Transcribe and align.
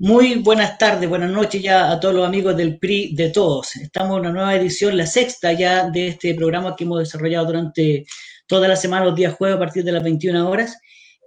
Muy 0.00 0.34
buenas 0.36 0.76
tardes, 0.76 1.08
buenas 1.08 1.30
noches 1.30 1.62
ya 1.62 1.92
a 1.92 2.00
todos 2.00 2.16
los 2.16 2.26
amigos 2.26 2.56
del 2.56 2.78
PRI 2.78 3.14
de 3.14 3.30
todos. 3.30 3.76
Estamos 3.76 4.16
en 4.16 4.20
una 4.22 4.32
nueva 4.32 4.56
edición, 4.56 4.96
la 4.96 5.06
sexta 5.06 5.52
ya 5.52 5.88
de 5.88 6.08
este 6.08 6.34
programa 6.34 6.74
que 6.74 6.82
hemos 6.82 6.98
desarrollado 6.98 7.46
durante 7.46 8.04
toda 8.48 8.66
la 8.66 8.74
semana, 8.74 9.04
los 9.04 9.14
días 9.14 9.34
jueves 9.34 9.56
a 9.56 9.60
partir 9.60 9.84
de 9.84 9.92
las 9.92 10.02
21 10.02 10.50
horas. 10.50 10.78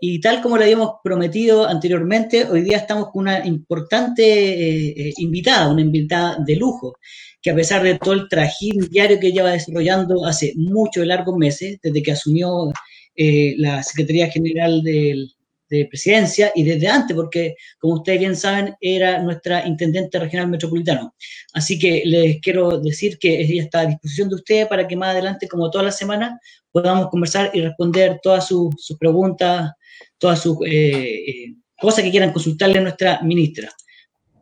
Y 0.02 0.20
tal 0.20 0.42
como 0.42 0.58
le 0.58 0.66
habíamos 0.66 0.96
prometido 1.02 1.66
anteriormente, 1.66 2.44
hoy 2.44 2.62
día 2.62 2.78
estamos 2.78 3.10
con 3.12 3.22
una 3.22 3.46
importante 3.48 4.24
eh, 4.24 4.94
eh, 4.98 5.14
invitada, 5.18 5.70
una 5.70 5.82
invitada 5.82 6.38
de 6.46 6.58
lujo, 6.58 6.98
que 7.42 7.52
a 7.52 7.56
pesar 7.56 7.84
de 7.84 7.98
todo 7.98 8.16
el 8.16 8.28
trajín 8.28 8.90
diario 8.90 9.18
que 9.18 9.32
lleva 9.32 9.52
desarrollando 9.52 10.26
hace 10.26 10.52
muchos 10.58 11.08
largos 11.08 11.38
meses, 11.38 11.80
desde 11.82 12.04
que 12.04 12.12
asumió 12.12 12.74
eh, 13.16 13.56
la 13.58 13.82
Secretaría 13.82 14.30
General 14.30 14.84
del, 14.84 15.37
de 15.70 15.86
presidencia 15.86 16.52
y 16.56 16.64
desde 16.64 16.88
antes, 16.88 17.16
porque 17.16 17.56
como 17.80 17.96
ustedes 17.96 18.20
bien 18.20 18.36
saben, 18.36 18.76
era 18.82 19.20
nuestra 19.22 19.66
intendente 19.68 20.20
regional 20.20 20.48
metropolitano. 20.50 21.16
Así 21.54 21.78
que 21.78 22.04
les 22.06 22.40
quiero 22.42 22.80
decir 22.80 23.18
que 23.20 23.42
ella 23.42 23.64
está 23.64 23.82
a 23.82 23.86
disposición 23.86 24.30
de 24.30 24.36
ustedes 24.36 24.68
para 24.68 24.88
que 24.88 24.96
más 24.96 25.10
adelante, 25.10 25.48
como 25.48 25.70
toda 25.70 25.86
la 25.86 25.92
semana, 25.92 26.40
podamos 26.72 27.10
conversar 27.10 27.52
y 27.54 27.62
responder 27.62 28.20
todas 28.22 28.48
sus, 28.48 28.76
preguntas, 29.00 29.72
todas 30.18 30.42
sus 30.42 30.58
eh, 30.66 31.30
eh, 31.30 31.56
cosas 31.80 32.04
que 32.04 32.12
quieran 32.12 32.32
consultarle 32.32 32.80
a 32.80 32.82
nuestra 32.82 33.22
ministra. 33.22 33.70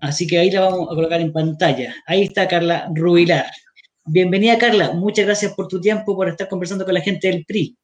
Así 0.01 0.27
que 0.27 0.37
ahí 0.37 0.51
la 0.51 0.61
vamos 0.61 0.87
a 0.91 0.95
colocar 0.95 1.21
en 1.21 1.31
pantalla. 1.31 1.95
Ahí 2.05 2.23
está 2.23 2.47
Carla 2.47 2.89
Rubilar. 2.93 3.45
Bienvenida, 4.05 4.57
Carla. 4.57 4.91
Muchas 4.93 5.25
gracias 5.25 5.53
por 5.53 5.67
tu 5.67 5.81
tiempo, 5.81 6.15
por 6.15 6.29
estar 6.29 6.47
conversando 6.47 6.85
con 6.85 6.93
la 6.93 7.01
gente 7.01 7.27
del 7.27 7.43
PRI. 7.43 7.75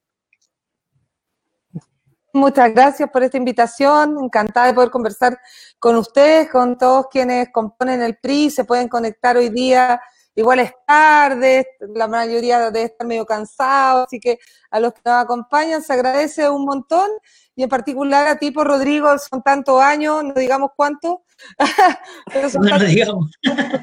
Muchas 2.34 2.74
gracias 2.74 3.10
por 3.10 3.24
esta 3.24 3.38
invitación. 3.38 4.18
Encantada 4.24 4.68
de 4.68 4.74
poder 4.74 4.90
conversar 4.90 5.40
con 5.80 5.96
ustedes, 5.96 6.50
con 6.50 6.78
todos 6.78 7.08
quienes 7.12 7.50
componen 7.52 8.02
el 8.02 8.18
PRI. 8.18 8.50
Se 8.50 8.64
pueden 8.64 8.88
conectar 8.88 9.36
hoy 9.36 9.50
día. 9.50 10.02
Igual 10.34 10.60
es 10.60 10.72
tarde, 10.88 11.68
la 11.94 12.08
mayoría 12.08 12.72
debe 12.72 12.84
estar 12.84 13.06
medio 13.06 13.26
cansado, 13.26 14.06
así 14.06 14.18
que 14.18 14.40
a 14.70 14.80
los 14.80 14.94
que 14.94 15.02
nos 15.04 15.16
acompañan 15.16 15.82
se 15.82 15.92
agradece 15.92 16.50
un 16.50 16.64
montón 16.64 17.10
y 17.54 17.64
en 17.64 17.70
particular 17.70 18.26
a 18.28 18.40
ti 18.40 18.50
por 18.50 18.66
Rodrigo, 18.66 19.10
son 19.20 19.44
tantos 19.44 19.82
años, 19.82 20.24
no 20.24 20.34
digamos 20.34 20.72
cuánto, 20.74 21.24
pero 22.34 22.50
son 22.50 22.62
no, 22.62 22.80
digamos. 22.80 23.30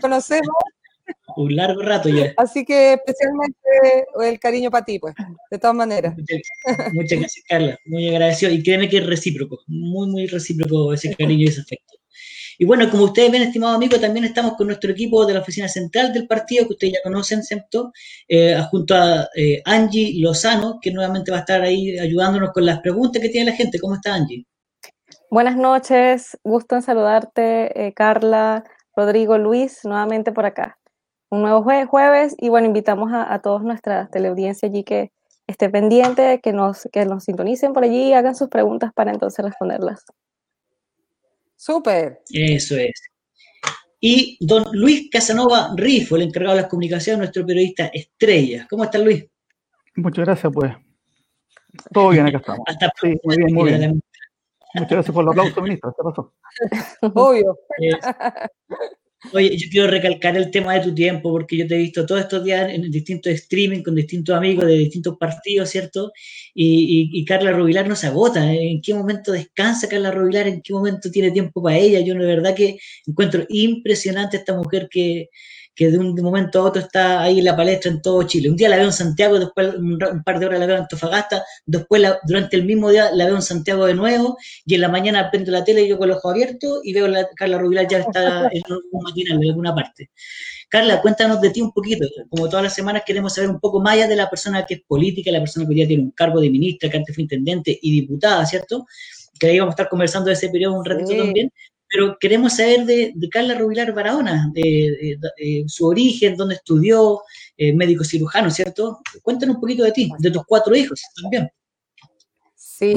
conocemos 0.00 0.54
un 1.36 1.54
largo 1.54 1.82
rato 1.82 2.08
ya. 2.08 2.32
Así 2.36 2.64
que 2.64 2.94
especialmente 2.94 3.58
el 4.22 4.38
cariño 4.40 4.70
para 4.70 4.84
ti, 4.84 4.98
pues, 4.98 5.14
de 5.50 5.58
todas 5.58 5.76
maneras. 5.76 6.14
Muchas, 6.92 7.18
gracias, 7.18 7.44
Carla. 7.48 7.78
Muy 7.86 8.08
agradecido. 8.08 8.52
Y 8.52 8.62
créeme 8.62 8.88
que 8.88 8.98
es 8.98 9.06
recíproco, 9.06 9.60
muy, 9.66 10.08
muy 10.08 10.26
recíproco 10.26 10.92
ese 10.92 11.14
cariño 11.14 11.44
y 11.44 11.48
ese 11.48 11.60
afecto. 11.60 11.94
Y 12.60 12.64
bueno, 12.64 12.90
como 12.90 13.04
ustedes 13.04 13.30
ven, 13.30 13.42
estimados 13.42 13.76
amigos, 13.76 14.00
también 14.00 14.24
estamos 14.24 14.54
con 14.56 14.66
nuestro 14.66 14.90
equipo 14.90 15.24
de 15.24 15.34
la 15.34 15.40
oficina 15.40 15.68
central 15.68 16.12
del 16.12 16.26
partido, 16.26 16.66
que 16.66 16.72
ustedes 16.72 16.94
ya 16.94 16.98
conocen, 17.04 17.44
¿cierto? 17.44 17.92
Eh, 18.26 18.60
junto 18.68 18.96
a 18.96 19.28
eh, 19.36 19.62
Angie 19.64 20.20
Lozano, 20.20 20.80
que 20.82 20.90
nuevamente 20.90 21.30
va 21.30 21.36
a 21.36 21.40
estar 21.40 21.62
ahí 21.62 21.96
ayudándonos 21.96 22.50
con 22.50 22.66
las 22.66 22.80
preguntas 22.80 23.22
que 23.22 23.28
tiene 23.28 23.52
la 23.52 23.56
gente. 23.56 23.78
¿Cómo 23.78 23.94
está 23.94 24.14
Angie? 24.14 24.44
Buenas 25.30 25.56
noches, 25.56 26.36
gusto 26.42 26.74
en 26.74 26.82
saludarte, 26.82 27.86
eh, 27.86 27.92
Carla, 27.92 28.64
Rodrigo, 28.96 29.38
Luis, 29.38 29.84
nuevamente 29.84 30.32
por 30.32 30.44
acá 30.44 30.78
un 31.30 31.42
nuevo 31.42 31.62
jueves 31.86 32.34
y 32.38 32.48
bueno, 32.48 32.66
invitamos 32.66 33.12
a, 33.12 33.32
a 33.32 33.40
todos 33.40 33.62
nuestra 33.62 34.08
teleaudiencia 34.08 34.68
allí 34.68 34.84
que 34.84 35.12
esté 35.48 35.70
pendiente, 35.70 36.40
que 36.42 36.52
nos, 36.52 36.88
que 36.92 37.04
nos 37.06 37.24
sintonicen 37.24 37.72
por 37.72 37.82
allí 37.82 38.08
y 38.08 38.12
hagan 38.12 38.36
sus 38.36 38.48
preguntas 38.48 38.92
para 38.94 39.10
entonces 39.10 39.44
responderlas. 39.44 40.04
Súper. 41.56 42.20
Eso 42.30 42.76
es. 42.76 43.02
Y 44.00 44.38
don 44.40 44.64
Luis 44.72 45.08
Casanova 45.10 45.72
Rifo, 45.74 46.14
el 46.14 46.22
encargado 46.22 46.54
de 46.54 46.62
las 46.62 46.70
comunicaciones, 46.70 47.18
nuestro 47.18 47.44
periodista 47.44 47.86
estrella. 47.86 48.66
¿Cómo 48.70 48.84
está 48.84 48.98
Luis? 48.98 49.26
Muchas 49.96 50.24
gracias, 50.24 50.52
pues. 50.52 50.72
Todo 51.92 52.10
bien, 52.10 52.26
acá 52.26 52.38
estamos. 52.38 52.60
Hasta 52.66 52.92
sí, 53.00 53.14
muy 53.24 53.36
bien, 53.36 53.54
muy 53.54 53.70
bien. 53.70 54.02
Muchas 54.74 54.90
gracias 54.90 55.14
por 55.14 55.24
el 55.24 55.30
aplauso, 55.30 55.62
ministro. 55.62 55.94
¿Qué 55.96 56.04
pasó? 56.04 56.34
Obvio. 57.14 57.58
Oye, 59.32 59.56
yo 59.56 59.68
quiero 59.68 59.88
recalcar 59.88 60.36
el 60.36 60.48
tema 60.50 60.74
de 60.74 60.80
tu 60.80 60.94
tiempo, 60.94 61.32
porque 61.32 61.56
yo 61.56 61.66
te 61.66 61.74
he 61.74 61.78
visto 61.78 62.06
todos 62.06 62.20
estos 62.20 62.44
días 62.44 62.70
en 62.70 62.88
distintos 62.88 63.32
streaming 63.32 63.82
con 63.82 63.96
distintos 63.96 64.36
amigos 64.36 64.66
de 64.66 64.78
distintos 64.78 65.16
partidos, 65.18 65.68
¿cierto? 65.70 66.12
Y, 66.54 67.24
Carla 67.24 67.50
Rubilar 67.52 67.88
no 67.88 67.96
se 67.96 68.06
agota. 68.06 68.52
¿eh? 68.52 68.70
¿En 68.70 68.80
qué 68.80 68.94
momento 68.94 69.32
descansa 69.32 69.88
Carla 69.88 70.12
Rubilar? 70.12 70.46
¿En 70.46 70.62
qué 70.62 70.72
momento 70.72 71.10
tiene 71.10 71.32
tiempo 71.32 71.60
para 71.60 71.76
ella? 71.76 72.00
Yo 72.00 72.14
de 72.14 72.26
verdad 72.26 72.54
que 72.54 72.78
encuentro 73.06 73.44
impresionante 73.48 74.36
esta 74.36 74.54
mujer 74.54 74.88
que, 74.88 75.30
que 75.78 75.92
de 75.92 75.96
un 75.96 76.12
momento 76.16 76.58
a 76.58 76.64
otro 76.64 76.82
está 76.82 77.22
ahí 77.22 77.38
en 77.38 77.44
la 77.44 77.56
palestra 77.56 77.88
en 77.88 78.02
todo 78.02 78.24
Chile. 78.24 78.50
Un 78.50 78.56
día 78.56 78.68
la 78.68 78.74
veo 78.74 78.86
en 78.86 78.92
Santiago, 78.92 79.38
después 79.38 79.74
un, 79.76 79.96
par 80.24 80.40
de 80.40 80.46
horas 80.46 80.58
la 80.58 80.66
veo 80.66 80.74
en 80.74 80.82
Antofagasta, 80.82 81.44
después 81.66 82.02
durante 82.24 82.56
el 82.56 82.64
mismo 82.64 82.90
día 82.90 83.12
la 83.12 83.26
veo 83.26 83.36
en 83.36 83.42
Santiago 83.42 83.86
de 83.86 83.94
nuevo, 83.94 84.36
y 84.66 84.74
en 84.74 84.80
la 84.80 84.88
mañana 84.88 85.30
prendo 85.30 85.52
la 85.52 85.62
tele 85.62 85.82
y 85.82 85.88
yo 85.88 85.96
con 85.96 86.08
los 86.08 86.16
ojos 86.16 86.32
abiertos 86.32 86.80
y 86.82 86.92
veo 86.92 87.06
a 87.06 87.28
Carla 87.36 87.58
Rubilar 87.58 87.86
ya 87.86 87.98
está 87.98 88.48
en 88.52 88.62
un 88.68 89.02
matinal 89.02 89.40
en 89.40 89.50
alguna 89.50 89.72
parte. 89.72 90.10
Carla, 90.68 91.00
cuéntanos 91.00 91.40
de 91.40 91.50
ti 91.50 91.62
un 91.62 91.70
poquito. 91.70 92.08
Como 92.28 92.48
todas 92.48 92.64
las 92.64 92.74
semanas 92.74 93.04
queremos 93.06 93.32
saber 93.32 93.48
un 93.48 93.60
poco 93.60 93.80
más 93.80 93.94
allá 93.94 94.08
de 94.08 94.16
la 94.16 94.28
persona 94.28 94.66
que 94.66 94.74
es 94.74 94.80
política, 94.84 95.30
la 95.30 95.38
persona 95.38 95.64
que 95.64 95.70
hoy 95.70 95.76
día 95.76 95.86
tiene 95.86 96.02
un 96.02 96.10
cargo 96.10 96.40
de 96.40 96.50
ministra, 96.50 96.90
que 96.90 96.96
antes 96.96 97.14
fue 97.14 97.22
intendente 97.22 97.78
y 97.80 98.00
diputada, 98.00 98.44
¿cierto? 98.46 98.84
Que 99.38 99.46
ahí 99.46 99.60
vamos 99.60 99.74
a 99.74 99.76
estar 99.76 99.88
conversando 99.88 100.26
de 100.26 100.32
ese 100.32 100.48
periodo 100.48 100.74
un 100.74 100.84
ratito 100.84 101.16
también 101.16 101.52
pero 101.90 102.16
queremos 102.20 102.56
saber 102.56 102.84
de, 102.84 103.14
Carla 103.30 103.54
Rubilar 103.54 103.92
Barahona, 103.92 104.50
de, 104.52 105.18
su 105.66 105.86
origen, 105.86 106.36
dónde 106.36 106.56
estudió, 106.56 107.22
eh, 107.56 107.72
médico 107.72 108.04
cirujano, 108.04 108.50
¿cierto? 108.50 109.00
Cuéntanos 109.22 109.56
un 109.56 109.60
poquito 109.60 109.84
de 109.84 109.92
ti, 109.92 110.10
de 110.18 110.30
tus 110.30 110.44
cuatro 110.44 110.74
hijos 110.76 111.00
también. 111.20 111.50
Sí, 112.54 112.94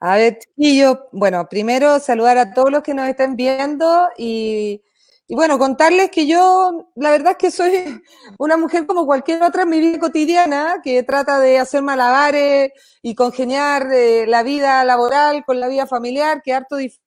a 0.00 0.16
ver, 0.16 0.38
chiquillos, 0.38 0.98
bueno, 1.12 1.48
primero 1.48 1.98
saludar 1.98 2.36
a 2.38 2.52
todos 2.52 2.70
los 2.70 2.82
que 2.82 2.94
nos 2.94 3.08
estén 3.08 3.36
viendo 3.36 4.08
y, 4.18 4.82
bueno, 5.28 5.58
contarles 5.58 6.10
que 6.10 6.26
yo, 6.26 6.90
la 6.94 7.10
verdad 7.10 7.32
es 7.32 7.38
que 7.38 7.50
soy 7.50 7.72
una 8.38 8.56
mujer 8.58 8.86
como 8.86 9.06
cualquier 9.06 9.42
otra 9.42 9.62
en 9.62 9.70
mi 9.70 9.80
vida 9.80 9.98
cotidiana, 9.98 10.80
que 10.84 11.02
trata 11.02 11.40
de 11.40 11.58
hacer 11.58 11.82
malabares 11.82 12.70
y 13.02 13.14
congeniar 13.14 13.90
eh, 13.92 14.26
la 14.26 14.42
vida 14.42 14.84
laboral 14.84 15.44
con 15.46 15.58
la 15.58 15.68
vida 15.68 15.86
familiar, 15.86 16.42
que 16.44 16.52
harto 16.52 16.76
difícil 16.76 17.05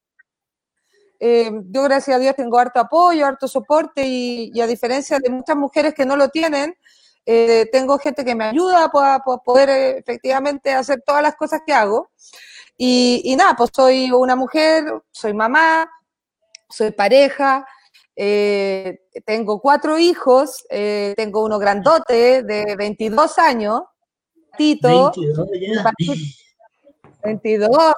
eh, 1.19 1.51
yo 1.69 1.83
gracias 1.83 2.15
a 2.15 2.19
Dios 2.19 2.35
tengo 2.35 2.57
harto 2.57 2.79
apoyo, 2.79 3.25
harto 3.25 3.47
soporte 3.47 4.03
y, 4.05 4.59
a 4.61 4.67
diferencia 4.67 5.19
de 5.19 5.29
muchas 5.29 5.57
mujeres 5.57 5.93
que 5.93 6.05
no 6.05 6.15
lo 6.15 6.29
tienen, 6.29 6.75
eh, 7.25 7.67
tengo 7.71 7.97
gente 7.99 8.23
que 8.23 8.35
me 8.35 8.45
ayuda 8.45 8.85
a, 8.85 9.19
poder 9.43 9.69
eh, 9.69 9.97
efectivamente 9.97 10.71
hacer 10.73 11.03
todas 11.05 11.21
las 11.21 11.35
cosas 11.35 11.61
que 11.65 11.73
hago. 11.73 12.09
Y, 12.77 13.35
nada, 13.37 13.55
pues 13.57 13.71
soy 13.75 14.09
una 14.11 14.37
mujer, 14.37 14.85
soy 15.11 15.33
mamá, 15.33 15.91
soy 16.69 16.91
pareja, 16.91 17.67
tengo 19.25 19.59
cuatro 19.59 19.99
hijos, 19.99 20.65
tengo 20.69 21.43
uno 21.43 21.59
grandote 21.59 22.43
de 22.43 22.75
22 22.77 23.37
años, 23.37 23.81
Tito, 24.57 25.11
22, 25.13 26.48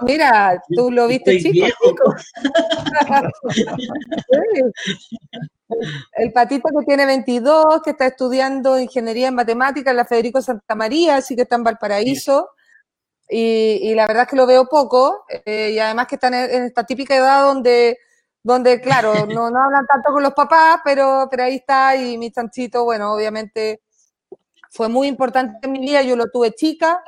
mira, 0.02 0.62
tú 0.76 0.92
lo 0.92 1.08
viste 1.08 1.40
chico. 1.40 2.16
El 6.14 6.34
patito 6.34 6.70
que 6.78 6.86
tiene 6.86 7.06
22, 7.06 7.82
que 7.84 7.92
está 7.92 8.08
estudiando 8.08 8.80
ingeniería 8.80 9.30
en 9.30 9.36
matemáticas 9.36 9.92
en 9.92 9.98
la 9.98 10.06
Federico 10.06 10.42
Santa 10.42 10.76
María, 10.76 11.18
así 11.18 11.36
que 11.36 11.44
está 11.44 11.56
en 11.56 11.64
Valparaíso. 11.64 12.50
Y, 13.30 13.94
la 13.96 14.08
verdad 14.08 14.24
es 14.24 14.30
que 14.30 14.36
lo 14.36 14.46
veo 14.46 14.66
poco, 14.66 15.24
eh, 15.46 15.72
y 15.72 15.80
además 15.80 16.08
que 16.08 16.16
está 16.16 16.28
en, 16.28 16.66
esta 16.66 16.86
típica 16.86 17.16
edad 17.16 17.44
donde, 17.44 17.98
donde 18.44 18.82
claro, 18.82 19.14
no, 19.28 19.50
no 19.50 19.64
hablan 19.64 19.86
tanto 19.88 20.12
con 20.12 20.22
los 20.22 20.34
papás, 20.34 20.82
pero, 20.84 21.28
pero 21.32 21.44
ahí 21.44 21.56
está, 21.56 21.96
y 21.96 22.18
mi 22.18 22.32
chanchito, 22.32 22.84
bueno, 22.84 23.14
obviamente 23.14 23.82
fue 24.70 24.90
muy 24.90 25.08
importante 25.08 25.66
en 25.66 25.72
mi 25.72 25.80
vida, 25.80 26.02
yo 26.02 26.18
lo 26.18 26.30
tuve 26.30 26.52
chica, 26.52 27.02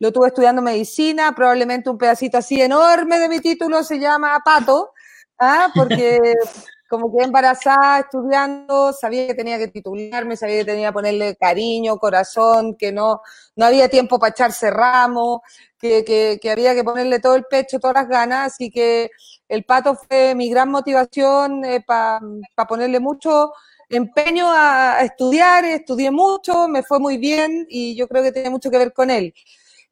lo 0.00 0.12
tuve 0.12 0.28
estudiando 0.28 0.62
medicina, 0.62 1.34
probablemente 1.36 1.90
un 1.90 1.98
pedacito 1.98 2.38
así 2.38 2.60
enorme 2.60 3.18
de 3.18 3.28
mi 3.28 3.38
título 3.38 3.84
se 3.84 4.00
llama 4.00 4.40
Pato, 4.42 4.92
¿ah? 5.38 5.70
porque 5.74 6.18
como 6.88 7.14
que 7.14 7.22
embarazada, 7.22 8.00
estudiando, 8.00 8.94
sabía 8.94 9.26
que 9.26 9.34
tenía 9.34 9.58
que 9.58 9.68
titularme, 9.68 10.36
sabía 10.36 10.60
que 10.60 10.64
tenía 10.64 10.88
que 10.88 10.94
ponerle 10.94 11.36
cariño, 11.36 11.98
corazón, 11.98 12.76
que 12.76 12.92
no, 12.92 13.20
no 13.56 13.66
había 13.66 13.90
tiempo 13.90 14.18
para 14.18 14.30
echarse 14.30 14.70
ramo, 14.70 15.42
que, 15.78 16.02
que, 16.40 16.50
había 16.50 16.74
que 16.74 16.82
ponerle 16.82 17.20
todo 17.20 17.36
el 17.36 17.44
pecho, 17.44 17.78
todas 17.78 17.94
las 17.94 18.08
ganas, 18.08 18.54
así 18.54 18.70
que 18.70 19.10
el 19.48 19.64
pato 19.64 19.94
fue 19.94 20.34
mi 20.34 20.48
gran 20.48 20.70
motivación 20.70 21.62
eh, 21.64 21.84
para 21.86 22.20
ponerle 22.66 23.00
mucho 23.00 23.52
empeño 23.90 24.48
a, 24.50 24.96
a, 24.96 25.02
estudiar, 25.02 25.64
estudié 25.66 26.10
mucho, 26.10 26.68
me 26.68 26.82
fue 26.82 26.98
muy 26.98 27.18
bien 27.18 27.66
y 27.68 27.94
yo 27.96 28.08
creo 28.08 28.22
que 28.22 28.32
tiene 28.32 28.48
mucho 28.48 28.70
que 28.70 28.78
ver 28.78 28.92
con 28.94 29.10
él. 29.10 29.34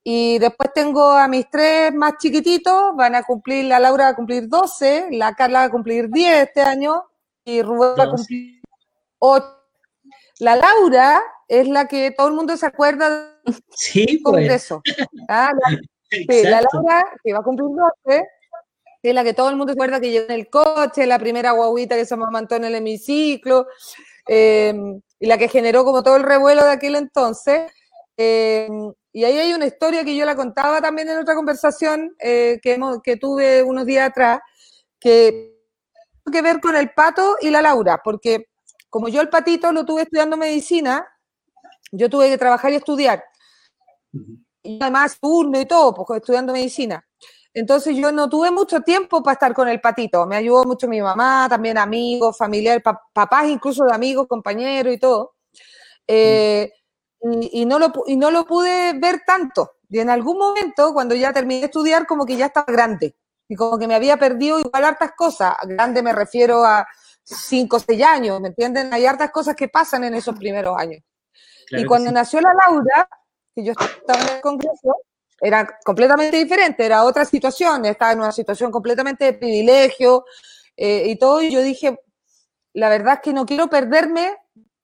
Y 0.02 0.38
después 0.38 0.70
tengo 0.74 1.10
a 1.10 1.28
mis 1.28 1.48
tres 1.50 1.92
más 1.92 2.14
chiquititos, 2.18 2.96
van 2.96 3.14
a 3.14 3.22
cumplir, 3.24 3.64
la 3.66 3.78
Laura 3.78 4.04
va 4.04 4.10
a 4.10 4.16
cumplir 4.16 4.48
12, 4.48 5.08
la 5.12 5.34
Carla 5.34 5.60
va 5.60 5.64
a 5.66 5.70
cumplir 5.70 6.08
10 6.08 6.48
este 6.48 6.62
año 6.62 7.04
y 7.44 7.62
Rubén 7.62 7.94
va 7.98 8.04
a 8.04 8.10
cumplir 8.10 8.60
8. 9.18 9.46
La 10.40 10.56
Laura 10.56 11.20
es 11.48 11.68
la 11.68 11.88
que 11.88 12.12
todo 12.12 12.28
el 12.28 12.34
mundo 12.34 12.56
se 12.56 12.66
acuerda 12.66 13.40
sí, 13.70 14.06
del 14.06 14.20
pues. 14.22 14.34
Congreso. 14.34 14.82
Ah, 15.28 15.52
la, 15.54 15.70
Laura, 16.72 17.04
que 17.22 17.32
va 17.32 17.40
a 17.40 17.42
cumplir 17.42 17.68
12, 18.06 18.24
es 19.02 19.14
la 19.14 19.24
que 19.24 19.34
todo 19.34 19.50
el 19.50 19.56
mundo 19.56 19.72
se 19.72 19.76
acuerda 19.76 20.00
que 20.00 20.10
llegó 20.10 20.26
en 20.26 20.32
el 20.32 20.48
coche, 20.48 21.06
la 21.06 21.18
primera 21.18 21.52
guaguita 21.52 21.96
que 21.96 22.04
se 22.04 22.14
amamantó 22.14 22.56
en 22.56 22.64
el 22.64 22.74
hemiciclo, 22.74 23.66
eh, 24.28 24.74
y 25.18 25.26
la 25.26 25.38
que 25.38 25.48
generó 25.48 25.84
como 25.84 26.02
todo 26.02 26.16
el 26.16 26.22
revuelo 26.22 26.64
de 26.64 26.72
aquel 26.72 26.94
entonces. 26.94 27.72
Eh, 28.20 28.68
y 29.12 29.24
ahí 29.24 29.38
hay 29.38 29.54
una 29.54 29.66
historia 29.66 30.04
que 30.04 30.16
yo 30.16 30.26
la 30.26 30.34
contaba 30.34 30.82
también 30.82 31.08
en 31.08 31.18
otra 31.18 31.36
conversación 31.36 32.16
eh, 32.18 32.58
que, 32.60 33.16
tuve 33.16 33.62
unos 33.62 33.86
días 33.86 34.10
atrás, 34.10 34.40
que 34.98 35.56
tiene 36.24 36.36
que 36.36 36.42
ver 36.42 36.60
con 36.60 36.74
el 36.74 36.90
pato 36.90 37.36
y 37.40 37.50
la 37.50 37.62
Laura, 37.62 38.00
porque 38.02 38.48
como 38.90 39.08
yo 39.08 39.20
el 39.20 39.28
patito 39.28 39.70
lo 39.70 39.84
tuve 39.84 40.02
estudiando 40.02 40.36
medicina, 40.36 41.06
yo 41.92 42.10
tuve 42.10 42.28
que 42.28 42.38
trabajar 42.38 42.72
y 42.72 42.76
estudiar. 42.76 43.24
Y 44.62 44.78
además 44.82 45.18
turno 45.20 45.60
y 45.60 45.66
todo, 45.66 45.94
pues 45.94 46.20
estudiando 46.20 46.52
medicina. 46.52 47.06
Entonces 47.54 47.96
yo 47.96 48.10
no 48.10 48.28
tuve 48.28 48.50
mucho 48.50 48.80
tiempo 48.80 49.22
para 49.22 49.34
estar 49.34 49.54
con 49.54 49.68
el 49.68 49.80
patito. 49.80 50.26
Me 50.26 50.36
ayudó 50.36 50.64
mucho 50.64 50.88
mi 50.88 51.00
mamá, 51.00 51.46
también 51.48 51.78
amigos, 51.78 52.36
familiares, 52.36 52.82
papás 53.12 53.48
incluso 53.48 53.84
de 53.84 53.94
amigos, 53.94 54.26
compañeros 54.26 54.92
y 54.92 54.98
todo. 54.98 55.34
Eh, 56.06 56.72
y, 57.20 57.66
no 57.66 57.78
lo, 57.78 57.92
y 58.06 58.16
no 58.16 58.30
lo 58.30 58.44
pude 58.44 58.92
ver 58.98 59.22
tanto. 59.26 59.72
Y 59.88 59.98
en 59.98 60.10
algún 60.10 60.38
momento, 60.38 60.92
cuando 60.92 61.14
ya 61.14 61.32
terminé 61.32 61.60
de 61.60 61.66
estudiar, 61.66 62.06
como 62.06 62.24
que 62.24 62.36
ya 62.36 62.46
estaba 62.46 62.70
grande. 62.70 63.16
Y 63.48 63.56
como 63.56 63.78
que 63.78 63.88
me 63.88 63.94
había 63.94 64.16
perdido 64.18 64.58
igual 64.60 64.84
hartas 64.84 65.12
cosas. 65.16 65.54
Grande 65.64 66.02
me 66.02 66.12
refiero 66.12 66.64
a 66.64 66.86
cinco 67.24 67.76
o 67.76 67.80
seis 67.80 68.02
años, 68.02 68.40
¿me 68.40 68.48
entienden? 68.48 68.92
Hay 68.92 69.06
hartas 69.06 69.30
cosas 69.30 69.54
que 69.54 69.68
pasan 69.68 70.04
en 70.04 70.14
esos 70.14 70.36
primeros 70.36 70.76
años. 70.78 71.02
y 71.70 71.84
cuando 71.84 72.10
nació 72.10 72.40
la 72.40 72.54
Laura, 72.54 73.08
que 73.54 73.64
yo 73.64 73.72
estaba 73.72 74.20
en 74.22 74.36
el 74.36 74.40
Congreso, 74.40 74.96
era 75.40 75.78
completamente 75.84 76.36
diferente, 76.36 76.84
era 76.84 77.04
otra 77.04 77.24
situación, 77.24 77.84
estaba 77.84 78.12
en 78.12 78.20
una 78.20 78.32
situación 78.32 78.70
completamente 78.70 79.26
de 79.26 79.32
privilegio 79.34 80.24
eh, 80.76 81.04
y 81.06 81.16
todo, 81.16 81.42
y 81.42 81.50
yo 81.50 81.60
dije, 81.60 82.00
la 82.72 82.88
verdad 82.88 83.14
es 83.14 83.20
que 83.20 83.32
no 83.32 83.46
quiero 83.46 83.68
perderme 83.68 84.36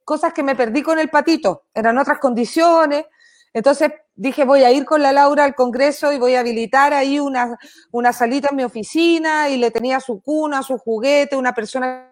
cosas 0.05 0.33
que 0.33 0.43
me 0.43 0.55
perdí 0.55 0.83
con 0.83 0.99
el 0.99 1.11
patito, 1.11 1.65
eran 1.75 1.99
otras 1.99 2.19
condiciones, 2.19 3.07
entonces 3.53 3.93
dije, 4.15 4.45
voy 4.45 4.65
a 4.65 4.73
ir 4.73 4.85
con 4.85 5.03
la 5.03 5.13
Laura 5.13 5.45
al 5.45 5.55
Congreso 5.55 6.13
y 6.13 6.19
voy 6.19 6.35
a 6.35 6.41
habilitar 6.41 6.93
ahí 6.93 7.21
una, 7.21 7.57
una 7.93 8.13
salita 8.13 8.49
en 8.51 8.57
mi 8.57 8.65
oficina 8.65 9.49
y 9.49 9.57
le 9.57 9.71
tenía 9.71 10.01
su 10.01 10.21
cuna, 10.21 10.63
su 10.63 10.77
juguete, 10.79 11.37
una 11.37 11.55
persona 11.55 12.11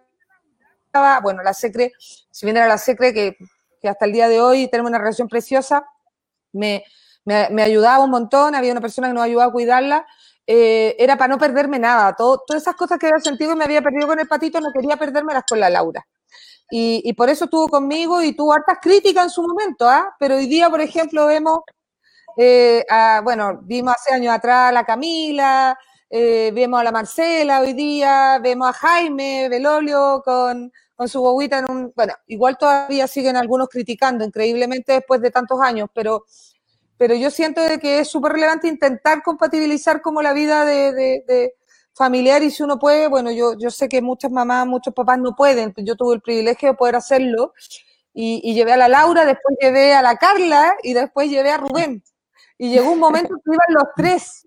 bueno, 1.23 1.43
la 1.43 1.55
Secre, 1.55 1.93
si 1.99 2.47
bien 2.47 2.57
era 2.57 2.69
la 2.69 2.79
Secre, 2.79 3.15
que, 3.15 3.37
que 3.81 3.89
hasta 3.89 4.05
el 4.05 4.13
día 4.13 4.29
de 4.29 4.41
hoy 4.41 4.69
tenemos 4.69 4.91
una 4.91 4.99
relación 4.99 5.29
preciosa, 5.29 5.85
me, 6.53 6.85
me, 7.25 7.63
ayudaba 7.63 8.05
un 8.05 8.11
montón, 8.11 8.55
había 8.55 8.73
una 8.73 8.81
persona 8.81 9.09
que 9.09 9.15
nos 9.15 9.23
ayudaba 9.23 9.49
a 9.49 9.53
cuidarla, 9.53 10.07
eh, 10.47 10.95
era 10.99 11.17
para 11.17 11.29
no 11.29 11.39
perderme 11.39 11.79
nada. 11.79 12.15
todas 12.15 12.41
esas 12.55 12.75
cosas 12.75 12.99
que 12.99 13.07
había 13.07 13.21
sentido 13.21 13.53
y 13.53 13.57
me 13.57 13.65
había 13.65 13.81
perdido 13.81 14.07
con 14.07 14.19
el 14.19 14.29
patito, 14.29 14.61
no 14.61 14.73
quería 14.73 14.97
perdérmelas 14.97 15.45
con 15.49 15.61
la 15.61 15.71
Laura. 15.71 16.07
Y, 16.71 17.13
por 17.15 17.29
eso 17.29 17.45
estuvo 17.45 17.69
conmigo 17.69 18.23
y 18.23 18.35
tuvo 18.35 18.55
hartas 18.55 18.79
críticas 18.81 19.25
en 19.25 19.31
su 19.31 19.43
momento, 19.43 19.89
¿ah? 19.89 20.15
Pero 20.19 20.37
hoy 20.37 20.47
día, 20.47 20.71
por 20.71 20.81
ejemplo, 20.81 21.27
vemos, 21.27 21.61
eh, 22.37 22.85
bueno, 23.23 23.61
vimos 23.63 23.95
hace 23.95 24.15
años 24.15 24.35
atrás 24.35 24.71
a 24.71 24.73
la 24.73 24.85
Camila, 24.85 25.79
eh, 26.09 26.51
vemos 26.55 26.81
a 26.81 26.85
la 26.85 26.93
Marcela 26.93 27.61
hoy 27.61 27.75
día, 27.75 28.39
vemos 28.43 28.71
a 28.71 28.73
Jaime 28.73 29.49
Belolio 29.51 30.23
con, 30.25 30.73
con 30.95 31.09
su 31.09 31.21
bobita 31.21 31.59
en 31.59 31.71
un... 31.71 31.93
Bueno, 31.95 32.15
igual 32.27 32.57
todavía 32.57 33.07
siguen 33.07 33.37
algunos 33.37 33.69
criticando, 33.69 34.25
increíblemente 34.25 34.93
después 34.93 35.21
de 35.21 35.31
tantos 35.31 35.61
años, 35.61 35.91
pero 35.93 36.25
pero 37.03 37.17
yo 37.17 37.33
siento 37.33 37.61
que 37.81 37.99
es 37.99 38.09
súper 38.09 38.31
relevante 38.31 38.69
intentar 38.69 39.25
compatibilizar 39.25 40.01
como 40.03 40.23
la 40.23 40.33
vida 40.33 40.65
de, 40.65 41.53
familiar 41.95 42.43
y 42.43 42.51
si 42.51 42.63
uno 42.63 42.79
puede, 42.79 43.09
bueno, 43.09 43.31
yo, 43.31 43.55
yo 43.59 43.71
sé 43.71 43.89
que 43.89 44.01
muchas 44.01 44.31
mamás, 44.31 44.67
muchos 44.67 44.95
papás 44.95 45.19
no 45.19 45.35
pueden, 45.37 45.75
yo 45.79 45.97
tuve 45.97 46.15
el 46.15 46.21
privilegio 46.21 46.71
de 46.71 46.75
poder 46.75 46.97
hacerlo 46.97 47.53
y, 48.15 48.55
llevé 48.55 48.73
a 48.73 48.77
la 48.77 48.89
Laura, 48.89 49.25
después 49.25 49.57
llevé 49.61 49.95
a 49.95 50.03
la 50.03 50.17
Carla 50.17 50.75
y 50.83 50.93
después 50.93 51.31
llevé 51.31 51.51
a 51.51 51.57
Rubén. 51.57 52.03
Y 52.59 52.71
llegó 52.71 52.93
un 52.93 52.99
momento 52.99 53.35
que 53.35 53.51
iban 53.53 53.75
los 53.75 53.85
tres, 53.97 54.47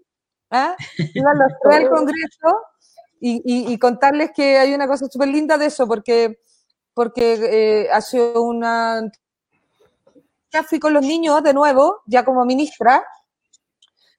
¿ah? 0.51 0.75
iban 1.13 1.38
los 1.38 1.51
tres 1.62 1.75
al 1.77 1.89
Congreso 1.89 2.62
y, 3.19 3.77
contarles 3.80 4.31
que 4.36 4.57
hay 4.57 4.74
una 4.74 4.88
cosa 4.88 5.07
súper 5.07 5.30
linda 5.30 5.57
de 5.57 5.65
eso, 5.65 5.88
porque, 5.88 6.39
porque 6.94 7.33
eh, 7.41 7.89
ha 7.91 8.01
sido 8.01 8.44
una 8.44 9.09
fui 10.63 10.80
con 10.80 10.94
los 10.94 11.03
niños 11.03 11.44
de 11.44 11.53
nuevo, 11.53 12.01
ya 12.06 12.24
como 12.24 12.45
ministra. 12.45 13.03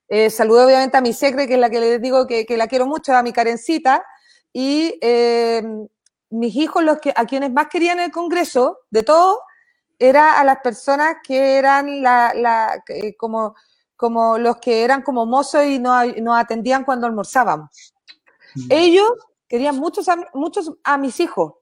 Eh, 0.09 0.31
saludo 0.31 0.67
obviamente 0.67 0.97
a 0.97 1.01
mi 1.01 1.13
secre, 1.13 1.47
que 1.47 1.55
es 1.55 1.61
la 1.61 1.71
que 1.71 1.81
les 1.81 2.01
digo 2.01 2.27
que, 2.27 2.47
la 2.51 2.69
quiero 2.69 2.87
mucho, 2.87 3.15
a 3.15 3.23
mi 3.23 3.33
carencita. 3.33 4.05
Y 4.53 4.99
eh, 5.01 5.63
mis 6.31 6.55
hijos, 6.57 6.83
los 6.85 6.99
que, 6.99 7.13
a 7.15 7.27
quienes 7.27 7.53
más 7.53 7.67
querían 7.69 7.99
en 7.99 8.07
el 8.07 8.13
Congreso, 8.13 8.81
de 8.91 9.03
todo, 9.03 9.41
era 9.99 10.39
a 10.39 10.45
las 10.45 10.59
personas 10.59 11.17
que 11.27 11.57
eran 11.57 12.03
la, 12.03 12.33
la 12.35 12.83
como, 13.19 13.55
como 13.97 14.39
los 14.39 14.59
que 14.59 14.85
eran 14.85 15.03
como 15.03 15.27
mozos 15.27 15.65
y 15.65 15.79
nos 15.79 16.17
no 16.19 16.35
atendían 16.35 16.85
cuando 16.85 17.07
almorzábamos. 17.07 17.95
Mm. 18.55 18.67
Ellos 18.71 19.11
querían 19.49 19.77
muchos 19.77 20.07
muchos 20.35 20.73
a 20.85 20.99
mis 20.99 21.19
hijos. 21.21 21.55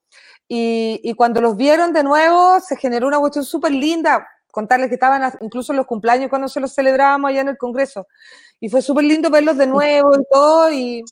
Y, 0.47 1.01
y, 1.03 1.15
cuando 1.15 1.41
los 1.41 1.57
vieron 1.57 1.95
de 1.95 2.05
nuevo, 2.05 2.61
se 2.61 2.77
generó 2.77 3.07
una 3.07 3.19
cuestión 3.19 3.47
súper 3.47 3.73
linda 3.73 4.27
contarles 4.55 4.89
que 4.89 4.95
estaban 4.95 5.33
incluso 5.41 5.73
en 5.73 5.79
los 5.79 5.87
cumpleaños 5.87 6.31
cuando 6.31 6.47
se 6.47 6.61
los 6.61 6.73
celebrábamos 6.73 7.29
allá 7.29 7.41
en 7.41 7.49
el 7.49 7.59
Congreso. 7.59 8.07
Y 8.61 8.69
fue 8.69 8.81
súper 8.83 9.05
lindo 9.05 9.29
verlos 9.29 9.59
de 9.59 9.67
nuevo 9.67 10.15
y 10.15 10.25
todo. 10.31 10.73
Y, 10.73 11.03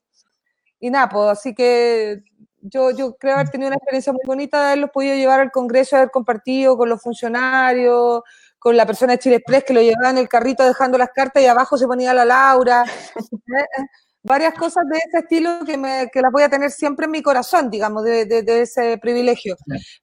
y 0.78 0.90
nada, 0.90 1.08
pues 1.08 1.28
así 1.30 1.52
que 1.52 2.22
yo, 2.60 2.92
yo 2.92 3.16
creo 3.16 3.34
haber 3.34 3.50
tenido 3.50 3.66
una 3.66 3.76
experiencia 3.76 4.12
muy 4.12 4.22
bonita 4.24 4.60
de 4.60 4.66
haberlos 4.66 4.90
podido 4.90 5.16
llevar 5.16 5.40
al 5.40 5.50
Congreso, 5.50 5.96
haber 5.96 6.12
compartido 6.12 6.76
con 6.76 6.88
los 6.88 7.02
funcionarios, 7.02 8.22
con 8.60 8.76
la 8.76 8.86
persona 8.86 9.14
de 9.14 9.18
Chile 9.18 9.36
Express 9.36 9.64
que 9.64 9.74
lo 9.74 9.82
llevaba 9.82 10.10
en 10.10 10.18
el 10.18 10.28
carrito 10.28 10.64
dejando 10.64 10.96
las 10.96 11.10
cartas 11.10 11.42
y 11.42 11.46
abajo 11.46 11.76
se 11.76 11.88
ponía 11.88 12.14
la 12.14 12.24
Laura. 12.24 12.84
Varias 14.22 14.54
cosas 14.54 14.84
de 14.88 14.98
ese 14.98 15.18
estilo 15.18 15.64
que, 15.66 15.76
me, 15.76 16.08
que 16.12 16.20
las 16.20 16.30
voy 16.30 16.44
a 16.44 16.48
tener 16.48 16.70
siempre 16.70 17.06
en 17.06 17.10
mi 17.10 17.22
corazón, 17.22 17.70
digamos, 17.70 18.04
de, 18.04 18.24
de, 18.24 18.62
ese 18.62 18.96
privilegio. 18.98 19.56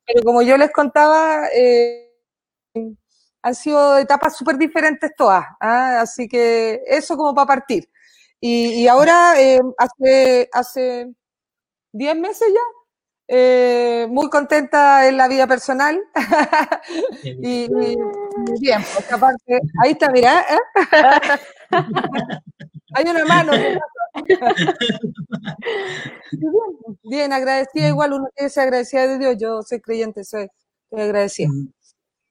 Pero 0.05 0.24
como 0.25 0.41
yo 0.41 0.58
les 0.58 0.72
contaba, 0.74 1.48
eh, 1.55 2.10
han 3.41 3.55
sido 3.55 3.98
etapas 3.98 4.38
súper 4.38 4.58
diferentes 4.58 5.12
todas, 5.15 5.46
¿ah? 5.60 6.01
así 6.01 6.27
que 6.27 6.81
eso 6.88 7.17
como 7.17 7.34
para 7.34 7.48
partir. 7.48 7.89
Y, 8.41 8.88
ahora, 8.88 9.39
eh, 9.41 9.60
hace, 9.77 10.50
hace 10.53 11.13
10 11.93 12.17
meses 12.17 12.48
ya, 12.53 12.62
eh, 13.27 14.08
muy 14.10 14.29
contenta 14.29 15.08
en 15.08 15.17
la 15.17 15.27
vida 15.27 15.48
personal. 15.48 16.00
y, 17.24 17.67
bien, 18.60 18.81
pues 18.93 19.12
aparte, 19.12 19.60
ahí 19.84 19.91
está, 19.91 20.10
mira, 20.12 20.41
¿eh? 20.41 20.58
hay 22.96 23.05
una 23.10 23.25
mano. 23.25 23.51
bien, 26.31 26.98
bien, 27.03 27.34
agradecida, 27.34 27.88
igual 27.89 28.13
uno 28.13 28.27
tiene 28.36 28.48
que 28.48 28.53
ser 28.53 28.63
agradecida 28.63 29.08
de 29.08 29.17
Dios, 29.19 29.36
yo 29.39 29.62
soy 29.63 29.79
creyente, 29.81 30.24
soy, 30.24 30.48
soy 30.89 31.01
agradecida. 31.01 31.50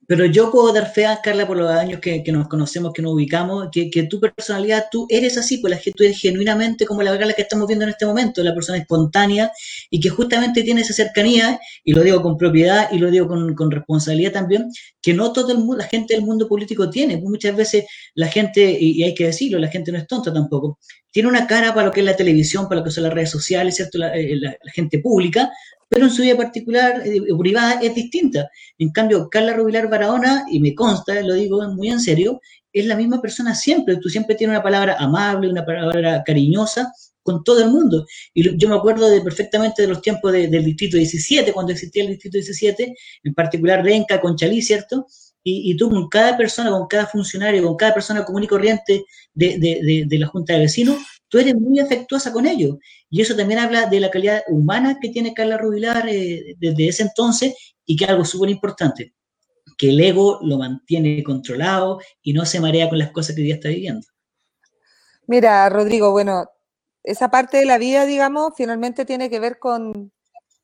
Pero 0.08 0.24
yo 0.24 0.50
puedo 0.50 0.72
dar 0.72 0.90
fe 0.90 1.04
a 1.04 1.20
Carla 1.20 1.46
por 1.46 1.58
los 1.58 1.70
años 1.70 2.00
que, 2.00 2.24
nos 2.32 2.48
conocemos, 2.48 2.94
que 2.94 3.02
nos 3.02 3.12
ubicamos, 3.12 3.68
que, 3.70 3.90
tu 4.04 4.18
personalidad, 4.18 4.86
tú 4.90 5.06
eres 5.10 5.36
así, 5.36 5.58
pues 5.58 5.70
la 5.70 5.78
que 5.78 5.92
tú 5.92 6.02
eres 6.02 6.18
genuinamente 6.18 6.86
como 6.86 7.02
la 7.02 7.18
Carla 7.18 7.34
que 7.34 7.42
estamos 7.42 7.68
viendo 7.68 7.84
en 7.84 7.90
este 7.90 8.06
momento, 8.06 8.42
la 8.42 8.54
persona 8.54 8.78
espontánea 8.78 9.52
y 9.90 10.00
que 10.00 10.08
justamente 10.08 10.62
tiene 10.62 10.80
esa 10.80 10.94
cercanía, 10.94 11.60
y 11.84 11.92
lo 11.92 12.02
digo 12.02 12.22
con 12.22 12.38
propiedad 12.38 12.88
y 12.90 12.98
lo 12.98 13.10
digo 13.10 13.28
con, 13.28 13.70
responsabilidad 13.70 14.32
también, 14.32 14.70
que 15.02 15.12
no 15.12 15.30
todo 15.30 15.52
el 15.52 15.58
mundo, 15.58 15.76
la 15.76 15.84
gente 15.84 16.14
del 16.14 16.24
mundo 16.24 16.48
político 16.48 16.88
tiene. 16.88 17.18
Pues 17.18 17.28
muchas 17.28 17.54
veces 17.54 17.84
la 18.14 18.28
gente, 18.28 18.78
y, 18.80 19.02
hay 19.02 19.14
que 19.14 19.26
decirlo, 19.26 19.58
la 19.58 19.68
gente 19.68 19.92
no 19.92 19.98
es 19.98 20.06
tonta 20.06 20.32
tampoco, 20.32 20.78
tiene 21.10 21.28
una 21.28 21.46
cara 21.46 21.74
para 21.74 21.88
lo 21.88 21.92
que 21.92 22.00
es 22.00 22.06
la 22.06 22.16
televisión, 22.16 22.66
para 22.66 22.80
lo 22.80 22.84
que 22.84 22.92
son 22.92 23.04
las 23.04 23.12
redes 23.12 23.30
sociales, 23.30 23.76
¿cierto? 23.76 23.98
la 23.98 24.16
eh, 24.16 24.40
gente 24.72 25.00
pública, 25.00 25.52
pero 25.98 26.06
en 26.06 26.14
su 26.14 26.22
vida 26.22 26.36
particular, 26.36 27.02
eh, 27.04 27.20
privada, 27.36 27.80
es 27.82 27.92
distinta. 27.92 28.48
En 28.78 28.92
cambio, 28.92 29.28
Carla 29.28 29.54
Rubilar 29.54 29.90
Barahona, 29.90 30.44
y 30.48 30.60
me 30.60 30.72
consta, 30.72 31.20
lo 31.22 31.34
digo 31.34 31.60
muy 31.70 31.88
en 31.88 31.98
serio, 31.98 32.40
es 32.72 32.86
la 32.86 32.94
misma 32.94 33.20
persona 33.20 33.52
siempre. 33.52 33.96
Tú 33.96 34.08
siempre 34.08 34.36
tienes 34.36 34.54
una 34.54 34.62
palabra 34.62 34.94
amable, 34.96 35.50
una 35.50 35.66
palabra 35.66 36.22
cariñosa 36.24 36.92
con 37.24 37.42
todo 37.42 37.64
el 37.64 37.70
mundo. 37.70 38.06
Y 38.32 38.56
yo 38.56 38.68
me 38.68 38.76
acuerdo 38.76 39.10
de, 39.10 39.20
perfectamente 39.22 39.82
de 39.82 39.88
los 39.88 40.00
tiempos 40.00 40.30
del 40.30 40.64
Distrito 40.64 40.96
17, 40.96 41.52
cuando 41.52 41.72
existía 41.72 42.04
el 42.04 42.10
Distrito 42.10 42.36
17, 42.36 42.94
en 43.24 43.34
particular 43.34 43.82
de 43.82 43.96
Enca 43.96 44.20
con 44.20 44.36
Chalí, 44.36 44.62
¿cierto? 44.62 45.04
y, 45.50 45.76
tú 45.76 45.88
con 45.90 46.08
cada 46.08 46.36
persona, 46.36 46.70
con 46.70 46.86
cada 46.86 47.06
funcionario, 47.06 47.64
con 47.64 47.76
cada 47.76 47.94
persona 47.94 48.24
común 48.24 48.44
y 48.44 48.46
corriente 48.46 49.04
de, 49.34 50.06
la 50.10 50.26
Junta 50.26 50.52
de 50.52 50.60
Vecinos, 50.60 50.98
tú 51.28 51.38
eres 51.38 51.54
muy 51.54 51.78
afectuosa 51.78 52.32
con 52.32 52.46
ellos. 52.46 52.76
Y 53.10 53.20
eso 53.20 53.36
también 53.36 53.60
habla 53.60 53.86
de 53.86 54.00
la 54.00 54.10
calidad 54.10 54.42
humana 54.48 54.98
que 55.00 55.10
tiene 55.10 55.34
Carla 55.34 55.58
Rubilar 55.58 56.08
eh, 56.08 56.54
desde 56.58 56.88
ese 56.88 57.02
entonces 57.04 57.54
y 57.84 57.96
que 57.96 58.04
es 58.04 58.10
algo 58.10 58.24
súper 58.24 58.50
importante, 58.50 59.14
que 59.76 59.90
el 59.90 60.00
ego 60.00 60.38
lo 60.42 60.58
mantiene 60.58 61.22
controlado 61.22 62.00
y 62.22 62.32
no 62.32 62.44
se 62.44 62.60
marea 62.60 62.88
con 62.88 62.98
las 62.98 63.10
cosas 63.12 63.36
que 63.36 63.46
ya 63.46 63.54
está 63.54 63.68
viviendo. 63.68 64.06
Mira, 65.26 65.68
Rodrigo, 65.68 66.10
bueno, 66.10 66.46
esa 67.02 67.30
parte 67.30 67.58
de 67.58 67.66
la 67.66 67.78
vida, 67.78 68.06
digamos, 68.06 68.52
finalmente 68.56 69.04
tiene 69.04 69.30
que 69.30 69.40
ver 69.40 69.58
con, 69.58 70.12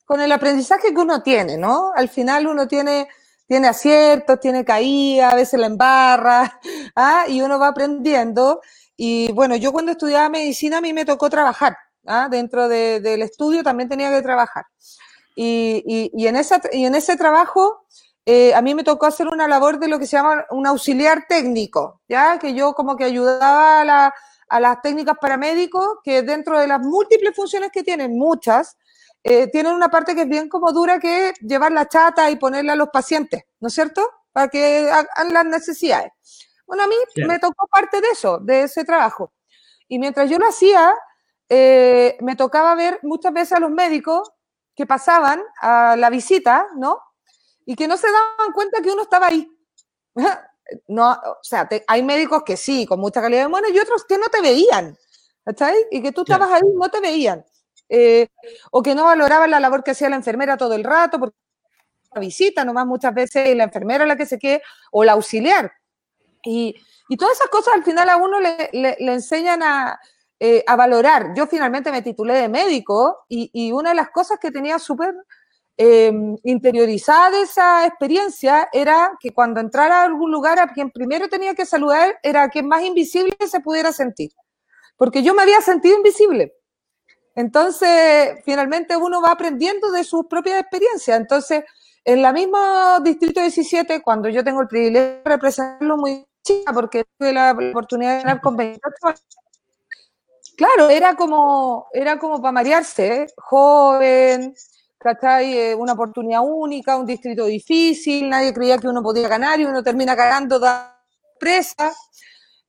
con 0.04 0.20
el 0.20 0.32
aprendizaje 0.32 0.92
que 0.94 1.00
uno 1.00 1.22
tiene, 1.22 1.56
¿no? 1.58 1.92
Al 1.94 2.08
final 2.08 2.46
uno 2.46 2.66
tiene 2.66 3.08
tiene 3.46 3.68
aciertos, 3.68 4.40
tiene 4.40 4.64
caídas, 4.64 5.32
a 5.32 5.36
veces 5.36 5.60
la 5.60 5.66
embarra, 5.66 6.60
¿ah? 6.96 7.24
y 7.28 7.40
uno 7.40 7.58
va 7.58 7.68
aprendiendo. 7.68 8.60
Y 8.96 9.32
bueno, 9.32 9.56
yo 9.56 9.72
cuando 9.72 9.92
estudiaba 9.92 10.28
medicina 10.28 10.78
a 10.78 10.80
mí 10.80 10.92
me 10.92 11.04
tocó 11.04 11.28
trabajar, 11.28 11.76
¿ah? 12.06 12.28
dentro 12.30 12.68
del 12.68 13.22
estudio 13.22 13.62
también 13.62 13.88
tenía 13.88 14.10
que 14.10 14.22
trabajar. 14.22 14.64
Y, 15.36 16.12
en, 16.26 16.36
ese 16.36 17.16
trabajo 17.16 17.86
eh, 18.24 18.54
a 18.54 18.62
mí 18.62 18.74
me 18.74 18.84
tocó 18.84 19.06
hacer 19.06 19.26
una 19.28 19.48
labor 19.48 19.78
de 19.78 19.88
lo 19.88 19.98
que 19.98 20.06
se 20.06 20.16
llama 20.16 20.46
un 20.50 20.66
auxiliar 20.66 21.26
técnico, 21.28 22.00
¿ya? 22.08 22.38
Que 22.38 22.54
yo 22.54 22.72
como 22.74 22.96
que 22.96 23.04
ayudaba 23.04 24.12
a 24.48 24.60
las 24.60 24.82
técnicas 24.82 25.16
paramédicos 25.20 25.98
que 26.04 26.22
dentro 26.22 26.58
de 26.58 26.68
las 26.68 26.80
múltiples 26.80 27.34
funciones 27.34 27.70
que 27.72 27.82
tienen, 27.82 28.16
muchas, 28.16 28.76
eh, 29.24 29.48
tienen 29.48 29.72
una 29.72 29.88
parte 29.88 30.14
que 30.14 30.22
es 30.22 30.28
bien 30.28 30.48
como 30.48 30.72
dura 30.72 31.00
que 31.00 31.30
es 31.30 31.38
llevar 31.40 31.72
la 31.72 31.88
chata 31.88 32.30
y 32.30 32.36
ponerla 32.36 32.74
a 32.74 32.76
los 32.76 32.90
pacientes, 32.90 33.42
¿no 33.58 33.68
es 33.68 33.74
cierto? 33.74 34.08
Para 34.32 34.48
que 34.48 34.90
hagan 34.90 35.32
las 35.32 35.46
necesidades. 35.46 36.12
Bueno, 36.66 36.84
a 36.84 36.86
mí 36.86 36.94
me 37.26 37.38
tocó 37.38 37.66
parte 37.68 38.00
de 38.00 38.08
eso, 38.08 38.38
de 38.38 38.62
ese 38.64 38.84
trabajo. 38.84 39.32
Y 39.88 39.98
mientras 39.98 40.30
yo 40.30 40.38
lo 40.38 40.48
hacía, 40.48 40.94
eh, 41.48 42.16
me 42.20 42.36
tocaba 42.36 42.74
ver 42.74 42.98
muchas 43.02 43.32
veces 43.32 43.52
a 43.52 43.60
los 43.60 43.70
médicos 43.70 44.32
que 44.74 44.86
pasaban 44.86 45.42
a 45.60 45.96
la 45.96 46.10
visita, 46.10 46.66
¿no? 46.76 46.98
Y 47.66 47.76
que 47.76 47.88
no 47.88 47.96
se 47.96 48.08
daban 48.10 48.52
cuenta 48.52 48.82
que 48.82 48.90
uno 48.90 49.02
estaba 49.02 49.28
ahí. 49.28 49.50
No, 50.88 51.12
o 51.12 51.38
sea, 51.42 51.68
hay 51.88 52.02
médicos 52.02 52.42
que 52.42 52.56
sí, 52.56 52.86
con 52.86 52.98
mucha 52.98 53.20
calidad 53.20 53.42
de 53.42 53.46
humana, 53.48 53.68
y 53.70 53.78
otros 53.78 54.02
que 54.06 54.16
no 54.16 54.28
te 54.28 54.40
veían, 54.40 54.96
¿está 55.44 55.72
Y 55.90 56.00
que 56.02 56.10
tú 56.10 56.22
estabas 56.22 56.50
ahí 56.50 56.62
y 56.64 56.78
no 56.78 56.88
te 56.88 57.00
veían. 57.00 57.44
Eh, 57.90 58.28
o 58.70 58.82
que 58.82 58.94
no 58.94 59.04
valoraban 59.04 59.50
la 59.50 59.60
labor 59.60 59.84
que 59.84 59.90
hacía 59.90 60.08
la 60.08 60.16
enfermera 60.16 60.56
todo 60.56 60.74
el 60.74 60.82
rato, 60.82 61.18
porque 61.18 61.36
la 62.14 62.20
visita 62.20 62.64
nomás 62.64 62.86
muchas 62.86 63.14
veces 63.14 63.54
la 63.54 63.64
enfermera 63.64 64.06
la 64.06 64.16
que 64.16 64.26
se 64.26 64.38
quede, 64.38 64.62
o 64.90 65.04
la 65.04 65.12
auxiliar. 65.12 65.70
Y, 66.44 66.74
todas 67.18 67.36
esas 67.36 67.48
cosas 67.48 67.74
al 67.74 67.84
final 67.84 68.08
a 68.08 68.16
uno 68.16 68.40
le, 68.40 68.70
enseñan 68.98 69.60
eh, 70.40 70.64
a, 70.66 70.76
valorar. 70.76 71.32
Yo 71.34 71.46
finalmente 71.46 71.90
me 71.90 72.02
titulé 72.02 72.34
de 72.34 72.48
médico 72.48 73.24
y, 73.28 73.72
una 73.72 73.90
de 73.90 73.96
las 73.96 74.10
cosas 74.10 74.38
que 74.40 74.50
tenía 74.50 74.78
súper 74.78 75.14
em, 75.76 76.36
interiorizada 76.44 77.30
de 77.30 77.42
esa 77.42 77.86
experiencia 77.86 78.68
era 78.72 79.12
que 79.20 79.32
cuando 79.32 79.60
entrara 79.60 80.02
a 80.02 80.04
algún 80.04 80.30
lugar 80.30 80.58
a 80.58 80.68
quien 80.68 80.90
primero 80.90 81.28
tenía 81.28 81.54
que 81.54 81.66
saludar 81.66 82.18
era 82.22 82.44
a 82.44 82.48
quien 82.48 82.68
más 82.68 82.82
invisible 82.82 83.36
se 83.46 83.60
pudiera 83.60 83.92
sentir. 83.92 84.30
Porque 84.96 85.22
yo 85.22 85.34
me 85.34 85.42
había 85.42 85.60
sentido 85.60 85.96
invisible. 85.96 86.54
Entonces, 87.36 88.38
finalmente 88.44 88.96
uno 88.96 89.20
va 89.20 89.32
aprendiendo 89.32 89.90
de 89.90 90.04
sus 90.04 90.26
propias 90.26 90.60
experiencias. 90.60 91.18
Entonces, 91.18 91.64
en 92.04 92.22
la 92.22 92.32
misma 92.32 93.00
Distrito 93.02 93.40
17, 93.40 94.02
cuando 94.02 94.28
yo 94.28 94.44
tengo 94.44 94.60
el 94.60 94.68
privilegio 94.68 95.00
de 95.00 95.22
representarlo 95.24 95.96
muy 95.96 96.26
chica, 96.44 96.72
porque 96.72 97.04
tuve 97.18 97.32
la 97.32 97.52
oportunidad 97.52 98.16
de 98.18 98.22
ganar 98.22 98.40
con 98.40 98.56
28 98.56 98.96
años, 99.02 99.24
claro, 100.56 100.90
era 100.90 101.16
como, 101.16 101.88
era 101.92 102.18
como 102.18 102.40
para 102.40 102.52
marearse, 102.52 103.22
¿eh? 103.22 103.26
joven, 103.36 104.54
¿cachai? 104.98 105.58
Eh, 105.58 105.74
una 105.74 105.92
oportunidad 105.94 106.42
única, 106.44 106.96
un 106.96 107.06
distrito 107.06 107.46
difícil, 107.46 108.28
nadie 108.28 108.54
creía 108.54 108.78
que 108.78 108.88
uno 108.88 109.02
podía 109.02 109.28
ganar 109.28 109.60
y 109.60 109.64
uno 109.64 109.82
termina 109.82 110.14
ganando 110.14 110.58
da 110.58 111.02
presa. 111.38 111.92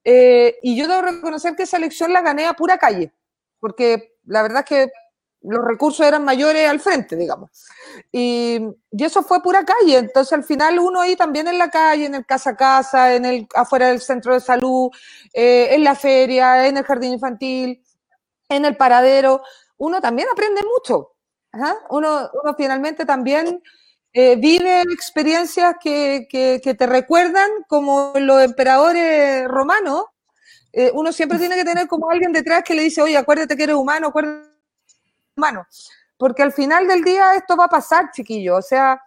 Eh, 0.03 0.57
y 0.61 0.75
yo 0.75 0.87
debo 0.87 1.01
reconocer 1.01 1.55
que 1.55 1.63
esa 1.63 1.77
elección 1.77 2.13
la 2.13 2.21
gané 2.21 2.45
a 2.45 2.53
pura 2.53 2.77
calle, 2.77 3.11
porque 3.59 4.17
la 4.25 4.43
verdad 4.43 4.59
es 4.59 4.65
que 4.65 4.91
los 5.41 5.63
recursos 5.63 6.05
eran 6.05 6.23
mayores 6.25 6.67
al 6.69 6.79
frente, 6.79 7.15
digamos. 7.15 7.49
Y, 8.11 8.59
eso 8.91 9.23
fue 9.23 9.41
pura 9.41 9.65
calle. 9.65 9.97
Entonces, 9.97 10.33
al 10.33 10.43
final, 10.43 10.79
uno 10.79 11.01
ahí 11.01 11.15
también 11.15 11.47
en 11.47 11.57
la 11.57 11.69
calle, 11.69 12.05
en 12.05 12.15
el 12.15 12.25
casa 12.25 12.51
a 12.51 12.55
casa, 12.55 13.15
en 13.15 13.25
el, 13.25 13.47
afuera 13.55 13.87
del 13.89 14.01
centro 14.01 14.33
de 14.33 14.39
salud, 14.39 14.89
eh, 15.33 15.69
en 15.71 15.83
la 15.83 15.95
feria, 15.95 16.67
en 16.67 16.77
el 16.77 16.83
jardín 16.83 17.13
infantil, 17.13 17.83
en 18.49 18.65
el 18.65 18.77
paradero, 18.77 19.41
uno 19.77 20.01
también 20.01 20.27
aprende 20.31 20.61
mucho. 20.63 21.11
Uno, 21.89 22.29
uno, 22.43 22.55
finalmente 22.57 23.05
también 23.05 23.61
eh, 24.13 24.35
vive 24.35 24.81
experiencias 24.81 25.75
que, 25.81 26.27
que, 26.29 26.59
que 26.61 26.73
te 26.73 26.85
recuerdan 26.85 27.49
como 27.67 28.11
los 28.15 28.43
emperadores 28.43 29.47
romanos, 29.47 30.05
eh, 30.77 30.91
uno 30.93 31.13
siempre 31.13 31.39
tiene 31.39 31.55
que 31.55 31.63
tener 31.63 31.87
como 31.87 32.09
alguien 32.09 32.33
detrás 32.33 32.61
que 32.61 32.75
le 32.75 32.81
dice, 32.81 33.01
oye, 33.01 33.15
acuérdate 33.15 33.55
que 33.55 33.63
eres 33.63 33.77
humano, 33.77 34.07
acuérdate 34.07 34.49
humano. 35.37 35.65
Porque 36.17 36.43
al 36.43 36.53
final 36.53 36.87
del 36.87 37.03
día 37.03 37.35
esto 37.35 37.55
va 37.55 37.65
a 37.65 37.69
pasar, 37.69 38.11
chiquillo. 38.11 38.57
O 38.57 38.61
sea, 38.61 39.01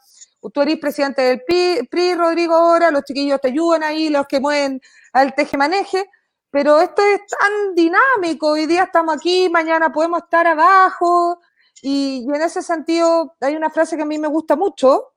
tú 0.53 0.61
eres 0.61 0.79
presidente 0.79 1.23
del 1.23 1.43
PRI, 1.89 2.15
Rodrigo, 2.15 2.55
ahora, 2.55 2.91
los 2.91 3.05
chiquillos 3.05 3.41
te 3.41 3.49
ayudan 3.49 3.83
ahí, 3.83 4.09
los 4.09 4.27
que 4.27 4.41
mueven 4.41 4.81
al 5.13 5.35
teje-maneje, 5.35 6.09
pero 6.51 6.81
esto 6.81 7.03
es 7.03 7.21
tan 7.27 7.75
dinámico. 7.75 8.49
Hoy 8.53 8.67
día 8.67 8.85
estamos 8.85 9.17
aquí, 9.17 9.49
mañana 9.49 9.93
podemos 9.93 10.23
estar 10.23 10.47
abajo. 10.47 11.41
Y, 11.83 12.27
en 12.29 12.43
ese 12.43 12.63
sentido, 12.63 13.37
hay 13.41 13.57
una 13.57 13.71
frase 13.71 13.97
que 13.97 14.03
a 14.03 14.07
mí 14.07 14.19
me 14.19 14.29
gusta 14.29 14.57
mucho, 14.57 15.13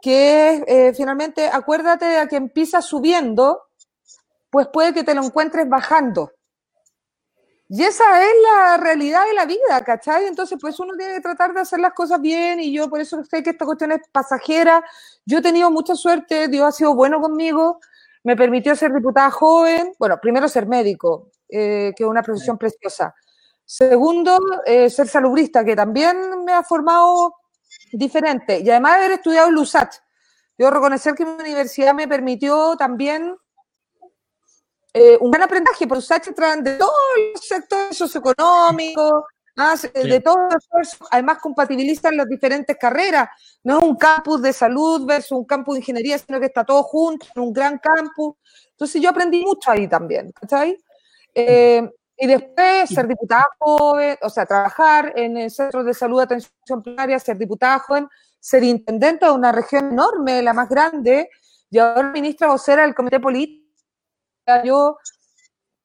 que 0.00 0.50
es, 0.50 0.62
eh, 0.66 0.94
finalmente, 0.94 1.48
acuérdate 1.48 2.04
de 2.04 2.28
que 2.28 2.36
empieza 2.36 2.82
subiendo 2.82 3.62
pues 4.54 4.68
puede 4.68 4.94
que 4.94 5.02
te 5.02 5.16
lo 5.16 5.24
encuentres 5.24 5.68
bajando. 5.68 6.30
Y 7.76 7.82
esa 7.82 8.22
es 8.22 8.32
la 8.40 8.76
realidad 8.76 9.26
de 9.26 9.34
la 9.34 9.46
vida, 9.46 9.82
¿cachai? 9.84 10.26
Entonces, 10.26 10.56
pues 10.60 10.78
uno 10.78 10.92
tiene 10.96 11.14
que 11.14 11.20
tratar 11.20 11.52
de 11.52 11.60
hacer 11.60 11.80
las 11.80 11.92
cosas 11.92 12.20
bien 12.20 12.60
y 12.60 12.72
yo 12.72 12.88
por 12.88 13.00
eso 13.00 13.24
sé 13.24 13.42
que 13.42 13.50
esta 13.50 13.64
cuestión 13.64 13.90
es 13.90 14.00
pasajera. 14.12 14.84
Yo 15.26 15.38
he 15.38 15.42
tenido 15.42 15.72
mucha 15.72 15.96
suerte, 15.96 16.46
Dios 16.46 16.68
ha 16.68 16.70
sido 16.70 16.94
bueno 16.94 17.20
conmigo, 17.20 17.80
me 18.22 18.36
permitió 18.36 18.76
ser 18.76 18.92
diputada 18.94 19.28
joven, 19.32 19.92
bueno, 19.98 20.20
primero 20.22 20.48
ser 20.48 20.68
médico, 20.68 21.32
eh, 21.48 21.92
que 21.96 22.04
es 22.04 22.08
una 22.08 22.22
profesión 22.22 22.58
preciosa. 22.58 23.12
Segundo, 23.64 24.38
eh, 24.66 24.88
ser 24.88 25.08
salubrista, 25.08 25.64
que 25.64 25.74
también 25.74 26.44
me 26.44 26.52
ha 26.52 26.62
formado 26.62 27.34
diferente. 27.90 28.60
Y 28.60 28.70
además 28.70 28.98
haber 28.98 29.10
estudiado 29.10 29.48
en 29.48 29.54
LUSAT. 29.54 29.94
Debo 30.56 30.70
reconocer 30.70 31.16
que 31.16 31.24
mi 31.24 31.32
universidad 31.32 31.92
me 31.92 32.06
permitió 32.06 32.76
también 32.76 33.34
eh, 34.96 35.18
un 35.20 35.28
gran 35.28 35.42
aprendizaje, 35.42 35.88
por 35.88 35.98
USACH 35.98 36.32
traen 36.34 36.62
de 36.62 36.76
todos 36.76 36.92
los 37.32 37.44
sectores 37.44 37.96
socioeconómicos, 37.96 39.24
de 39.92 40.20
todos 40.20 40.54
los 40.72 40.96
además 41.10 41.38
compatibilizan 41.38 42.16
las 42.16 42.28
diferentes 42.28 42.76
carreras. 42.78 43.28
No 43.64 43.78
es 43.78 43.84
un 43.84 43.96
campus 43.96 44.40
de 44.40 44.52
salud 44.52 45.04
versus 45.04 45.32
un 45.32 45.44
campus 45.44 45.74
de 45.74 45.80
ingeniería, 45.80 46.16
sino 46.16 46.38
que 46.38 46.46
está 46.46 46.64
todo 46.64 46.84
junto, 46.84 47.26
en 47.34 47.42
un 47.42 47.52
gran 47.52 47.78
campus. 47.78 48.36
Entonces 48.70 49.02
yo 49.02 49.10
aprendí 49.10 49.44
mucho 49.44 49.72
ahí 49.72 49.88
también, 49.88 50.30
¿cachai? 50.30 50.78
Eh, 51.34 51.90
y 52.16 52.26
después 52.28 52.88
ser 52.88 53.08
diputada 53.08 53.46
joven, 53.58 54.16
o 54.22 54.28
sea, 54.28 54.46
trabajar 54.46 55.12
en 55.16 55.36
el 55.36 55.50
Centro 55.50 55.82
de 55.82 55.92
Salud 55.92 56.18
de 56.18 56.24
Atención 56.24 56.82
Primaria, 56.84 57.18
ser 57.18 57.36
diputada 57.36 57.80
joven, 57.80 58.08
ser 58.38 58.62
intendente 58.62 59.26
de 59.26 59.32
una 59.32 59.50
región 59.50 59.90
enorme, 59.90 60.40
la 60.40 60.52
más 60.52 60.68
grande, 60.68 61.28
y 61.68 61.78
ahora 61.78 62.12
ministra 62.12 62.46
vocera 62.46 62.82
del 62.82 62.94
Comité 62.94 63.18
Político 63.18 63.63
yo 64.64 64.96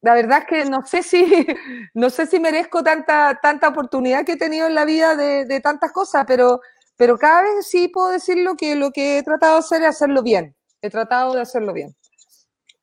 la 0.01 0.13
verdad 0.13 0.39
es 0.39 0.46
que 0.46 0.70
no 0.70 0.86
sé 0.86 1.04
si, 1.04 1.25
no 1.94 2.10
sé 2.10 2.25
si 2.25 2.39
merezco 2.39 2.84
tanta, 2.84 3.39
tanta 3.42 3.68
oportunidad 3.68 4.25
que 4.25 4.34
he 4.34 4.38
tenido 4.38 4.68
en 4.68 4.75
la 4.75 4.86
vida 4.86 5.16
de, 5.16 5.60
tantas 5.62 5.92
cosas, 5.92 6.25
pero, 6.28 6.62
pero 6.96 7.18
cada 7.18 7.42
vez 7.42 7.68
sí 7.68 7.89
puedo 7.89 8.10
decirlo 8.10 8.56
que 8.56 8.75
lo 8.75 8.92
que 8.92 9.18
he 9.18 9.24
tratado 9.24 9.54
de 9.54 9.60
hacer 9.60 9.82
es 9.82 9.89
hacerlo 9.89 10.24
bien. 10.24 10.56
He 10.82 10.89
tratado 10.89 11.34
de 11.34 11.42
hacerlo 11.42 11.74
bien. 11.74 11.96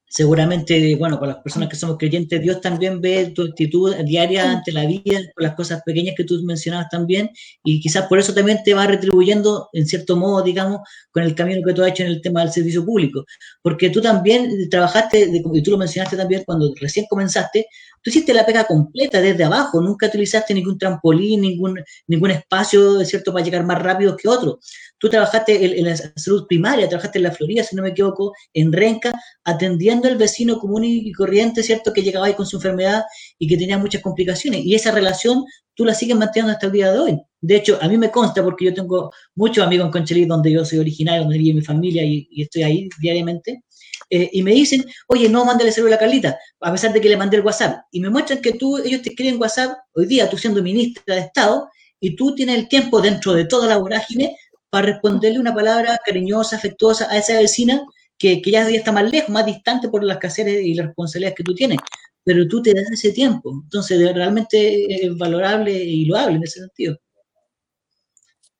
Seguramente, 0.08 0.94
bueno, 0.96 1.18
con 1.18 1.28
las 1.28 1.38
personas 1.38 1.68
que 1.68 1.76
somos 1.76 1.98
creyentes, 1.98 2.40
Dios 2.40 2.60
también 2.60 3.00
ve 3.00 3.32
tu 3.34 3.42
actitud 3.42 3.94
diaria 4.04 4.50
ante 4.50 4.72
la 4.72 4.86
vida, 4.86 5.18
con 5.34 5.44
las 5.44 5.54
cosas 5.54 5.82
pequeñas 5.84 6.14
que 6.16 6.25
tú 6.25 6.40
mencionabas 6.44 6.88
también, 6.90 7.30
y 7.64 7.80
quizás 7.80 8.06
por 8.06 8.18
eso 8.18 8.32
también 8.32 8.60
te 8.64 8.75
va 8.75 8.86
retribuyendo, 8.86 9.68
en 9.72 9.86
cierto 9.86 10.16
modo, 10.16 10.42
digamos, 10.42 10.80
con 11.10 11.22
el 11.22 11.34
camino 11.34 11.60
que 11.66 11.72
tú 11.72 11.82
has 11.82 11.90
hecho 11.90 12.04
en 12.04 12.10
el 12.10 12.20
tema 12.20 12.40
del 12.40 12.52
servicio 12.52 12.84
público. 12.84 13.25
Porque 13.62 13.90
tú 13.90 14.00
también 14.00 14.68
trabajaste, 14.70 15.28
y 15.52 15.62
tú 15.62 15.72
lo 15.72 15.78
mencionaste 15.78 16.16
también 16.16 16.44
cuando 16.46 16.72
recién 16.80 17.06
comenzaste, 17.08 17.66
tú 18.06 18.10
hiciste 18.10 18.32
la 18.32 18.46
pega 18.46 18.62
completa 18.62 19.20
desde 19.20 19.42
abajo, 19.42 19.80
nunca 19.80 20.06
utilizaste 20.06 20.54
ningún 20.54 20.78
trampolín, 20.78 21.40
ningún, 21.40 21.80
ningún 22.06 22.30
espacio, 22.30 23.04
¿cierto?, 23.04 23.32
para 23.32 23.44
llegar 23.44 23.66
más 23.66 23.82
rápido 23.82 24.16
que 24.16 24.28
otro. 24.28 24.60
Tú 24.96 25.08
trabajaste 25.08 25.80
en, 25.80 25.84
la 25.84 25.96
salud 25.96 26.46
primaria, 26.46 26.88
trabajaste 26.88 27.18
en 27.18 27.25
la 27.25 27.32
Florida, 27.32 27.64
si 27.64 27.75
no 27.75 27.82
me 27.82 27.88
equivoco, 27.88 28.32
en 28.54 28.72
Renca, 28.72 29.12
atendiendo 29.42 30.06
al 30.06 30.16
vecino 30.16 30.60
común 30.60 30.84
y 30.84 31.10
corriente, 31.10 31.64
¿cierto?, 31.64 31.92
que 31.92 32.02
llegaba 32.02 32.26
ahí 32.26 32.34
con 32.34 32.46
su 32.46 32.58
enfermedad 32.58 33.02
y 33.40 33.48
que 33.48 33.56
tenía 33.56 33.76
muchas 33.76 34.02
complicaciones. 34.02 34.64
Y 34.64 34.76
esa 34.76 34.92
relación 34.92 35.44
tú 35.75 35.84
la 35.84 35.92
sigues 35.92 36.16
manteniendo 36.16 36.52
hasta 36.52 36.66
el 36.66 36.72
día 36.72 36.92
de 36.92 37.00
hoy. 37.00 37.20
De 37.40 37.56
hecho, 37.56 37.76
a 37.82 37.88
mí 37.88 37.98
me 37.98 38.12
consta 38.12 38.40
porque 38.44 38.66
yo 38.66 38.72
tengo 38.72 39.10
muchos 39.34 39.66
amigos 39.66 39.86
en 39.86 39.90
Conchalí, 39.90 40.26
donde 40.26 40.52
yo 40.52 40.64
soy 40.64 40.78
originario, 40.78 41.22
donde 41.22 41.38
vive 41.38 41.54
mi 41.54 41.62
familia 41.62 42.04
y, 42.04 42.28
y 42.30 42.42
estoy 42.42 42.62
ahí 42.62 42.88
diariamente. 43.00 43.64
Eh, 44.08 44.30
y 44.32 44.42
me 44.42 44.52
dicen, 44.52 44.84
oye, 45.08 45.28
no, 45.28 45.44
mándale 45.44 45.72
celular 45.72 45.96
a 45.96 46.00
Carlita, 46.00 46.38
a 46.60 46.72
pesar 46.72 46.92
de 46.92 47.00
que 47.00 47.08
le 47.08 47.16
mandé 47.16 47.36
el 47.36 47.44
WhatsApp. 47.44 47.84
Y 47.90 48.00
me 48.00 48.10
muestran 48.10 48.40
que 48.40 48.52
tú, 48.52 48.78
ellos 48.78 49.02
te 49.02 49.10
escriben 49.10 49.40
WhatsApp, 49.40 49.78
hoy 49.94 50.06
día 50.06 50.30
tú 50.30 50.38
siendo 50.38 50.62
ministra 50.62 51.16
de 51.16 51.22
Estado, 51.22 51.68
y 51.98 52.14
tú 52.14 52.34
tienes 52.34 52.56
el 52.56 52.68
tiempo 52.68 53.00
dentro 53.00 53.32
de 53.32 53.46
toda 53.46 53.66
la 53.66 53.78
vorágine 53.78 54.36
para 54.70 54.86
responderle 54.86 55.40
una 55.40 55.54
palabra 55.54 55.98
cariñosa, 56.04 56.56
afectuosa 56.56 57.10
a 57.10 57.16
esa 57.16 57.38
vecina 57.38 57.82
que, 58.18 58.40
que 58.42 58.50
ya 58.50 58.68
está 58.68 58.92
más 58.92 59.10
lejos, 59.10 59.30
más 59.30 59.46
distante 59.46 59.88
por 59.88 60.04
las 60.04 60.18
caseras 60.18 60.54
y 60.54 60.75
las 60.75 60.86
responsabilidades 60.86 61.36
que 61.36 61.44
tú 61.44 61.54
tienes. 61.54 61.78
Pero 62.22 62.46
tú 62.48 62.62
te 62.62 62.75
das 62.75 62.90
ese 62.92 63.12
tiempo. 63.12 63.60
Entonces, 63.64 63.98
realmente 64.14 65.06
es 65.06 65.16
valorable 65.16 65.72
y 65.72 66.04
loable 66.06 66.36
en 66.36 66.42
ese 66.42 66.60
sentido. 66.60 66.96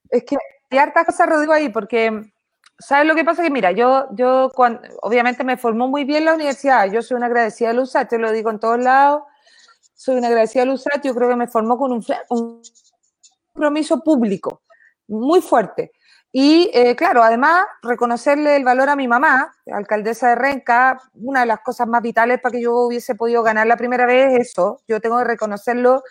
Es 0.09 0.23
que 0.23 0.37
hay 0.69 0.77
hartas 0.77 1.05
cosas, 1.05 1.27
Rodrigo, 1.27 1.53
ahí, 1.53 1.69
porque 1.69 2.31
¿Sabes 2.79 3.07
lo 3.07 3.15
que 3.15 3.25
pasa? 3.25 3.41
Que 3.41 3.49
mira, 3.49 3.71
yo, 3.71 4.07
yo 4.11 4.51
obviamente 5.01 5.43
me 5.43 5.57
formó 5.57 5.87
muy 5.87 6.03
bien 6.03 6.25
la 6.25 6.35
universidad. 6.35 6.91
Yo 6.91 7.01
soy 7.01 7.17
una 7.17 7.25
agradecida 7.25 7.69
de 7.69 7.73
Lusat, 7.75 8.09
te 8.09 8.19
lo 8.19 8.31
digo 8.31 8.51
en 8.51 8.59
todos 8.59 8.79
lados. 8.79 9.23
Soy 9.95 10.17
una 10.17 10.27
agradecida 10.27 10.61
de 10.63 10.67
Lusat. 10.67 11.03
Yo 11.03 11.15
creo 11.15 11.29
que 11.29 11.35
me 11.35 11.47
formó 11.47 11.77
con 11.77 11.91
un, 11.91 12.05
compromiso 13.53 14.03
público 14.03 14.61
muy 15.07 15.41
fuerte. 15.41 15.91
Y 16.31 16.69
eh, 16.73 16.95
claro, 16.95 17.23
además, 17.23 17.65
reconocerle 17.81 18.55
el 18.55 18.63
valor 18.63 18.89
a 18.89 18.95
mi 18.95 19.07
mamá, 19.07 19.55
alcaldesa 19.71 20.29
de 20.29 20.35
Renca, 20.35 21.01
una 21.15 21.39
de 21.39 21.45
las 21.47 21.61
cosas 21.61 21.87
más 21.87 22.03
vitales 22.03 22.39
para 22.39 22.51
que 22.51 22.61
yo 22.61 22.75
hubiese 22.75 23.15
podido 23.15 23.41
ganar 23.41 23.65
la 23.65 23.77
primera 23.77 24.05
vez 24.05 24.33
es 24.33 24.49
eso. 24.49 24.81
Yo 24.87 25.01
tengo 25.01 25.17
que 25.17 25.23
reconocerlo 25.23 26.03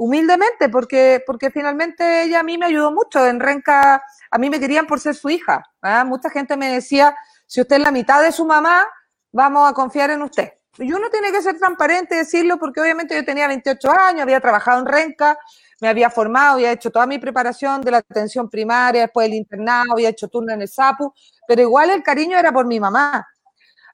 humildemente, 0.00 0.70
porque, 0.70 1.22
porque 1.26 1.50
finalmente 1.50 2.22
ella 2.22 2.40
a 2.40 2.42
mí 2.42 2.56
me 2.56 2.64
ayudó 2.64 2.90
mucho. 2.90 3.26
En 3.26 3.38
Renca, 3.38 4.02
a 4.30 4.38
mí 4.38 4.48
me 4.48 4.58
querían 4.58 4.86
por 4.86 4.98
ser 4.98 5.14
su 5.14 5.28
hija. 5.28 5.62
¿ah? 5.82 6.04
Mucha 6.04 6.30
gente 6.30 6.56
me 6.56 6.72
decía, 6.72 7.14
si 7.46 7.60
usted 7.60 7.76
es 7.76 7.82
la 7.82 7.90
mitad 7.90 8.22
de 8.22 8.32
su 8.32 8.46
mamá, 8.46 8.86
vamos 9.30 9.70
a 9.70 9.74
confiar 9.74 10.08
en 10.08 10.22
usted. 10.22 10.54
Y 10.78 10.90
uno 10.90 11.10
tiene 11.10 11.30
que 11.30 11.42
ser 11.42 11.58
transparente 11.58 12.14
decirlo, 12.14 12.58
porque 12.58 12.80
obviamente 12.80 13.14
yo 13.14 13.22
tenía 13.26 13.46
28 13.46 13.90
años, 13.90 14.22
había 14.22 14.40
trabajado 14.40 14.80
en 14.80 14.86
Renca, 14.86 15.38
me 15.82 15.88
había 15.88 16.08
formado, 16.08 16.54
había 16.54 16.72
hecho 16.72 16.90
toda 16.90 17.04
mi 17.04 17.18
preparación 17.18 17.82
de 17.82 17.90
la 17.90 17.98
atención 17.98 18.48
primaria, 18.48 19.02
después 19.02 19.26
del 19.26 19.36
internado, 19.36 19.92
había 19.92 20.08
hecho 20.08 20.28
turno 20.28 20.54
en 20.54 20.62
el 20.62 20.68
SAPU, 20.68 21.12
pero 21.46 21.60
igual 21.60 21.90
el 21.90 22.02
cariño 22.02 22.38
era 22.38 22.50
por 22.52 22.64
mi 22.64 22.80
mamá. 22.80 23.28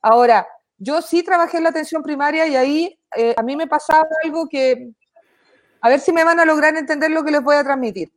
Ahora, 0.03 0.47
yo 0.79 1.03
sí 1.03 1.25
trabajé 1.25 1.57
en 1.57 1.65
la 1.65 1.71
atención 1.71 2.01
primaria 2.01 2.47
y 2.47 2.55
ahí 2.55 3.01
eh, 3.17 3.35
a 3.37 3.43
mí 3.43 3.57
me 3.57 3.67
pasaba 3.67 4.07
algo 4.23 4.47
que, 4.49 4.93
a 5.87 5.89
ver 5.89 6.01
si 6.01 6.13
me 6.13 6.25
van 6.25 6.41
a 6.41 6.45
lograr 6.45 6.77
entender 6.77 7.13
lo 7.13 7.23
que 7.23 7.31
les 7.31 7.41
voy 7.41 7.55
a 7.55 7.63
transmitir. 7.63 8.13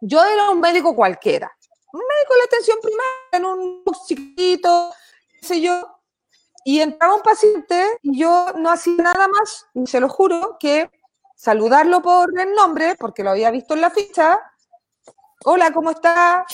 Yo 0.00 0.22
era 0.22 0.50
un 0.50 0.60
médico 0.60 0.94
cualquiera, 0.94 1.50
un 1.90 2.00
médico 2.00 2.34
de 2.34 2.38
la 2.38 2.44
atención 2.44 2.78
primaria, 2.82 3.32
en 3.32 3.44
un 3.46 3.84
chiquito, 4.06 4.92
qué 5.40 5.46
sé 5.46 5.60
yo, 5.62 6.00
y 6.64 6.80
entraba 6.80 7.14
un 7.14 7.22
paciente 7.22 7.82
y 8.02 8.18
yo 8.18 8.52
no 8.56 8.70
hacía 8.70 9.02
nada 9.02 9.26
más, 9.26 9.66
se 9.86 10.00
lo 10.00 10.10
juro, 10.10 10.58
que 10.60 10.90
saludarlo 11.34 12.02
por 12.02 12.38
el 12.38 12.52
nombre, 12.52 12.94
porque 12.96 13.24
lo 13.24 13.30
había 13.30 13.50
visto 13.50 13.72
en 13.72 13.80
la 13.80 13.90
ficha. 13.90 14.38
Hola, 15.46 15.72
¿cómo 15.72 15.90
está? 15.92 16.44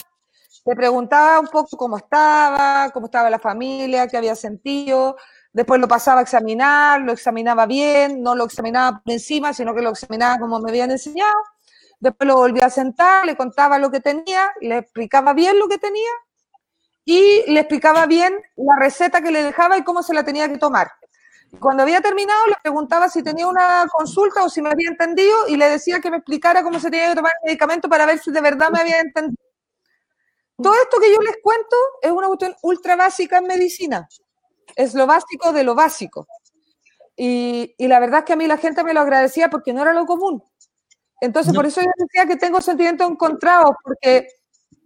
Le 0.67 0.77
preguntaba 0.77 1.41
un 1.41 1.49
poco 1.49 1.77
cómo 1.77 1.97
estaba, 1.97 2.91
cómo 2.91 3.07
estaba 3.07 3.29
la 3.29 3.41
familia, 3.41 4.07
qué 4.07 4.17
había 4.19 4.37
sentido, 4.37 5.17
después 5.55 5.81
lo 5.81 5.89
pasaba 5.89 6.21
a 6.21 6.23
examinar, 6.25 7.01
lo 7.01 7.13
examinaba 7.13 7.65
bien, 7.65 8.23
no 8.23 8.35
lo 8.35 8.45
examinaba 8.45 9.01
por 9.03 9.13
encima, 9.13 9.55
sino 9.55 9.75
que 9.75 9.81
lo 9.81 9.91
examinaba 9.91 10.39
como 10.39 10.59
me 10.59 10.69
habían 10.71 10.91
enseñado. 10.91 11.39
Después 12.01 12.27
lo 12.27 12.37
volvía 12.37 12.67
a 12.67 12.71
sentar, 12.71 13.25
le 13.25 13.37
contaba 13.37 13.79
lo 13.79 13.91
que 13.91 14.01
tenía, 14.01 14.53
le 14.61 14.79
explicaba 14.79 15.33
bien 15.33 15.59
lo 15.59 15.69
que 15.69 15.79
tenía 15.79 16.11
y 17.05 17.51
le 17.51 17.61
explicaba 17.61 18.07
bien 18.07 18.35
la 18.57 18.77
receta 18.79 19.23
que 19.23 19.31
le 19.31 19.45
dejaba 19.45 19.79
y 19.79 19.85
cómo 19.85 20.03
se 20.03 20.13
la 20.13 20.25
tenía 20.25 20.49
que 20.49 20.59
tomar. 20.59 20.91
Cuando 21.61 21.85
había 21.85 22.01
terminado, 22.01 22.47
le 22.49 22.57
preguntaba 22.61 23.09
si 23.09 23.23
tenía 23.23 23.47
una 23.47 23.87
consulta 23.93 24.43
o 24.43 24.51
si 24.51 24.61
me 24.61 24.71
había 24.71 24.89
entendido 24.89 25.47
y 25.47 25.57
le 25.57 25.69
decía 25.69 26.01
que 26.01 26.11
me 26.11 26.17
explicara 26.17 26.65
cómo 26.65 26.81
se 26.81 26.91
tenía 26.91 27.11
que 27.11 27.15
tomar 27.15 27.33
el 27.43 27.47
medicamento 27.47 27.89
para 27.89 28.07
ver 28.07 28.19
si 28.19 28.33
de 28.33 28.41
verdad 28.41 28.71
me 28.73 28.81
había 28.81 28.99
entendido. 28.99 29.41
Todo 30.61 30.75
esto 30.83 30.99
que 30.99 31.13
yo 31.13 31.21
les 31.21 31.37
cuento 31.41 31.77
es 32.03 32.11
una 32.11 32.27
cuestión 32.27 32.57
ultra 32.63 32.97
básica 32.97 33.39
en 33.39 33.47
medicina 33.47 34.09
es 34.77 34.95
lo 34.95 35.07
básico 35.07 35.53
de 35.53 35.65
lo 35.65 35.75
básico. 35.75 36.27
Y, 37.17 37.75
la 37.79 38.01
verdad 38.01 38.21
es 38.21 38.25
que 38.25 38.33
a 38.33 38.37
mí 38.37 38.47
la 38.47 38.59
gente 38.59 38.83
me 38.83 38.95
lo 38.95 39.01
agradecía 39.01 39.49
porque 39.49 39.73
no 39.73 39.83
era 39.83 39.93
lo 39.93 40.07
común. 40.07 40.43
Entonces, 41.21 41.55
por 41.55 41.65
eso 41.65 41.81
yo 41.81 41.91
decía 41.97 42.27
que 42.27 42.37
tengo 42.37 42.61
sentimientos 42.61 43.09
encontrados, 43.09 43.71
porque, 43.83 44.29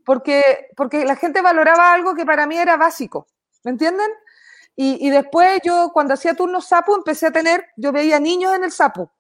porque, 0.04 0.68
porque 0.76 1.04
la 1.04 1.16
gente 1.16 1.40
valoraba 1.40 1.92
algo 1.92 2.14
que 2.14 2.26
para 2.26 2.46
mí 2.46 2.58
era 2.58 2.76
básico. 2.76 3.26
¿Me 3.64 3.72
entienden? 3.72 4.10
Y, 4.76 5.10
después 5.10 5.60
yo, 5.64 5.90
cuando 5.92 6.14
hacía 6.14 6.34
turnos 6.34 6.66
sapo, 6.66 6.94
empecé 6.94 7.26
a 7.26 7.32
tener, 7.32 7.66
yo 7.76 7.90
veía 7.90 8.20
niños 8.20 8.54
en 8.54 8.62
el 8.62 8.70
sapo. 8.70 9.10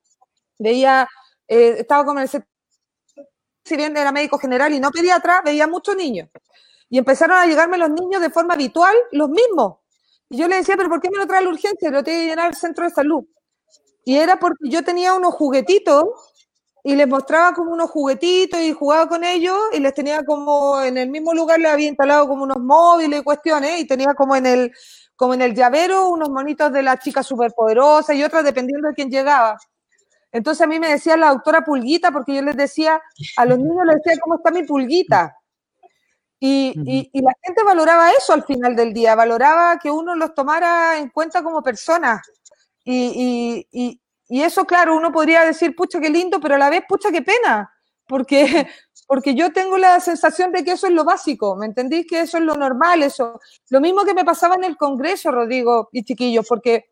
Veía, 0.58 1.08
eh, 1.48 1.76
estaba 1.78 2.04
como 2.04 2.20
en 2.20 2.24
el 2.24 2.44
si 3.68 3.76
bien 3.76 3.96
era 3.96 4.10
médico 4.10 4.38
general 4.38 4.72
y 4.72 4.80
no 4.80 4.90
pediatra, 4.90 5.42
veía 5.42 5.66
muchos 5.66 5.94
niños. 5.94 6.28
Y 6.88 6.98
empezaron 6.98 7.36
a 7.36 7.46
llegarme 7.46 7.76
los 7.76 7.90
niños 7.90 8.22
de 8.22 8.30
forma 8.30 8.54
habitual, 8.54 8.94
los 9.12 9.28
mismos. 9.28 9.78
Y 10.30 10.38
yo 10.38 10.48
le 10.48 10.56
decía, 10.56 10.76
pero 10.76 10.88
¿por 10.88 11.00
qué 11.00 11.10
me 11.10 11.18
lo 11.18 11.26
trae 11.26 11.42
la 11.42 11.50
urgencia? 11.50 11.90
Lo 11.90 12.04
tiene 12.04 12.20
que 12.20 12.26
llenar 12.28 12.48
el 12.48 12.56
centro 12.56 12.84
de 12.84 12.90
salud. 12.90 13.24
Y 14.04 14.16
era 14.16 14.38
porque 14.38 14.68
yo 14.68 14.84
tenía 14.84 15.14
unos 15.14 15.34
juguetitos 15.34 16.04
y 16.84 16.96
les 16.96 17.08
mostraba 17.08 17.52
como 17.52 17.72
unos 17.72 17.90
juguetitos 17.90 18.60
y 18.60 18.72
jugaba 18.72 19.08
con 19.08 19.24
ellos 19.24 19.58
y 19.74 19.80
les 19.80 19.92
tenía 19.94 20.24
como 20.24 20.80
en 20.80 20.96
el 20.96 21.10
mismo 21.10 21.34
lugar 21.34 21.60
les 21.60 21.72
había 21.72 21.88
instalado 21.88 22.28
como 22.28 22.44
unos 22.44 22.58
móviles 22.58 23.20
y 23.20 23.24
cuestiones 23.24 23.80
y 23.80 23.86
tenía 23.86 24.14
como 24.14 24.36
en 24.36 24.46
el 24.46 24.72
como 25.16 25.34
en 25.34 25.42
el 25.42 25.54
llavero 25.54 26.08
unos 26.10 26.30
monitos 26.30 26.72
de 26.72 26.82
la 26.82 26.96
chica 26.98 27.22
superpoderosa 27.22 28.14
y 28.14 28.22
otras 28.22 28.44
dependiendo 28.44 28.88
de 28.88 28.94
quién 28.94 29.10
llegaba. 29.10 29.58
Entonces 30.32 30.62
a 30.62 30.68
mí 30.68 30.78
me 30.78 30.90
decía 30.90 31.16
la 31.16 31.30
doctora 31.30 31.62
Pulguita 31.64 32.12
porque 32.12 32.36
yo 32.36 32.42
les 32.42 32.56
decía, 32.56 33.00
a 33.36 33.44
los 33.44 33.58
niños 33.58 33.84
les 33.86 33.96
decía, 33.96 34.20
¿cómo 34.22 34.36
está 34.36 34.50
mi 34.50 34.62
pulguita? 34.62 35.37
Y, 36.40 37.10
la 37.20 37.32
gente 37.42 37.62
valoraba 37.64 38.12
eso 38.12 38.32
al 38.32 38.44
final 38.44 38.76
del 38.76 38.92
día, 38.92 39.14
valoraba 39.14 39.78
que 39.78 39.90
uno 39.90 40.14
los 40.14 40.34
tomara 40.34 40.98
en 40.98 41.10
cuenta 41.10 41.42
como 41.42 41.62
personas. 41.62 42.20
Y, 42.84 43.66
eso, 44.28 44.64
claro, 44.64 44.96
uno 44.96 45.10
podría 45.10 45.42
decir, 45.44 45.74
pucha, 45.74 46.00
qué 46.00 46.10
lindo, 46.10 46.38
pero 46.40 46.54
a 46.54 46.58
la 46.58 46.70
vez, 46.70 46.82
pucha, 46.88 47.10
qué 47.10 47.22
pena, 47.22 47.72
porque, 48.06 48.44
porque 49.06 49.34
yo 49.34 49.52
tengo 49.52 49.78
la 49.78 50.00
sensación 50.00 50.52
de 50.52 50.64
que 50.64 50.72
eso 50.72 50.86
es 50.86 50.92
lo 50.92 51.04
básico, 51.04 51.56
¿me 51.56 51.66
entendís? 51.66 52.06
Que 52.06 52.20
eso 52.20 52.38
es 52.38 52.44
lo 52.44 52.54
normal, 52.54 53.02
eso. 53.02 53.40
Lo 53.70 53.80
mismo 53.80 54.04
que 54.04 54.14
me 54.14 54.24
pasaba 54.24 54.54
en 54.54 54.64
el 54.64 54.76
Congreso, 54.76 55.30
Rodrigo 55.32 55.88
y 55.92 56.04
chiquillos, 56.04 56.46
porque 56.46 56.90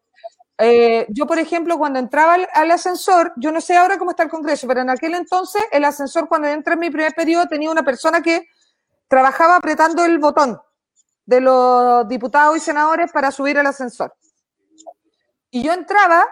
eh, 0.59 1.07
yo, 1.11 1.27
por 1.27 1.39
ejemplo, 1.39 1.77
cuando 1.79 1.99
entraba 1.99 2.35
al, 2.35 2.49
al, 2.55 2.71
ascensor, 2.71 3.35
yo 3.37 3.53
no 3.53 3.61
sé 3.61 3.77
ahora 3.77 3.99
cómo 3.99 4.11
está 4.13 4.23
el 4.23 4.31
Congreso, 4.31 4.67
pero 4.67 4.81
en 4.81 4.91
aquel 4.91 5.15
entonces 5.15 5.63
el 5.71 5.85
ascensor, 5.85 6.29
cuando 6.29 6.49
entré 6.49 6.75
en 6.75 6.81
mi 6.81 6.91
primer 6.91 7.13
periodo, 7.13 7.47
tenía 7.47 7.71
una 7.71 7.85
persona 7.85 8.23
que 8.23 8.49
trabajaba 9.09 9.57
apretando 9.57 10.05
el 10.05 10.19
botón 10.19 10.61
de 11.25 11.41
los 11.41 12.09
diputados 12.09 12.57
y 12.57 12.61
senadores 12.61 13.11
para 13.13 13.31
subir 13.31 13.59
al 13.59 13.67
ascensor. 13.67 14.15
Y 15.51 15.63
yo 15.63 15.73
entraba 15.73 16.25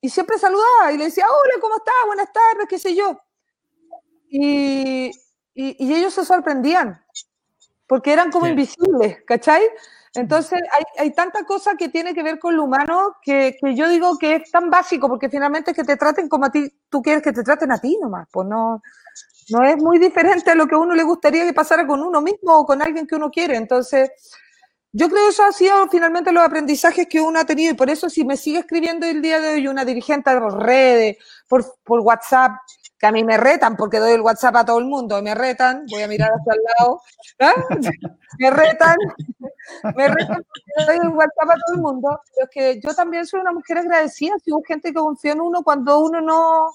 y 0.00 0.08
siempre 0.08 0.38
saludaba 0.38 0.92
y 0.92 0.98
le 0.98 1.04
decía, 1.04 1.26
hola, 1.26 1.54
¿cómo 1.60 1.76
estás? 1.76 1.94
Buenas 2.06 2.32
tardes, 2.32 2.66
qué 2.68 2.78
sé 2.78 2.94
yo. 2.94 3.20
Y, 4.28 5.10
y, 5.54 5.94
ellos 5.94 6.14
se 6.14 6.24
sorprendían, 6.24 7.04
porque 7.86 8.12
eran 8.12 8.30
como 8.30 8.46
invisibles, 8.46 9.18
¿cachai? 9.26 9.62
Entonces 10.14 10.60
hay, 10.72 10.84
hay, 10.98 11.14
tanta 11.14 11.44
cosa 11.44 11.76
que 11.76 11.88
tiene 11.88 12.14
que 12.14 12.22
ver 12.22 12.38
con 12.38 12.56
lo 12.56 12.64
humano 12.64 13.16
que, 13.22 13.56
que, 13.60 13.74
yo 13.74 13.88
digo 13.88 14.18
que 14.18 14.36
es 14.36 14.50
tan 14.50 14.70
básico, 14.70 15.08
porque 15.08 15.28
finalmente 15.28 15.72
es 15.72 15.76
que 15.76 15.84
te 15.84 15.96
traten 15.96 16.28
como 16.28 16.46
a 16.46 16.50
ti, 16.50 16.72
tú 16.88 17.02
quieres 17.02 17.22
que 17.22 17.32
te 17.32 17.42
traten 17.42 17.72
a 17.72 17.78
ti 17.78 17.98
nomás, 18.00 18.28
pues 18.30 18.46
no, 18.46 18.82
no 19.50 19.64
es 19.64 19.76
muy 19.76 19.98
diferente 19.98 20.50
a 20.50 20.54
lo 20.54 20.66
que 20.66 20.74
a 20.74 20.78
uno 20.78 20.94
le 20.94 21.02
gustaría 21.02 21.44
que 21.44 21.52
pasara 21.52 21.86
con 21.86 22.02
uno 22.02 22.20
mismo 22.20 22.58
o 22.58 22.66
con 22.66 22.82
alguien 22.82 23.06
que 23.06 23.16
uno 23.16 23.30
quiere. 23.30 23.56
Entonces, 23.56 24.10
yo 24.92 25.08
creo 25.08 25.22
que 25.24 25.28
eso 25.28 25.44
ha 25.44 25.52
sido 25.52 25.88
finalmente 25.88 26.32
los 26.32 26.42
aprendizajes 26.42 27.06
que 27.06 27.20
uno 27.20 27.38
ha 27.38 27.44
tenido 27.44 27.72
y 27.72 27.76
por 27.76 27.90
eso 27.90 28.10
si 28.10 28.24
me 28.24 28.36
sigue 28.36 28.58
escribiendo 28.58 29.06
el 29.06 29.22
día 29.22 29.40
de 29.40 29.54
hoy 29.54 29.68
una 29.68 29.84
dirigente 29.84 30.36
por 30.36 30.60
redes, 30.60 31.16
por, 31.48 31.64
WhatsApp, 31.86 32.52
que 32.98 33.06
a 33.06 33.12
mí 33.12 33.22
me 33.22 33.36
retan 33.36 33.76
porque 33.76 33.98
doy 33.98 34.12
el 34.12 34.20
WhatsApp 34.20 34.56
a 34.56 34.64
todo 34.64 34.78
el 34.80 34.86
mundo 34.86 35.22
me 35.22 35.34
retan, 35.34 35.86
voy 35.88 36.02
a 36.02 36.08
mirar 36.08 36.30
hacia 36.32 36.52
el 36.54 36.60
lado, 36.78 37.02
¿ah? 37.38 37.54
me 38.40 38.50
retan, 38.50 38.96
me 39.94 40.08
retan 40.08 40.44
porque 40.44 40.84
doy 40.86 40.96
el 41.06 41.16
WhatsApp 41.16 41.50
a 41.50 41.54
todo 41.54 41.76
el 41.76 41.80
mundo, 41.80 42.20
pero 42.34 42.44
es 42.44 42.50
que 42.50 42.80
yo 42.80 42.92
también 42.92 43.26
soy 43.26 43.40
una 43.40 43.52
mujer 43.52 43.78
agradecida, 43.78 44.34
si 44.44 44.52
hubo 44.52 44.62
gente 44.66 44.88
que 44.88 44.94
confió 44.94 45.32
en 45.32 45.40
uno 45.40 45.62
cuando 45.62 46.00
uno 46.00 46.20
no, 46.20 46.72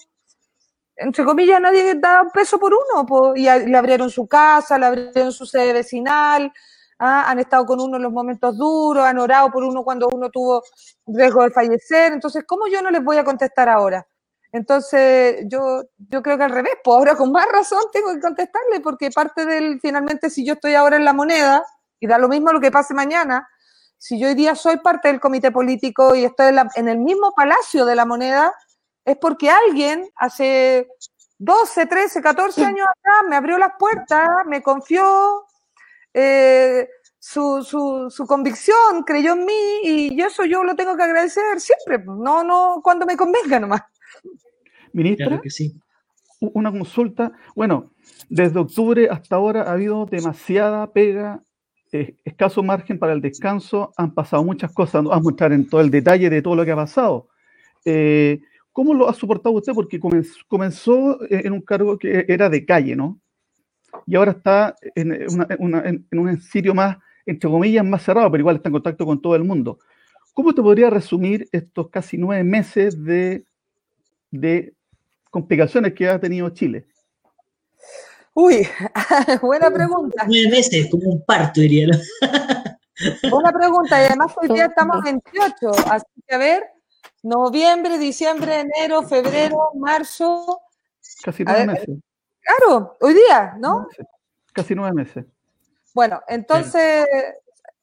entre 0.98 1.26
comillas, 1.26 1.60
nadie 1.60 1.96
daba 1.96 2.24
un 2.24 2.32
peso 2.32 2.58
por 2.58 2.74
uno, 2.74 3.34
y 3.36 3.44
le 3.44 3.78
abrieron 3.78 4.10
su 4.10 4.28
casa, 4.28 4.78
le 4.78 4.86
abrieron 4.86 5.32
su 5.32 5.46
sede 5.46 5.74
vecinal, 5.74 6.52
¿ah? 7.00 7.30
han 7.30 7.40
estado 7.40 7.66
con 7.66 7.82
uno 7.82 7.98
en 7.98 8.04
los 8.04 8.12
momentos 8.12 8.58
duros, 8.58 9.04
han 9.04 9.20
orado 9.20 9.52
por 9.52 9.64
uno 9.64 9.84
cuando 9.84 10.08
uno 10.12 10.30
tuvo 10.30 10.64
riesgo 11.06 11.44
de 11.44 11.52
fallecer. 11.52 12.14
Entonces, 12.14 12.44
¿cómo 12.48 12.68
yo 12.68 12.82
no 12.82 12.92
les 12.92 13.04
voy 13.04 13.18
a 13.18 13.24
contestar 13.24 13.70
ahora? 13.70 14.08
Entonces, 14.52 15.44
yo, 15.48 15.84
yo 15.98 16.22
creo 16.22 16.38
que 16.38 16.44
al 16.46 16.52
revés, 16.52 16.76
pues 16.82 16.96
ahora 16.96 17.16
con 17.16 17.32
más 17.32 17.46
razón 17.52 17.84
tengo 17.92 18.14
que 18.14 18.22
contestarle, 18.22 18.80
porque 18.80 19.12
parte 19.12 19.46
del, 19.46 19.80
finalmente, 19.82 20.30
si 20.30 20.46
yo 20.46 20.54
estoy 20.54 20.76
ahora 20.76 20.96
en 20.96 21.04
la 21.04 21.14
moneda, 21.14 21.64
y 22.00 22.08
da 22.08 22.18
lo 22.18 22.30
mismo 22.30 22.54
lo 22.54 22.62
que 22.62 22.72
pase 22.72 22.94
mañana, 22.94 23.48
si 23.98 24.20
yo 24.20 24.28
hoy 24.28 24.36
día 24.36 24.56
soy 24.56 24.78
parte 24.78 25.08
del 25.10 25.20
comité 25.20 25.52
político 25.52 26.16
y 26.16 26.26
estoy 26.26 26.48
en, 26.48 26.70
en 26.76 26.88
el 26.88 27.00
mismo 27.00 27.34
palacio 27.36 27.86
de 27.86 27.96
la 27.96 28.06
moneda, 28.06 28.54
es 29.06 29.18
porque 29.18 29.50
alguien 29.50 30.10
hace 30.16 30.88
12, 31.38 31.86
13, 31.86 32.22
14 32.22 32.66
años 32.66 32.88
atrás 32.90 33.24
me 33.30 33.36
abrió 33.36 33.58
las 33.58 33.74
puertas, 33.78 34.30
me 34.48 34.62
confió, 34.62 35.46
eh, 36.14 36.90
su, 37.20 37.64
su, 37.64 38.10
su, 38.10 38.26
convicción, 38.26 39.04
creyó 39.06 39.34
en 39.34 39.46
mí 39.46 39.80
y 39.84 40.22
eso 40.22 40.46
yo 40.46 40.64
lo 40.64 40.76
tengo 40.76 40.96
que 40.96 41.04
agradecer 41.04 41.60
siempre, 41.60 42.04
no, 42.06 42.44
no 42.44 42.82
cuando 42.84 43.06
me 43.06 43.18
convenga 43.18 43.60
nomás. 43.60 43.82
Ministra, 44.94 45.42
una 46.40 46.72
consulta. 46.72 47.32
Bueno, 47.56 47.92
desde 48.30 48.60
octubre 48.60 49.10
hasta 49.10 49.36
ahora 49.36 49.64
ha 49.64 49.74
habido 49.74 50.06
demasiada 50.06 50.92
pega, 50.94 51.42
eh, 51.92 52.16
escaso 52.24 52.64
margen 52.64 53.00
para 53.00 53.14
el 53.14 53.22
descanso, 53.22 53.94
han 53.98 54.14
pasado 54.14 54.44
muchas 54.44 54.72
cosas, 54.72 55.04
no 55.04 55.10
vamos 55.10 55.22
a 55.22 55.30
mostrar 55.30 55.54
en 55.54 55.68
todo 55.68 55.82
el 55.82 55.92
detalle 55.92 56.30
de 56.30 56.42
todo 56.42 56.56
lo 56.56 56.64
que 56.64 56.72
ha 56.72 56.76
pasado. 56.76 57.28
Eh, 57.84 58.40
¿Cómo 58.76 58.94
lo 58.94 59.08
ha 59.08 59.14
soportado 59.14 59.56
usted? 59.56 59.72
Porque 59.74 60.00
comenzó 60.48 61.18
en 61.30 61.54
un 61.54 61.62
cargo 61.62 61.98
que 61.98 62.26
era 62.28 62.50
de 62.50 62.66
calle, 62.66 62.96
¿no? 62.96 63.20
y 64.06 64.16
ahora 64.16 64.32
está 64.32 64.76
en, 64.96 65.28
un 66.12 66.42
sitio 66.42 66.74
más, 66.74 66.98
entre 67.26 67.50
comillas, 67.50 67.86
más 67.86 68.04
cerrado, 68.04 68.32
pero 68.32 68.42
igual 68.42 68.58
está 68.58 68.70
en 68.70 68.74
contacto 68.74 69.06
con 69.06 69.22
todo 69.22 69.36
el 69.36 69.44
mundo. 69.44 69.80
¿Cómo 70.34 70.54
te 70.54 70.62
podría 70.62 70.90
resumir 70.90 71.48
estos 71.52 71.90
casi 71.90 72.18
nueve 72.18 72.44
meses 72.44 73.02
de, 73.04 73.46
de 74.32 74.74
complicaciones 75.30 75.94
que 75.94 76.10
ha 76.10 76.20
tenido 76.20 76.50
Chile? 76.50 76.86
Uy, 78.34 78.68
buena 79.42 79.72
pregunta. 79.72 80.26
Nueve 80.28 80.50
meses, 80.50 80.90
como 80.92 81.10
un 81.10 81.26
parto, 81.26 81.62
diría. 81.62 81.88
Buena 83.30 83.52
pregunta, 83.52 84.02
y 84.02 84.06
además 84.08 84.34
hoy 84.42 84.50
día 84.50 84.66
estamos 84.66 85.02
28, 85.04 85.90
así 85.90 86.06
que 86.28 86.36
a 86.36 86.38
ver, 86.38 86.64
noviembre, 87.26 87.98
diciembre, 87.98 88.62
enero, 88.62 89.04
febrero, 89.04 89.72
marzo. 89.76 90.62
Casi 91.24 91.44
nueve 91.44 91.66
meses. 91.66 91.98
Claro, 92.40 92.96
hoy 93.02 93.16
día, 93.16 93.56
¿no? 93.60 93.88
Casi 94.54 94.76
nueve 94.76 94.94
meses. 94.94 95.26
Bueno, 95.94 96.22
entonces, 96.28 97.06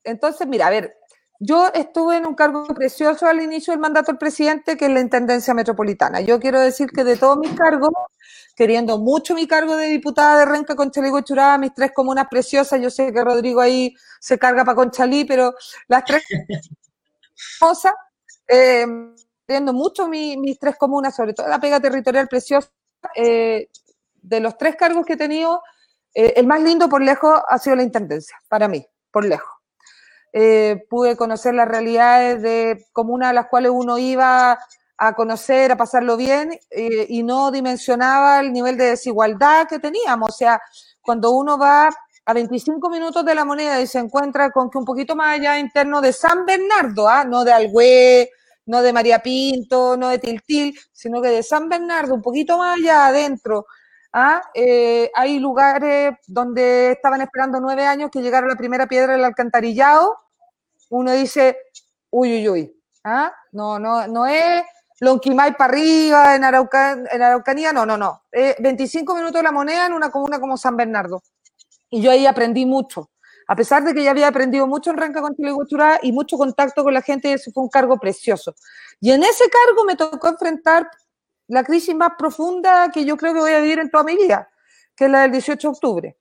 entonces, 0.05 0.47
mira, 0.47 0.69
a 0.69 0.71
ver, 0.71 0.97
yo 1.41 1.73
estuve 1.75 2.19
en 2.19 2.27
un 2.27 2.35
cargo 2.35 2.67
precioso 2.69 3.27
al 3.27 3.43
inicio 3.43 3.73
del 3.73 3.81
mandato 3.81 4.13
del 4.13 4.19
presidente, 4.19 4.77
que 4.77 4.85
es 4.85 4.91
la 4.93 5.01
Intendencia 5.01 5.53
Metropolitana. 5.55 6.21
Yo 6.21 6.39
quiero 6.39 6.61
decir 6.61 6.89
que 6.91 7.03
de 7.03 7.17
todos 7.17 7.37
mis 7.37 7.53
cargos, 7.55 7.91
queriendo 8.55 8.99
mucho 8.99 9.35
mi 9.35 9.49
cargo 9.49 9.75
de 9.75 9.89
diputada 9.89 10.39
de 10.39 10.45
Renca, 10.45 10.77
Conchalí 10.77 11.09
y 11.09 11.23
Churá, 11.25 11.59
mis 11.59 11.75
tres 11.75 11.91
comunas 11.93 12.29
preciosas, 12.31 12.81
yo 12.81 12.91
sé 12.91 13.13
que 13.13 13.25
Rodrigo 13.25 13.61
ahí 13.61 13.93
se 14.21 14.39
carga 14.39 14.65
para 14.65 14.77
Conchalí, 14.77 15.25
pero 15.25 15.53
las 15.89 16.05
tres 16.05 16.23
cosas, 17.59 17.95
eh, 18.47 18.87
mucho 19.61 20.09
mis 20.09 20.59
tres 20.59 20.77
comunas, 20.77 21.15
sobre 21.15 21.35
todo 21.35 21.49
la 21.49 21.61
pega 21.61 21.81
territorial 21.81 22.29
preciosa, 22.29 22.71
eh, 23.15 23.69
de 24.23 24.41
los 24.41 24.57
tres 24.57 24.77
cargos 24.77 25.05
que 25.05 25.15
he 25.15 25.17
tenido, 25.17 25.63
eh, 26.15 26.35
el 26.37 26.47
más 26.47 26.63
lindo 26.63 26.89
por 26.89 27.03
lejos 27.03 27.41
ha 27.49 27.59
sido 27.59 27.77
la 27.77 27.83
intendencia, 27.83 28.37
para 28.49 28.69
mí, 28.69 28.87
por 29.11 29.25
lejos. 29.25 29.51
Eh, 30.33 30.85
pude 30.89 31.17
conocer 31.17 31.55
las 31.55 31.69
realidades 31.69 32.41
de 32.41 32.87
comunas 32.93 33.31
a 33.31 33.33
las 33.35 33.47
cuales 33.49 33.73
uno 33.75 33.99
iba 33.99 34.59
a 34.97 35.15
conocer, 35.15 35.73
a 35.73 35.77
pasarlo 35.77 36.17
bien, 36.17 36.59
y 36.71 37.23
no 37.25 37.51
dimensionaba 37.51 38.39
el 38.39 38.53
nivel 38.53 38.77
de 38.77 38.85
desigualdad 38.85 39.67
que 39.67 39.81
teníamos. 39.81 40.31
O 40.31 40.33
sea, 40.33 40.61
cuando 41.03 41.33
uno 41.33 41.59
va 41.59 41.91
a 42.25 42.33
25 42.33 42.89
minutos 42.89 43.25
de 43.25 43.35
la 43.35 43.45
moneda 43.45 43.81
y 43.81 43.87
se 43.87 43.99
encuentra 43.99 44.51
con 44.51 44.71
que 44.71 44.79
un 44.79 44.85
poquito 44.85 45.17
más 45.17 45.39
allá 45.39 45.59
interno 45.59 46.01
de 46.01 46.13
San 46.13 46.47
Bernardo, 46.47 47.09
¿ah? 47.09 47.25
no 47.25 47.45
de 47.45 47.53
Algüe, 47.53 48.31
no 48.67 48.83
de 48.83 48.93
María 48.93 49.21
Pinto, 49.21 49.97
no 49.97 50.09
de 50.09 50.19
Tiltil, 50.19 50.79
sino 50.93 51.21
que 51.21 51.29
de 51.29 51.43
San 51.43 51.69
Bernardo, 51.69 52.15
un 52.15 52.23
poquito 52.23 52.59
más 52.59 52.79
allá 52.79 53.07
adentro, 53.07 53.67
¿ah? 54.13 54.43
Eh, 54.55 55.11
hay 55.15 55.39
lugares 55.39 56.15
donde 56.27 56.93
estaban 56.93 57.21
esperando 57.23 57.61
nueve 57.61 57.87
años 57.87 58.11
que 58.11 58.23
llegara 58.23 58.47
la 58.47 58.57
primera 58.57 58.87
piedra 58.87 59.15
del 59.15 59.25
alcantarillado. 59.25 60.17
Uno 60.91 61.13
dice, 61.13 61.57
uy, 62.11 62.35
uy, 62.37 62.49
uy. 62.49 62.83
¿ah? 63.05 63.33
No, 63.53 63.79
no, 63.79 64.07
no 64.07 64.27
es 64.27 64.63
Lonquimay 65.01 65.57
para 65.57 65.73
arriba, 65.73 66.37
en, 66.37 66.45
en 66.45 67.23
Araucanía, 67.23 67.73
no, 67.73 67.85
no, 67.85 67.97
no. 67.97 68.23
25 68.31 69.15
minutos 69.15 69.41
de 69.41 69.43
la 69.43 69.53
moneda 69.53 69.87
en 69.87 69.95
una 69.95 70.11
comuna 70.11 70.39
como 70.39 70.57
San 70.57 70.77
Bernardo. 70.77 71.23
Y 71.91 72.03
yo 72.03 72.11
ahí 72.11 72.27
aprendí 72.27 72.67
mucho. 72.67 73.12
A 73.49 73.57
pesar 73.57 73.85
de 73.85 73.95
que 73.95 74.03
ya 74.05 74.11
había 74.11 74.29
aprendido 74.29 74.67
mucho 74.67 74.91
en 74.91 74.97
Ranca 74.97 75.21
con 75.21 75.35
Chile 75.35 75.53
y 76.03 76.13
mucho 76.13 76.37
contacto 76.37 76.85
con 76.85 76.95
la 76.95 77.03
gente, 77.03 77.33
eso 77.33 77.51
fue 77.53 77.63
un 77.63 77.69
cargo 77.69 77.99
precioso. 77.99 78.55
Y 79.01 79.11
en 79.11 79.23
ese 79.23 79.45
cargo 79.49 79.85
me 79.85 79.97
tocó 79.97 80.29
enfrentar 80.29 80.89
la 81.49 81.65
crisis 81.65 81.95
más 81.95 82.13
profunda 82.17 82.91
que 82.93 83.05
yo 83.05 83.17
creo 83.17 83.35
que 83.35 83.41
voy 83.41 83.53
a 83.53 83.61
vivir 83.61 83.79
en 83.79 83.91
toda 83.91 84.05
mi 84.05 84.17
vida, 84.17 84.49
que 84.97 85.07
es 85.07 85.11
la 85.11 85.23
del 85.23 85.33
18 85.33 85.69
de 85.69 85.73
octubre. 85.73 86.17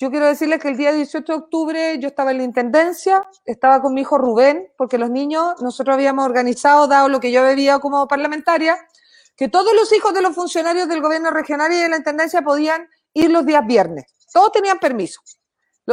Yo 0.00 0.10
quiero 0.12 0.26
decirles 0.26 0.60
que 0.62 0.68
el 0.68 0.76
día 0.76 0.92
18 0.92 1.32
de 1.32 1.38
octubre 1.38 1.98
yo 1.98 2.06
estaba 2.06 2.30
en 2.30 2.38
la 2.38 2.44
intendencia, 2.44 3.28
estaba 3.44 3.82
con 3.82 3.94
mi 3.94 4.02
hijo 4.02 4.16
Rubén, 4.16 4.72
porque 4.76 4.96
los 4.96 5.10
niños, 5.10 5.60
nosotros 5.60 5.94
habíamos 5.94 6.24
organizado, 6.24 6.86
dado 6.86 7.08
lo 7.08 7.18
que 7.18 7.32
yo 7.32 7.42
bebía 7.42 7.80
como 7.80 8.06
parlamentaria, 8.06 8.78
que 9.36 9.48
todos 9.48 9.74
los 9.74 9.92
hijos 9.92 10.14
de 10.14 10.22
los 10.22 10.36
funcionarios 10.36 10.88
del 10.88 11.02
gobierno 11.02 11.30
regional 11.30 11.72
y 11.72 11.76
de 11.80 11.88
la 11.88 11.96
intendencia 11.96 12.42
podían 12.42 12.88
ir 13.12 13.30
los 13.30 13.44
días 13.44 13.66
viernes. 13.66 14.04
Todos 14.32 14.52
tenían 14.52 14.78
permiso. 14.78 15.20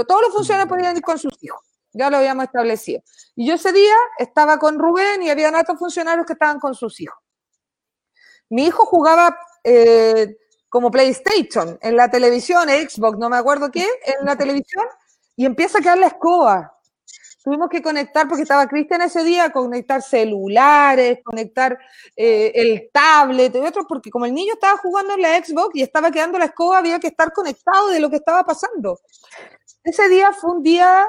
Todos 0.04 0.22
los 0.24 0.34
funcionarios 0.34 0.68
podían 0.68 0.98
ir 0.98 1.04
con 1.04 1.18
sus 1.18 1.42
hijos. 1.42 1.62
Ya 1.94 2.10
lo 2.10 2.18
habíamos 2.18 2.46
establecido. 2.46 3.02
Y 3.36 3.48
yo 3.48 3.54
ese 3.54 3.72
día 3.72 3.96
estaba 4.20 4.58
con 4.58 4.78
Rubén 4.78 5.24
y 5.24 5.30
había 5.30 5.50
otros 5.58 5.80
funcionarios 5.80 6.26
que 6.26 6.34
estaban 6.34 6.60
con 6.60 6.76
sus 6.76 7.00
hijos. 7.00 7.18
Mi 8.50 8.66
hijo 8.66 8.86
jugaba 8.86 9.38
eh, 9.64 10.36
como 10.70 10.92
PlayStation 10.92 11.80
en 11.82 11.96
la 11.96 12.10
televisión, 12.12 12.68
Xbox, 12.68 13.18
no 13.18 13.30
me 13.30 13.38
acuerdo 13.38 13.72
qué, 13.72 13.88
en 14.06 14.26
la 14.26 14.36
televisión, 14.36 14.86
y 15.36 15.46
empieza 15.46 15.80
a 15.80 15.82
quedar 15.82 15.98
la 15.98 16.08
escoba. 16.08 16.72
Tuvimos 17.46 17.70
que 17.70 17.82
conectar, 17.82 18.28
porque 18.28 18.42
estaba 18.42 18.68
Cristian 18.68 19.02
ese 19.04 19.24
día, 19.24 19.52
conectar 19.52 20.02
celulares, 20.02 21.20
conectar 21.24 21.78
eh, 22.16 22.52
el 22.56 22.90
tablet 22.92 23.56
y 23.56 23.60
otros, 23.60 23.86
porque 23.88 24.10
como 24.10 24.26
el 24.26 24.34
niño 24.34 24.56
estaba 24.56 24.78
jugando 24.78 25.14
en 25.14 25.22
la 25.22 25.38
Xbox 25.38 25.76
y 25.76 25.84
estaba 25.84 26.10
quedando 26.12 26.40
la 26.40 26.46
escoba, 26.46 26.80
había 26.80 27.00
que 27.00 27.08
estar 27.08 27.32
conectado 27.32 27.90
de 27.90 28.00
lo 28.00 28.10
que 28.10 28.16
estaba 28.16 28.44
pasando. 28.44 29.00
Ese 29.86 30.10
día 30.10 30.34
fue 30.34 30.50
un 30.50 30.64
día, 30.64 31.06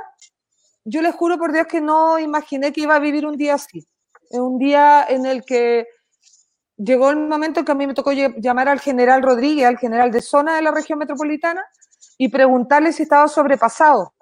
yo 0.84 1.00
les 1.00 1.14
juro 1.14 1.38
por 1.38 1.50
Dios 1.50 1.66
que 1.66 1.80
no 1.80 2.18
imaginé 2.18 2.74
que 2.74 2.82
iba 2.82 2.94
a 2.94 2.98
vivir 2.98 3.24
un 3.24 3.38
día 3.38 3.54
así. 3.54 3.88
Un 4.30 4.58
día 4.58 5.06
en 5.08 5.24
el 5.24 5.46
que 5.46 5.86
llegó 6.76 7.08
el 7.08 7.16
momento 7.16 7.64
que 7.64 7.72
a 7.72 7.74
mí 7.74 7.86
me 7.86 7.94
tocó 7.94 8.12
llamar 8.12 8.68
al 8.68 8.80
general 8.80 9.22
Rodríguez, 9.22 9.66
al 9.66 9.78
general 9.78 10.10
de 10.10 10.20
zona 10.20 10.56
de 10.56 10.62
la 10.62 10.72
región 10.72 10.98
metropolitana, 10.98 11.64
y 12.18 12.28
preguntarle 12.28 12.92
si 12.92 13.04
estaba 13.04 13.28
sobrepasado, 13.28 14.12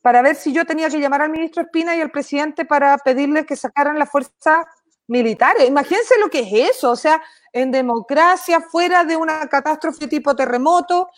para 0.00 0.22
ver 0.22 0.36
si 0.36 0.54
yo 0.54 0.64
tenía 0.64 0.88
que 0.88 0.98
llamar 0.98 1.20
al 1.20 1.30
ministro 1.30 1.62
Espina 1.62 1.94
y 1.94 2.00
al 2.00 2.10
presidente 2.10 2.64
para 2.64 2.96
pedirle 2.96 3.44
que 3.44 3.56
sacaran 3.56 3.98
las 3.98 4.10
fuerzas 4.10 4.64
militares. 5.12 5.68
Imagínense 5.68 6.18
lo 6.18 6.28
que 6.28 6.40
es 6.40 6.76
eso, 6.76 6.90
o 6.90 6.96
sea, 6.96 7.22
en 7.52 7.70
democracia, 7.70 8.60
fuera 8.60 9.04
de 9.04 9.16
una 9.16 9.46
catástrofe 9.46 10.08
tipo 10.08 10.34
terremoto, 10.34 11.10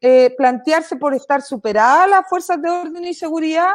eh, 0.00 0.34
plantearse 0.36 0.96
por 0.96 1.14
estar 1.14 1.42
superadas 1.42 2.08
las 2.08 2.28
fuerzas 2.28 2.60
de 2.60 2.70
orden 2.70 3.04
y 3.04 3.14
seguridad 3.14 3.72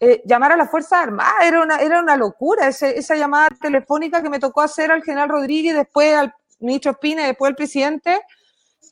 eh, 0.00 0.22
llamar 0.26 0.52
a 0.52 0.56
las 0.56 0.70
Fuerzas 0.70 1.04
Armadas 1.04 1.44
era 1.44 1.62
una, 1.62 1.78
era 1.78 2.00
una 2.00 2.16
locura. 2.16 2.68
esa 2.68 3.16
llamada 3.16 3.48
telefónica 3.60 4.22
que 4.22 4.28
me 4.28 4.38
tocó 4.38 4.60
hacer 4.60 4.90
al 4.90 5.02
general 5.02 5.30
Rodríguez, 5.30 5.74
después 5.74 6.14
al 6.14 6.34
ministro 6.58 6.92
Espina 6.92 7.26
después 7.26 7.48
al 7.48 7.56
presidente, 7.56 8.20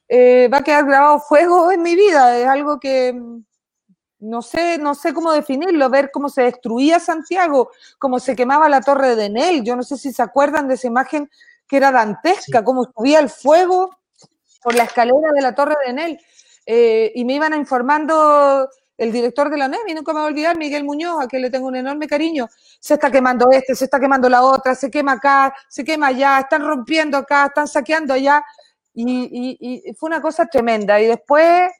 eh, 0.09 0.49
va 0.53 0.59
a 0.59 0.65
quedar 0.65 0.87
grabado 0.87 1.21
fuego 1.21 1.71
en 1.71 1.83
mi 1.83 1.97
vida. 1.97 2.39
Es 2.39 2.47
algo 2.47 2.81
que 2.81 3.15
no 4.23 4.41
sé, 4.41 4.79
no 4.79 4.95
sé 4.95 5.13
cómo 5.13 5.33
definirlo, 5.33 5.91
ver 5.91 6.11
cómo 6.13 6.29
se 6.29 6.43
destruía 6.43 7.01
Santiago, 7.01 7.71
cómo 7.99 8.21
se 8.21 8.37
quemaba 8.37 8.69
la 8.69 8.81
torre 8.81 9.17
de 9.17 9.27
Enel. 9.27 9.65
Yo 9.65 9.75
no 9.75 9.83
sé 9.83 9.97
si 9.97 10.13
se 10.13 10.23
acuerdan 10.23 10.69
de 10.69 10.75
esa 10.75 10.87
imagen 10.87 11.29
que 11.67 11.77
era 11.77 11.91
dantesca, 11.91 12.63
cómo 12.63 12.85
subía 12.85 13.19
el 13.19 13.29
fuego 13.29 13.91
por 14.63 14.75
la 14.75 14.85
escalera 14.85 15.33
de 15.35 15.43
la 15.43 15.55
torre 15.55 15.75
de 15.85 15.91
Enel. 15.91 16.19
Eh, 16.67 17.11
y 17.17 17.25
me 17.25 17.35
iban 17.35 17.53
informando 17.55 18.69
el 18.97 19.11
director 19.11 19.51
de 19.51 19.57
la 19.57 19.67
NEM, 19.67 19.81
y 19.89 19.95
nunca 19.95 20.13
me 20.13 20.21
voy 20.21 20.29
a 20.29 20.31
olvidar, 20.31 20.57
Miguel 20.57 20.85
Muñoz, 20.85 21.21
a 21.21 21.27
quien 21.27 21.43
le 21.43 21.51
tengo 21.51 21.67
un 21.67 21.75
enorme 21.75 22.07
cariño. 22.07 22.49
Se 22.79 22.95
está 22.95 23.11
quemando 23.11 23.51
este, 23.51 23.75
se 23.75 23.87
está 23.87 23.99
quemando 23.99 24.29
la 24.29 24.43
otra, 24.43 24.77
se 24.77 24.89
quema 24.89 25.13
acá, 25.13 25.53
se 25.69 25.83
quema 25.83 26.09
allá, 26.09 26.39
están 26.39 26.63
rompiendo 26.65 27.19
acá, 27.19 27.47
están 27.47 27.67
saqueando 27.67 28.15
allá. 28.15 28.45
Y, 28.95 29.59
y 29.59 29.95
fue 29.95 30.09
una 30.09 30.23
cosa 30.23 30.47
tremenda. 30.47 31.01
Y 31.01 31.07
después 31.07 31.73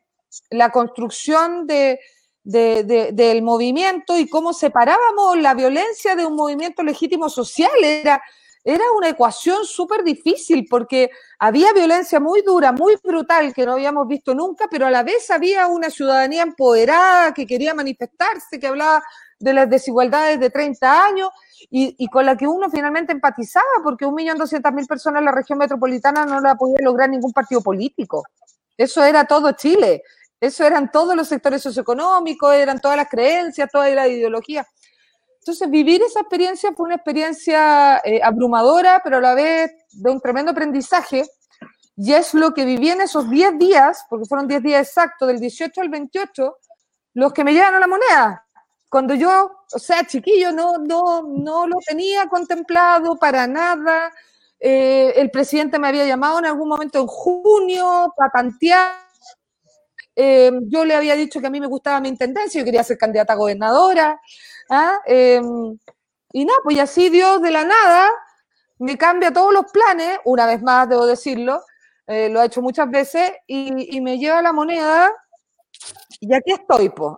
la 0.51 0.71
construcción 0.71 1.67
de, 1.67 2.01
del 2.45 3.43
movimiento 3.43 4.19
y 4.19 4.29
cómo 4.29 4.53
separábamos 4.53 5.39
la 5.39 5.55
violencia 5.55 6.17
de 6.17 6.27
un 6.27 6.35
movimiento 6.35 6.83
legítimo 6.83 7.29
social. 7.29 7.73
Era, 7.83 8.23
era 8.65 8.85
una 8.97 9.11
ecuación 9.11 9.65
súper 9.65 10.05
difícil 10.05 10.67
porque 10.69 11.11
había 11.39 11.73
violencia 11.73 12.21
muy 12.21 12.43
dura, 12.43 12.73
muy 12.73 12.97
brutal 13.03 13.53
que 13.53 13.67
no 13.67 13.73
habíamos 13.73 14.07
visto 14.09 14.35
nunca, 14.35 14.67
pero 14.71 14.87
a 14.87 14.91
la 14.91 15.03
vez 15.03 15.31
había 15.31 15.67
una 15.67 15.91
ciudadanía 15.91 16.43
empoderada 16.43 17.35
que 17.35 17.47
quería 17.47 17.75
manifestarse, 17.75 18.59
que 18.59 18.67
hablaba 18.67 19.03
de 19.39 19.53
las 19.53 19.69
desigualdades 19.69 20.39
de 20.39 20.51
30 20.51 21.05
años 21.05 21.31
y, 21.71 21.97
y 21.99 22.09
con 22.09 22.25
la 22.25 22.37
que 22.37 22.47
uno 22.47 22.71
finalmente 22.71 23.13
empatizaba 23.13 23.67
porque 23.83 24.07
un 24.07 24.15
millón 24.15 24.39
doscientas 24.39 24.73
mil 24.73 24.87
personas 24.87 25.21
en 25.21 25.27
la 25.27 25.33
región 25.33 25.59
metropolitana 25.59 26.25
no 26.25 26.41
la 26.41 26.55
podía 26.55 26.79
lograr 26.81 27.11
ningún 27.11 27.33
partido 27.33 27.61
político. 27.61 28.23
Eso 28.77 29.03
era 29.05 29.25
todo 29.25 29.53
Chile. 29.53 30.03
Eso 30.43 30.67
eran 30.67 30.91
todos 30.91 31.15
los 31.15 31.29
sectores 31.29 31.63
socioeconómicos, 31.63 32.53
eran 32.53 32.81
todas 32.81 32.97
las 32.97 33.09
creencias, 33.09 33.71
toda 33.71 33.89
la 33.91 34.09
ideología. 34.09 34.67
Entonces, 35.39 35.71
vivir 35.71 36.03
esa 36.03 36.19
experiencia 36.19 36.73
fue 36.73 36.87
una 36.87 36.97
experiencia 36.97 37.99
eh, 38.05 38.21
abrumadora, 38.21 39.01
pero 39.05 39.19
a 39.19 39.21
la 39.21 39.35
vez 39.37 39.71
de 39.93 40.11
un 40.11 40.21
tremendo 40.21 40.51
aprendizaje. 40.51 41.23
Y 41.97 42.13
es 42.13 42.35
lo 42.35 42.53
que 42.53 42.65
viví 42.65 42.91
en 42.91 43.03
esos 43.03 43.31
10 43.31 43.57
días, 43.57 44.05
porque 44.11 44.27
fueron 44.27 44.49
10 44.49 44.65
días 44.65 44.89
exactos, 44.89 45.29
del 45.29 45.39
18 45.39 45.81
al 45.81 45.89
28, 45.91 46.57
los 47.15 47.33
que 47.33 47.45
me 47.45 47.53
llevan 47.53 47.77
a 47.77 47.79
la 47.79 47.87
moneda. 47.87 48.45
Cuando 48.89 49.15
yo, 49.15 49.49
o 49.73 49.79
sea, 49.79 50.05
chiquillo, 50.05 50.51
no, 50.51 50.77
no, 50.79 51.23
no 51.23 51.69
lo 51.69 51.77
tenía 51.87 52.27
contemplado 52.27 53.17
para 53.17 53.47
nada. 53.47 54.13
Eh, 54.59 55.13
el 55.15 55.31
presidente 55.31 55.79
me 55.79 55.87
había 55.87 56.05
llamado 56.05 56.41
en 56.41 56.47
algún 56.47 56.69
momento 56.69 56.99
en 56.99 57.07
junio 57.07 58.13
para 58.17 58.33
tantear 58.33 59.12
Em, 60.15 60.69
yo 60.69 60.85
le 60.85 60.95
había 60.95 61.15
dicho 61.15 61.41
que 61.41 61.47
a 61.47 61.51
mí 61.51 61.61
me 61.61 61.67
gustaba 61.67 62.01
mi 62.01 62.09
intendencia, 62.09 62.61
yo 62.61 62.65
quería 62.65 62.85
ser 62.85 62.99
candidata 62.99 63.33
a 63.33 63.37
gobernadora. 63.37 64.21
¿ah? 64.71 64.99
Em, 65.07 65.79
y 66.33 66.45
nada, 66.45 66.59
pues 66.65 66.79
así 66.79 67.09
Dios 67.11 67.43
de 67.43 67.51
la 67.51 67.65
nada 67.65 68.11
me 68.79 68.99
cambia 68.99 69.33
todos 69.33 69.53
los 69.53 69.67
planes, 69.73 70.19
una 70.25 70.47
vez 70.47 70.63
más 70.63 70.89
debo 70.89 71.07
decirlo, 71.07 71.63
eh, 72.07 72.29
lo 72.29 72.41
ha 72.41 72.47
hecho 72.47 72.63
muchas 72.63 72.91
veces, 72.91 73.33
y, 73.47 74.01
me 74.01 74.19
lleva 74.19 74.43
la 74.43 74.53
moneda, 74.53 75.11
y 76.21 76.35
aquí 76.35 76.53
estoy, 76.53 76.89
pues, 76.91 77.17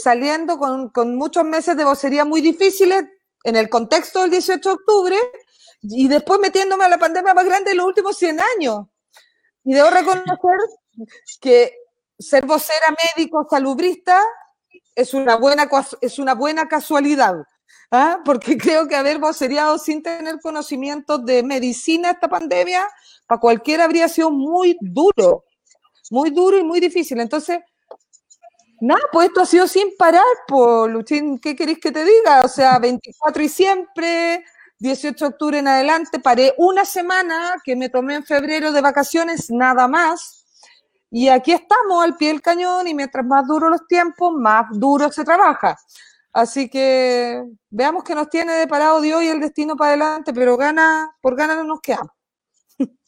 saliendo 0.00 0.58
con, 0.58 0.90
con, 0.90 1.16
muchos 1.16 1.44
meses 1.44 1.76
de 1.76 1.84
vocería 1.84 2.24
muy 2.24 2.40
difíciles 2.40 3.04
en 3.42 3.56
el 3.56 3.68
contexto 3.68 4.22
del 4.22 4.30
18 4.30 4.68
de 4.68 4.74
octubre, 4.74 5.16
y 5.82 6.08
después 6.08 6.40
metiéndome 6.40 6.84
a 6.84 6.88
la 6.88 6.98
pandemia 6.98 7.34
más 7.34 7.44
grande 7.44 7.70
de 7.70 7.76
los 7.76 7.86
últimos 7.86 8.16
100 8.16 8.38
años. 8.56 8.86
Y 9.64 9.74
debo 9.74 9.90
reconocer 9.90 10.36
que 11.40 11.72
ser 12.18 12.46
vocera 12.46 12.94
médico 13.16 13.46
salubrista 13.48 14.20
es 14.94 15.12
una 15.12 15.36
buena, 15.36 15.68
es 16.00 16.18
una 16.18 16.34
buena 16.34 16.68
casualidad, 16.68 17.34
¿ah? 17.90 18.20
porque 18.24 18.56
creo 18.58 18.88
que 18.88 18.96
haber 18.96 19.18
voceriado 19.18 19.78
sin 19.78 20.02
tener 20.02 20.40
conocimientos 20.40 21.24
de 21.24 21.42
medicina 21.42 22.10
esta 22.10 22.28
pandemia, 22.28 22.88
para 23.26 23.40
cualquiera 23.40 23.84
habría 23.84 24.08
sido 24.08 24.30
muy 24.30 24.76
duro, 24.80 25.44
muy 26.10 26.30
duro 26.30 26.58
y 26.58 26.64
muy 26.64 26.80
difícil. 26.80 27.20
Entonces, 27.20 27.58
nada, 28.80 29.00
pues 29.12 29.28
esto 29.28 29.42
ha 29.42 29.46
sido 29.46 29.66
sin 29.66 29.94
parar, 29.98 30.24
por 30.48 30.90
Luchín, 30.90 31.38
¿qué 31.38 31.54
queréis 31.54 31.78
que 31.78 31.92
te 31.92 32.04
diga? 32.04 32.42
O 32.42 32.48
sea, 32.48 32.78
24 32.78 33.42
y 33.42 33.48
siempre, 33.48 34.44
18 34.78 35.24
de 35.24 35.28
octubre 35.28 35.58
en 35.58 35.68
adelante, 35.68 36.20
paré 36.20 36.54
una 36.56 36.84
semana 36.86 37.56
que 37.62 37.76
me 37.76 37.90
tomé 37.90 38.14
en 38.14 38.24
febrero 38.24 38.72
de 38.72 38.80
vacaciones, 38.80 39.50
nada 39.50 39.88
más 39.88 40.45
y 41.18 41.30
aquí 41.30 41.52
estamos 41.52 42.04
al 42.04 42.14
pie 42.14 42.28
del 42.28 42.42
cañón 42.42 42.86
y 42.88 42.94
mientras 42.94 43.24
más 43.24 43.48
duros 43.48 43.70
los 43.70 43.86
tiempos, 43.86 44.34
más 44.34 44.66
duro 44.70 45.10
se 45.10 45.24
trabaja. 45.24 45.74
Así 46.30 46.68
que 46.68 47.42
veamos 47.70 48.04
qué 48.04 48.14
nos 48.14 48.28
tiene 48.28 48.52
de 48.52 48.66
parado 48.66 49.00
Dios 49.00 49.22
y 49.22 49.28
el 49.28 49.40
destino 49.40 49.76
para 49.76 49.92
adelante, 49.92 50.34
pero 50.34 50.58
gana, 50.58 51.10
por 51.22 51.34
gana 51.34 51.56
no 51.56 51.64
nos 51.64 51.80
quedamos. 51.80 52.10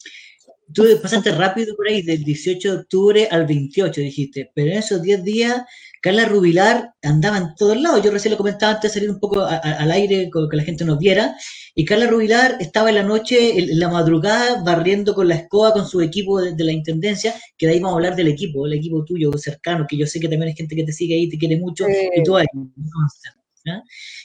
Tú 0.73 0.85
pasaste 1.03 1.31
rápido 1.33 1.75
por 1.75 1.87
ahí, 1.87 2.01
del 2.01 2.23
18 2.23 2.71
de 2.71 2.79
octubre 2.79 3.27
al 3.29 3.45
28, 3.45 4.01
dijiste, 4.01 4.51
pero 4.55 4.71
en 4.71 4.79
esos 4.79 5.03
10 5.03 5.23
días 5.23 5.61
Carla 6.01 6.25
Rubilar 6.25 6.93
andaba 7.01 7.37
en 7.37 7.55
todos 7.55 7.79
lados. 7.79 8.03
Yo 8.03 8.11
recién 8.11 8.31
lo 8.31 8.37
comentaba 8.37 8.73
antes 8.73 8.93
de 8.93 8.99
salir 8.99 9.11
un 9.11 9.19
poco 9.19 9.41
al 9.41 9.91
aire, 9.91 10.29
que 10.31 10.57
la 10.57 10.63
gente 10.63 10.85
nos 10.85 10.97
viera. 10.97 11.35
Y 11.75 11.85
Carla 11.85 12.07
Rubilar 12.07 12.57
estaba 12.59 12.89
en 12.89 12.95
la 12.95 13.03
noche, 13.03 13.59
en 13.59 13.79
la 13.79 13.89
madrugada, 13.89 14.63
barriendo 14.63 15.13
con 15.13 15.27
la 15.27 15.35
escoba 15.35 15.73
con 15.73 15.87
su 15.87 16.01
equipo 16.01 16.41
de, 16.41 16.63
la 16.63 16.71
intendencia, 16.71 17.33
que 17.57 17.67
de 17.67 17.73
ahí 17.73 17.79
vamos 17.79 17.93
a 17.93 17.95
hablar 17.97 18.15
del 18.15 18.27
equipo, 18.27 18.65
el 18.65 18.73
equipo 18.73 19.03
tuyo 19.03 19.31
cercano, 19.37 19.85
que 19.87 19.97
yo 19.97 20.07
sé 20.07 20.19
que 20.19 20.27
también 20.27 20.49
hay 20.49 20.55
gente 20.55 20.75
que 20.75 20.83
te 20.83 20.93
sigue 20.93 21.15
ahí, 21.15 21.29
te 21.29 21.37
quiere 21.37 21.57
mucho, 21.57 21.85
y 21.87 22.23
tú 22.23 22.37
ahí. 22.37 22.45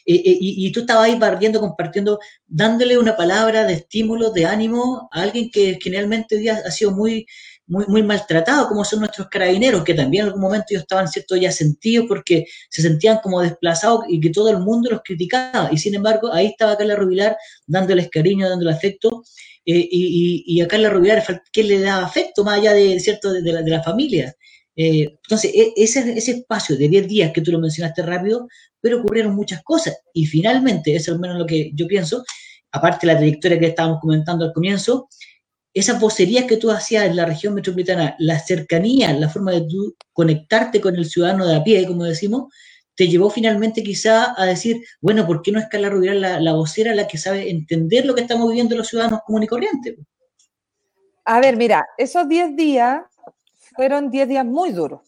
Y, 0.07 0.67
y, 0.67 0.73
tú 0.73 0.81
estabas 0.81 1.05
ahí 1.05 1.19
barriendo, 1.19 1.61
compartiendo, 1.61 2.19
dándole 2.47 2.99
una 2.99 3.17
palabra 3.17 3.65
de 3.65 3.75
estímulo, 3.75 4.31
de 4.31 4.47
ánimo 4.47 5.09
a 5.13 5.23
alguien 5.23 5.51
que 5.51 5.79
generalmente 5.83 6.37
hoy 6.37 6.43
día 6.43 6.63
ha 6.65 6.71
sido 6.71 6.93
muy 6.93 7.27
muy, 7.67 7.85
muy 7.87 8.03
maltratados, 8.03 8.69
como 8.69 8.85
son 8.85 9.01
nuestros 9.01 9.29
carabineros, 9.29 9.85
que 9.85 9.95
también 9.95 10.23
en 10.23 10.27
algún 10.29 10.43
momento 10.43 10.67
ellos 10.71 10.83
estaban 10.83 11.09
cierto 11.09 11.37
ya 11.37 11.51
sentidos 11.51 12.07
porque 12.09 12.47
se 12.69 12.83
sentían 12.83 13.19
como 13.23 13.41
desplazados 13.41 14.05
y 14.09 14.21
que 14.21 14.31
todo 14.31 14.51
el 14.51 14.59
mundo 14.59 14.91
los 14.91 15.01
criticaba. 15.03 15.71
Y 15.73 15.79
sin 15.79 15.95
embargo, 15.95 16.33
ahí 16.33 16.47
estaba 16.47 16.77
Carla 16.77 16.97
Rubilar 16.97 17.37
dándoles 17.67 18.11
cariño, 18.11 18.49
dándoles 18.49 18.77
afecto. 18.77 19.25
Eh, 19.67 19.89
y, 19.91 20.45
y, 20.47 20.61
a 20.61 20.69
Carla 20.69 20.91
Rubilar, 20.91 21.25
¿qué 21.51 21.63
le 21.63 21.81
da 21.81 22.05
afecto 22.05 22.45
más 22.45 22.59
allá 22.59 22.73
de, 22.75 23.01
cierto, 23.01 23.33
de, 23.33 23.53
la, 23.53 23.63
de 23.63 23.71
la 23.71 23.83
familia? 23.83 24.37
Eh, 24.77 25.17
entonces, 25.23 25.53
e, 25.55 25.73
ese, 25.77 26.13
ese 26.19 26.33
espacio 26.33 26.77
de 26.77 26.89
10 26.89 27.09
días 27.09 27.33
que 27.33 27.41
tú 27.41 27.53
lo 27.53 27.59
mencionaste 27.59 28.03
rápido, 28.03 28.49
pero 28.81 28.99
ocurrieron 29.01 29.35
muchas 29.35 29.63
cosas. 29.63 29.97
Y 30.13 30.27
finalmente, 30.27 30.95
eso 30.95 31.11
es 31.11 31.15
al 31.15 31.21
menos 31.21 31.39
lo 31.39 31.47
que 31.47 31.71
yo 31.75 31.87
pienso, 31.87 32.25
aparte 32.73 33.07
de 33.07 33.13
la 33.13 33.19
trayectoria 33.19 33.59
que 33.59 33.67
estábamos 33.69 34.01
comentando 34.01 34.45
al 34.45 34.53
comienzo, 34.53 35.09
esas 35.75 36.01
vocerías 36.01 36.45
que 36.45 36.57
tú 36.57 36.71
hacías 36.71 37.05
en 37.05 37.17
la 37.17 37.27
región 37.27 37.53
metropolitana, 37.53 38.15
la 38.21 38.39
cercanía, 38.39 39.13
la 39.13 39.29
forma 39.29 39.51
de 39.51 39.63
tú 39.63 39.97
conectarte 40.13 40.81
con 40.81 40.95
el 40.95 41.05
ciudadano 41.05 41.47
de 41.47 41.57
a 41.57 41.65
pie, 41.65 41.85
como 41.87 42.05
decimos, 42.05 42.55
te 42.95 43.09
llevó 43.09 43.29
finalmente 43.29 43.83
quizá 43.83 44.41
a 44.41 44.47
decir, 44.47 44.85
bueno, 45.01 45.27
¿por 45.27 45.43
qué 45.43 45.51
no 45.51 45.59
es 45.59 45.67
Carla 45.69 45.91
Rubilar 45.91 46.17
la, 46.17 46.41
la 46.41 46.53
vocera 46.53 46.95
la 46.95 47.09
que 47.09 47.19
sabe 47.19 47.51
entender 47.51 48.07
lo 48.07 48.15
que 48.15 48.21
estamos 48.21 48.49
viviendo 48.49 48.77
los 48.77 48.87
ciudadanos 48.87 49.21
corrientes? 49.49 49.97
A 51.25 51.41
ver, 51.41 51.57
mira, 51.57 51.85
esos 51.99 52.29
10 52.29 52.55
días 52.55 53.03
fueron 53.75 54.13
10 54.13 54.29
días 54.29 54.47
muy 54.47 54.71
duros. 54.71 55.01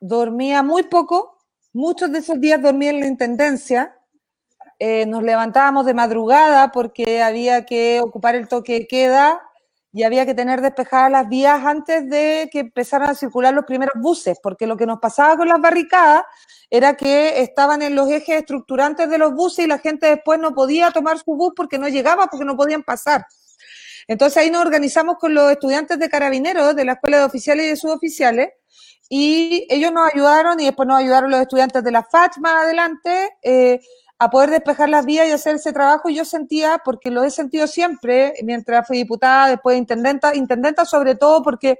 Dormía 0.00 0.64
muy 0.64 0.82
poco, 0.84 1.38
muchos 1.72 2.10
de 2.10 2.18
esos 2.18 2.40
días 2.40 2.60
dormía 2.60 2.90
en 2.90 3.00
la 3.00 3.06
intendencia, 3.06 3.96
eh, 4.80 5.06
nos 5.06 5.22
levantábamos 5.22 5.86
de 5.86 5.94
madrugada 5.94 6.72
porque 6.72 7.22
había 7.22 7.66
que 7.66 8.00
ocupar 8.00 8.34
el 8.34 8.48
toque 8.48 8.72
de 8.72 8.86
queda 8.88 9.42
y 9.92 10.04
había 10.04 10.24
que 10.24 10.34
tener 10.34 10.60
despejadas 10.60 11.10
las 11.10 11.28
vías 11.28 11.64
antes 11.64 12.08
de 12.08 12.48
que 12.52 12.60
empezaran 12.60 13.10
a 13.10 13.14
circular 13.14 13.52
los 13.52 13.64
primeros 13.64 13.94
buses, 14.00 14.38
porque 14.42 14.66
lo 14.66 14.76
que 14.76 14.86
nos 14.86 15.00
pasaba 15.00 15.36
con 15.36 15.48
las 15.48 15.60
barricadas 15.60 16.24
era 16.70 16.96
que 16.96 17.40
estaban 17.40 17.82
en 17.82 17.96
los 17.96 18.08
ejes 18.08 18.40
estructurantes 18.40 19.10
de 19.10 19.18
los 19.18 19.34
buses 19.34 19.64
y 19.64 19.68
la 19.68 19.78
gente 19.78 20.06
después 20.06 20.38
no 20.38 20.54
podía 20.54 20.92
tomar 20.92 21.18
su 21.18 21.34
bus 21.34 21.52
porque 21.56 21.78
no 21.78 21.88
llegaba, 21.88 22.28
porque 22.28 22.44
no 22.44 22.56
podían 22.56 22.84
pasar. 22.84 23.26
Entonces 24.06 24.36
ahí 24.36 24.50
nos 24.50 24.62
organizamos 24.62 25.16
con 25.18 25.34
los 25.34 25.50
estudiantes 25.50 25.98
de 25.98 26.08
carabineros 26.08 26.74
de 26.76 26.84
la 26.84 26.92
Escuela 26.92 27.18
de 27.18 27.24
Oficiales 27.24 27.66
y 27.66 27.68
de 27.70 27.76
Suboficiales 27.76 28.48
y 29.08 29.66
ellos 29.68 29.92
nos 29.92 30.08
ayudaron 30.12 30.60
y 30.60 30.66
después 30.66 30.86
nos 30.86 30.98
ayudaron 30.98 31.32
los 31.32 31.40
estudiantes 31.40 31.82
de 31.82 31.90
la 31.90 32.04
FACH 32.04 32.38
más 32.38 32.62
adelante. 32.62 33.30
Eh, 33.42 33.80
a 34.20 34.28
poder 34.28 34.50
despejar 34.50 34.90
las 34.90 35.06
vías 35.06 35.26
y 35.26 35.32
hacer 35.32 35.56
ese 35.56 35.72
trabajo. 35.72 36.10
Yo 36.10 36.26
sentía, 36.26 36.82
porque 36.84 37.10
lo 37.10 37.24
he 37.24 37.30
sentido 37.30 37.66
siempre, 37.66 38.34
mientras 38.44 38.86
fui 38.86 38.98
diputada, 38.98 39.48
después 39.48 39.78
intendenta, 39.78 40.36
intendenta 40.36 40.84
sobre 40.84 41.14
todo 41.14 41.42
porque 41.42 41.78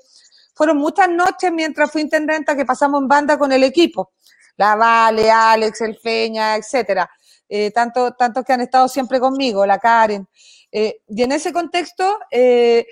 fueron 0.55 0.79
muchas 0.79 1.11
noches 1.11 1.53
mientras 1.53 1.93
fui 1.93 2.01
intendenta 2.01 2.57
que 2.57 2.65
pasamos 2.65 3.03
en 3.03 3.09
banda 3.09 3.39
con 3.39 3.53
el 3.53 3.63
equipo. 3.63 4.13
La 4.57 4.75
Vale, 4.75 5.31
Alex, 5.31 5.83
el 5.83 5.99
Feña, 5.99 6.57
etcétera. 6.57 7.11
Eh, 7.47 7.73
tanto, 7.73 8.13
tantos 8.13 8.43
que 8.43 8.55
han 8.55 8.63
estado 8.63 8.89
siempre 8.89 9.21
conmigo, 9.21 9.67
la 9.67 9.79
Karen. 9.79 10.27
Eh, 10.73 11.03
y 11.09 11.23
en 11.23 11.33
ese 11.33 11.53
contexto, 11.53 12.21
eh, 12.31 12.87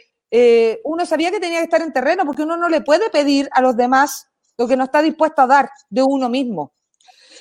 uno 0.84 1.06
sabía 1.06 1.30
que 1.30 1.40
tenía 1.40 1.60
que 1.60 1.64
estar 1.64 1.80
en 1.80 1.94
terreno 1.94 2.26
porque 2.26 2.42
uno 2.42 2.58
no 2.58 2.68
le 2.68 2.82
puede 2.82 3.08
pedir 3.08 3.48
a 3.52 3.62
los 3.62 3.74
demás 3.78 4.28
lo 4.58 4.68
que 4.68 4.76
no 4.76 4.84
está 4.84 5.00
dispuesto 5.00 5.40
a 5.40 5.46
dar 5.46 5.70
de 5.88 6.02
uno 6.02 6.28
mismo. 6.28 6.74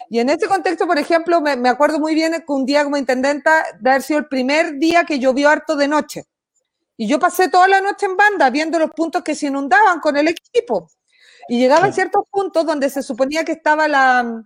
Y 0.10 0.20
en 0.20 0.30
este 0.30 0.48
contexto, 0.48 0.88
por 0.88 0.98
ejemplo, 0.98 1.42
me, 1.42 1.70
acuerdo 1.70 2.00
muy 2.00 2.14
bien 2.14 2.34
que 2.34 2.54
un 2.54 2.66
día 2.66 2.84
como 2.84 2.98
intendenta 2.98 3.66
de 3.80 3.90
haber 3.90 4.02
sido 4.02 4.20
el 4.20 4.28
primer 4.28 4.78
día 4.78 5.04
que 5.04 5.20
llovió 5.20 5.50
harto 5.50 5.76
de 5.76 5.88
noche. 5.88 6.26
Y 6.96 7.08
yo 7.08 7.20
pasé 7.20 7.50
toda 7.50 7.68
la 7.68 7.82
noche 7.82 8.06
en 8.06 8.18
banda 8.18 8.50
viendo 8.50 8.80
los 8.80 8.92
puntos 8.92 9.24
que 9.24 9.36
se 9.36 9.48
inundaban 9.48 10.00
con 10.00 10.18
el 10.18 10.28
equipo. 10.28 10.90
Y 11.48 11.60
llegaban 11.60 11.94
ciertos 11.94 12.24
puntos 12.30 12.66
donde 12.66 12.90
se 12.90 13.04
suponía 13.04 13.46
que 13.46 13.54
estaba 13.54 13.88
la, 13.88 14.44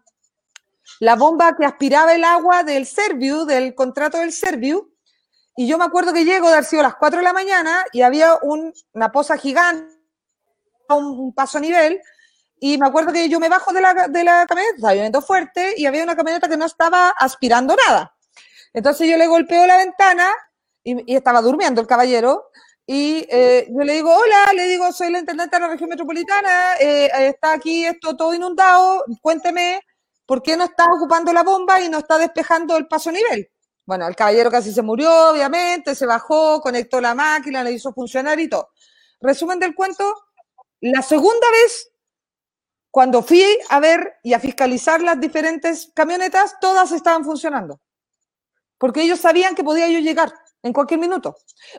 la 1.00 1.16
bomba 1.16 1.56
que 1.56 1.66
aspiraba 1.66 2.14
el 2.14 2.24
agua 2.24 2.64
del 2.64 2.86
Serviu, 2.86 3.46
del 3.46 3.74
contrato 3.74 4.20
del 4.20 4.32
Serviu. 4.32 4.92
Y 5.56 5.68
yo 5.68 5.78
me 5.78 5.86
acuerdo 5.86 6.14
que 6.14 6.26
llego 6.26 6.48
de 6.48 6.54
haber 6.54 6.66
sido 6.66 6.82
a 6.82 6.84
las 6.84 6.96
4 6.96 7.20
de 7.20 7.24
la 7.24 7.34
mañana 7.34 7.86
y 7.92 8.02
había 8.02 8.38
una 8.42 9.12
poza 9.12 9.38
gigante, 9.38 9.94
un, 10.90 11.34
paso 11.34 11.58
a 11.58 11.62
nivel. 11.62 12.02
Y 12.64 12.78
me 12.78 12.88
acuerdo 12.88 13.12
que 13.12 13.28
yo 13.28 13.40
me 13.40 13.50
bajo 13.50 13.74
de 13.74 13.82
la, 13.82 13.94
de 14.08 14.24
la 14.24 14.46
camioneta, 14.46 14.76
estaba 14.76 14.94
lloviendo 14.94 15.22
fuerte 15.22 15.74
y 15.78 15.88
había 15.88 16.04
una 16.04 16.16
camioneta 16.16 16.48
que 16.48 16.58
no 16.58 16.66
estaba 16.66 17.10
aspirando 17.10 17.76
nada. 17.88 18.16
Entonces 18.72 19.10
yo 19.10 19.18
le 19.18 19.26
golpeo 19.26 19.66
la 19.66 19.78
ventana 19.78 20.30
y, 20.84 21.16
estaba 21.16 21.42
durmiendo 21.42 21.82
el 21.82 21.88
caballero. 21.88 22.52
Y 22.86 23.26
eh, 23.30 23.68
yo 23.70 23.84
le 23.84 23.94
digo, 23.94 24.14
hola, 24.14 24.54
le 24.54 24.68
digo, 24.68 24.92
soy 24.92 25.12
la 25.12 25.20
intendente 25.20 25.56
de 25.56 25.62
la 25.62 25.70
región 25.70 25.90
metropolitana, 25.90 26.76
eh, 26.80 27.10
está 27.30 27.54
aquí 27.54 27.86
esto 27.86 28.16
todo 28.16 28.34
inundado, 28.34 29.06
cuénteme 29.22 29.82
¿por 30.32 30.42
qué 30.42 30.56
no 30.56 30.64
está 30.64 30.86
ocupando 30.86 31.34
la 31.34 31.44
bomba 31.44 31.82
y 31.82 31.90
no 31.90 31.98
está 31.98 32.18
despejando 32.18 32.78
el 32.78 32.88
paso 32.88 33.12
nivel? 33.12 33.50
Bueno, 33.86 34.08
el 34.08 34.16
caballero 34.16 34.50
casi 34.50 34.72
se 34.72 34.82
murió, 34.82 35.32
obviamente, 35.32 35.94
se 35.94 36.06
bajó, 36.06 36.62
conectó 36.62 37.02
la 37.02 37.14
máquina, 37.14 37.62
le 37.66 37.74
hizo 37.74 37.92
funcionar 37.92 38.40
y 38.40 38.48
todo. 38.48 38.70
Resumen 39.20 39.60
del 39.60 39.76
cuento, 39.76 40.16
la 40.80 41.02
segunda 41.02 41.52
vez, 41.52 41.91
cuando 42.92 43.24
fui 43.24 43.44
a 43.70 43.80
ver 43.80 44.16
y 44.22 44.34
a 44.34 44.40
fiscalizar 44.40 45.02
las 45.02 45.20
diferentes 45.20 45.92
camionetas, 45.96 46.58
todas 46.60 46.92
estaban 46.92 47.24
funcionando. 47.24 47.80
Porque 48.78 49.02
ellos 49.02 49.20
sabían 49.20 49.56
que 49.56 49.64
podía 49.64 49.88
yo 49.88 50.00
llegar 50.00 50.34
en 50.62 50.74
cualquier 50.74 51.00
minuto. 51.00 51.36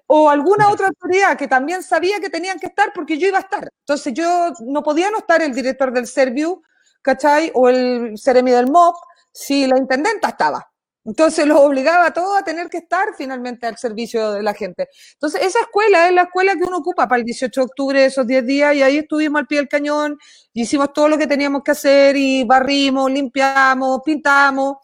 O 0.07 0.29
alguna 0.29 0.71
otra 0.71 0.89
autoridad 0.89 1.37
que 1.37 1.49
también 1.49 1.83
sabía 1.83 2.19
que 2.21 2.31
tenían 2.31 2.59
que 2.59 2.67
estar 2.67 2.93
porque 2.95 3.19
yo 3.19 3.29
iba 3.29 3.39
a 3.39 3.43
estar. 3.43 3.69
Entonces 3.81 4.15
yo 4.15 4.53
no 4.61 4.83
podía 4.83 5.11
no 5.11 5.19
estar 5.19 5.43
el 5.43 5.55
director 5.55 5.93
del 5.93 6.07
Serviu 6.07 6.63
¿cachai? 7.03 7.51
O 7.55 7.69
el 7.69 8.15
Ceremi 8.17 8.53
del 8.53 8.71
MOP, 8.71 8.97
si 9.33 9.67
la 9.67 9.77
intendenta 9.77 10.29
estaba. 10.29 10.72
Entonces 11.05 11.47
los 11.47 11.59
obligaba 11.59 12.07
a 12.07 12.13
todos 12.13 12.39
a 12.39 12.45
tener 12.45 12.69
que 12.69 12.79
estar 12.79 13.09
finalmente 13.17 13.67
al 13.67 13.77
servicio 13.77 14.33
de 14.33 14.43
la 14.43 14.55
gente. 14.55 14.89
Entonces 15.15 15.43
esa 15.43 15.61
escuela 15.61 16.09
es 16.09 16.15
la 16.15 16.23
escuela 16.23 16.55
que 16.55 16.65
uno 16.65 16.79
ocupa 16.79 17.09
para 17.09 17.19
el 17.19 17.25
18 17.25 17.61
de 17.61 17.65
octubre, 17.65 18.05
esos 18.05 18.27
10 18.27 18.47
días, 18.47 18.75
y 18.77 18.83
ahí 18.83 18.99
estuvimos 18.99 19.41
al 19.41 19.47
pie 19.47 19.59
del 19.59 19.69
cañón, 19.69 20.19
y 20.53 20.63
hicimos 20.63 20.93
todo 20.93 21.09
lo 21.09 21.19
que 21.19 21.27
teníamos 21.27 21.63
que 21.65 21.73
hacer, 21.73 22.17
y 22.17 22.45
barrimos, 22.45 23.11
limpiamos, 23.11 24.01
pintamos, 24.05 24.77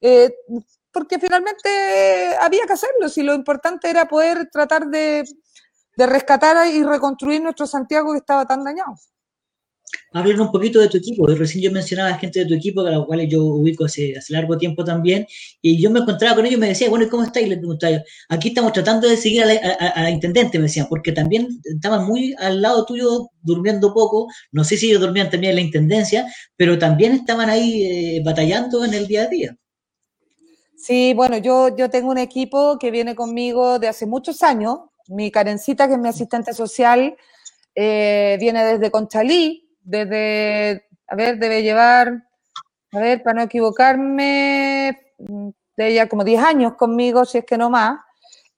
eh, 0.00 0.34
porque 0.90 1.18
finalmente 1.18 2.36
había 2.40 2.66
que 2.66 2.72
hacerlo, 2.72 3.08
si 3.08 3.22
lo 3.22 3.34
importante 3.34 3.88
era 3.88 4.06
poder 4.06 4.48
tratar 4.50 4.86
de, 4.88 5.24
de 5.96 6.06
rescatar 6.06 6.66
y 6.66 6.82
reconstruir 6.82 7.40
nuestro 7.42 7.66
Santiago 7.66 8.12
que 8.12 8.18
estaba 8.18 8.46
tan 8.46 8.64
dañado. 8.64 8.94
Háblanos 10.12 10.46
un 10.46 10.52
poquito 10.52 10.80
de 10.80 10.88
tu 10.88 10.98
equipo. 10.98 11.26
Recién 11.26 11.64
yo 11.64 11.70
mencionaba 11.70 12.10
a 12.10 12.18
gente 12.18 12.40
de 12.40 12.46
tu 12.46 12.54
equipo, 12.54 12.82
a 12.82 12.90
los 12.90 13.06
cuales 13.06 13.28
yo 13.30 13.44
ubico 13.44 13.84
hace, 13.84 14.16
hace, 14.16 14.32
largo 14.32 14.58
tiempo 14.58 14.84
también, 14.84 15.26
y 15.60 15.80
yo 15.80 15.90
me 15.90 16.00
encontraba 16.00 16.36
con 16.36 16.46
ellos 16.46 16.58
y 16.58 16.60
me 16.60 16.68
decía, 16.68 16.90
bueno, 16.90 17.08
¿cómo 17.10 17.24
estáis? 17.24 17.48
Les 17.48 17.58
preguntaba 17.58 18.02
aquí 18.28 18.48
estamos 18.48 18.72
tratando 18.72 19.08
de 19.08 19.16
seguir 19.16 19.42
a 19.42 19.46
la, 19.46 20.10
intendente, 20.10 20.58
me 20.58 20.64
decían, 20.64 20.86
porque 20.88 21.12
también 21.12 21.48
estaban 21.64 22.06
muy 22.06 22.34
al 22.38 22.60
lado 22.60 22.84
tuyo, 22.84 23.30
durmiendo 23.42 23.92
poco, 23.94 24.28
no 24.50 24.64
sé 24.64 24.76
si 24.76 24.88
ellos 24.88 25.00
dormían 25.00 25.30
también 25.30 25.50
en 25.50 25.56
la 25.56 25.62
intendencia, 25.62 26.26
pero 26.56 26.78
también 26.78 27.12
estaban 27.12 27.50
ahí 27.50 27.84
eh, 27.84 28.22
batallando 28.24 28.84
en 28.84 28.94
el 28.94 29.06
día 29.06 29.22
a 29.22 29.28
día. 29.28 29.56
Sí, 30.76 31.14
bueno, 31.14 31.36
yo, 31.36 31.76
yo 31.76 31.90
tengo 31.90 32.10
un 32.10 32.18
equipo 32.18 32.76
que 32.78 32.90
viene 32.90 33.14
conmigo 33.14 33.78
de 33.78 33.86
hace 33.86 34.04
muchos 34.04 34.42
años. 34.42 34.78
Mi 35.06 35.30
Karencita, 35.30 35.86
que 35.86 35.94
es 35.94 36.00
mi 36.00 36.08
asistente 36.08 36.52
social, 36.52 37.16
eh, 37.74 38.36
viene 38.40 38.64
desde 38.64 38.90
Conchalí, 38.90 39.61
desde, 39.82 40.86
a 41.06 41.16
ver, 41.16 41.38
debe 41.38 41.62
llevar, 41.62 42.24
a 42.92 42.98
ver, 42.98 43.22
para 43.22 43.34
no 43.36 43.42
equivocarme, 43.42 44.98
de 45.76 45.88
ella 45.88 46.08
como 46.08 46.24
10 46.24 46.42
años 46.42 46.74
conmigo, 46.74 47.24
si 47.24 47.38
es 47.38 47.44
que 47.44 47.58
no 47.58 47.70
más. 47.70 48.00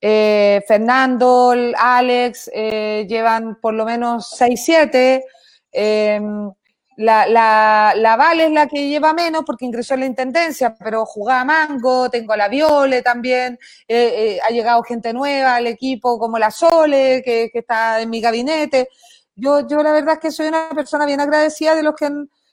Eh, 0.00 0.62
Fernando, 0.66 1.54
Alex, 1.78 2.50
eh, 2.52 3.06
llevan 3.08 3.60
por 3.60 3.74
lo 3.74 3.84
menos 3.84 4.30
6, 4.36 4.62
7. 4.64 5.24
Em, 5.72 6.50
la, 6.96 7.26
la, 7.26 7.92
la, 7.96 8.16
Vale 8.16 8.46
es 8.46 8.52
la 8.52 8.66
que 8.68 8.88
lleva 8.88 9.12
menos 9.12 9.42
porque 9.44 9.64
ingresó 9.64 9.94
en 9.94 10.00
la 10.00 10.06
intendencia, 10.06 10.74
pero 10.76 11.04
jugaba 11.06 11.44
Mango, 11.44 12.08
tengo 12.10 12.32
a 12.34 12.36
la 12.36 12.48
Viole 12.48 13.02
también, 13.02 13.58
eh, 13.88 14.38
ha 14.46 14.50
llegado 14.52 14.82
gente 14.84 15.12
nueva 15.12 15.56
al 15.56 15.66
equipo 15.66 16.18
como 16.18 16.38
la 16.38 16.52
Sole, 16.52 17.22
que 17.24 17.50
está 17.52 18.00
en 18.00 18.10
mi 18.10 18.20
gabinete. 18.20 18.90
Yo, 19.36 19.66
yo 19.66 19.82
la 19.82 19.92
verdad 19.92 20.14
es 20.14 20.20
que 20.20 20.30
soy 20.30 20.48
una 20.48 20.68
persona 20.70 21.06
bien 21.06 21.20
agradecida 21.20 21.74
de 21.74 21.82
los 21.82 21.94
que, 21.96 22.08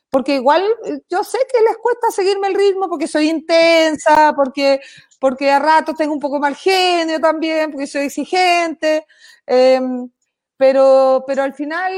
porque 0.10 0.36
igual 0.36 0.64
eh, 0.86 1.00
yo 1.10 1.24
sé 1.24 1.38
que 1.52 1.62
les 1.62 1.78
cuesta 1.78 2.12
seguirme 2.12 2.48
el 2.50 2.56
ritmo 2.56 2.90
porque 2.90 3.08
soy 3.08 3.30
intensa, 3.30 4.34
porque, 4.36 4.82
porque 5.20 5.52
a 5.52 5.60
ratos 5.60 5.96
tengo 5.96 6.14
un 6.14 6.20
poco 6.20 6.40
mal 6.40 6.56
genio 6.56 7.20
también, 7.20 7.72
porque 7.72 7.88
soy 7.88 8.06
exigente, 8.06 9.06
em, 9.46 10.10
pero, 10.58 11.24
pero 11.28 11.44
al 11.44 11.54
final 11.54 11.94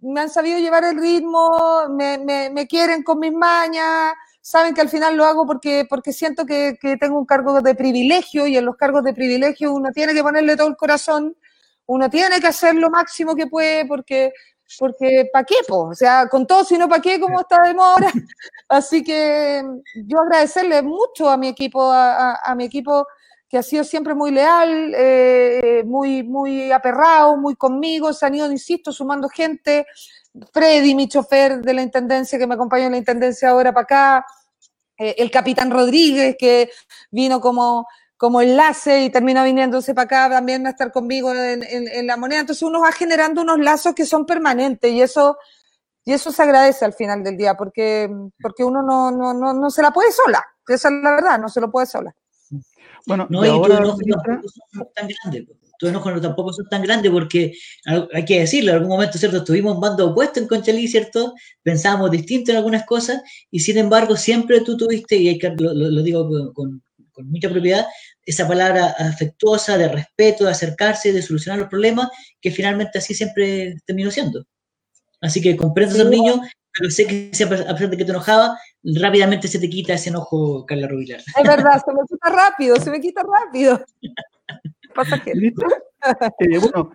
me 0.00 0.20
han 0.20 0.30
sabido 0.30 0.58
llevar 0.58 0.84
el 0.84 0.98
ritmo, 1.00 1.88
me, 1.90 2.18
me, 2.18 2.50
me, 2.50 2.66
quieren 2.66 3.02
con 3.02 3.18
mis 3.20 3.32
mañas, 3.32 4.12
saben 4.40 4.74
que 4.74 4.80
al 4.80 4.88
final 4.88 5.16
lo 5.16 5.24
hago 5.24 5.46
porque, 5.46 5.86
porque 5.88 6.12
siento 6.12 6.46
que, 6.46 6.76
que 6.80 6.96
tengo 6.96 7.18
un 7.18 7.26
cargo 7.26 7.60
de 7.62 7.74
privilegio 7.74 8.46
y 8.46 8.56
en 8.56 8.64
los 8.64 8.76
cargos 8.76 9.02
de 9.04 9.14
privilegio 9.14 9.72
uno 9.72 9.90
tiene 9.92 10.14
que 10.14 10.22
ponerle 10.22 10.56
todo 10.56 10.68
el 10.68 10.76
corazón 10.76 11.36
uno 11.86 12.10
tiene 12.10 12.40
que 12.40 12.48
hacer 12.48 12.74
lo 12.74 12.90
máximo 12.90 13.34
que 13.34 13.46
puede 13.46 13.86
porque, 13.86 14.32
porque 14.78 15.28
¿para 15.32 15.44
qué? 15.44 15.56
O 15.68 15.94
sea, 15.94 16.28
con 16.28 16.46
todo, 16.46 16.64
si 16.64 16.76
no, 16.76 16.88
¿para 16.88 17.00
qué? 17.00 17.20
Como 17.20 17.40
está 17.40 17.62
de 17.62 17.74
moda. 17.74 18.12
Así 18.68 19.02
que 19.04 19.62
yo 19.94 20.20
agradecerle 20.20 20.82
mucho 20.82 21.28
a 21.28 21.36
mi 21.36 21.48
equipo, 21.48 21.90
a, 21.92 22.54
mi 22.56 22.64
equipo 22.64 23.06
que 23.48 23.58
ha 23.58 23.62
sido 23.62 23.84
siempre 23.84 24.14
muy 24.14 24.32
leal, 24.32 24.92
eh, 24.96 25.84
muy, 25.86 26.24
muy 26.24 26.72
aperrado, 26.72 27.36
muy 27.36 27.54
conmigo, 27.54 28.12
se 28.12 28.26
han 28.26 28.34
ido, 28.34 28.50
insisto, 28.50 28.92
sumando 28.92 29.28
gente. 29.28 29.86
Freddy, 30.52 30.94
mi 30.94 31.08
chofer 31.08 31.60
de 31.62 31.72
la 31.72 31.82
Intendencia, 31.82 32.38
que 32.38 32.46
me 32.46 32.54
acompaña 32.54 32.86
en 32.86 32.92
la 32.92 32.98
Intendencia 32.98 33.50
ahora 33.50 33.72
para 33.72 33.84
acá, 33.84 34.26
eh, 34.98 35.14
el 35.18 35.30
capitán 35.30 35.70
Rodríguez, 35.70 36.36
que 36.38 36.70
vino 37.10 37.40
como 37.40 37.86
como 38.16 38.40
enlace 38.40 39.04
y 39.04 39.10
termina 39.10 39.44
viniéndose 39.44 39.94
para 39.94 40.04
acá 40.04 40.30
también 40.36 40.66
a 40.66 40.70
estar 40.70 40.90
conmigo 40.90 41.32
en, 41.34 42.06
la 42.06 42.16
moneda. 42.16 42.40
Entonces 42.40 42.62
uno 42.62 42.80
va 42.80 42.92
generando 42.92 43.42
unos 43.42 43.58
lazos 43.58 43.94
que 43.94 44.06
son 44.06 44.24
permanentes 44.24 44.90
y 44.90 45.02
eso, 45.02 45.36
y 46.04 46.12
eso 46.12 46.32
se 46.32 46.42
agradece 46.42 46.84
al 46.84 46.94
final 46.94 47.22
del 47.22 47.36
día 47.36 47.54
porque, 47.54 48.10
porque 48.40 48.64
uno 48.64 48.82
no, 48.82 49.10
no, 49.10 49.34
no, 49.34 49.52
no 49.52 49.70
se 49.70 49.82
la 49.82 49.90
puede 49.90 50.12
sola. 50.12 50.42
Esa 50.66 50.88
es 50.88 50.94
la 51.02 51.10
verdad, 51.10 51.38
no 51.38 51.48
se 51.48 51.60
lo 51.60 51.70
puede 51.70 51.86
sola. 51.86 52.14
Bueno, 53.06 53.26
no, 53.30 53.44
y 53.44 53.48
ahora, 53.48 53.76
tu 53.76 53.82
enojo 53.82 53.98
tampoco 54.24 54.48
son 54.72 54.88
tan 54.94 55.08
grandes. 55.08 55.44
Tu 55.78 55.86
enojo 55.88 56.20
tampoco 56.20 56.52
son 56.54 56.68
tan 56.70 56.82
grandes 56.82 57.12
porque 57.12 57.52
hay 57.84 58.24
que 58.24 58.40
decirlo, 58.40 58.70
en 58.70 58.76
algún 58.76 58.88
momento, 58.88 59.18
¿cierto? 59.18 59.36
Estuvimos 59.36 59.74
en 59.74 59.80
bando 59.80 60.10
opuesto 60.10 60.40
en 60.40 60.48
Conchalí, 60.48 60.88
¿cierto? 60.88 61.34
Pensábamos 61.62 62.10
distinto 62.10 62.50
en 62.50 62.56
algunas 62.56 62.86
cosas 62.86 63.20
y 63.50 63.60
sin 63.60 63.76
embargo 63.76 64.16
siempre 64.16 64.62
tú 64.62 64.76
tuviste, 64.76 65.16
y 65.16 65.28
hay 65.28 65.38
que, 65.38 65.54
lo, 65.58 66.02
digo 66.02 66.52
con 66.54 66.82
con 67.16 67.30
mucha 67.30 67.48
propiedad, 67.48 67.86
esa 68.26 68.46
palabra 68.46 68.94
afectuosa, 68.98 69.78
de 69.78 69.88
respeto, 69.88 70.44
de 70.44 70.50
acercarse, 70.50 71.12
de 71.12 71.22
solucionar 71.22 71.60
los 71.60 71.68
problemas, 71.68 72.08
que 72.40 72.50
finalmente 72.50 72.98
así 72.98 73.14
siempre 73.14 73.76
terminó 73.86 74.10
siendo. 74.10 74.44
Así 75.20 75.40
que 75.40 75.56
comprendo 75.56 75.94
a 75.94 75.98
esos 75.98 76.10
niños, 76.10 76.40
pero 76.76 76.90
sé 76.90 77.06
que 77.06 77.30
siempre, 77.32 77.60
a 77.60 77.72
pesar 77.72 77.88
de 77.88 77.96
que 77.96 78.04
te 78.04 78.10
enojaba, 78.10 78.58
rápidamente 78.82 79.48
se 79.48 79.58
te 79.58 79.70
quita 79.70 79.94
ese 79.94 80.10
enojo, 80.10 80.66
Carla 80.66 80.88
Rubilar. 80.88 81.20
Es 81.20 81.48
verdad, 81.48 81.82
se 81.84 81.92
me 81.92 82.00
quita 82.06 82.30
rápido, 82.30 82.76
se 82.76 82.90
me 82.90 83.00
quita 83.00 83.22
rápido. 83.22 83.84
Pasa 84.94 85.18
que... 85.22 85.32
Eh, 86.38 86.58
bueno, 86.58 86.92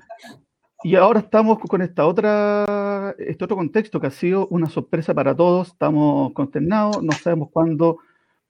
y 0.83 0.95
ahora 0.95 1.19
estamos 1.19 1.59
con 1.59 1.81
esta 1.81 2.07
otra, 2.07 3.13
este 3.17 3.43
otro 3.43 3.57
contexto 3.57 3.99
que 3.99 4.07
ha 4.07 4.11
sido 4.11 4.47
una 4.47 4.69
sorpresa 4.69 5.13
para 5.13 5.35
todos. 5.35 5.69
Estamos 5.69 6.31
consternados, 6.33 7.03
no 7.03 7.11
sabemos 7.11 7.49
cuándo 7.51 7.97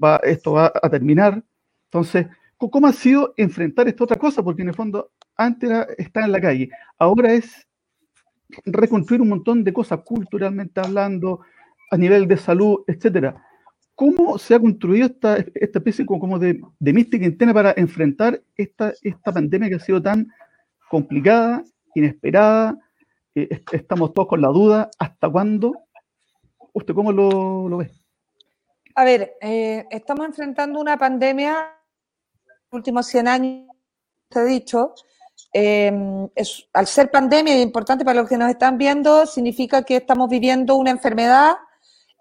va, 0.01 0.17
esto 0.23 0.53
va 0.53 0.71
a 0.81 0.89
terminar. 0.89 1.43
Entonces, 1.85 2.27
¿cómo 2.69 2.87
ha 2.87 2.93
sido 2.93 3.33
enfrentar 3.37 3.87
esta 3.87 4.03
otra 4.03 4.17
cosa? 4.17 4.43
Porque 4.43 4.61
en 4.61 4.69
el 4.69 4.75
fondo, 4.75 5.11
antes 5.35 5.69
era 5.69 5.87
estar 5.97 6.23
en 6.23 6.31
la 6.31 6.41
calle, 6.41 6.69
ahora 6.99 7.33
es 7.33 7.67
reconstruir 8.65 9.21
un 9.21 9.29
montón 9.29 9.63
de 9.63 9.73
cosas 9.73 10.01
culturalmente 10.03 10.79
hablando, 10.79 11.41
a 11.89 11.97
nivel 11.97 12.27
de 12.27 12.37
salud, 12.37 12.83
etcétera. 12.87 13.43
¿Cómo 13.95 14.37
se 14.37 14.55
ha 14.55 14.59
construido 14.59 15.05
esta, 15.05 15.37
esta 15.37 15.79
especie 15.79 16.05
como 16.05 16.39
de, 16.39 16.59
mística 16.79 17.25
interna 17.25 17.53
para 17.53 17.73
enfrentar 17.77 18.41
esta, 18.55 18.93
esta 19.01 19.31
pandemia 19.31 19.69
que 19.69 19.75
ha 19.75 19.79
sido 19.79 20.01
tan 20.01 20.27
complicada, 20.89 21.63
inesperada? 21.93 22.77
Eh, 23.35 23.61
estamos 23.71 24.13
todos 24.13 24.27
con 24.27 24.41
la 24.41 24.47
duda, 24.47 24.89
¿hasta 24.97 25.29
cuándo? 25.29 25.73
¿Usted 26.73 26.93
cómo 26.93 27.11
lo, 27.11 27.69
lo 27.69 27.77
ve? 27.77 27.91
A 28.95 29.03
ver, 29.03 29.33
eh, 29.41 29.85
estamos 29.91 30.25
enfrentando 30.25 30.79
una 30.79 30.97
pandemia, 30.97 31.80
últimos 32.71 33.05
100 33.07 33.27
años, 33.27 33.67
te 34.29 34.39
he 34.39 34.45
dicho, 34.45 34.93
em, 35.53 36.27
al 36.73 36.87
ser 36.87 37.11
pandemia, 37.11 37.57
y 37.57 37.61
importante 37.61 38.05
para 38.05 38.21
los 38.21 38.29
que 38.29 38.37
nos 38.37 38.49
están 38.49 38.77
viendo, 38.77 39.25
significa 39.25 39.83
que 39.83 39.97
estamos 39.97 40.29
viviendo 40.29 40.75
una 40.75 40.91
enfermedad 40.91 41.57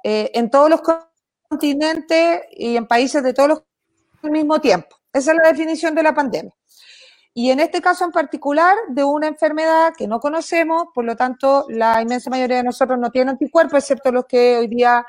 eh, 0.02 0.30
en 0.34 0.50
todos 0.50 0.70
los 0.70 0.80
continentes 1.48 2.40
y 2.52 2.76
en 2.76 2.86
países 2.86 3.22
de 3.22 3.34
todos 3.34 3.48
los 3.48 3.62
al 4.22 4.30
mismo 4.30 4.60
tiempo. 4.60 4.96
Esa 5.12 5.32
es 5.32 5.38
la 5.42 5.48
definición 5.48 5.94
de 5.94 6.02
la 6.02 6.14
pandemia. 6.14 6.52
Y 7.32 7.50
en 7.50 7.60
este 7.60 7.80
caso 7.80 8.04
en 8.04 8.10
particular, 8.10 8.76
de 8.88 9.04
una 9.04 9.28
enfermedad 9.28 9.92
que 9.96 10.06
no 10.06 10.20
conocemos, 10.20 10.86
por 10.94 11.04
lo 11.04 11.16
tanto, 11.16 11.66
la 11.68 12.02
inmensa 12.02 12.28
mayoría 12.28 12.58
de 12.58 12.64
nosotros 12.64 12.98
no 12.98 13.10
tiene 13.10 13.30
anticuerpos, 13.30 13.78
excepto 13.78 14.10
los 14.10 14.26
que 14.26 14.58
hoy 14.58 14.66
día 14.66 15.06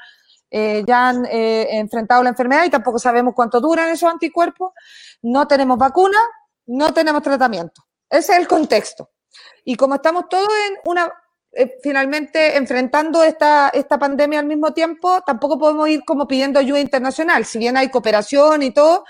eh, 0.54 0.84
ya 0.86 1.10
han 1.10 1.26
eh, 1.26 1.80
enfrentado 1.80 2.22
la 2.22 2.30
enfermedad 2.30 2.66
y 2.66 2.70
tampoco 2.70 2.99
sabemos 2.99 3.34
cuánto 3.34 3.62
duran 3.62 3.88
esos 3.88 4.12
anticuerpos. 4.12 4.74
No 5.22 5.47
tenemos 5.47 5.78
vacuna, 5.78 6.20
no 6.68 6.93
tenemos 6.93 7.24
tratamiento. 7.24 7.86
Ese 8.10 8.34
es 8.34 8.39
el 8.39 8.47
contexto. 8.47 9.10
Y 9.64 9.76
como 9.76 9.95
estamos 9.95 10.28
todos 10.28 10.49
en 10.68 10.76
una, 10.84 11.10
eh, 11.54 11.78
finalmente 11.82 12.58
enfrentando 12.58 13.24
esta, 13.24 13.72
pandemia 13.97 14.39
al 14.39 14.45
mismo 14.45 14.74
tiempo, 14.74 15.22
tampoco 15.26 15.58
podemos 15.58 15.88
ir 15.88 16.04
como 16.06 16.28
pidiendo 16.28 16.60
ayuda 16.60 16.82
internacional. 16.82 17.45
Si 17.45 17.58
bien 17.58 17.78
hay 17.78 17.89
cooperación 17.89 18.62
y 18.62 18.72
todo, 18.72 19.06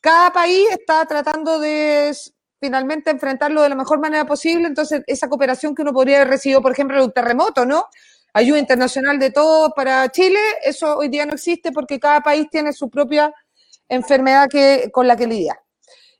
cada 0.00 0.32
país 0.32 0.66
está 0.70 1.04
tratando 1.04 1.58
de 1.60 2.16
finalmente 2.58 3.10
enfrentarlo 3.10 3.60
de 3.60 3.68
la 3.68 3.74
mejor 3.74 4.00
manera 4.00 4.24
posible. 4.24 4.66
Entonces, 4.66 5.02
esa 5.06 5.28
cooperación 5.28 5.74
que 5.74 5.82
uno 5.82 5.92
podría 5.92 6.16
haber 6.16 6.28
recibido, 6.28 6.62
por 6.62 6.72
ejemplo, 6.72 6.96
de 6.96 7.04
un 7.04 7.12
terremoto, 7.12 7.66
¿no? 7.66 7.86
Ayuda 8.36 8.58
internacional 8.58 9.18
de 9.18 9.30
todo 9.30 9.70
para 9.70 10.06
Chile, 10.10 10.38
eso 10.62 10.98
hoy 10.98 11.08
día 11.08 11.24
no 11.24 11.32
existe 11.32 11.72
porque 11.72 11.98
cada 11.98 12.20
país 12.20 12.46
tiene 12.50 12.74
su 12.74 12.90
propia 12.90 13.32
enfermedad 13.88 14.46
que, 14.50 14.90
con 14.92 15.08
la 15.08 15.16
que 15.16 15.26
lidiar. 15.26 15.58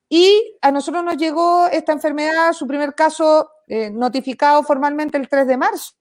Y 0.09 0.57
a 0.63 0.71
nosotros 0.71 1.05
nos 1.05 1.19
llegó 1.19 1.67
esta 1.67 1.93
enfermedad, 1.93 2.55
su 2.55 2.67
primer 2.67 2.95
caso 2.95 3.51
eh, 3.69 3.91
notificado 3.91 4.63
formalmente 4.63 5.19
el 5.19 5.29
3 5.29 5.47
de 5.47 5.57
marzo. 5.59 5.93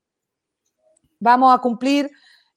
Vamos 1.20 1.54
a 1.54 1.58
cumplir 1.58 2.10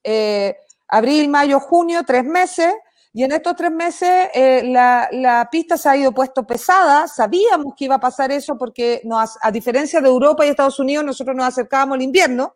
eh, 0.04 0.56
abril, 0.86 1.28
mayo, 1.28 1.58
junio, 1.58 2.04
tres 2.06 2.22
meses. 2.22 2.72
Y 3.12 3.24
en 3.24 3.32
estos 3.32 3.56
tres 3.56 3.72
meses 3.72 4.28
eh, 4.34 4.62
la, 4.66 5.48
pista 5.50 5.76
se 5.76 5.88
ha 5.88 5.96
ido 5.96 6.12
puesto 6.12 6.46
pesada. 6.46 7.08
Sabíamos 7.08 7.74
que 7.76 7.86
iba 7.86 7.96
a 7.96 8.00
pasar 8.00 8.30
eso 8.30 8.56
porque 8.56 9.02
a 9.42 9.50
diferencia 9.50 10.00
de 10.00 10.06
Europa 10.06 10.46
y 10.46 10.50
Estados 10.50 10.78
Unidos, 10.78 11.04
nosotros 11.04 11.34
nos 11.34 11.46
acercábamos 11.46 11.96
al 11.96 12.02
invierno. 12.02 12.54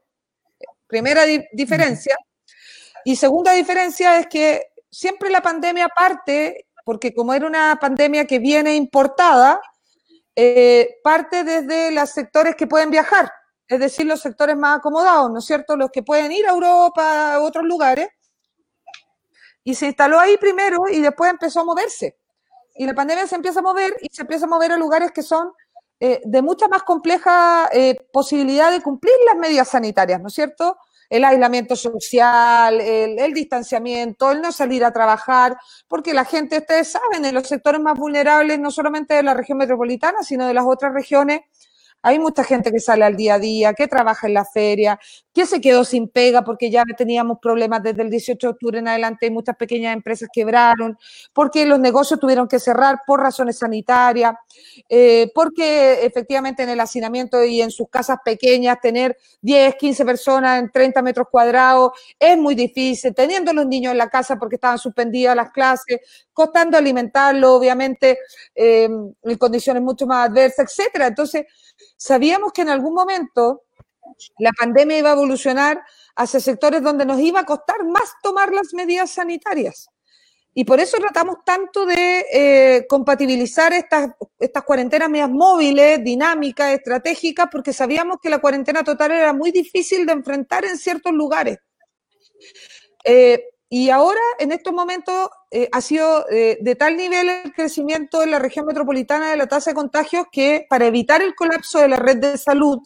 Primera 0.93 1.23
diferencia. 1.55 2.15
Y 3.03 3.17
segunda 3.17 3.53
diferencia 3.53 4.19
es 4.19 4.27
que 4.27 4.73
siempre 4.91 5.31
la 5.31 5.41
pandemia 5.41 5.89
parte 5.89 6.67
porque 6.85 7.15
como 7.15 7.33
era 7.33 7.47
una 7.47 7.79
pandemia 7.81 8.27
que 8.27 8.39
viene 8.39 8.75
importada, 8.75 9.59
eh, 10.37 10.97
parte 11.03 11.45
desde 11.45 11.93
los 11.93 12.11
sectores 12.11 12.57
que 12.57 12.67
pueden 12.67 12.91
viajar, 12.91 13.33
es 13.67 13.81
decir, 13.81 14.05
los 14.05 14.21
sectores 14.21 14.55
más 14.55 14.81
acomodados, 14.81 15.31
¿no 15.31 15.39
es 15.39 15.47
cierto? 15.47 15.79
Los 15.79 15.89
que 15.91 16.03
pueden 16.03 16.31
ir 16.31 16.47
a 16.47 16.51
Europa, 16.51 17.37
a 17.37 17.41
otros 17.41 17.65
lugares. 17.65 18.09
Y 19.65 19.75
se 19.75 19.87
instaló 19.87 20.21
ahí 20.21 20.37
primero 20.37 20.91
y 20.91 21.01
después 21.01 21.31
empezó 21.31 21.61
a 21.61 21.65
moverse. 21.65 22.19
Y 22.75 22.85
la 22.85 22.93
pandemia 22.93 23.27
se 23.27 23.37
empieza 23.37 23.61
a 23.61 23.63
mover 23.63 23.97
y 24.03 24.15
se 24.15 24.21
empieza 24.21 24.45
a 24.45 24.49
mover 24.49 24.73
a 24.73 24.77
lugares 24.77 25.11
que 25.11 25.23
son 25.23 25.53
eh, 26.05 26.21
de 26.25 26.43
mucha 26.43 26.67
más 26.67 26.83
compleja 26.83 27.69
eh, 27.73 27.97
posibilidad 28.13 28.73
de 28.73 28.81
cumplir 28.83 29.15
las 29.25 29.37
medidas 29.37 29.69
sanitarias, 29.69 30.21
¿no 30.21 30.27
es 30.27 30.35
cierto? 30.35 30.77
el 31.09 31.25
aislamiento 31.25 31.77
social, 31.77 32.81
el, 32.81 33.35
distanciamiento, 33.35 34.33
el 34.33 34.41
no 34.41 34.51
salir 34.51 34.83
a 34.83 34.93
trabajar, 34.93 35.59
porque 35.87 36.15
la 36.15 36.25
gente, 36.25 36.59
ustedes 36.59 36.91
saben, 36.91 37.25
en 37.27 37.35
los 37.35 37.47
sectores 37.47 37.83
más 37.83 37.99
vulnerables, 37.99 38.59
no 38.59 38.71
solamente 38.71 39.15
de 39.15 39.23
la 39.23 39.35
región 39.35 39.59
metropolitana, 39.59 40.23
sino 40.23 40.47
de 40.47 40.55
las 40.55 40.65
otras 40.67 40.95
regiones, 40.95 41.43
hay 42.03 42.19
mucha 42.19 42.45
gente 42.45 42.73
que 42.73 42.81
sale 42.81 43.05
al 43.05 43.17
día 43.17 43.35
a 43.35 43.39
día, 43.39 43.75
que 43.75 43.87
trabaja 43.87 44.27
en 44.27 44.35
la 44.35 44.45
feria, 44.45 44.99
que 45.33 45.47
se 45.47 45.61
quedó 45.61 45.85
sin 45.85 46.09
pega 46.09 46.43
porque 46.43 46.71
ya 46.71 46.85
teníamos 46.97 47.39
problemas 47.41 47.83
desde 47.83 48.03
el 48.03 48.11
18 48.11 48.47
de 48.47 48.51
octubre 48.51 48.79
en 48.81 48.89
adelante 48.89 49.27
y 49.27 49.31
muchas 49.31 49.57
pequeñas 49.57 49.95
empresas 49.95 50.29
quebraron, 50.33 50.99
porque 51.33 51.65
los 51.65 51.79
negocios 51.79 52.19
tuvieron 52.21 52.49
que 52.49 52.59
cerrar 52.59 53.01
por 53.07 53.21
razones 53.21 53.59
sanitarias, 53.59 54.35
eh, 54.89 55.31
porque 55.35 56.05
efectivamente 56.05 56.63
en 56.65 56.71
el 56.71 56.81
hacinamiento 56.81 57.43
y 57.45 57.63
en 57.63 57.71
sus 57.71 57.89
casas 57.89 58.19
pequeñas 58.25 58.79
tener 58.81 59.17
10, 59.41 59.77
15 59.77 60.05
personas 60.05 60.61
en 60.61 60.71
30 60.71 61.03
metros 61.03 61.29
cuadrados 61.31 61.93
es 62.19 62.37
muy 62.37 62.55
difícil, 62.55 63.15
teniendo 63.15 63.53
los 63.53 63.67
niños 63.67 63.93
en 63.93 63.99
la 63.99 64.09
casa 64.09 64.37
porque 64.37 64.57
estaban 64.57 64.79
suspendidas 64.79 65.37
las 65.37 65.51
clases, 65.51 66.01
costando 66.33 66.77
alimentarlo, 66.77 67.55
obviamente, 67.55 68.19
eh, 68.55 68.89
en 69.23 69.39
condiciones 69.39 69.83
mucho 69.83 70.07
más 70.07 70.29
adversas, 70.29 70.67
etcétera. 70.71 71.07
Entonces, 71.09 71.45
sabíamos 71.97 72.53
que 72.53 72.63
en 72.63 72.71
algún 72.71 72.95
momento 72.95 73.63
la 74.39 74.51
pandemia 74.53 74.99
iba 74.99 75.11
a 75.11 75.15
evolucionar 75.15 75.83
hacia 76.17 76.41
sectores 76.41 76.83
donde 76.83 77.05
nos 77.05 77.21
iba 77.21 77.41
a 77.41 77.45
costar 77.45 77.85
más 77.85 78.15
tomar 78.23 78.53
las 78.53 78.75
medidas 78.75 79.11
sanitarias. 79.11 79.89
Y 80.55 80.65
por 80.65 80.81
eso 80.81 80.99
tratamos 80.99 81.37
tanto 81.47 81.87
de 81.87 82.27
eh, 82.31 82.87
compatibilizar 82.87 83.73
estas, 83.73 84.11
estas 84.39 84.63
cuarentenas 84.65 85.09
medias 85.09 85.31
móviles, 85.31 86.05
dinámicas, 86.05 86.75
estratégicas, 86.75 87.49
porque 87.51 87.73
sabíamos 87.73 88.19
que 88.23 88.29
la 88.29 88.39
cuarentena 88.39 88.85
total 88.85 89.13
era 89.13 89.33
muy 89.33 89.51
difícil 89.51 90.05
de 90.05 90.13
enfrentar 90.13 90.67
en 90.67 90.77
ciertos 90.77 91.13
lugares. 91.13 91.59
Eh, 93.05 93.43
y 93.75 93.89
ahora, 93.89 94.21
en 94.39 94.53
estos 94.53 94.75
momentos, 94.75 95.31
eh, 95.51 95.67
ha 95.73 95.81
sido 95.81 96.29
eh, 96.29 96.59
de 96.61 96.77
tal 96.77 96.95
nivel 96.95 97.31
el 97.31 97.55
crecimiento 97.55 98.23
en 98.23 98.31
la 98.31 98.39
región 98.39 98.67
metropolitana 98.67 99.31
de 99.31 99.39
la 99.39 99.47
tasa 99.47 99.71
de 99.71 99.75
contagios 99.75 100.27
que 100.31 100.67
para 100.69 100.85
evitar 100.85 101.23
el 101.23 101.35
colapso 101.35 101.79
de 101.79 101.89
la 101.89 101.97
red 101.97 102.19
de 102.19 102.37
salud, 102.37 102.81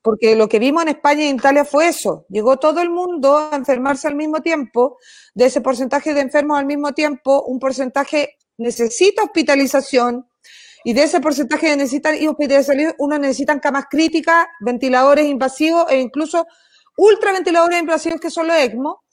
porque 0.00 0.36
lo 0.36 0.48
que 0.48 0.58
vimos 0.58 0.84
en 0.84 0.88
España 0.88 1.24
y 1.24 1.28
en 1.28 1.36
Italia 1.36 1.66
fue 1.66 1.88
eso, 1.88 2.24
llegó 2.30 2.56
todo 2.56 2.80
el 2.80 2.88
mundo 2.88 3.36
a 3.36 3.54
enfermarse 3.54 4.08
al 4.08 4.14
mismo 4.14 4.40
tiempo, 4.40 4.96
de 5.34 5.44
ese 5.44 5.60
porcentaje 5.60 6.14
de 6.14 6.22
enfermos 6.22 6.58
al 6.58 6.64
mismo 6.64 6.92
tiempo, 6.92 7.42
un 7.42 7.58
porcentaje 7.58 8.38
necesita 8.56 9.22
hospitalización, 9.24 10.26
y 10.82 10.94
de 10.94 11.02
ese 11.02 11.20
porcentaje 11.20 11.68
de 11.68 11.76
necesitan 11.76 12.14
hospitalización, 12.26 12.94
uno 12.96 13.18
necesitan 13.18 13.60
camas 13.60 13.84
críticas, 13.90 14.46
ventiladores 14.60 15.26
invasivos 15.26 15.84
e 15.90 16.00
incluso 16.00 16.46
ultraventiladores 16.96 17.78
invasivos 17.78 18.18
que 18.18 18.30
son 18.30 18.46
los 18.46 18.56
ECMO, 18.56 19.03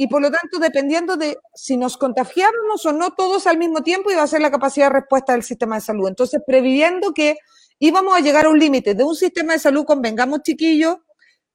y 0.00 0.06
por 0.06 0.22
lo 0.22 0.30
tanto, 0.30 0.60
dependiendo 0.60 1.16
de 1.16 1.38
si 1.54 1.76
nos 1.76 1.96
contagiábamos 1.96 2.86
o 2.86 2.92
no 2.92 3.10
todos 3.14 3.48
al 3.48 3.58
mismo 3.58 3.82
tiempo, 3.82 4.12
iba 4.12 4.22
a 4.22 4.28
ser 4.28 4.40
la 4.40 4.50
capacidad 4.50 4.86
de 4.86 5.00
respuesta 5.00 5.32
del 5.32 5.42
sistema 5.42 5.74
de 5.74 5.80
salud. 5.80 6.06
Entonces, 6.06 6.40
previviendo 6.46 7.12
que 7.12 7.36
íbamos 7.80 8.16
a 8.16 8.20
llegar 8.20 8.46
a 8.46 8.48
un 8.48 8.60
límite 8.60 8.94
de 8.94 9.02
un 9.02 9.16
sistema 9.16 9.54
de 9.54 9.58
salud, 9.58 9.84
convengamos 9.84 10.42
chiquillos, 10.44 10.98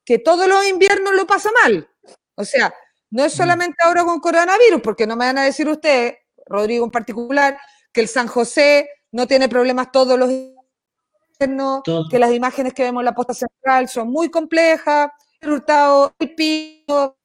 que 0.04 0.20
todos 0.20 0.46
los 0.50 0.68
inviernos 0.68 1.14
lo 1.14 1.26
pasa 1.26 1.52
mal. 1.64 1.90
O 2.36 2.44
sea, 2.44 2.74
no 3.12 3.24
es 3.24 3.34
mm. 3.34 3.38
solamente 3.38 3.78
ahora 3.82 4.04
con 4.04 4.20
coronavirus, 4.20 4.82
porque 4.82 5.08
no 5.08 5.16
me 5.16 5.26
van 5.26 5.38
a 5.38 5.46
decir 5.46 5.70
ustedes, 5.70 6.16
Rodrigo 6.46 6.84
en 6.84 6.92
particular, 6.92 7.58
que 7.94 8.02
el 8.02 8.10
San 8.10 8.28
José 8.28 8.90
no 9.14 9.26
tiene 9.26 9.48
problemas 9.48 9.90
todos 9.90 10.20
los 10.20 10.30
inviernos, 10.30 11.82
que 12.10 12.20
las 12.20 12.34
imágenes 12.34 12.74
que 12.74 12.84
vemos 12.84 13.00
en 13.00 13.06
la 13.06 13.16
posta 13.16 13.34
central 13.34 13.88
son 13.88 14.10
muy 14.10 14.30
complejas, 14.30 15.12
el 15.40 15.52
hurtado, 15.52 16.14
el 16.20 16.36
pico, 16.36 17.18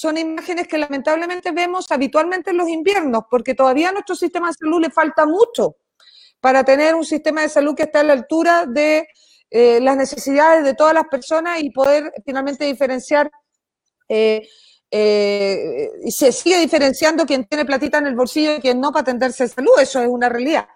son 0.00 0.16
imágenes 0.16 0.66
que 0.66 0.78
lamentablemente 0.78 1.50
vemos 1.50 1.90
habitualmente 1.90 2.52
en 2.52 2.56
los 2.56 2.70
inviernos, 2.70 3.24
porque 3.30 3.54
todavía 3.54 3.90
a 3.90 3.92
nuestro 3.92 4.14
sistema 4.14 4.48
de 4.48 4.54
salud 4.54 4.80
le 4.80 4.88
falta 4.90 5.26
mucho 5.26 5.76
para 6.40 6.64
tener 6.64 6.94
un 6.94 7.04
sistema 7.04 7.42
de 7.42 7.50
salud 7.50 7.74
que 7.74 7.82
esté 7.82 7.98
a 7.98 8.02
la 8.04 8.14
altura 8.14 8.64
de 8.64 9.06
eh, 9.50 9.78
las 9.82 9.98
necesidades 9.98 10.64
de 10.64 10.72
todas 10.72 10.94
las 10.94 11.04
personas 11.10 11.60
y 11.62 11.68
poder 11.68 12.14
finalmente 12.24 12.64
diferenciar. 12.64 13.30
Eh, 14.08 14.48
eh, 14.90 15.90
se 16.08 16.32
sigue 16.32 16.58
diferenciando 16.58 17.26
quien 17.26 17.44
tiene 17.44 17.66
platita 17.66 17.98
en 17.98 18.06
el 18.06 18.16
bolsillo 18.16 18.56
y 18.56 18.60
quien 18.60 18.80
no 18.80 18.92
para 18.92 19.02
atenderse 19.02 19.44
de 19.44 19.50
salud, 19.50 19.72
eso 19.82 20.00
es 20.00 20.08
una 20.08 20.30
realidad. 20.30 20.66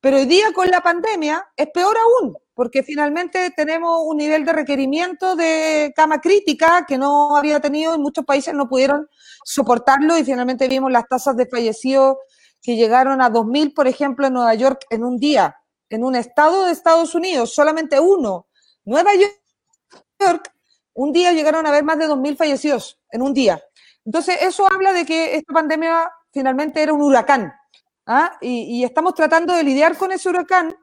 Pero 0.00 0.18
hoy 0.18 0.26
día 0.26 0.52
con 0.52 0.70
la 0.70 0.80
pandemia 0.80 1.46
es 1.56 1.68
peor 1.72 1.96
aún, 1.96 2.36
porque 2.52 2.82
finalmente 2.82 3.50
tenemos 3.56 4.02
un 4.04 4.16
nivel 4.16 4.44
de 4.44 4.52
requerimiento 4.52 5.34
de 5.34 5.92
cama 5.96 6.20
crítica 6.20 6.84
que 6.86 6.98
no 6.98 7.36
había 7.36 7.60
tenido 7.60 7.94
y 7.94 7.98
muchos 7.98 8.24
países 8.24 8.54
no 8.54 8.68
pudieron 8.68 9.08
soportarlo 9.44 10.16
y 10.18 10.24
finalmente 10.24 10.68
vimos 10.68 10.92
las 10.92 11.08
tasas 11.08 11.36
de 11.36 11.46
fallecidos 11.46 12.16
que 12.62 12.76
llegaron 12.76 13.20
a 13.20 13.30
2.000, 13.30 13.74
por 13.74 13.86
ejemplo, 13.86 14.26
en 14.26 14.34
Nueva 14.34 14.54
York 14.54 14.86
en 14.90 15.04
un 15.04 15.18
día, 15.18 15.56
en 15.90 16.04
un 16.04 16.16
estado 16.16 16.64
de 16.64 16.72
Estados 16.72 17.14
Unidos, 17.14 17.54
solamente 17.54 18.00
uno. 18.00 18.46
Nueva 18.84 19.10
York, 19.14 20.52
un 20.94 21.12
día 21.12 21.32
llegaron 21.32 21.66
a 21.66 21.68
haber 21.70 21.84
más 21.84 21.98
de 21.98 22.08
2.000 22.08 22.36
fallecidos 22.36 22.98
en 23.10 23.22
un 23.22 23.34
día. 23.34 23.62
Entonces, 24.04 24.36
eso 24.40 24.66
habla 24.70 24.92
de 24.92 25.04
que 25.04 25.36
esta 25.36 25.52
pandemia 25.52 26.10
finalmente 26.32 26.82
era 26.82 26.92
un 26.92 27.02
huracán. 27.02 27.52
¿Ah? 28.06 28.36
y 28.40 28.84
estamos 28.84 29.14
tratando 29.14 29.54
de 29.54 29.62
lidiar 29.62 29.96
con 29.96 30.12
ese 30.12 30.28
huracán 30.28 30.74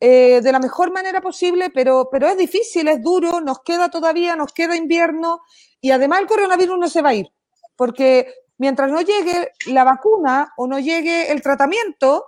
eh, 0.00 0.40
de 0.40 0.52
la 0.52 0.60
mejor 0.60 0.92
manera 0.92 1.20
posible, 1.20 1.70
pero, 1.70 2.08
pero 2.10 2.28
es 2.28 2.38
difícil, 2.38 2.86
es 2.86 3.02
duro, 3.02 3.40
nos 3.40 3.62
queda 3.62 3.90
todavía, 3.90 4.36
nos 4.36 4.52
queda 4.52 4.76
invierno 4.76 5.40
y 5.80 5.90
además 5.90 6.20
el 6.20 6.28
coronavirus 6.28 6.78
no 6.78 6.88
se 6.88 7.02
va 7.02 7.08
a 7.08 7.14
ir, 7.14 7.32
porque 7.74 8.32
mientras 8.58 8.92
no 8.92 9.00
llegue 9.00 9.50
la 9.66 9.82
vacuna 9.82 10.52
o 10.56 10.68
no 10.68 10.78
llegue 10.78 11.32
el 11.32 11.42
tratamiento, 11.42 12.26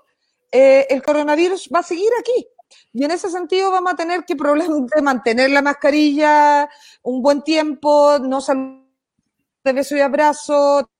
eh, 0.50 0.88
el 0.90 1.00
coronavirus 1.00 1.70
va 1.72 1.78
a 1.78 1.84
seguir 1.84 2.10
aquí. 2.18 2.48
Y 2.92 3.04
en 3.04 3.12
ese 3.12 3.30
sentido 3.30 3.70
vamos 3.70 3.92
a 3.92 3.96
tener 3.96 4.24
que 4.24 4.34
probablemente 4.34 5.00
mantener 5.02 5.50
la 5.50 5.62
mascarilla 5.62 6.68
un 7.02 7.22
buen 7.22 7.42
tiempo, 7.42 8.18
no 8.18 8.40
salir 8.40 8.80
de 9.62 9.72
beso 9.72 9.96
y 9.96 10.00
abrazo, 10.00 10.90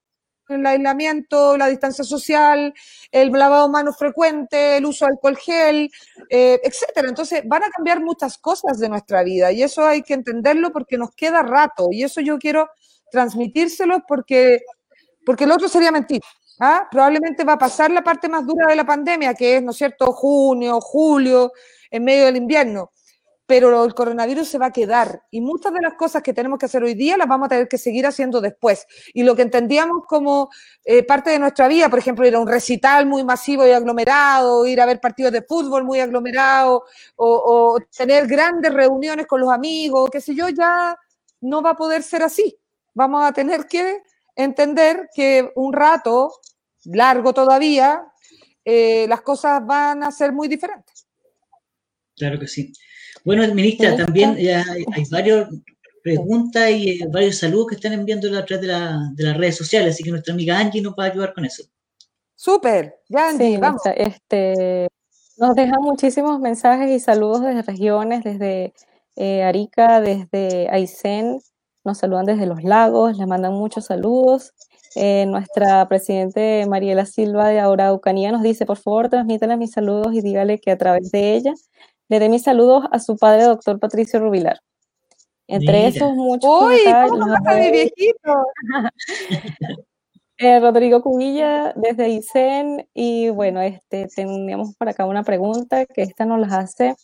el 0.51 0.66
aislamiento, 0.66 1.57
la 1.57 1.68
distancia 1.68 2.05
social, 2.05 2.74
el 3.11 3.30
lavado 3.30 3.66
de 3.66 3.72
manos 3.72 3.96
frecuente, 3.96 4.76
el 4.76 4.86
uso 4.86 5.05
de 5.05 5.12
alcohol 5.12 5.36
gel, 5.36 5.90
eh, 6.28 6.61
etcétera. 6.62 7.09
Entonces, 7.09 7.42
van 7.44 7.64
a 7.64 7.70
cambiar 7.70 8.01
muchas 8.01 8.38
cosas 8.38 8.78
de 8.78 8.88
nuestra 8.88 9.22
vida 9.22 9.53
y 9.53 9.62
eso 9.62 9.84
hay 9.84 10.03
que 10.03 10.14
entenderlo 10.14 10.72
porque 10.72 10.98
nos 10.98 11.12
queda 11.14 11.42
rato 11.42 11.88
y 11.90 12.03
eso 12.03 12.20
yo 12.20 12.38
quiero 12.38 12.68
transmitírselo 13.11 14.05
porque, 14.07 14.61
porque 15.24 15.44
el 15.44 15.53
otro 15.53 15.68
sería 15.68 15.92
mentir. 15.92 16.20
¿ah? 16.61 16.86
Probablemente 16.90 17.44
va 17.44 17.55
a 17.55 17.59
pasar 17.59 17.90
la 17.90 18.03
parte 18.03 18.28
más 18.28 18.46
dura 18.46 18.66
de 18.68 18.76
la 18.76 18.84
pandemia, 18.84 19.34
que 19.34 19.57
es, 19.57 19.62
¿no 19.62 19.72
es 19.72 19.76
cierto?, 19.76 20.12
junio, 20.12 20.80
julio, 20.80 21.53
en 21.90 22.05
medio 22.05 22.26
del 22.26 22.36
invierno 22.36 22.92
pero 23.51 23.84
el 23.84 23.94
coronavirus 23.94 24.46
se 24.46 24.59
va 24.59 24.66
a 24.66 24.72
quedar 24.72 25.24
y 25.28 25.40
muchas 25.40 25.72
de 25.72 25.80
las 25.80 25.94
cosas 25.94 26.22
que 26.22 26.32
tenemos 26.32 26.57
que 26.57 26.66
hacer 26.66 26.84
hoy 26.84 26.94
día 26.94 27.16
las 27.16 27.26
vamos 27.26 27.46
a 27.46 27.48
tener 27.48 27.66
que 27.66 27.78
seguir 27.78 28.07
haciendo 28.07 28.40
después. 28.40 28.86
Y 29.12 29.24
lo 29.24 29.34
que 29.34 29.42
entendíamos 29.42 30.07
como 30.07 30.51
eh, 30.84 31.03
parte 31.03 31.30
de 31.30 31.40
nuestra 31.40 31.66
vida, 31.66 31.88
por 31.88 31.98
ejemplo, 31.98 32.24
ir 32.24 32.36
a 32.36 32.38
un 32.38 32.46
recital 32.46 33.07
muy 33.07 33.24
masivo 33.24 33.66
y 33.66 33.72
aglomerado, 33.72 34.64
ir 34.66 34.80
a 34.80 34.86
ver 34.86 35.01
partidos 35.01 35.32
de 35.32 35.42
fútbol 35.42 35.82
muy 35.82 35.98
aglomerados 35.98 36.82
o, 37.16 37.76
tener 37.96 38.28
grandes 38.28 38.72
reuniones 38.72 39.26
con 39.26 39.40
los 39.40 39.51
amigos, 39.51 40.11
qué 40.12 40.20
sé 40.20 40.32
yo, 40.32 40.48
ya 40.48 40.96
no 41.40 41.61
va 41.61 41.70
a 41.70 41.76
poder 41.76 42.05
ser 42.05 42.22
así. 42.22 42.57
Vamos 42.94 43.28
a 43.28 43.32
tener 43.32 43.66
que 43.66 44.01
entender 44.36 45.09
que 45.12 45.51
un 45.57 45.72
rato 45.72 46.34
largo 46.84 47.34
todavía, 47.34 48.01
eh, 48.64 49.07
las 49.09 49.22
cosas 49.22 49.61
van 49.66 50.05
a 50.05 50.12
ser 50.12 50.30
muy 50.30 50.46
diferentes. 50.46 51.09
Claro 52.16 52.38
que 52.38 52.46
sí. 52.46 52.72
Bueno, 53.24 53.54
ministra, 53.54 53.96
también 53.96 54.36
ya 54.36 54.64
hay, 54.70 55.04
varias 55.10 55.48
preguntas 56.02 56.70
y 56.70 57.02
eh, 57.02 57.08
varios 57.10 57.38
saludos 57.38 57.68
que 57.68 57.74
están 57.74 57.92
enviando 57.92 58.26
a 58.36 58.44
través 58.44 58.66
de, 58.66 59.24
las 59.24 59.36
redes 59.36 59.56
sociales, 59.56 59.94
así 59.94 60.02
que 60.02 60.10
nuestra 60.10 60.32
amiga 60.32 60.58
Angie 60.58 60.80
nos 60.80 60.94
va 60.94 61.04
a 61.04 61.06
ayudar 61.08 61.34
con 61.34 61.44
eso. 61.44 61.64
Súper, 62.34 62.96
ya 63.08 63.28
Angie, 63.28 63.58
vamos. 63.58 63.82
Este, 63.94 64.88
nos 65.36 65.54
dejan 65.54 65.82
muchísimos 65.82 66.40
mensajes 66.40 66.90
y 66.90 67.00
saludos 67.00 67.42
desde 67.42 67.62
regiones, 67.62 68.24
desde 68.24 68.72
eh, 69.16 69.42
Arica, 69.42 70.00
desde 70.00 70.68
Aysén, 70.70 71.40
nos 71.84 71.98
saludan 71.98 72.26
desde 72.26 72.46
los 72.46 72.62
lagos, 72.62 73.18
les 73.18 73.26
mandan 73.26 73.54
muchos 73.54 73.86
saludos. 73.86 74.52
Eh, 74.96 75.24
nuestra 75.26 75.86
presidente 75.88 76.66
Mariela 76.68 77.06
Silva 77.06 77.48
de 77.48 77.60
Araucanía 77.60 78.32
nos 78.32 78.42
dice, 78.42 78.66
por 78.66 78.76
favor, 78.76 79.08
transmítale 79.08 79.56
mis 79.56 79.70
saludos 79.70 80.12
y 80.12 80.20
dígale 80.20 80.58
que 80.58 80.72
a 80.72 80.78
través 80.78 81.12
de 81.12 81.34
ella 81.34 81.54
le 82.11 82.18
dé 82.18 82.28
mis 82.28 82.42
saludos 82.42 82.84
a 82.90 82.98
su 82.98 83.16
padre, 83.16 83.44
doctor 83.44 83.78
Patricio 83.78 84.18
Rubilar. 84.18 84.61
Entre 85.46 85.86
esos 85.86 86.12
muchos 86.12 86.50
Uy, 86.62 86.78
¿cómo 87.08 87.26
mi 87.54 87.70
viejito? 87.70 88.44
Eh, 90.42 90.58
Rodrigo 90.58 91.02
Cubilla 91.02 91.74
desde 91.76 92.08
ICEN 92.08 92.88
y 92.94 93.28
bueno, 93.28 93.61
este, 93.61 94.08
teníamos 94.08 94.74
por 94.74 94.88
acá 94.88 95.04
una 95.04 95.22
pregunta 95.22 95.84
que 95.84 96.00
esta 96.00 96.24
nos 96.24 96.40
la 96.40 96.61
hace 96.61 96.94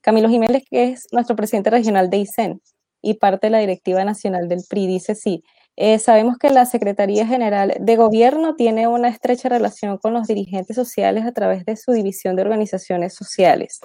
Camilo 0.00 0.28
Jiménez, 0.28 0.64
que 0.68 0.88
es 0.88 1.06
nuestro 1.12 1.36
presidente 1.36 1.70
regional 1.70 2.10
de 2.10 2.16
ICEN 2.16 2.60
y 3.00 3.14
parte 3.14 3.46
de 3.46 3.50
la 3.52 3.58
directiva 3.60 4.04
nacional 4.04 4.48
del 4.48 4.64
PRI. 4.68 4.88
Dice 4.88 5.14
sí, 5.14 5.44
eh, 5.76 5.98
sabemos 5.98 6.36
que 6.36 6.50
la 6.50 6.66
Secretaría 6.66 7.26
General 7.26 7.74
de 7.80 7.96
Gobierno 7.96 8.56
tiene 8.56 8.86
una 8.88 9.08
estrecha 9.08 9.48
relación 9.48 9.96
con 9.96 10.12
los 10.12 10.26
dirigentes 10.26 10.76
sociales 10.76 11.24
a 11.24 11.32
través 11.32 11.64
de 11.64 11.76
su 11.76 11.92
división 11.92 12.36
de 12.36 12.42
organizaciones 12.42 13.14
sociales. 13.14 13.80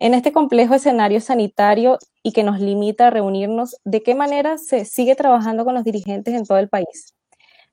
En 0.00 0.14
este 0.14 0.32
complejo 0.32 0.74
escenario 0.74 1.20
sanitario 1.20 1.98
y 2.22 2.32
que 2.32 2.44
nos 2.44 2.60
limita 2.60 3.08
a 3.08 3.10
reunirnos, 3.10 3.76
¿de 3.84 4.02
qué 4.02 4.14
manera 4.14 4.56
se 4.56 4.84
sigue 4.84 5.16
trabajando 5.16 5.64
con 5.64 5.74
los 5.74 5.82
dirigentes 5.82 6.34
en 6.34 6.46
todo 6.46 6.58
el 6.58 6.68
país? 6.68 7.14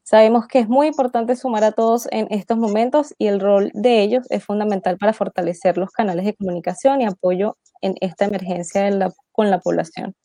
Sabemos 0.02 0.48
que 0.48 0.60
es 0.60 0.68
muy 0.68 0.88
importante 0.88 1.36
sumar 1.36 1.64
a 1.64 1.72
todos 1.72 2.08
en 2.12 2.28
estos 2.32 2.58
momentos 2.58 3.14
y 3.20 3.28
el 3.28 3.40
rol 3.40 3.72
de 3.76 4.02
ellos 4.02 4.26
es 4.30 4.44
fundamental 4.44 4.98
para 4.98 5.14
fortalecer 5.14 5.78
los 5.78 5.92
canales 5.92 6.26
de 6.26 6.34
comunicación 6.36 7.02
y 7.02 7.06
apoyo 7.06 7.58
en 7.82 7.96
esta 8.02 8.26
emergencia 8.26 8.90
con 9.32 9.52
la 9.52 9.60
población. 9.60 10.16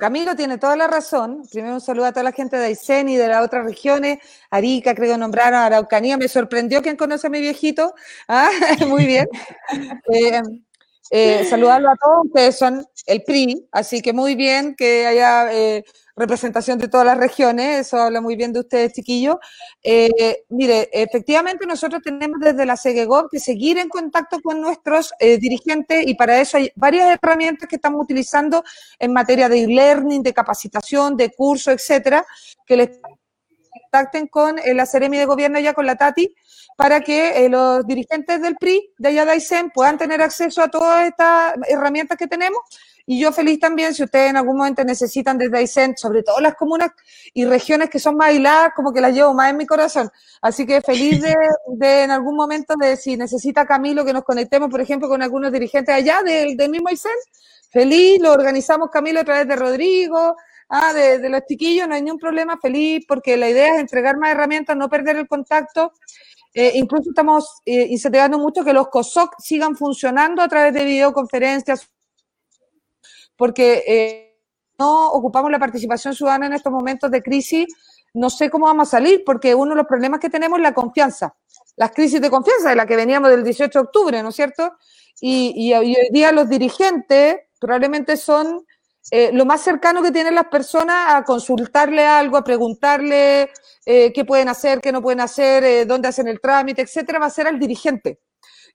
Camilo 0.00 0.34
tiene 0.34 0.58
toda 0.58 0.76
la 0.76 0.88
razón. 0.88 1.42
Primero 1.52 1.74
un 1.74 1.80
saludo 1.80 2.06
a 2.06 2.12
toda 2.12 2.24
la 2.24 2.32
gente 2.32 2.56
de 2.56 2.66
Aysén 2.66 3.08
y 3.08 3.16
de 3.16 3.28
las 3.28 3.44
otras 3.44 3.64
regiones. 3.64 4.18
Arica, 4.50 4.94
creo 4.96 5.16
nombraron, 5.16 5.60
Araucanía. 5.60 6.16
Me 6.16 6.26
sorprendió 6.26 6.82
quien 6.82 6.96
conoce 6.96 7.28
a 7.28 7.30
mi 7.30 7.40
viejito. 7.40 7.94
Ah, 8.26 8.50
muy 8.88 9.06
bien. 9.06 9.28
Eh, 10.12 10.40
eh, 11.10 11.44
saludarlo 11.48 11.90
a 11.90 11.96
todos, 11.96 12.26
ustedes 12.26 12.58
son 12.58 12.86
el 13.06 13.22
PRI, 13.22 13.68
así 13.72 14.02
que 14.02 14.12
muy 14.12 14.34
bien 14.34 14.74
que 14.76 15.06
haya 15.06 15.52
eh, 15.52 15.84
representación 16.16 16.78
de 16.78 16.88
todas 16.88 17.06
las 17.06 17.18
regiones, 17.18 17.86
eso 17.86 17.98
habla 17.98 18.20
muy 18.20 18.36
bien 18.36 18.52
de 18.52 18.60
ustedes, 18.60 18.92
chiquillos. 18.92 19.36
Eh, 19.82 20.44
mire, 20.48 20.88
efectivamente 20.92 21.66
nosotros 21.66 22.02
tenemos 22.02 22.40
desde 22.40 22.66
la 22.66 22.76
CEGEGOV 22.76 23.28
que 23.30 23.38
seguir 23.38 23.78
en 23.78 23.88
contacto 23.88 24.40
con 24.40 24.60
nuestros 24.60 25.12
dirigentes 25.20 26.06
y 26.06 26.14
para 26.14 26.40
eso 26.40 26.56
hay 26.56 26.70
varias 26.74 27.18
herramientas 27.22 27.68
que 27.68 27.76
estamos 27.76 28.02
utilizando 28.02 28.64
en 28.98 29.12
materia 29.12 29.48
de 29.48 29.64
e-learning, 29.64 30.22
de 30.22 30.32
capacitación, 30.32 31.16
de 31.16 31.30
curso, 31.30 31.70
etcétera, 31.70 32.24
que 32.66 32.76
les 32.76 32.90
contacten 33.82 34.26
con 34.28 34.56
la 34.74 34.86
Seremi 34.86 35.18
de 35.18 35.26
Gobierno 35.26 35.58
ya 35.58 35.74
con 35.74 35.86
la 35.86 35.96
Tati 35.96 36.34
para 36.76 37.00
que 37.00 37.44
eh, 37.44 37.48
los 37.48 37.86
dirigentes 37.86 38.40
del 38.42 38.56
PRI 38.56 38.92
de 38.98 39.08
allá 39.08 39.24
de 39.24 39.32
Aysén 39.32 39.70
puedan 39.70 39.96
tener 39.96 40.20
acceso 40.20 40.62
a 40.62 40.68
todas 40.68 41.06
estas 41.06 41.54
herramientas 41.68 42.18
que 42.18 42.26
tenemos. 42.26 42.60
Y 43.08 43.20
yo 43.20 43.30
feliz 43.30 43.60
también 43.60 43.94
si 43.94 44.02
ustedes 44.02 44.30
en 44.30 44.36
algún 44.36 44.56
momento 44.56 44.84
necesitan 44.84 45.38
desde 45.38 45.56
Aysén, 45.56 45.96
sobre 45.96 46.24
todo 46.24 46.40
las 46.40 46.56
comunas 46.56 46.90
y 47.32 47.44
regiones 47.44 47.88
que 47.88 48.00
son 48.00 48.16
más 48.16 48.28
aisladas, 48.28 48.72
como 48.74 48.92
que 48.92 49.00
las 49.00 49.14
llevo 49.14 49.32
más 49.32 49.50
en 49.50 49.56
mi 49.56 49.64
corazón. 49.64 50.10
Así 50.42 50.66
que 50.66 50.82
feliz 50.82 51.22
de, 51.22 52.02
en 52.02 52.10
algún 52.10 52.36
momento 52.36 52.74
de 52.78 52.96
si 52.96 53.16
necesita 53.16 53.64
Camilo 53.64 54.04
que 54.04 54.12
nos 54.12 54.24
conectemos, 54.24 54.68
por 54.68 54.80
ejemplo, 54.80 55.08
con 55.08 55.22
algunos 55.22 55.52
dirigentes 55.52 55.94
allá 55.94 56.22
del, 56.22 56.56
mismo 56.68 56.88
Aysén. 56.88 57.12
Feliz, 57.70 58.20
lo 58.20 58.32
organizamos 58.32 58.90
Camilo 58.90 59.20
a 59.20 59.24
través 59.24 59.46
de 59.46 59.54
Rodrigo, 59.54 60.36
ah, 60.68 60.92
de, 60.92 61.28
los 61.28 61.42
chiquillos, 61.46 61.88
no 61.88 61.94
hay 61.94 62.02
ningún 62.02 62.20
problema, 62.20 62.58
feliz, 62.58 63.04
porque 63.06 63.36
la 63.36 63.48
idea 63.48 63.74
es 63.74 63.80
entregar 63.80 64.16
más 64.16 64.30
herramientas, 64.30 64.76
no 64.76 64.88
perder 64.88 65.16
el 65.16 65.28
contacto 65.28 65.92
eh, 66.58 66.72
incluso 66.76 67.10
estamos 67.10 67.60
eh, 67.66 67.86
incentivando 67.90 68.38
mucho 68.38 68.64
que 68.64 68.72
los 68.72 68.88
COSOC 68.88 69.34
sigan 69.38 69.76
funcionando 69.76 70.40
a 70.40 70.48
través 70.48 70.72
de 70.72 70.86
videoconferencias, 70.86 71.90
porque 73.36 73.84
eh, 73.86 74.40
no 74.78 75.08
ocupamos 75.10 75.50
la 75.50 75.58
participación 75.58 76.14
ciudadana 76.14 76.46
en 76.46 76.54
estos 76.54 76.72
momentos 76.72 77.10
de 77.10 77.22
crisis. 77.22 77.66
No 78.14 78.30
sé 78.30 78.48
cómo 78.48 78.64
vamos 78.64 78.88
a 78.88 78.92
salir, 78.92 79.22
porque 79.22 79.54
uno 79.54 79.72
de 79.72 79.76
los 79.76 79.86
problemas 79.86 80.18
que 80.18 80.30
tenemos 80.30 80.58
es 80.58 80.62
la 80.62 80.72
confianza, 80.72 81.36
las 81.76 81.90
crisis 81.90 82.22
de 82.22 82.30
confianza 82.30 82.70
de 82.70 82.76
la 82.76 82.86
que 82.86 82.96
veníamos 82.96 83.28
del 83.28 83.44
18 83.44 83.78
de 83.78 83.84
octubre, 83.84 84.22
¿no 84.22 84.30
es 84.30 84.36
cierto? 84.36 84.78
Y, 85.20 85.52
y 85.56 85.74
hoy 85.74 85.94
día 86.10 86.32
los 86.32 86.48
dirigentes 86.48 87.36
probablemente 87.60 88.16
son 88.16 88.64
eh, 89.10 89.30
lo 89.32 89.44
más 89.44 89.60
cercano 89.60 90.02
que 90.02 90.10
tienen 90.10 90.34
las 90.34 90.46
personas 90.46 91.14
a 91.14 91.22
consultarle 91.24 92.04
algo, 92.04 92.36
a 92.36 92.44
preguntarle 92.44 93.50
eh, 93.84 94.12
qué 94.12 94.24
pueden 94.24 94.48
hacer, 94.48 94.80
qué 94.80 94.90
no 94.90 95.00
pueden 95.00 95.20
hacer, 95.20 95.62
eh, 95.62 95.84
dónde 95.84 96.08
hacen 96.08 96.26
el 96.26 96.40
trámite, 96.40 96.82
etcétera, 96.82 97.20
va 97.20 97.26
a 97.26 97.30
ser 97.30 97.46
al 97.46 97.58
dirigente. 97.58 98.18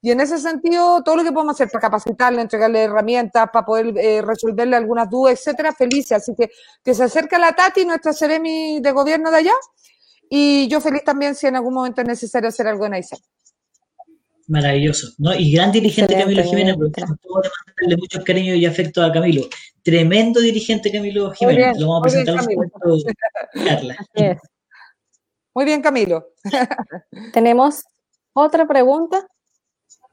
Y 0.01 0.09
en 0.09 0.19
ese 0.19 0.39
sentido, 0.39 1.03
todo 1.03 1.17
lo 1.17 1.23
que 1.23 1.31
podemos 1.31 1.55
hacer 1.55 1.69
para 1.69 1.81
capacitarle, 1.81 2.41
entregarle 2.41 2.83
herramientas, 2.83 3.49
para 3.53 3.65
poder 3.65 4.25
resolverle 4.25 4.75
algunas 4.75 5.07
dudas, 5.09 5.33
etcétera, 5.33 5.73
feliz. 5.73 6.11
Así 6.11 6.33
que 6.35 6.49
que 6.83 6.95
se 6.95 7.03
acerque 7.03 7.35
a 7.35 7.39
la 7.39 7.53
Tati, 7.53 7.85
nuestra 7.85 8.11
Seremi 8.11 8.79
de 8.79 8.91
gobierno 8.93 9.29
de 9.29 9.37
allá, 9.37 9.53
y 10.27 10.67
yo 10.69 10.81
feliz 10.81 11.03
también 11.03 11.35
si 11.35 11.45
en 11.45 11.57
algún 11.57 11.73
momento 11.73 12.01
es 12.01 12.07
necesario 12.07 12.49
hacer 12.49 12.65
algo 12.65 12.85
en 12.87 12.93
AISA. 12.93 13.17
Maravilloso, 14.47 15.09
¿no? 15.19 15.35
Y 15.35 15.51
gran 15.51 15.71
dirigente 15.71 16.15
Camilo 16.15 16.43
Jiménez, 16.43 16.75
porque 16.77 17.01
mandarle 17.01 17.97
mucho 17.97 18.23
cariño 18.23 18.55
y 18.55 18.65
afecto 18.65 19.03
a 19.03 19.11
Camilo. 19.11 19.43
Tremendo 19.83 20.39
dirigente 20.39 20.91
Camilo 20.91 21.31
Jiménez. 21.31 21.77
Lo 21.77 21.87
vamos 21.87 21.99
a 21.99 22.03
presentar 22.03 22.35
un 22.35 22.69
poco, 22.69 22.97
Carla. 23.53 23.95
Muy 25.53 25.65
bien, 25.65 25.81
Camilo. 25.81 26.27
Tenemos 27.33 27.83
otra 28.33 28.67
pregunta. 28.67 29.27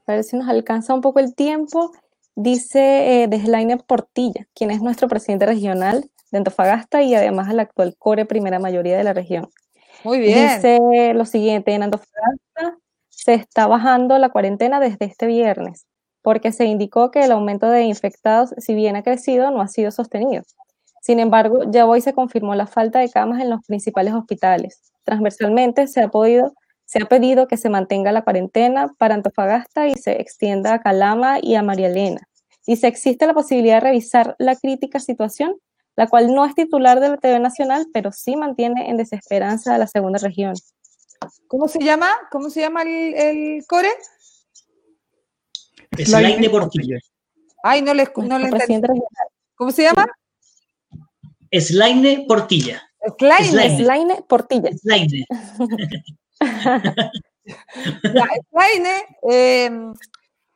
A 0.05 0.11
ver 0.11 0.23
si 0.23 0.35
nos 0.37 0.49
alcanza 0.49 0.93
un 0.93 1.01
poco 1.01 1.19
el 1.19 1.35
tiempo. 1.35 1.91
Dice 2.35 3.23
eh, 3.23 3.27
desde 3.27 3.77
Portilla, 3.77 4.47
quien 4.53 4.71
es 4.71 4.81
nuestro 4.81 5.07
presidente 5.07 5.45
regional 5.45 6.09
de 6.31 6.37
Antofagasta 6.37 7.01
y 7.01 7.13
además 7.13 7.49
el 7.49 7.59
actual 7.59 7.95
core 7.97 8.25
primera 8.25 8.59
mayoría 8.59 8.97
de 8.97 9.03
la 9.03 9.13
región. 9.13 9.49
Muy 10.03 10.19
bien. 10.19 10.55
Dice 10.55 11.13
lo 11.13 11.25
siguiente, 11.25 11.73
en 11.73 11.83
Antofagasta 11.83 12.77
se 13.09 13.33
está 13.33 13.67
bajando 13.67 14.17
la 14.17 14.29
cuarentena 14.29 14.79
desde 14.79 15.05
este 15.05 15.27
viernes. 15.27 15.85
Porque 16.21 16.51
se 16.51 16.65
indicó 16.65 17.11
que 17.11 17.21
el 17.21 17.31
aumento 17.31 17.69
de 17.69 17.83
infectados, 17.83 18.53
si 18.57 18.73
bien 18.73 18.95
ha 18.95 19.03
crecido, 19.03 19.51
no 19.51 19.61
ha 19.61 19.67
sido 19.67 19.91
sostenido. 19.91 20.43
Sin 21.01 21.19
embargo, 21.19 21.63
ya 21.71 21.85
hoy 21.85 22.01
se 22.01 22.13
confirmó 22.13 22.55
la 22.55 22.67
falta 22.67 22.99
de 22.99 23.09
camas 23.09 23.41
en 23.41 23.49
los 23.49 23.61
principales 23.65 24.13
hospitales. 24.13 24.91
Transversalmente 25.03 25.87
se 25.87 26.01
ha, 26.01 26.11
se 26.85 27.05
pedido 27.05 27.47
que 27.47 27.57
se 27.57 27.69
mantenga 27.69 28.11
la 28.11 28.23
cuarentena 28.23 28.93
para 28.97 29.15
Antofagasta 29.15 29.87
y 29.87 29.95
se 29.95 30.19
extienda 30.21 30.73
a 30.73 30.81
Calama 30.81 31.39
y 31.41 31.55
a 31.55 31.63
María 31.63 31.87
Elena. 31.87 32.21
Dice, 32.67 32.87
existe 32.87 33.25
la 33.25 33.33
posibilidad 33.33 33.75
de 33.75 33.87
revisar 33.87 34.35
la 34.37 34.55
crítica 34.55 34.99
situación, 34.99 35.55
la 35.95 36.07
cual 36.07 36.33
no 36.33 36.45
es 36.45 36.53
titular 36.53 36.99
de 36.99 37.09
la 37.09 37.17
TV 37.17 37.39
Nacional, 37.39 37.87
pero 37.93 38.11
sí 38.11 38.35
mantiene 38.35 38.89
en 38.89 38.97
desesperanza 38.97 39.75
a 39.75 39.77
la 39.77 39.87
segunda 39.87 40.19
región. 40.19 40.53
¿Cómo 41.47 41.67
se 41.67 41.79
llama? 41.79 42.07
¿Cómo 42.31 42.49
se 42.49 42.61
llama 42.61 42.83
el, 42.83 43.65
core? 43.67 43.89
Slaine 45.97 46.49
Portilla. 46.49 46.99
Ay, 47.63 47.81
no 47.81 47.93
le, 47.93 48.07
no 48.15 48.39
le 48.39 48.49
¿Cómo 49.55 49.71
se 49.71 49.83
llama? 49.83 50.05
Slaine 51.51 52.25
Portilla. 52.27 52.81
Slaine, 53.17 53.77
Slaine 53.77 54.23
Portilla. 54.27 54.69
Slaine. 54.77 55.25
Slaine, 58.51 59.03
eh, 59.29 59.71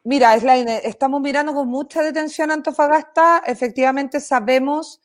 mira, 0.04 0.40
Slaine, 0.40 0.82
estamos 0.84 1.22
mirando 1.22 1.54
con 1.54 1.68
mucha 1.68 2.02
detención 2.02 2.52
a 2.52 2.56
Antofagasta. 2.56 3.44
Efectivamente, 3.46 4.20
sabemos 4.20 5.02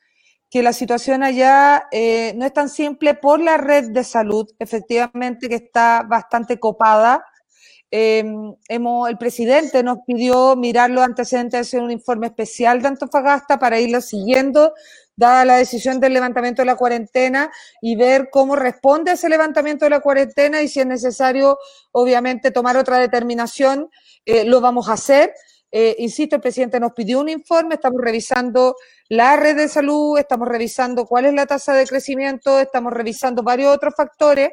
que 0.49 0.63
la 0.63 0.73
situación 0.73 1.23
allá 1.23 1.87
eh, 1.91 2.33
no 2.35 2.45
es 2.45 2.53
tan 2.53 2.69
simple 2.69 3.13
por 3.13 3.39
la 3.39 3.57
red 3.57 3.91
de 3.91 4.03
salud, 4.03 4.47
efectivamente 4.57 5.47
que 5.47 5.55
está 5.55 6.03
bastante 6.07 6.59
copada. 6.59 7.23
Em, 7.91 8.55
hemos, 8.67 9.09
el 9.09 9.17
presidente 9.17 9.81
nos 9.81 9.99
pidió 10.05 10.55
mirar 10.55 10.91
los 10.91 11.03
antecedentes, 11.03 11.51
de 11.53 11.59
hacer 11.59 11.81
un 11.81 11.91
informe 11.91 12.27
especial 12.27 12.81
de 12.81 12.89
Antofagasta 12.89 13.57
para 13.57 13.79
irlo 13.79 13.99
siguiendo, 13.99 14.73
dada 15.15 15.43
la 15.43 15.57
decisión 15.57 15.99
del 15.99 16.13
levantamiento 16.13 16.61
de 16.61 16.67
la 16.67 16.75
cuarentena 16.75 17.51
y 17.81 17.95
ver 17.95 18.29
cómo 18.31 18.55
responde 18.55 19.13
ese 19.13 19.27
levantamiento 19.27 19.85
de 19.85 19.89
la 19.89 19.99
cuarentena 20.01 20.61
y 20.61 20.67
si 20.67 20.79
es 20.79 20.85
necesario, 20.85 21.57
obviamente, 21.91 22.51
tomar 22.51 22.77
otra 22.77 22.99
determinación, 22.99 23.89
eh, 24.25 24.45
lo 24.45 24.61
vamos 24.61 24.87
a 24.87 24.93
hacer. 24.93 25.33
Eh, 25.71 25.95
insisto, 25.99 26.35
el 26.35 26.41
presidente 26.41 26.79
nos 26.79 26.93
pidió 26.93 27.19
un 27.19 27.29
informe, 27.29 27.75
estamos 27.75 28.01
revisando 28.01 28.75
la 29.07 29.35
red 29.35 29.55
de 29.55 29.67
salud, 29.67 30.17
estamos 30.17 30.47
revisando 30.47 31.05
cuál 31.05 31.25
es 31.25 31.33
la 31.33 31.45
tasa 31.45 31.73
de 31.73 31.85
crecimiento, 31.85 32.59
estamos 32.59 32.93
revisando 32.93 33.43
varios 33.43 33.75
otros 33.75 33.93
factores, 33.95 34.51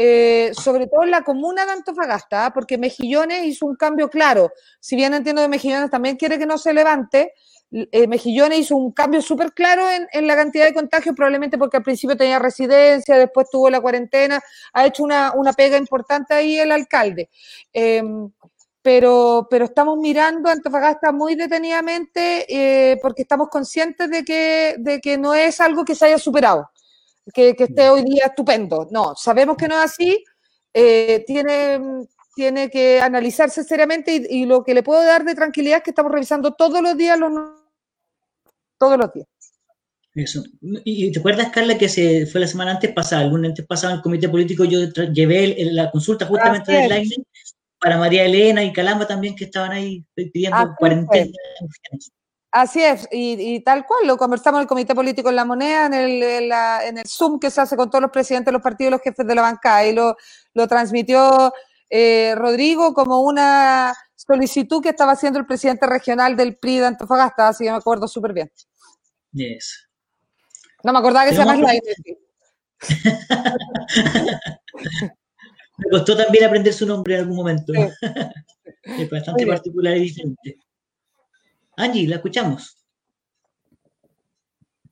eh, 0.00 0.52
sobre 0.54 0.86
todo 0.86 1.02
en 1.02 1.10
la 1.10 1.22
comuna 1.22 1.66
de 1.66 1.72
Antofagasta, 1.72 2.46
¿ah? 2.46 2.52
porque 2.52 2.78
Mejillones 2.78 3.44
hizo 3.44 3.66
un 3.66 3.74
cambio 3.74 4.08
claro. 4.08 4.52
Si 4.78 4.94
bien 4.94 5.12
entiendo 5.12 5.42
que 5.42 5.48
Mejillones 5.48 5.90
también 5.90 6.14
quiere 6.14 6.38
que 6.38 6.46
no 6.46 6.56
se 6.56 6.72
levante, 6.72 7.32
eh, 7.72 8.06
Mejillones 8.06 8.60
hizo 8.60 8.76
un 8.76 8.92
cambio 8.92 9.20
súper 9.20 9.52
claro 9.52 9.82
en, 10.12 10.26
la 10.28 10.36
cantidad 10.36 10.66
de 10.66 10.72
contagios, 10.72 11.16
probablemente 11.16 11.58
porque 11.58 11.78
al 11.78 11.82
principio 11.82 12.16
tenía 12.16 12.38
residencia, 12.38 13.16
después 13.16 13.48
tuvo 13.50 13.70
la 13.70 13.80
cuarentena, 13.80 14.40
ha 14.72 14.86
hecho 14.86 15.02
una, 15.02 15.32
una 15.34 15.52
pega 15.52 15.76
importante 15.76 16.32
ahí 16.32 16.60
el 16.60 16.70
alcalde. 16.70 17.28
Em, 17.72 18.30
pero, 18.80 19.48
pero 19.50 19.64
estamos 19.64 19.98
mirando 19.98 20.48
Antofagasta 20.48 21.10
muy 21.10 21.34
detenidamente 21.34 22.46
eh, 22.48 22.98
porque 23.02 23.22
estamos 23.22 23.48
conscientes 23.48 24.08
de 24.08 24.24
que, 24.24 24.76
de 24.78 25.00
que 25.00 25.18
no 25.18 25.34
es 25.34 25.60
algo 25.60 25.84
que 25.84 25.96
se 25.96 26.06
haya 26.06 26.18
superado, 26.18 26.70
que, 27.32 27.54
que 27.54 27.64
esté 27.64 27.90
hoy 27.90 28.02
día 28.04 28.26
estupendo. 28.26 28.88
No, 28.90 29.14
sabemos 29.14 29.56
que 29.56 29.68
no 29.68 29.76
es 29.76 29.90
así, 29.90 30.24
eh, 30.74 31.24
tiene, 31.26 31.80
tiene 32.34 32.70
que 32.70 33.00
analizarse 33.00 33.64
seriamente 33.64 34.26
y, 34.30 34.44
lo 34.44 34.62
que 34.62 34.74
le 34.74 34.82
puedo 34.82 35.04
dar 35.04 35.24
de 35.24 35.34
tranquilidad 35.34 35.78
es 35.78 35.84
que 35.84 35.90
estamos 35.90 36.12
revisando 36.12 36.54
todos 36.54 36.80
los 36.82 36.96
días 36.96 37.18
los 37.18 37.32
todos 38.78 38.96
los 38.96 39.12
días. 39.12 39.26
Eso. 40.14 40.42
¿Y 40.84 41.12
te 41.12 41.18
acuerdas, 41.18 41.50
Carla, 41.50 41.78
que 41.78 41.88
se 41.88 42.26
fue 42.26 42.40
la 42.40 42.46
semana 42.46 42.72
antes 42.72 42.92
pasada, 42.92 43.22
algún 43.22 43.44
antes 43.44 43.66
pasado 43.66 43.92
en 43.92 43.96
el 43.98 44.02
comité 44.02 44.28
político, 44.28 44.64
yo 44.64 44.86
llevé 45.12 45.56
la 45.72 45.90
consulta 45.90 46.26
justamente 46.26 46.72
de 46.72 46.88
Lightning 46.88 47.24
para 47.80 47.98
María 47.98 48.24
Elena 48.24 48.64
y 48.64 48.72
Calamba 48.72 49.06
también 49.06 49.36
que 49.36 49.44
estaban 49.44 49.72
ahí 49.72 50.04
pidiendo 50.14 50.74
cuarentena. 50.78 51.32
Así 52.50 52.82
es, 52.82 53.06
y, 53.12 53.60
tal 53.60 53.84
cual, 53.84 54.06
lo 54.06 54.16
conversamos 54.16 54.58
en 54.58 54.62
el 54.62 54.68
Comité 54.68 54.94
Político 54.94 55.28
en 55.28 55.36
la 55.36 55.44
Moneda, 55.44 55.84
en 55.84 55.92
el, 55.92 56.22
en, 56.22 56.98
el 56.98 57.06
Zoom 57.06 57.38
que 57.38 57.50
se 57.50 57.60
hace 57.60 57.76
con 57.76 57.90
todos 57.90 58.00
los 58.00 58.10
presidentes 58.10 58.46
de 58.46 58.52
los 58.52 58.62
partidos 58.62 58.88
y 58.88 58.92
los 58.92 59.02
jefes 59.02 59.26
de 59.26 59.34
la 59.34 59.42
bancada, 59.42 59.86
y 59.86 59.92
lo, 59.92 60.16
lo 60.54 60.66
transmitió 60.66 61.52
eh, 61.90 62.34
Rodrigo 62.36 62.94
como 62.94 63.20
una 63.20 63.94
solicitud 64.16 64.82
que 64.82 64.88
estaba 64.88 65.12
haciendo 65.12 65.38
el 65.38 65.46
presidente 65.46 65.86
regional 65.86 66.36
del 66.36 66.56
PRI 66.56 66.78
de 66.78 66.86
Antofagasta, 66.86 67.48
así 67.48 67.64
que 67.64 67.70
me 67.70 67.76
acuerdo 67.76 68.08
súper 68.08 68.32
bien. 68.32 68.50
Yes. 69.32 69.86
No 70.84 70.92
me 70.92 71.00
acordaba 71.00 71.26
que 71.26 71.32
se 71.32 71.44
llama 71.44 71.54
Me 75.78 75.90
costó 75.90 76.16
también 76.16 76.44
aprender 76.44 76.72
su 76.72 76.86
nombre 76.86 77.14
en 77.14 77.20
algún 77.20 77.36
momento. 77.36 77.72
es 78.82 79.10
bastante 79.10 79.46
particular 79.46 79.96
y 79.96 80.00
diferente. 80.00 80.58
Angie, 81.78 82.08
la 82.08 82.16
escuchamos. 82.16 82.76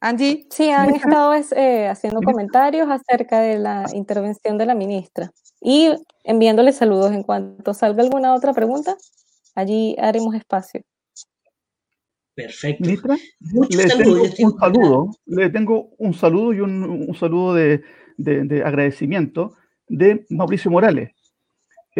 Angie. 0.00 0.46
Sí, 0.50 0.70
han 0.70 0.94
estado 0.94 1.34
eh, 1.34 1.88
haciendo 1.88 2.20
comentarios 2.22 2.88
acerca 2.88 3.40
de 3.40 3.58
la 3.58 3.86
intervención 3.92 4.56
de 4.56 4.66
la 4.66 4.74
ministra 4.74 5.32
y 5.60 5.90
enviándole 6.22 6.72
saludos. 6.72 7.12
En 7.12 7.24
cuanto 7.24 7.74
salga 7.74 8.04
alguna 8.04 8.34
otra 8.34 8.52
pregunta, 8.52 8.96
allí 9.56 9.96
haremos 9.98 10.34
espacio. 10.36 10.82
Perfecto. 12.34 12.84
Ministra, 12.84 13.16
le 13.40 13.86
tengo 13.88 14.22
un 14.38 14.58
saludo, 14.58 15.10
le 15.24 15.50
tengo 15.50 15.90
un 15.98 16.14
saludo 16.14 16.52
y 16.52 16.60
un, 16.60 17.16
saludo 17.18 17.54
de, 17.54 17.82
de 18.16 18.62
agradecimiento 18.62 19.56
de 19.88 20.24
Mauricio 20.30 20.70
Morales. 20.70 21.10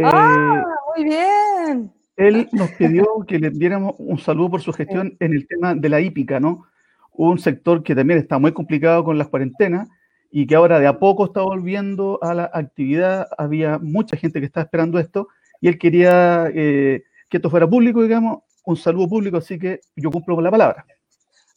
¡Ah, 0.04 0.62
muy 0.94 1.04
bien! 1.04 1.95
Él 2.16 2.48
nos 2.52 2.70
pidió 2.72 3.06
que 3.26 3.38
le 3.38 3.50
diéramos 3.50 3.94
un 3.98 4.18
saludo 4.18 4.50
por 4.50 4.62
su 4.62 4.72
gestión 4.72 5.16
en 5.20 5.32
el 5.32 5.46
tema 5.46 5.74
de 5.74 5.88
la 5.88 6.00
hípica, 6.00 6.40
¿no? 6.40 6.66
Un 7.12 7.38
sector 7.38 7.82
que 7.82 7.94
también 7.94 8.18
está 8.18 8.38
muy 8.38 8.52
complicado 8.52 9.04
con 9.04 9.18
las 9.18 9.28
cuarentenas 9.28 9.88
y 10.30 10.46
que 10.46 10.54
ahora 10.54 10.78
de 10.80 10.86
a 10.86 10.98
poco 10.98 11.26
está 11.26 11.40
volviendo 11.40 12.18
a 12.22 12.34
la 12.34 12.50
actividad. 12.52 13.26
Había 13.38 13.78
mucha 13.78 14.16
gente 14.16 14.40
que 14.40 14.46
estaba 14.46 14.64
esperando 14.64 14.98
esto 14.98 15.28
y 15.60 15.68
él 15.68 15.78
quería 15.78 16.48
eh, 16.52 17.04
que 17.28 17.38
esto 17.38 17.50
fuera 17.50 17.68
público, 17.68 18.02
digamos, 18.02 18.40
un 18.64 18.76
saludo 18.76 19.08
público, 19.08 19.38
así 19.38 19.58
que 19.58 19.80
yo 19.94 20.10
cumplo 20.10 20.34
con 20.34 20.44
la 20.44 20.50
palabra. 20.50 20.84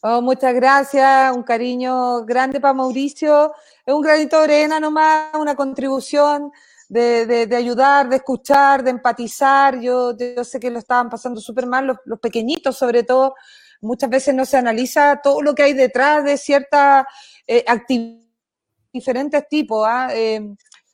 Oh, 0.02 0.22
muchas 0.22 0.54
gracias, 0.56 1.36
un 1.36 1.44
cariño 1.44 2.24
grande 2.24 2.62
para 2.62 2.74
Mauricio. 2.74 3.52
Es 3.86 3.94
un 3.94 4.02
granito 4.02 4.38
de 4.38 4.44
arena 4.46 4.80
nomás, 4.80 5.34
una 5.34 5.56
contribución 5.56 6.52
de, 6.90 7.48
de, 7.48 7.56
ayudar, 7.56 8.10
de 8.10 8.18
escuchar, 8.18 8.84
de 8.84 8.90
empatizar. 8.90 9.80
Yo, 9.80 10.18
yo 10.18 10.44
sé 10.44 10.60
que 10.60 10.72
lo 10.72 10.80
estaban 10.80 11.10
pasando 11.10 11.40
súper 11.40 11.68
mal, 11.68 11.88
los, 11.88 11.98
los, 12.06 12.20
pequeñitos 12.20 12.78
sobre 12.78 13.04
todo. 13.04 13.36
Muchas 13.82 14.10
veces 14.10 14.36
no 14.36 14.44
se 14.46 14.58
analiza 14.58 15.22
todo 15.24 15.42
lo 15.42 15.56
que 15.56 15.64
hay 15.64 15.74
detrás 15.74 16.24
de 16.26 16.38
ciertas 16.38 17.06
eh, 17.48 17.64
actividades 17.66 18.28
diferentes 18.92 19.48
tipos. 19.48 19.86
¿ah? 19.88 20.10
Eh, 20.14 20.42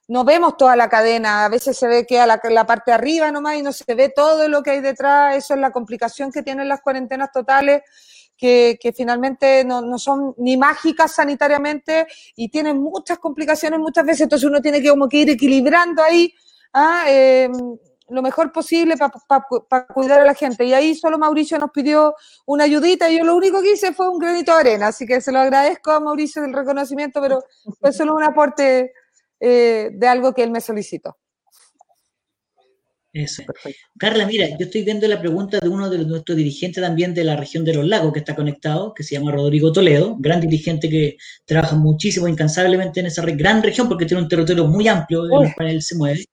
no 0.08 0.24
vemos 0.24 0.58
toda 0.58 0.76
la 0.76 0.88
cadena, 0.88 1.46
a 1.46 1.50
veces 1.50 1.78
se 1.78 1.88
ve 1.88 2.06
que 2.06 2.20
a 2.20 2.28
la, 2.28 2.40
la, 2.44 2.66
parte 2.66 2.92
de 2.92 2.96
arriba 2.96 3.32
nomás 3.32 3.56
y 3.56 3.64
no 3.64 3.72
se 3.72 3.96
ve 3.96 4.10
todo 4.16 4.48
lo 4.48 4.62
que 4.62 4.72
hay 4.72 4.82
detrás. 4.82 5.36
Eso 5.36 5.56
es 5.56 5.60
la 5.60 5.72
complicación 5.72 6.32
que 6.32 6.44
tienen 6.44 6.70
las 6.70 6.82
cuarentenas 6.82 7.32
totales 7.32 7.82
que, 8.38 8.94
finalmente 8.96 9.64
no, 9.64 9.98
son 9.98 10.34
ni 10.38 10.58
mágicas 10.58 11.16
sanitariamente 11.16 12.08
y 12.36 12.50
tienen 12.50 12.82
muchas 12.82 13.20
complicaciones 13.20 13.80
muchas 13.80 14.06
veces, 14.06 14.22
entonces 14.22 14.48
uno 14.48 14.62
tiene 14.62 14.82
que 14.82 14.90
como 14.90 15.08
que 15.08 15.18
ir 15.18 15.30
equilibrando 15.30 16.04
ahí 16.04 16.34
¿ah? 16.74 17.06
em, 17.08 17.54
lo 18.10 18.22
mejor 18.22 18.52
posible 18.52 18.96
para 18.98 19.88
cuidar 19.88 20.20
a 20.20 20.26
la 20.26 20.36
gente. 20.36 20.64
Y 20.66 20.74
ahí 20.74 20.94
solo 20.96 21.18
Mauricio 21.18 21.58
nos 21.58 21.72
pidió 21.72 22.16
una 22.46 22.66
ayudita 22.66 23.10
y 23.10 23.18
yo 23.18 23.24
lo 23.24 23.36
único 23.36 23.62
que 23.62 23.74
hice 23.74 23.94
fue 23.94 24.10
un 24.10 24.20
crédito 24.20 24.54
de 24.54 24.60
arena, 24.60 24.88
así 24.88 25.06
que 25.06 25.22
se 25.22 25.32
lo 25.32 25.40
agradezco 25.40 25.92
a 25.92 26.00
Mauricio 26.00 26.42
del 26.42 26.54
reconocimiento, 26.54 27.22
pero 27.22 27.44
fue 27.80 27.92
solo 27.92 28.16
un 28.16 28.24
aporte 28.24 28.94
eh, 29.40 29.90
de 29.94 30.08
algo 30.08 30.34
que 30.34 30.44
él 30.44 30.52
me 30.52 30.62
solicitó. 30.62 31.18
Eso. 33.16 33.44
Carla, 33.98 34.26
mira, 34.26 34.50
yo 34.60 34.66
estoy 34.66 34.84
viendo 34.84 35.08
la 35.08 35.22
pregunta 35.22 35.62
de 35.62 35.70
uno 35.70 35.90
de 35.90 36.00
nuestros 36.00 36.36
dirigentes 36.36 36.84
también 36.84 37.14
de 37.14 37.24
la 37.24 37.38
región 37.38 37.64
de 37.64 37.74
los 37.74 37.86
lagos 37.86 38.12
que 38.12 38.20
está 38.20 38.36
conectado, 38.36 38.94
que 38.94 39.04
se 39.04 39.16
llama 39.16 39.32
Rodrigo 39.32 39.72
Toledo, 39.72 40.18
gran 40.20 40.42
dirigente 40.42 40.90
que 40.90 41.16
trabaja 41.46 41.78
muchísimo, 41.78 42.28
incansablemente 42.28 43.00
en 43.00 43.06
esa 43.06 43.24
gran 43.26 43.64
región 43.64 43.88
porque 43.88 44.06
tiene 44.06 44.22
un 44.22 44.28
territorio 44.28 44.68
muy 44.68 44.90
amplio 44.90 45.28
en 45.28 45.48
el 45.48 45.56
cual 45.56 45.70
él 45.70 45.82
se 45.82 45.96
mueve. 45.96 46.26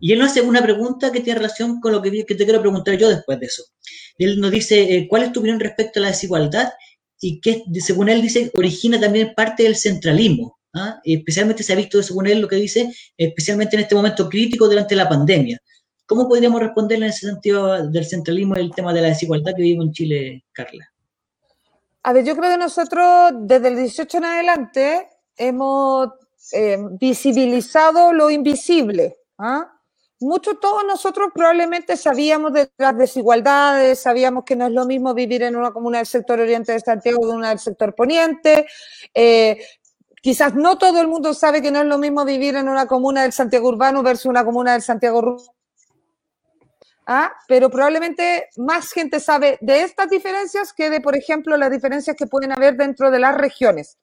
Y 0.00 0.12
él 0.12 0.18
nos 0.18 0.32
hace 0.32 0.40
una 0.42 0.60
pregunta 0.60 1.12
que 1.12 1.20
tiene 1.20 1.38
relación 1.38 1.78
con 1.78 1.92
lo 1.92 2.02
que, 2.02 2.10
te 2.10 2.36
quiero 2.36 2.60
preguntar 2.60 2.98
yo 2.98 3.08
después 3.08 3.38
de 3.38 3.46
eso. 3.46 3.62
Él 4.18 4.40
nos 4.40 4.50
dice, 4.50 4.96
eh, 4.96 5.06
¿cuál 5.08 5.22
es 5.22 5.32
tu 5.32 5.38
opinión 5.38 5.60
respecto 5.60 6.00
a 6.00 6.02
la 6.02 6.08
desigualdad? 6.08 6.72
Y 7.20 7.40
que, 7.40 7.62
según 7.78 8.08
él 8.08 8.20
dice, 8.20 8.50
origina 8.54 8.98
también 8.98 9.32
parte 9.36 9.62
del 9.62 9.76
centralismo. 9.76 10.58
¿ah? 10.74 11.00
Especialmente 11.04 11.62
se 11.62 11.72
ha 11.72 11.76
visto, 11.76 12.02
según 12.02 12.26
él, 12.26 12.40
lo 12.40 12.48
que 12.48 12.56
dice, 12.56 12.92
especialmente 13.16 13.76
en 13.76 13.82
este 13.82 13.94
momento 13.94 14.28
crítico 14.28 14.66
durante 14.66 14.96
la 14.96 15.08
pandemia 15.08 15.62
¿Cómo 16.10 16.26
podríamos 16.26 16.60
responderle 16.60 17.06
en 17.06 17.12
ese 17.12 17.28
sentido 17.28 17.88
del 17.88 18.04
centralismo 18.04 18.56
y 18.56 18.62
el 18.62 18.74
tema 18.74 18.92
de 18.92 19.00
la 19.00 19.06
desigualdad 19.06 19.52
que 19.54 19.62
vivimos 19.62 19.86
en 19.86 19.92
Chile, 19.92 20.44
Carla? 20.50 20.92
A 22.02 22.12
ver, 22.12 22.24
yo 22.24 22.36
creo 22.36 22.50
que 22.50 22.58
nosotros 22.58 23.30
desde 23.42 23.68
el 23.68 23.76
18 23.76 24.18
en 24.18 24.24
adelante 24.24 25.08
hemos 25.36 26.08
eh, 26.50 26.78
visibilizado 26.98 28.12
lo 28.12 28.28
invisible. 28.28 29.18
¿ah? 29.38 29.72
Muchos, 30.18 30.58
todos 30.58 30.82
nosotros 30.84 31.28
probablemente 31.32 31.96
sabíamos 31.96 32.54
de 32.54 32.72
las 32.76 32.98
desigualdades, 32.98 34.00
sabíamos 34.00 34.42
que 34.42 34.56
no 34.56 34.66
es 34.66 34.72
lo 34.72 34.86
mismo 34.86 35.14
vivir 35.14 35.44
en 35.44 35.54
una 35.54 35.70
comuna 35.70 35.98
del 35.98 36.08
sector 36.08 36.40
oriente 36.40 36.72
de 36.72 36.80
Santiago 36.80 37.20
que 37.20 37.28
una 37.28 37.50
del 37.50 37.60
sector 37.60 37.94
poniente. 37.94 38.66
Eh, 39.14 39.64
quizás 40.20 40.56
no 40.56 40.76
todo 40.76 41.00
el 41.00 41.06
mundo 41.06 41.34
sabe 41.34 41.62
que 41.62 41.70
no 41.70 41.82
es 41.82 41.86
lo 41.86 41.98
mismo 41.98 42.24
vivir 42.24 42.56
en 42.56 42.68
una 42.68 42.86
comuna 42.86 43.22
del 43.22 43.32
Santiago 43.32 43.68
urbano 43.68 44.02
versus 44.02 44.26
una 44.26 44.44
comuna 44.44 44.72
del 44.72 44.82
Santiago 44.82 45.20
rural 45.20 45.46
¿ah? 47.06 47.32
pero 47.48 47.70
probablemente 47.70 48.48
más 48.56 48.92
gente 48.92 49.20
sabe 49.20 49.58
de 49.60 49.82
estas 49.82 50.08
diferencias 50.08 50.72
que 50.72 50.90
de, 50.90 51.00
por 51.00 51.16
ejemplo, 51.16 51.56
las 51.56 51.70
diferencias 51.70 52.16
que 52.16 52.26
pueden 52.26 52.52
haber 52.52 52.76
dentro 52.76 53.10
de 53.10 53.18
las 53.18 53.34
regiones. 53.34 53.98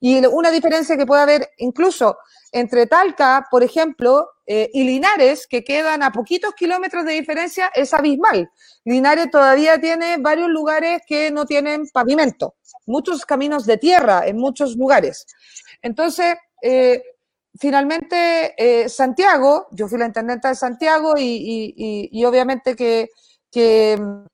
Y 0.00 0.24
una 0.26 0.50
diferencia 0.50 0.96
que 0.96 1.06
puede 1.06 1.22
haber 1.22 1.50
incluso 1.58 2.18
entre 2.52 2.86
Talca, 2.86 3.48
por 3.50 3.64
ejemplo, 3.64 4.28
eh, 4.46 4.70
y 4.72 4.84
Linares, 4.84 5.46
que 5.46 5.64
quedan 5.64 6.02
a 6.02 6.12
poquitos 6.12 6.54
kilómetros 6.54 7.04
de 7.04 7.14
diferencia, 7.14 7.70
es 7.74 7.92
abismal. 7.94 8.50
Linares 8.84 9.30
todavía 9.30 9.80
tiene 9.80 10.18
varios 10.18 10.48
lugares 10.48 11.02
que 11.06 11.30
no 11.30 11.46
tienen 11.46 11.88
pavimento, 11.92 12.54
muchos 12.86 13.24
caminos 13.24 13.66
de 13.66 13.78
tierra 13.78 14.26
en 14.26 14.36
muchos 14.36 14.76
lugares. 14.76 15.26
Entonces, 15.82 16.36
eh, 16.62 17.02
finalmente, 17.58 18.54
eh, 18.58 18.88
Santiago, 18.88 19.68
yo 19.72 19.88
fui 19.88 19.98
la 19.98 20.06
intendenta 20.06 20.48
de 20.48 20.54
Santiago 20.54 21.14
y, 21.18 22.24
obviamente 22.26 22.76
que, 22.76 23.08
mm, 23.98 24.26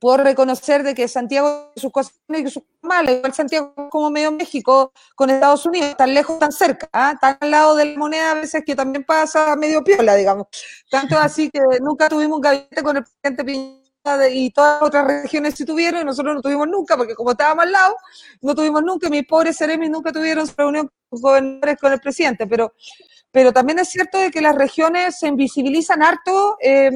puedo 0.00 0.18
reconocer 0.18 0.82
de 0.82 0.94
que 0.94 1.08
Santiago 1.08 1.72
sus 1.76 1.92
cosas 1.92 2.14
y 2.28 2.48
sus 2.50 2.64
malas, 2.82 3.14
igual 3.16 3.34
Santiago 3.34 3.74
como 3.90 4.10
medio 4.10 4.32
México 4.32 4.92
con 5.16 5.30
Estados 5.30 5.66
Unidos, 5.66 5.96
tan 5.96 6.14
lejos, 6.14 6.38
tan 6.40 6.52
cerca, 6.52 6.88
¿ah? 6.92 7.16
tan 7.20 7.38
al 7.40 7.50
lado 7.52 7.76
de 7.76 7.84
la 7.86 7.98
moneda 7.98 8.32
a 8.32 8.34
veces 8.34 8.64
que 8.66 8.74
también 8.76 9.04
pasa 9.04 9.54
medio 9.56 9.84
piola, 9.84 10.14
digamos. 10.16 10.46
Tanto 10.90 11.18
así 11.18 11.50
que 11.50 11.60
nunca 11.80 12.08
tuvimos 12.08 12.36
un 12.36 12.42
gabinete 12.42 12.82
con 12.82 12.96
el 12.98 13.04
presidente 13.04 13.44
Piñera 13.44 13.81
y 14.30 14.50
todas 14.50 14.80
las 14.80 14.88
otras 14.88 15.06
regiones 15.06 15.54
sí 15.54 15.64
tuvieron 15.64 16.02
y 16.02 16.04
nosotros 16.04 16.34
no 16.34 16.42
tuvimos 16.42 16.66
nunca, 16.68 16.96
porque 16.96 17.14
como 17.14 17.30
estábamos 17.30 17.64
al 17.64 17.72
lado, 17.72 17.96
no 18.40 18.54
tuvimos 18.54 18.82
nunca, 18.82 19.08
mis 19.08 19.26
pobres 19.26 19.56
seremis 19.56 19.90
nunca 19.90 20.12
tuvieron 20.12 20.46
reunión 20.56 20.90
con 21.08 21.20
gobernadores 21.20 21.78
con 21.80 21.92
el 21.92 22.00
presidente, 22.00 22.46
pero, 22.46 22.74
pero 23.30 23.52
también 23.52 23.78
es 23.78 23.88
cierto 23.88 24.18
de 24.18 24.30
que 24.30 24.40
las 24.40 24.56
regiones 24.56 25.18
se 25.18 25.28
invisibilizan 25.28 26.02
harto 26.02 26.56
eh, 26.60 26.90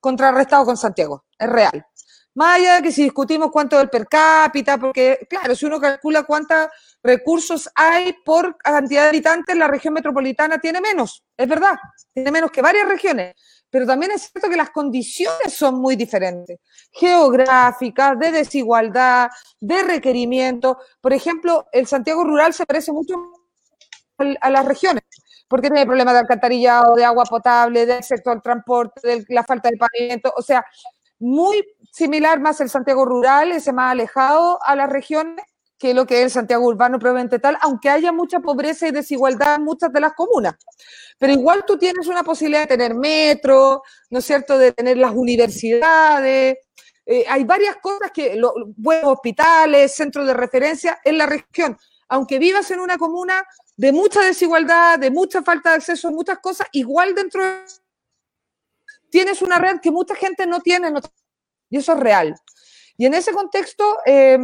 contrarrestado 0.00 0.64
con 0.64 0.76
Santiago, 0.76 1.24
es 1.38 1.48
real. 1.48 1.86
Más 2.32 2.58
allá 2.58 2.76
de 2.76 2.82
que 2.82 2.92
si 2.92 3.02
discutimos 3.02 3.50
cuánto 3.50 3.76
es 3.76 3.82
el 3.82 3.90
per 3.90 4.06
cápita, 4.06 4.78
porque 4.78 5.26
claro, 5.28 5.54
si 5.54 5.66
uno 5.66 5.80
calcula 5.80 6.22
cuántos 6.22 6.68
recursos 7.02 7.68
hay 7.74 8.14
por 8.24 8.56
cantidad 8.56 9.02
de 9.02 9.08
habitantes, 9.08 9.56
la 9.56 9.66
región 9.66 9.92
metropolitana 9.92 10.58
tiene 10.58 10.80
menos, 10.80 11.24
es 11.36 11.48
verdad, 11.48 11.74
tiene 12.14 12.30
menos 12.30 12.50
que 12.50 12.62
varias 12.62 12.88
regiones 12.88 13.34
pero 13.70 13.86
también 13.86 14.12
es 14.12 14.30
cierto 14.30 14.50
que 14.50 14.56
las 14.56 14.70
condiciones 14.70 15.54
son 15.54 15.80
muy 15.80 15.96
diferentes, 15.96 16.58
geográficas, 16.92 18.18
de 18.18 18.32
desigualdad, 18.32 19.30
de 19.60 19.82
requerimiento. 19.82 20.78
Por 21.00 21.12
ejemplo, 21.12 21.66
el 21.72 21.86
Santiago 21.86 22.24
rural 22.24 22.52
se 22.52 22.66
parece 22.66 22.92
mucho 22.92 23.14
a 24.40 24.50
las 24.50 24.64
regiones, 24.66 25.04
porque 25.48 25.68
tiene 25.68 25.86
problemas 25.86 26.14
de 26.14 26.20
alcantarillado, 26.20 26.94
de 26.94 27.04
agua 27.04 27.24
potable, 27.24 27.86
del 27.86 28.02
sector 28.02 28.42
transporte, 28.42 29.00
de 29.06 29.24
la 29.28 29.44
falta 29.44 29.70
de 29.70 29.78
pavimento, 29.78 30.32
o 30.36 30.42
sea, 30.42 30.64
muy 31.18 31.64
similar 31.92 32.40
más 32.40 32.60
el 32.60 32.70
Santiago 32.70 33.04
rural, 33.04 33.52
ese 33.52 33.72
más 33.72 33.92
alejado 33.92 34.58
a 34.62 34.74
las 34.74 34.90
regiones, 34.90 35.44
que 35.80 35.94
lo 35.94 36.06
que 36.06 36.18
es 36.18 36.24
el 36.24 36.30
Santiago 36.30 36.66
urbano 36.66 36.98
probablemente 36.98 37.38
tal, 37.38 37.56
aunque 37.62 37.88
haya 37.88 38.12
mucha 38.12 38.40
pobreza 38.40 38.86
y 38.86 38.90
desigualdad 38.90 39.54
en 39.54 39.64
muchas 39.64 39.90
de 39.90 40.00
las 40.00 40.12
comunas. 40.12 40.54
Pero 41.18 41.32
igual 41.32 41.64
tú 41.66 41.78
tienes 41.78 42.06
una 42.06 42.22
posibilidad 42.22 42.60
de 42.60 42.76
tener 42.76 42.94
metro, 42.94 43.82
¿no 44.10 44.18
es 44.18 44.24
cierto?, 44.26 44.58
de 44.58 44.72
tener 44.72 44.98
las 44.98 45.12
universidades. 45.14 46.58
Eh, 47.06 47.24
hay 47.26 47.44
varias 47.44 47.76
cosas 47.76 48.10
que, 48.12 48.38
buenos 48.76 49.10
hospitales, 49.10 49.94
centros 49.94 50.26
de 50.26 50.34
referencia 50.34 51.00
en 51.02 51.16
la 51.16 51.24
región. 51.24 51.78
Aunque 52.08 52.38
vivas 52.38 52.70
en 52.70 52.80
una 52.80 52.98
comuna 52.98 53.42
de 53.74 53.92
mucha 53.92 54.20
desigualdad, 54.20 54.98
de 54.98 55.10
mucha 55.10 55.42
falta 55.42 55.70
de 55.70 55.76
acceso 55.76 56.08
a 56.08 56.10
muchas 56.10 56.40
cosas, 56.40 56.68
igual 56.72 57.14
dentro 57.14 57.42
de... 57.42 57.64
tienes 59.08 59.40
una 59.40 59.56
red 59.56 59.80
que 59.80 59.90
mucha 59.90 60.14
gente 60.14 60.46
no 60.46 60.60
tiene, 60.60 60.92
y 61.70 61.78
eso 61.78 61.94
es 61.94 62.00
real. 62.00 62.34
Y 62.98 63.06
en 63.06 63.14
ese 63.14 63.32
contexto, 63.32 63.96
eh, 64.04 64.38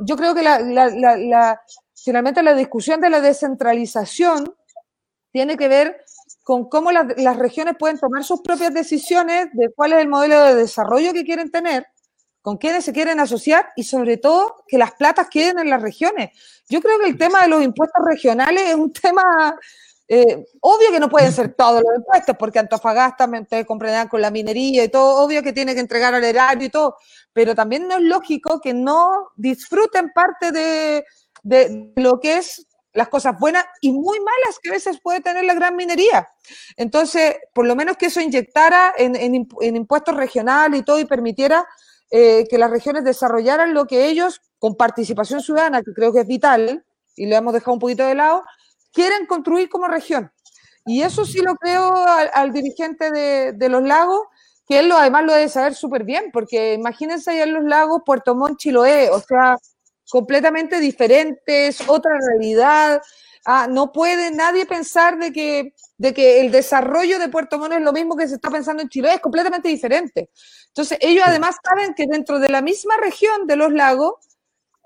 yo 0.00 0.16
creo 0.16 0.34
que 0.34 0.42
la, 0.42 1.60
finalmente 1.94 2.42
la 2.42 2.54
discusión 2.54 3.00
de 3.00 3.10
la 3.10 3.20
descentralización 3.20 4.54
tiene 5.30 5.56
que 5.56 5.68
ver 5.68 6.04
con 6.42 6.68
cómo 6.68 6.90
las, 6.92 7.36
regiones 7.36 7.76
pueden 7.78 7.98
tomar 7.98 8.24
sus 8.24 8.40
propias 8.40 8.74
decisiones 8.74 9.48
de 9.52 9.70
cuál 9.74 9.92
es 9.92 10.00
el 10.00 10.08
modelo 10.08 10.42
de 10.44 10.54
desarrollo 10.54 11.12
que 11.12 11.24
quieren 11.24 11.50
tener, 11.50 11.86
con 12.40 12.58
quiénes 12.58 12.84
se 12.84 12.92
quieren 12.92 13.20
asociar 13.20 13.70
y 13.76 13.84
sobre 13.84 14.16
todo 14.16 14.64
que 14.66 14.78
las 14.78 14.92
platas 14.92 15.28
queden 15.28 15.60
en 15.60 15.70
las 15.70 15.80
regiones. 15.80 16.30
Yo 16.68 16.80
creo 16.80 16.98
que 16.98 17.08
el 17.08 17.16
tema 17.16 17.42
de 17.42 17.48
los 17.48 17.62
impuestos 17.62 18.04
regionales 18.04 18.70
es 18.70 18.74
un 18.74 18.92
tema 19.02 19.56
eh, 20.14 20.44
obvio 20.60 20.90
que 20.90 21.00
no 21.00 21.08
pueden 21.08 21.32
ser 21.32 21.54
todos 21.54 21.80
los 21.80 21.96
impuestos, 21.96 22.36
porque 22.38 22.58
Antofagasta, 22.58 23.24
ustedes 23.24 23.64
comprenderán 23.64 24.08
con 24.08 24.20
la 24.20 24.30
minería 24.30 24.84
y 24.84 24.90
todo, 24.90 25.24
obvio 25.24 25.42
que 25.42 25.54
tiene 25.54 25.72
que 25.72 25.80
entregar 25.80 26.14
al 26.14 26.22
erario 26.22 26.66
y 26.66 26.68
todo, 26.68 26.98
pero 27.32 27.54
también 27.54 27.88
no 27.88 27.96
es 27.96 28.02
lógico 28.02 28.60
que 28.60 28.74
no 28.74 29.30
disfruten 29.36 30.10
parte 30.14 30.52
de, 30.52 31.02
lo 31.96 32.20
que 32.20 32.36
es 32.36 32.66
las 32.92 33.08
cosas 33.08 33.38
buenas 33.40 33.64
y 33.80 33.90
muy 33.90 34.20
malas 34.20 34.58
que 34.62 34.68
a 34.68 34.72
veces 34.72 35.00
puede 35.02 35.22
tener 35.22 35.46
la 35.46 35.54
gran 35.54 35.76
minería. 35.76 36.28
Entonces, 36.76 37.36
por 37.54 37.66
lo 37.66 37.74
menos 37.74 37.96
que 37.96 38.06
eso 38.06 38.20
inyectara 38.20 38.92
en, 38.98 39.34
impuestos 39.34 40.14
regionales 40.14 40.80
y 40.80 40.84
todo 40.84 41.00
y 41.00 41.06
permitiera 41.06 41.66
eh, 42.10 42.46
que 42.50 42.58
las 42.58 42.70
regiones 42.70 43.04
desarrollaran 43.04 43.72
lo 43.72 43.86
que 43.86 44.08
ellos, 44.08 44.42
con 44.58 44.76
participación 44.76 45.40
ciudadana, 45.40 45.80
que 45.80 45.94
creo 45.94 46.12
que 46.12 46.20
es 46.20 46.26
vital, 46.26 46.84
y 47.16 47.24
lo 47.24 47.36
hemos 47.36 47.54
dejado 47.54 47.72
un 47.72 47.78
poquito 47.78 48.04
de 48.04 48.14
lado, 48.14 48.44
quieren 48.92 49.26
construir 49.26 49.68
como 49.68 49.88
región. 49.88 50.30
Y 50.84 51.02
eso 51.02 51.24
sí 51.24 51.40
lo 51.40 51.54
creo 51.56 51.94
al, 51.94 52.52
dirigente 52.52 53.10
de, 53.10 53.68
los 53.68 53.82
lagos, 53.82 54.22
que 54.66 54.80
él 54.80 54.88
lo, 54.88 54.96
además 54.96 55.24
lo 55.24 55.32
debe 55.32 55.48
saber 55.48 55.74
súper 55.74 56.04
bien, 56.04 56.30
porque 56.32 56.74
imagínense 56.74 57.30
allá 57.30 57.44
en 57.44 57.54
los 57.54 57.64
lagos 57.64 58.02
Puerto 58.04 58.34
Montt, 58.34 58.58
Chiloé, 58.58 59.10
o 59.10 59.20
sea, 59.20 59.56
completamente 60.10 60.80
diferentes, 60.80 61.82
otra 61.86 62.18
realidad. 62.18 63.00
Ah, 63.44 63.66
no 63.68 63.92
puede 63.92 64.30
nadie 64.30 64.66
pensar 64.66 65.18
de 65.18 65.32
que, 65.32 65.74
de 65.98 66.14
que 66.14 66.40
el 66.40 66.50
desarrollo 66.50 67.18
de 67.18 67.28
Puerto 67.28 67.58
Montt 67.58 67.74
es 67.74 67.80
lo 67.80 67.92
mismo 67.92 68.16
que 68.16 68.28
se 68.28 68.34
está 68.34 68.50
pensando 68.50 68.82
en 68.82 68.88
Chiloé, 68.88 69.14
es 69.14 69.20
completamente 69.20 69.68
diferente. 69.68 70.30
Entonces, 70.68 70.98
ellos 71.00 71.24
además 71.26 71.56
saben 71.62 71.94
que 71.94 72.06
dentro 72.08 72.40
de 72.40 72.48
la 72.48 72.62
misma 72.62 72.96
región 72.96 73.46
de 73.46 73.56
los 73.56 73.72
lagos 73.72 74.14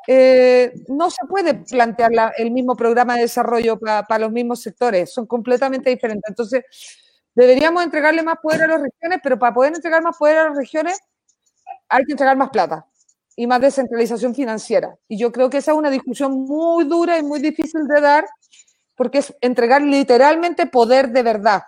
eh, 0.06 0.72
no 0.88 1.10
se 1.10 1.26
puede 1.28 1.54
plantear 1.54 2.32
el 2.36 2.50
mismo 2.50 2.76
programa 2.76 3.14
de 3.14 3.22
desarrollo 3.22 3.78
para 3.78 4.18
los 4.18 4.32
mismos 4.32 4.62
sectores, 4.62 5.12
son 5.12 5.26
completamente 5.26 5.90
diferentes. 5.90 6.28
Entonces, 6.28 6.64
deberíamos 7.34 7.82
entregarle 7.82 8.22
más 8.22 8.36
poder 8.42 8.62
a 8.62 8.68
las 8.68 8.82
regiones, 8.82 9.20
pero 9.22 9.38
para 9.38 9.54
poder 9.54 9.74
entregar 9.74 10.02
más 10.02 10.16
poder 10.16 10.38
a 10.38 10.48
las 10.48 10.56
regiones 10.56 10.98
hay 11.88 12.04
que 12.04 12.12
entregar 12.12 12.36
más 12.36 12.50
plata 12.50 12.86
y 13.36 13.46
más 13.46 13.60
descentralización 13.60 14.34
financiera. 14.34 14.96
Y 15.08 15.18
yo 15.18 15.30
creo 15.30 15.50
que 15.50 15.58
esa 15.58 15.72
es 15.72 15.78
una 15.78 15.90
discusión 15.90 16.32
muy 16.32 16.84
dura 16.84 17.18
y 17.18 17.22
muy 17.22 17.40
difícil 17.40 17.86
de 17.86 18.00
dar, 18.00 18.24
porque 18.96 19.18
es 19.18 19.34
entregar 19.40 19.82
literalmente 19.82 20.66
poder 20.66 21.10
de 21.10 21.22
verdad. 21.22 21.62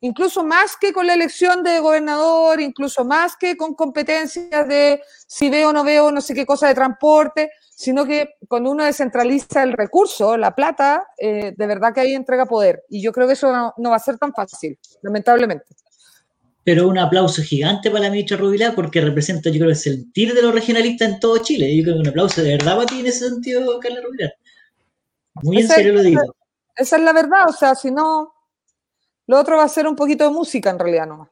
Incluso 0.00 0.44
más 0.44 0.76
que 0.76 0.92
con 0.92 1.06
la 1.06 1.14
elección 1.14 1.62
de 1.62 1.80
gobernador, 1.80 2.60
incluso 2.60 3.04
más 3.04 3.34
que 3.36 3.56
con 3.56 3.74
competencias 3.74 4.68
de 4.68 5.00
si 5.26 5.48
veo 5.48 5.70
o 5.70 5.72
no 5.72 5.84
veo 5.84 6.10
no 6.12 6.20
sé 6.20 6.34
qué 6.34 6.44
cosa 6.44 6.68
de 6.68 6.74
transporte, 6.74 7.50
sino 7.76 8.06
que 8.06 8.36
cuando 8.48 8.70
uno 8.70 8.84
descentraliza 8.84 9.62
el 9.62 9.74
recurso, 9.74 10.38
la 10.38 10.54
plata, 10.54 11.08
eh, 11.18 11.52
de 11.54 11.66
verdad 11.66 11.92
que 11.92 12.00
ahí 12.00 12.14
entrega 12.14 12.46
poder. 12.46 12.82
Y 12.88 13.02
yo 13.02 13.12
creo 13.12 13.26
que 13.26 13.34
eso 13.34 13.52
no, 13.52 13.90
va 13.90 13.96
a 13.96 13.98
ser 13.98 14.16
tan 14.16 14.32
fácil, 14.32 14.78
lamentablemente. 15.02 15.66
Pero 16.64 16.88
un 16.88 16.96
aplauso 16.96 17.42
gigante 17.42 17.90
para 17.90 18.04
la 18.04 18.10
ministra 18.10 18.38
Rubilar 18.38 18.74
porque 18.74 19.02
representa, 19.02 19.50
yo 19.50 19.58
creo, 19.58 19.68
el 19.68 19.76
sentir 19.76 20.32
de 20.32 20.40
los 20.40 20.54
regionalistas 20.54 21.06
en 21.06 21.20
todo 21.20 21.36
Chile. 21.36 21.76
Yo 21.76 21.82
creo 21.82 21.96
que 21.96 22.00
un 22.00 22.08
aplauso 22.08 22.42
de 22.42 22.56
verdad 22.56 22.76
para 22.76 22.86
ti 22.86 23.00
en 23.00 23.06
ese 23.08 23.28
sentido, 23.28 23.78
Carla 23.78 24.00
Rubilar. 24.00 24.32
Muy 25.42 25.58
en 25.58 25.68
serio 25.68 25.92
lo 25.92 26.02
digo. 26.02 26.22
Esa 26.74 26.96
es 26.96 27.02
la 27.02 27.12
verdad, 27.12 27.46
o 27.46 27.52
sea, 27.52 27.74
si 27.74 27.90
no, 27.90 28.32
lo 29.26 29.38
otro 29.38 29.58
va 29.58 29.64
a 29.64 29.68
ser 29.68 29.86
un 29.86 29.96
poquito 29.96 30.24
de 30.24 30.30
música 30.30 30.70
en 30.70 30.78
realidad 30.78 31.06
nomás. 31.06 31.28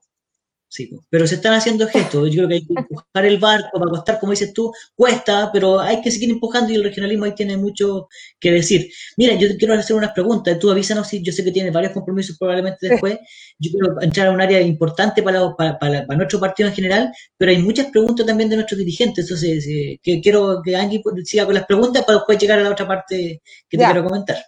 Sí, 0.74 0.90
pero 1.08 1.24
se 1.28 1.36
están 1.36 1.54
haciendo 1.54 1.86
gestos. 1.86 2.30
Yo 2.30 2.38
creo 2.38 2.48
que 2.48 2.54
hay 2.54 2.66
que 2.66 2.74
empujar 2.76 3.24
el 3.24 3.38
barco 3.38 3.78
para 3.78 3.92
costar, 3.92 4.18
como 4.18 4.32
dices 4.32 4.52
tú, 4.52 4.72
cuesta, 4.96 5.50
pero 5.52 5.78
hay 5.78 6.00
que 6.02 6.10
seguir 6.10 6.30
empujando 6.30 6.72
y 6.72 6.74
el 6.74 6.82
regionalismo 6.82 7.26
ahí 7.26 7.32
tiene 7.32 7.56
mucho 7.56 8.08
que 8.40 8.50
decir. 8.50 8.90
Mira, 9.16 9.34
yo 9.34 9.46
te 9.46 9.56
quiero 9.56 9.74
hacer 9.74 9.94
unas 9.94 10.10
preguntas. 10.10 10.58
Tú 10.58 10.72
avísanos 10.72 11.06
si 11.06 11.22
yo 11.22 11.30
sé 11.30 11.44
que 11.44 11.52
tienes 11.52 11.72
varios 11.72 11.92
compromisos 11.92 12.36
probablemente 12.36 12.88
después. 12.88 13.20
Yo 13.56 13.70
quiero 13.70 14.02
entrar 14.02 14.26
a 14.26 14.30
un 14.32 14.40
área 14.40 14.60
importante 14.60 15.22
para, 15.22 15.54
para, 15.54 16.06
nuestro 16.16 16.40
partido 16.40 16.68
en 16.68 16.74
general, 16.74 17.12
pero 17.36 17.52
hay 17.52 17.58
muchas 17.58 17.86
preguntas 17.92 18.26
también 18.26 18.50
de 18.50 18.56
nuestros 18.56 18.78
dirigentes. 18.78 19.26
Entonces, 19.26 19.64
eh, 19.68 20.00
que 20.02 20.20
quiero 20.20 20.60
que 20.60 20.74
Angie 20.74 21.00
siga 21.24 21.44
con 21.44 21.54
las 21.54 21.66
preguntas 21.66 22.02
para 22.04 22.18
después 22.18 22.36
llegar 22.36 22.58
a 22.58 22.62
la 22.62 22.70
otra 22.70 22.88
parte 22.88 23.42
que 23.68 23.78
te 23.78 23.84
quiero 23.84 24.02
comentar. 24.02 24.44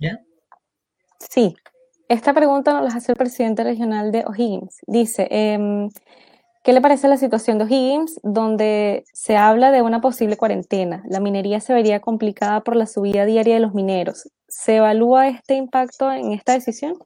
¿Ya? 0.00 0.18
Sí, 1.30 1.54
esta 2.08 2.32
pregunta 2.32 2.72
nos 2.72 2.82
la 2.90 2.98
hace 2.98 3.12
el 3.12 3.18
presidente 3.18 3.64
regional 3.64 4.10
de 4.12 4.24
O'Higgins. 4.26 4.78
Dice, 4.86 5.28
em, 5.30 5.90
¿qué 6.64 6.72
le 6.72 6.80
parece 6.80 7.06
la 7.08 7.18
situación 7.18 7.58
de 7.58 7.64
O'Higgins 7.64 8.18
donde 8.22 9.04
se 9.12 9.36
habla 9.36 9.70
de 9.70 9.82
una 9.82 10.00
posible 10.00 10.36
cuarentena? 10.36 11.02
La 11.08 11.20
minería 11.20 11.60
se 11.60 11.74
vería 11.74 12.00
complicada 12.00 12.62
por 12.62 12.76
la 12.76 12.86
subida 12.86 13.26
diaria 13.26 13.54
de 13.54 13.60
los 13.60 13.74
mineros. 13.74 14.30
¿Se 14.48 14.76
evalúa 14.76 15.28
este 15.28 15.54
impacto 15.54 16.10
en 16.10 16.32
esta 16.32 16.52
decisión? 16.54 16.96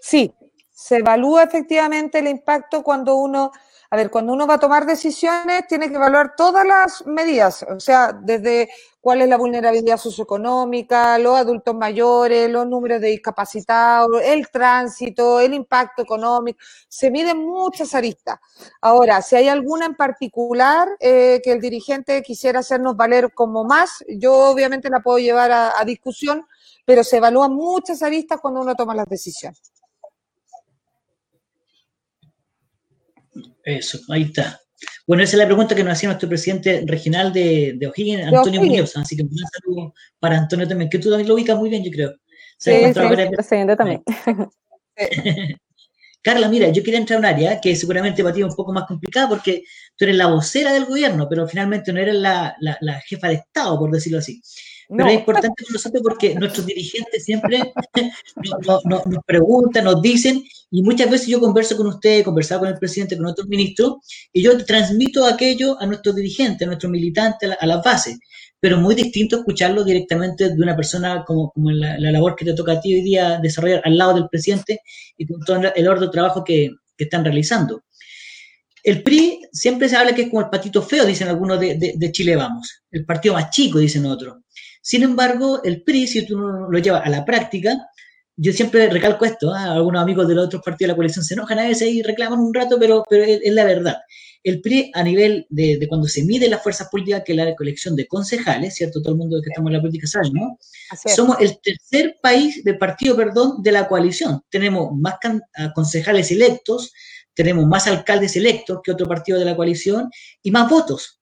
Sí, 0.00 0.32
se 0.70 0.96
evalúa 0.96 1.42
efectivamente 1.42 2.20
el 2.20 2.28
impacto 2.28 2.82
cuando 2.82 3.16
uno 3.16 3.52
a 3.92 3.96
ver, 3.96 4.08
cuando 4.08 4.32
uno 4.32 4.46
va 4.46 4.54
a 4.54 4.58
tomar 4.60 4.86
decisiones, 4.86 5.66
tiene 5.66 5.88
que 5.88 5.96
evaluar 5.96 6.36
todas 6.36 6.64
las 6.64 7.04
medidas, 7.06 7.64
o 7.64 7.80
sea, 7.80 8.12
desde 8.12 8.68
cuál 9.00 9.20
es 9.20 9.28
la 9.28 9.36
vulnerabilidad 9.36 9.96
socioeconómica, 9.96 11.18
los 11.18 11.36
adultos 11.36 11.74
mayores, 11.74 12.48
los 12.48 12.68
números 12.68 13.00
de 13.00 13.08
discapacitados, 13.08 14.22
el 14.22 14.48
tránsito, 14.48 15.40
el 15.40 15.54
impacto 15.54 16.02
económico, 16.02 16.60
se 16.88 17.10
miden 17.10 17.38
muchas 17.38 17.92
aristas. 17.96 18.38
Ahora, 18.80 19.22
si 19.22 19.34
hay 19.34 19.48
alguna 19.48 19.86
en 19.86 19.96
particular 19.96 20.88
eh, 21.00 21.40
que 21.42 21.50
el 21.50 21.60
dirigente 21.60 22.22
quisiera 22.22 22.60
hacernos 22.60 22.96
valer 22.96 23.34
como 23.34 23.64
más, 23.64 24.04
yo 24.08 24.50
obviamente 24.50 24.88
la 24.88 25.00
puedo 25.00 25.18
llevar 25.18 25.50
a 25.50 25.84
discusión, 25.84 26.46
pero 26.84 27.02
se 27.02 27.16
evalúan 27.16 27.54
muchas 27.54 28.04
aristas 28.04 28.38
cuando 28.40 28.60
uno 28.60 28.76
toma 28.76 28.94
las 28.94 29.08
decisiones. 29.08 29.79
Eso, 33.64 33.98
ahí 34.08 34.22
está. 34.22 34.60
Bueno, 35.06 35.22
esa 35.22 35.36
es 35.36 35.38
la 35.38 35.46
pregunta 35.46 35.74
que 35.74 35.84
nos 35.84 35.92
hacía 35.92 36.08
nuestro 36.08 36.28
presidente 36.28 36.84
regional 36.86 37.32
de, 37.32 37.74
de 37.76 37.86
O'Higgins, 37.86 38.26
Antonio 38.26 38.60
Muñoz. 38.60 38.96
Así 38.96 39.16
que 39.16 39.22
un 39.22 39.30
saludo 39.36 39.94
para 40.18 40.38
Antonio 40.38 40.66
también, 40.66 40.88
que 40.88 40.98
tú 40.98 41.10
también 41.10 41.28
lo 41.28 41.34
ubicas 41.34 41.58
muy 41.58 41.68
bien, 41.68 41.84
yo 41.84 41.90
creo. 41.90 42.14
Sí, 42.58 42.72
sí, 42.72 43.28
presidente 43.32 43.76
también. 43.76 44.02
Carla, 46.22 46.48
mira, 46.48 46.68
yo 46.68 46.82
quería 46.82 47.00
entrar 47.00 47.16
a 47.16 47.20
un 47.20 47.24
área 47.24 47.60
que 47.60 47.74
seguramente 47.74 48.22
para 48.22 48.34
ti 48.34 48.40
es 48.40 48.46
un 48.46 48.54
poco 48.54 48.74
más 48.74 48.84
complicada 48.84 49.28
porque 49.28 49.64
tú 49.96 50.04
eres 50.04 50.16
la 50.16 50.26
vocera 50.26 50.72
del 50.72 50.84
gobierno, 50.84 51.26
pero 51.28 51.48
finalmente 51.48 51.92
no 51.92 52.00
eres 52.00 52.16
la, 52.16 52.54
la 52.60 53.00
jefa 53.00 53.28
de 53.28 53.34
Estado, 53.34 53.78
por 53.78 53.90
decirlo 53.90 54.18
así. 54.18 54.42
Pero 54.96 55.08
es 55.08 55.14
importante 55.14 55.62
para 55.62 55.72
nosotros 55.72 56.02
porque 56.02 56.34
nuestros 56.34 56.66
dirigentes 56.66 57.24
siempre 57.24 57.60
nos, 58.64 59.24
preguntan, 59.24 59.84
nos 59.84 60.02
dicen, 60.02 60.42
y 60.70 60.82
muchas 60.82 61.08
veces 61.08 61.28
yo 61.28 61.38
converso 61.38 61.76
con 61.76 61.86
usted, 61.86 62.18
he 62.18 62.24
conversado 62.24 62.60
con 62.60 62.70
el 62.70 62.78
presidente, 62.78 63.16
con 63.16 63.26
otros 63.26 63.46
ministros, 63.46 63.98
y 64.32 64.42
yo 64.42 64.64
transmito 64.64 65.24
aquello 65.24 65.80
a 65.80 65.86
nuestros 65.86 66.16
dirigentes, 66.16 66.66
a 66.66 66.66
nuestros 66.66 66.90
militantes, 66.90 67.50
a, 67.58 67.66
las 67.66 67.84
bases. 67.84 68.18
Pero 68.58 68.78
muy 68.78 68.94
distinto 68.94 69.36
escucharlo 69.36 69.84
directamente 69.84 70.48
de 70.48 70.62
una 70.62 70.74
persona 70.74 71.24
como, 71.24 71.52
como 71.52 71.70
la, 71.70 71.98
labor 71.98 72.34
que 72.34 72.44
te 72.44 72.54
toca 72.54 72.72
a 72.72 72.80
ti 72.80 72.92
hoy 72.94 73.02
día 73.02 73.38
desarrollar 73.40 73.82
al 73.84 73.96
lado 73.96 74.14
del 74.14 74.28
presidente 74.28 74.80
y 75.16 75.26
con 75.26 75.40
todo 75.40 75.60
el 75.74 75.88
orden 75.88 76.06
de 76.06 76.12
trabajo 76.12 76.44
que, 76.44 76.70
están 76.98 77.24
realizando. 77.24 77.82
El 78.84 79.02
PRI 79.02 79.40
siempre 79.50 79.88
se 79.88 79.96
habla 79.96 80.14
que 80.14 80.20
es 80.20 80.28
como 80.28 80.42
el 80.42 80.50
patito 80.50 80.82
feo, 80.82 81.06
dicen 81.06 81.28
algunos 81.28 81.58
de, 81.58 81.94
de 81.96 82.12
Chile 82.12 82.36
Vamos, 82.36 82.82
el 82.90 83.06
partido 83.06 83.32
más 83.32 83.48
chico, 83.48 83.78
dicen 83.78 84.04
otros. 84.04 84.36
Sin 84.80 85.02
embargo, 85.02 85.62
el 85.62 85.82
PRI, 85.82 86.06
si 86.06 86.26
tú 86.26 86.38
lo 86.38 86.78
llevas 86.78 87.04
a 87.04 87.10
la 87.10 87.24
práctica, 87.24 87.76
yo 88.42 88.52
siempre 88.54 88.88
recalco 88.88 89.26
esto, 89.26 89.52
¿ah? 89.52 89.72
algunos 89.72 90.02
amigos 90.02 90.26
de 90.26 90.34
los 90.34 90.46
otros 90.46 90.62
partidos 90.62 90.88
de 90.88 90.92
la 90.92 90.96
coalición 90.96 91.22
se 91.22 91.34
enojan 91.34 91.58
a 91.58 91.68
veces 91.68 91.90
y 91.90 92.02
reclaman 92.02 92.40
un 92.40 92.54
rato, 92.54 92.78
pero, 92.78 93.04
pero 93.08 93.22
es, 93.22 93.40
la 93.52 93.64
verdad. 93.64 93.98
El 94.42 94.62
PRI, 94.62 94.90
a 94.94 95.02
nivel 95.02 95.46
de, 95.50 95.84
cuando 95.86 96.08
se 96.08 96.24
mide 96.24 96.48
las 96.48 96.62
fuerzas 96.62 96.88
políticas, 96.88 97.22
que 97.26 97.32
es 97.32 97.36
la 97.36 97.54
colección 97.54 97.94
de 97.94 98.06
concejales, 98.06 98.74
¿cierto? 98.74 99.02
Todo 99.02 99.12
el 99.12 99.18
mundo 99.18 99.42
que 99.42 99.50
estamos 99.50 99.68
en 99.68 99.74
la 99.74 99.80
política 99.82 100.06
sabe, 100.06 100.30
¿no? 100.32 100.58
Somos 101.14 101.36
el 101.40 101.60
tercer 101.60 102.16
país 102.22 102.64
de 102.64 102.72
partido, 102.72 103.14
perdón, 103.14 103.62
de 103.62 103.72
la 103.72 103.86
coalición. 103.86 104.40
Tenemos 104.48 104.96
más 104.96 105.16
concejales 105.74 106.30
electos, 106.30 106.94
tenemos 107.34 107.66
más 107.66 107.86
alcaldes 107.86 108.36
electos 108.36 108.80
que 108.82 108.92
otro 108.92 109.06
partido 109.06 109.38
de 109.38 109.44
la 109.44 109.56
coalición 109.56 110.08
y 110.42 110.50
más 110.50 110.70
votos. 110.70 111.19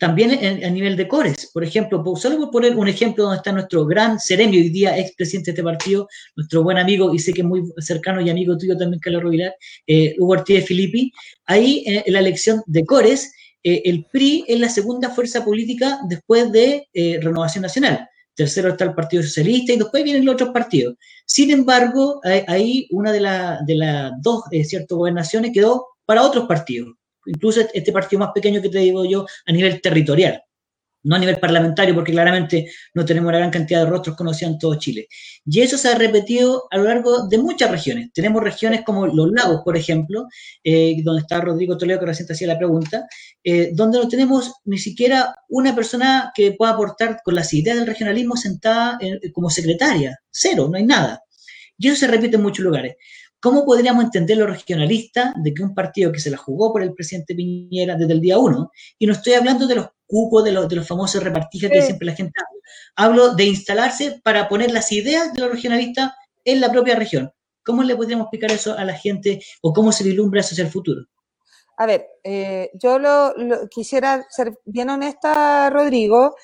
También 0.00 0.64
a 0.64 0.70
nivel 0.70 0.96
de 0.96 1.06
cores, 1.06 1.50
por 1.52 1.62
ejemplo, 1.62 2.02
solo 2.16 2.38
por 2.38 2.50
poner 2.50 2.74
un 2.74 2.88
ejemplo 2.88 3.24
donde 3.24 3.36
está 3.36 3.52
nuestro 3.52 3.84
gran 3.84 4.18
Seremio, 4.18 4.58
hoy 4.58 4.70
día 4.70 4.96
expresidente 4.96 5.50
de 5.50 5.56
este 5.56 5.62
partido, 5.62 6.08
nuestro 6.36 6.62
buen 6.62 6.78
amigo, 6.78 7.12
y 7.12 7.18
sé 7.18 7.34
que 7.34 7.42
muy 7.42 7.70
cercano 7.76 8.22
y 8.22 8.30
amigo 8.30 8.56
tuyo 8.56 8.78
también, 8.78 8.98
Carlos 8.98 9.24
Rovilar, 9.24 9.54
eh, 9.86 10.16
Hugo 10.18 10.32
Ortiz 10.32 10.56
de 10.56 10.62
Filippi, 10.62 11.12
ahí 11.44 11.84
eh, 11.86 12.02
en 12.06 12.14
la 12.14 12.20
elección 12.20 12.62
de 12.64 12.86
cores, 12.86 13.30
eh, 13.62 13.82
el 13.84 14.06
PRI 14.06 14.46
es 14.48 14.58
la 14.58 14.70
segunda 14.70 15.10
fuerza 15.10 15.44
política 15.44 15.98
después 16.08 16.50
de 16.50 16.88
eh, 16.94 17.20
Renovación 17.20 17.60
Nacional. 17.60 18.08
Tercero 18.34 18.70
está 18.70 18.84
el 18.84 18.94
Partido 18.94 19.22
Socialista 19.22 19.74
y 19.74 19.76
después 19.76 20.02
vienen 20.02 20.24
los 20.24 20.32
otros 20.32 20.48
partidos. 20.48 20.94
Sin 21.26 21.50
embargo, 21.50 22.22
ahí 22.46 22.88
una 22.90 23.12
de, 23.12 23.20
de 23.66 23.74
las 23.74 24.12
dos 24.22 24.44
ciertas 24.64 24.96
gobernaciones 24.96 25.50
quedó 25.52 25.88
para 26.06 26.22
otros 26.22 26.46
partidos 26.48 26.94
incluso 27.26 27.60
este 27.72 27.92
partido 27.92 28.20
más 28.20 28.30
pequeño 28.34 28.62
que 28.62 28.68
te 28.68 28.78
digo 28.78 29.04
yo 29.04 29.26
a 29.46 29.52
nivel 29.52 29.80
territorial, 29.80 30.42
no 31.02 31.16
a 31.16 31.18
nivel 31.18 31.38
parlamentario, 31.38 31.94
porque 31.94 32.12
claramente 32.12 32.70
no 32.94 33.04
tenemos 33.04 33.32
la 33.32 33.38
gran 33.38 33.50
cantidad 33.50 33.84
de 33.84 33.90
rostros 33.90 34.16
conocidos 34.16 34.52
en 34.52 34.58
todo 34.58 34.74
Chile. 34.78 35.08
Y 35.46 35.60
eso 35.60 35.78
se 35.78 35.88
ha 35.88 35.94
repetido 35.94 36.64
a 36.70 36.78
lo 36.78 36.84
largo 36.84 37.26
de 37.26 37.38
muchas 37.38 37.70
regiones. 37.70 38.10
Tenemos 38.12 38.42
regiones 38.42 38.82
como 38.84 39.06
Los 39.06 39.30
Lagos, 39.32 39.62
por 39.64 39.76
ejemplo, 39.76 40.26
eh, 40.62 40.96
donde 41.02 41.22
está 41.22 41.40
Rodrigo 41.40 41.78
Toledo, 41.78 42.00
que 42.00 42.06
recién 42.06 42.30
hacía 42.30 42.48
la 42.48 42.58
pregunta, 42.58 43.06
eh, 43.42 43.70
donde 43.72 43.98
no 43.98 44.08
tenemos 44.08 44.52
ni 44.64 44.78
siquiera 44.78 45.34
una 45.48 45.74
persona 45.74 46.32
que 46.34 46.52
pueda 46.52 46.72
aportar 46.72 47.20
con 47.24 47.34
las 47.34 47.52
ideas 47.54 47.78
del 47.78 47.86
regionalismo 47.86 48.36
sentada 48.36 48.98
como 49.32 49.48
secretaria. 49.48 50.18
Cero, 50.30 50.68
no 50.70 50.76
hay 50.76 50.84
nada. 50.84 51.22
Y 51.78 51.88
eso 51.88 51.96
se 51.96 52.08
repite 52.08 52.36
en 52.36 52.42
muchos 52.42 52.62
lugares. 52.62 52.96
¿Cómo 53.40 53.64
podríamos 53.64 54.04
entender 54.04 54.36
lo 54.36 54.46
regionalista 54.46 55.32
de 55.36 55.54
que 55.54 55.62
un 55.62 55.74
partido 55.74 56.12
que 56.12 56.20
se 56.20 56.30
la 56.30 56.36
jugó 56.36 56.72
por 56.72 56.82
el 56.82 56.92
presidente 56.92 57.34
Piñera 57.34 57.96
desde 57.96 58.12
el 58.12 58.20
día 58.20 58.38
uno, 58.38 58.70
y 58.98 59.06
no 59.06 59.12
estoy 59.12 59.32
hablando 59.32 59.66
de 59.66 59.76
los 59.76 59.88
cupos, 60.06 60.44
de 60.44 60.52
los, 60.52 60.68
de 60.68 60.76
los 60.76 60.86
famosos 60.86 61.22
repartijas 61.22 61.70
que 61.70 61.82
siempre 61.82 62.06
la 62.06 62.14
gente 62.14 62.32
habla, 62.36 62.60
hablo 62.96 63.34
de 63.34 63.44
instalarse 63.44 64.20
para 64.22 64.48
poner 64.48 64.70
las 64.72 64.92
ideas 64.92 65.32
de 65.32 65.40
los 65.40 65.50
regionalistas 65.50 66.12
en 66.44 66.60
la 66.60 66.70
propia 66.70 66.96
región. 66.96 67.32
¿Cómo 67.64 67.82
le 67.82 67.96
podríamos 67.96 68.24
explicar 68.24 68.50
eso 68.52 68.76
a 68.76 68.84
la 68.84 68.94
gente 68.94 69.40
o 69.62 69.72
cómo 69.72 69.92
se 69.92 70.04
vislumbra 70.04 70.40
eso 70.40 70.54
hacia 70.54 70.64
el 70.64 70.70
futuro? 70.70 71.02
A 71.76 71.86
ver, 71.86 72.06
eh, 72.24 72.70
yo 72.74 72.98
lo, 72.98 73.32
quisiera 73.70 74.26
ser 74.28 74.52
bien 74.66 74.90
honesta, 74.90 75.70
Rodrigo. 75.70 76.34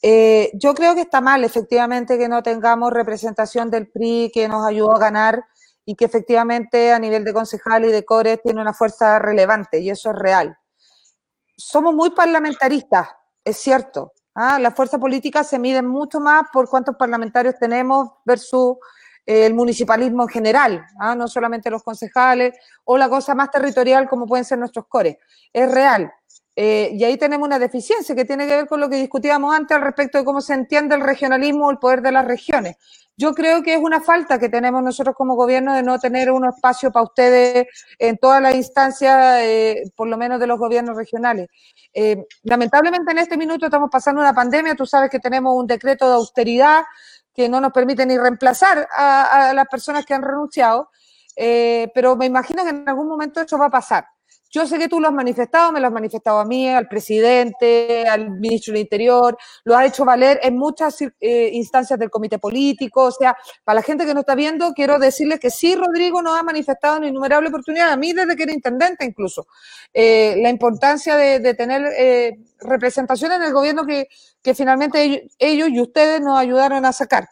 Eh, 0.00 0.50
yo 0.54 0.74
creo 0.74 0.94
que 0.94 1.02
está 1.02 1.20
mal, 1.20 1.44
efectivamente, 1.44 2.16
que 2.16 2.28
no 2.28 2.42
tengamos 2.42 2.92
representación 2.92 3.70
del 3.70 3.88
PRI 3.88 4.30
que 4.32 4.48
nos 4.48 4.66
ayudó 4.66 4.94
a 4.94 4.98
ganar 4.98 5.44
y 5.86 5.94
que 5.94 6.04
efectivamente 6.04 6.92
a 6.92 6.98
nivel 6.98 7.24
de 7.24 7.32
concejal 7.32 7.84
y 7.86 7.92
de 7.92 8.04
core 8.04 8.36
tiene 8.38 8.60
una 8.60 8.74
fuerza 8.74 9.18
relevante 9.20 9.78
y 9.78 9.88
eso 9.88 10.10
es 10.10 10.16
real. 10.16 10.58
Somos 11.56 11.94
muy 11.94 12.10
parlamentaristas, 12.10 13.08
es 13.44 13.56
cierto. 13.56 14.12
¿ah? 14.34 14.58
La 14.58 14.72
fuerza 14.72 14.98
política 14.98 15.44
se 15.44 15.60
mide 15.60 15.80
mucho 15.82 16.18
más 16.20 16.42
por 16.52 16.68
cuántos 16.68 16.96
parlamentarios 16.96 17.54
tenemos 17.58 18.10
versus 18.24 18.76
eh, 19.24 19.46
el 19.46 19.54
municipalismo 19.54 20.24
en 20.24 20.28
general, 20.28 20.84
¿ah? 20.98 21.14
no 21.14 21.28
solamente 21.28 21.70
los 21.70 21.84
concejales 21.84 22.54
o 22.84 22.98
la 22.98 23.08
cosa 23.08 23.36
más 23.36 23.50
territorial 23.52 24.08
como 24.08 24.26
pueden 24.26 24.44
ser 24.44 24.58
nuestros 24.58 24.86
cores. 24.88 25.16
Es 25.52 25.70
real. 25.70 26.12
Eh, 26.58 26.88
y 26.94 27.04
ahí 27.04 27.18
tenemos 27.18 27.46
una 27.46 27.58
deficiencia 27.58 28.14
que 28.14 28.24
tiene 28.24 28.46
que 28.46 28.56
ver 28.56 28.66
con 28.66 28.80
lo 28.80 28.88
que 28.88 28.96
discutíamos 28.96 29.54
antes 29.54 29.76
al 29.76 29.82
respecto 29.82 30.16
de 30.16 30.24
cómo 30.24 30.40
se 30.40 30.54
entiende 30.54 30.94
el 30.94 31.02
regionalismo 31.02 31.66
o 31.66 31.70
el 31.70 31.76
poder 31.76 32.00
de 32.00 32.12
las 32.12 32.24
regiones. 32.24 32.76
Yo 33.18 33.34
creo 33.34 33.62
que 33.62 33.74
es 33.74 33.80
una 33.80 34.00
falta 34.00 34.38
que 34.38 34.48
tenemos 34.48 34.82
nosotros 34.82 35.14
como 35.14 35.36
gobierno 35.36 35.74
de 35.74 35.82
no 35.82 35.98
tener 35.98 36.30
un 36.30 36.46
espacio 36.46 36.90
para 36.90 37.04
ustedes 37.04 37.66
en 37.98 38.16
todas 38.16 38.40
las 38.40 38.54
instancias, 38.54 39.38
eh, 39.42 39.82
por 39.94 40.08
lo 40.08 40.16
menos 40.16 40.40
de 40.40 40.46
los 40.46 40.58
gobiernos 40.58 40.96
regionales. 40.96 41.48
Eh, 41.92 42.24
lamentablemente 42.42 43.12
en 43.12 43.18
este 43.18 43.36
minuto 43.36 43.66
estamos 43.66 43.90
pasando 43.90 44.22
una 44.22 44.34
pandemia, 44.34 44.74
tú 44.74 44.86
sabes 44.86 45.10
que 45.10 45.18
tenemos 45.18 45.54
un 45.54 45.66
decreto 45.66 46.08
de 46.08 46.14
austeridad 46.14 46.84
que 47.34 47.50
no 47.50 47.60
nos 47.60 47.72
permite 47.72 48.06
ni 48.06 48.16
reemplazar 48.16 48.88
a, 48.96 49.52
las 49.54 49.66
personas 49.66 50.06
que 50.06 50.14
han 50.14 50.22
renunciado, 50.22 50.90
pero 51.36 52.16
me 52.16 52.24
imagino 52.24 52.64
que 52.64 52.70
en 52.70 52.88
algún 52.88 53.08
momento 53.08 53.42
eso 53.42 53.58
va 53.58 53.66
a 53.66 53.70
pasar. 53.70 54.06
Yo 54.50 54.66
sé 54.66 54.78
que 54.78 54.88
tú 54.88 55.00
lo 55.00 55.08
has 55.08 55.14
manifestado, 55.14 55.72
me 55.72 55.80
lo 55.80 55.88
has 55.88 55.92
manifestado 55.92 56.38
a 56.38 56.44
mí, 56.44 56.68
al 56.68 56.88
presidente, 56.88 58.06
al 58.08 58.30
ministro 58.30 58.72
del 58.72 58.82
Interior, 58.82 59.36
lo 59.64 59.76
has 59.76 59.86
hecho 59.86 60.04
valer 60.04 60.38
en 60.42 60.56
muchas 60.56 60.96
eh, 61.02 61.50
instancias 61.52 61.98
del 61.98 62.10
comité 62.10 62.38
político. 62.38 63.04
O 63.04 63.10
sea, 63.10 63.36
para 63.64 63.76
la 63.76 63.82
gente 63.82 64.06
que 64.06 64.14
no 64.14 64.20
está 64.20 64.34
viendo, 64.34 64.72
quiero 64.72 64.98
decirles 64.98 65.40
que 65.40 65.50
sí, 65.50 65.74
Rodrigo 65.74 66.22
nos 66.22 66.38
ha 66.38 66.42
manifestado 66.42 66.98
en 66.98 67.04
innumerables 67.04 67.50
oportunidades, 67.50 67.92
a 67.92 67.96
mí 67.96 68.12
desde 68.12 68.36
que 68.36 68.44
era 68.44 68.52
intendente 68.52 69.04
incluso, 69.04 69.46
eh, 69.92 70.36
la 70.38 70.50
importancia 70.50 71.16
de, 71.16 71.54
tener 71.54 71.82
eh, 71.96 72.38
representación 72.60 73.32
en 73.32 73.42
el 73.42 73.52
gobierno 73.52 73.84
que, 73.86 74.08
finalmente 74.54 75.28
ellos, 75.38 75.68
y 75.70 75.80
ustedes 75.80 76.20
nos 76.20 76.38
ayudaron 76.38 76.84
a 76.84 76.92
sacar. 76.92 77.28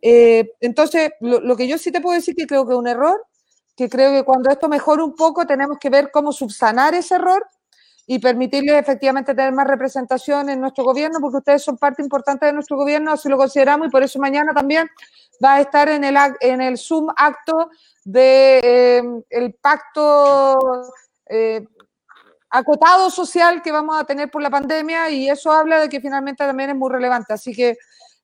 entonces, 0.00 1.10
lo, 1.20 1.40
lo 1.40 1.56
que 1.56 1.68
yo 1.68 1.78
sí 1.78 1.90
te 1.92 2.00
puedo 2.00 2.14
decir 2.14 2.34
que 2.34 2.46
creo 2.46 2.66
que 2.66 2.72
es 2.72 2.78
un 2.78 2.86
error 2.86 3.26
que 3.76 3.88
creo 3.88 4.12
que 4.12 4.24
cuando 4.24 4.50
esto 4.50 4.68
mejore 4.68 5.02
un 5.02 5.14
poco 5.14 5.46
tenemos 5.46 5.78
que 5.78 5.90
ver 5.90 6.10
cómo 6.10 6.32
subsanar 6.32 6.94
ese 6.94 7.16
error 7.16 7.46
y 8.06 8.18
permitirles 8.20 8.80
efectivamente 8.80 9.34
tener 9.34 9.52
más 9.52 9.66
representación 9.66 10.48
en 10.48 10.60
nuestro 10.60 10.84
gobierno, 10.84 11.18
porque 11.20 11.38
ustedes 11.38 11.64
son 11.64 11.76
parte 11.76 12.02
importante 12.02 12.46
de 12.46 12.52
nuestro 12.52 12.76
gobierno, 12.76 13.12
así 13.12 13.28
lo 13.28 13.36
consideramos, 13.36 13.88
y 13.88 13.90
por 13.90 14.02
eso 14.02 14.18
mañana 14.20 14.54
también 14.54 14.88
va 15.44 15.54
a 15.54 15.60
estar 15.60 15.88
en 15.88 16.04
el, 16.04 16.16
en 16.40 16.60
el 16.60 16.78
Zoom 16.78 17.08
acto 17.16 17.70
de 18.04 19.24
eh, 19.28 19.56
pacto 19.60 20.56
eh, 21.28 21.66
acotado 22.48 23.10
social 23.10 23.60
que 23.60 23.72
vamos 23.72 24.00
a 24.00 24.04
tener 24.04 24.30
por 24.30 24.40
la 24.40 24.50
pandemia, 24.50 25.10
y 25.10 25.28
eso 25.28 25.50
habla 25.50 25.80
de 25.80 25.88
que 25.88 26.00
finalmente 26.00 26.46
también 26.46 26.70
es 26.70 26.76
muy 26.76 26.90
relevante. 26.90 27.32
Así 27.32 27.52
que 27.52 27.76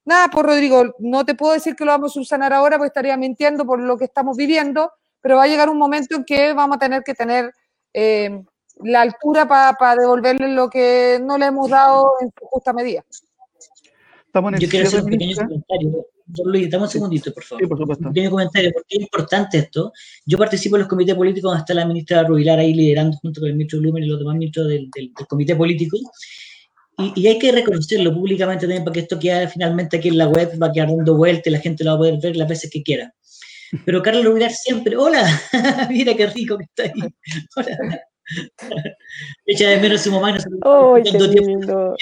nada, 0.05 0.29
pues 0.29 0.47
Rodrigo, 0.47 0.95
no 1.01 1.25
te 1.25 1.35
puedo 1.35 1.55
decir 1.55 1.75
que 1.75 1.85
lo 1.85 1.91
vamos 1.91 2.13
a 2.13 2.15
subsanar 2.15 2.53
ahora, 2.53 2.79
porque 2.79 2.87
estaría 2.87 3.17
mintiendo 3.17 3.67
por 3.67 3.81
lo 3.81 3.99
que 3.99 4.05
estamos 4.05 4.37
viviendo, 4.37 4.93
pero 5.23 5.37
va 5.37 5.45
a 5.45 5.49
llegar 5.49 5.71
un 5.71 5.79
momento 5.79 6.17
en 6.17 6.25
que 6.25 6.53
vamos 6.53 6.77
a 6.77 6.81
tener 6.81 7.03
que 7.03 7.15
tener 7.15 7.53
eh, 7.95 8.43
la 8.83 9.03
altura 9.03 9.47
para 9.49 9.97
devolverle 9.97 10.49
lo 10.49 10.69
que 10.69 11.21
no 11.23 11.39
le 11.39 11.47
hemos 11.47 11.71
dado 11.71 12.13
en 12.21 12.31
su 12.39 12.47
justa 12.47 12.73
medida. 12.73 13.05
Yo 14.59 14.69
quiero 14.69 14.89
hacer 14.89 15.05
un 15.05 15.11
pequeño 15.11 15.37
comentario. 15.37 16.07
Luis, 16.45 16.71
dame 16.71 16.85
un 16.85 16.91
segundito, 16.91 17.33
por 17.35 17.45
favor. 17.45 17.63
Sí, 17.63 17.69
por 17.69 17.79
supuesto. 17.79 18.07
Un 18.07 18.15
pequeño 18.15 18.31
comentario, 18.31 18.71
porque 18.73 18.97
es 18.97 19.03
importante 19.03 19.59
esto. 19.59 19.93
Yo 20.25 20.39
participo 20.39 20.77
en 20.77 20.81
los 20.81 20.89
comités 20.89 21.15
políticos 21.15 21.51
donde 21.51 21.61
está 21.61 21.75
la 21.75 21.87
ministra 21.87 22.23
Rubilar 22.23 22.59
ahí 22.59 22.73
liderando 22.73 23.19
junto 23.21 23.41
con 23.41 23.51
el 23.51 23.57
ministro 23.57 23.81
Blumen 23.81 24.05
y 24.05 24.07
los 24.07 24.19
demás 24.19 24.35
ministros 24.37 24.69
del, 24.69 24.91
comité 25.29 25.55
político. 25.55 25.99
Y, 26.97 27.13
y, 27.21 27.27
hay 27.27 27.39
que 27.39 27.53
reconocerlo 27.53 28.15
públicamente 28.15 28.67
también 28.67 28.85
para 28.85 28.95
que 28.95 29.01
esto 29.01 29.19
quede 29.19 29.49
finalmente 29.49 29.97
aquí 29.97 30.09
en 30.09 30.19
la 30.19 30.29
web, 30.29 30.51
va 30.63 30.69
a 30.69 30.73
quedar 30.73 30.89
dando 30.89 31.17
vueltas 31.17 31.47
y 31.47 31.51
la 31.51 31.59
gente 31.59 31.85
lo 31.85 31.91
va 31.91 31.95
a 31.97 31.99
poder 31.99 32.21
ver 32.21 32.37
las 32.37 32.49
veces 32.49 32.71
que 32.71 32.83
quiera. 32.83 33.13
Pero 33.85 34.03
Carlos 34.03 34.25
Rubilar 34.25 34.53
siempre, 34.53 34.97
hola, 34.97 35.25
mira 35.91 36.15
qué 36.15 36.27
rico 36.27 36.59
que 36.59 36.65
está 36.65 36.83
ahí. 36.85 36.93
Hola. 37.57 38.03
Echa 39.47 39.69
de 39.69 39.81
menos 39.81 40.03
su 40.03 40.13
mamá 40.13 40.31
y 40.31 40.41
oh, 40.63 40.99
tiempo. 41.03 41.95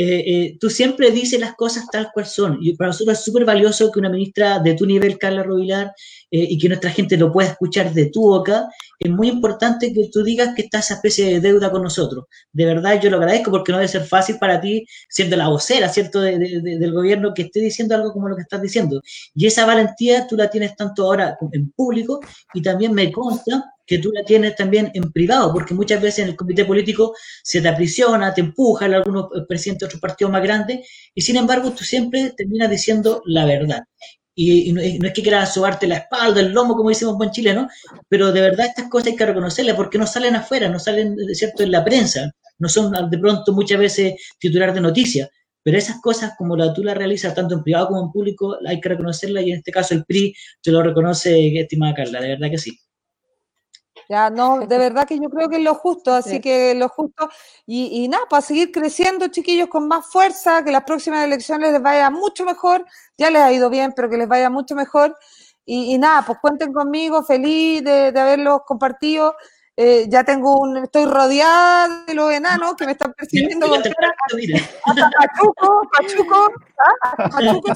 Eh, 0.00 0.22
eh, 0.26 0.56
tú 0.60 0.70
siempre 0.70 1.10
dices 1.10 1.40
las 1.40 1.54
cosas 1.54 1.86
tal 1.90 2.10
cual 2.12 2.26
son. 2.26 2.58
Y 2.60 2.76
para 2.76 2.88
nosotros 2.88 3.18
es 3.18 3.24
súper 3.24 3.44
valioso 3.44 3.90
que 3.90 3.98
una 3.98 4.10
ministra 4.10 4.60
de 4.60 4.74
tu 4.74 4.86
nivel, 4.86 5.18
Carla 5.18 5.42
Rovilar, 5.42 5.92
eh, 6.30 6.46
y 6.50 6.58
que 6.58 6.68
nuestra 6.68 6.90
gente 6.90 7.16
lo 7.16 7.32
pueda 7.32 7.50
escuchar 7.50 7.92
de 7.92 8.06
tu 8.06 8.22
boca, 8.22 8.68
es 8.98 9.10
muy 9.10 9.28
importante 9.28 9.92
que 9.92 10.08
tú 10.12 10.22
digas 10.22 10.54
que 10.54 10.62
está 10.62 10.80
esa 10.80 10.94
especie 10.94 11.26
de 11.26 11.40
deuda 11.40 11.70
con 11.70 11.82
nosotros. 11.82 12.24
De 12.52 12.64
verdad, 12.64 13.00
yo 13.00 13.10
lo 13.10 13.16
agradezco 13.18 13.50
porque 13.50 13.72
no 13.72 13.78
debe 13.78 13.88
ser 13.88 14.04
fácil 14.04 14.38
para 14.38 14.60
ti, 14.60 14.84
siendo 15.08 15.36
la 15.36 15.48
vocera, 15.48 15.88
¿cierto?, 15.88 16.20
del 16.20 16.92
gobierno, 16.92 17.32
que 17.34 17.42
esté 17.42 17.60
diciendo 17.60 17.94
algo 17.94 18.12
como 18.12 18.28
lo 18.28 18.36
que 18.36 18.42
estás 18.42 18.60
diciendo. 18.60 19.00
Y 19.34 19.46
esa 19.46 19.66
valentía 19.66 20.26
tú 20.26 20.36
la 20.36 20.50
tienes 20.50 20.76
tanto 20.76 21.04
ahora 21.04 21.38
en 21.52 21.70
público 21.72 22.20
y 22.54 22.62
también 22.62 22.92
me 22.92 23.12
consta 23.12 23.72
que 23.88 23.98
tú 23.98 24.12
la 24.12 24.22
tienes 24.22 24.54
también 24.54 24.90
en 24.92 25.10
privado, 25.10 25.50
porque 25.52 25.72
muchas 25.72 26.00
veces 26.02 26.20
en 26.20 26.28
el 26.28 26.36
comité 26.36 26.66
político 26.66 27.14
se 27.42 27.62
te 27.62 27.68
aprisiona, 27.68 28.34
te 28.34 28.42
empuja 28.42 28.84
a 28.84 28.88
algunos 28.88 29.28
presidentes 29.48 29.80
de 29.80 29.86
otros 29.86 30.00
partidos 30.00 30.30
más 30.30 30.42
grandes, 30.42 30.86
y 31.14 31.22
sin 31.22 31.36
embargo 31.36 31.72
tú 31.72 31.84
siempre 31.84 32.34
terminas 32.36 32.68
diciendo 32.68 33.22
la 33.24 33.46
verdad. 33.46 33.84
Y, 34.40 34.72
no, 34.72 34.80
es 34.80 35.12
que 35.12 35.22
quieras 35.22 35.52
sobarte 35.52 35.88
la 35.88 35.96
espalda, 35.96 36.40
el 36.40 36.52
lomo, 36.52 36.76
como 36.76 36.90
decimos 36.90 37.16
en 37.20 37.30
Chile, 37.32 37.54
¿no? 37.54 37.68
Pero 38.08 38.30
de 38.30 38.40
verdad 38.40 38.66
estas 38.66 38.88
cosas 38.88 39.08
hay 39.08 39.16
que 39.16 39.26
reconocerlas 39.26 39.74
porque 39.74 39.98
no 39.98 40.06
salen 40.06 40.36
afuera, 40.36 40.68
no 40.68 40.78
salen, 40.78 41.16
¿cierto?, 41.34 41.64
en 41.64 41.72
la 41.72 41.84
prensa, 41.84 42.30
no 42.58 42.68
son 42.68 42.92
de 43.10 43.18
pronto 43.18 43.52
muchas 43.52 43.80
veces 43.80 44.14
titular 44.38 44.72
de 44.72 44.80
noticias, 44.80 45.28
pero 45.64 45.76
esas 45.76 46.00
cosas 46.00 46.34
como 46.38 46.56
la 46.56 46.72
tú 46.72 46.84
las 46.84 46.96
realizas 46.96 47.34
tanto 47.34 47.56
en 47.56 47.64
privado 47.64 47.88
como 47.88 48.04
en 48.04 48.12
público, 48.12 48.56
hay 48.64 48.80
que 48.80 48.88
reconocerlas 48.90 49.44
y 49.44 49.50
en 49.50 49.58
este 49.58 49.72
caso 49.72 49.94
el 49.94 50.04
PRI 50.04 50.32
te 50.62 50.70
lo 50.70 50.84
reconoce, 50.84 51.58
estimada 51.58 51.94
Carla, 51.94 52.20
de 52.20 52.28
verdad 52.28 52.50
que 52.50 52.58
sí. 52.58 52.78
Ya, 54.08 54.30
no, 54.30 54.60
de 54.60 54.78
verdad 54.78 55.06
que 55.06 55.18
yo 55.18 55.28
creo 55.28 55.50
que 55.50 55.56
es 55.56 55.62
lo 55.62 55.74
justo, 55.74 56.14
así 56.14 56.40
que 56.40 56.74
lo 56.74 56.88
justo. 56.88 57.28
Y, 57.66 58.08
nada, 58.08 58.24
para 58.28 58.40
seguir 58.40 58.72
creciendo, 58.72 59.28
chiquillos, 59.28 59.68
con 59.68 59.86
más 59.86 60.06
fuerza, 60.06 60.64
que 60.64 60.72
las 60.72 60.84
próximas 60.84 61.24
elecciones 61.24 61.72
les 61.72 61.82
vaya 61.82 62.08
mucho 62.10 62.46
mejor. 62.46 62.86
Ya 63.18 63.30
les 63.30 63.42
ha 63.42 63.52
ido 63.52 63.68
bien, 63.68 63.92
pero 63.94 64.08
que 64.08 64.16
les 64.16 64.26
vaya 64.26 64.48
mucho 64.48 64.74
mejor. 64.74 65.16
Y, 65.66 65.98
nada, 65.98 66.22
pues 66.22 66.38
cuenten 66.40 66.72
conmigo, 66.72 67.22
feliz 67.22 67.84
de, 67.84 68.12
de 68.12 68.20
haberlos 68.20 68.62
compartido. 68.66 69.34
Eh, 69.80 70.06
ya 70.08 70.24
tengo 70.24 70.58
un, 70.58 70.76
estoy 70.78 71.04
rodeada 71.04 72.04
de 72.04 72.12
los 72.12 72.32
enanos 72.32 72.74
que 72.74 72.84
me 72.84 72.92
están 72.92 73.12
persiguiendo 73.12 73.68
con 73.68 73.78
hasta 73.78 75.10
Pachuco, 75.10 75.82
Pachuco, 75.96 76.52
¿ah? 76.80 77.28
Pachuco, 77.30 77.72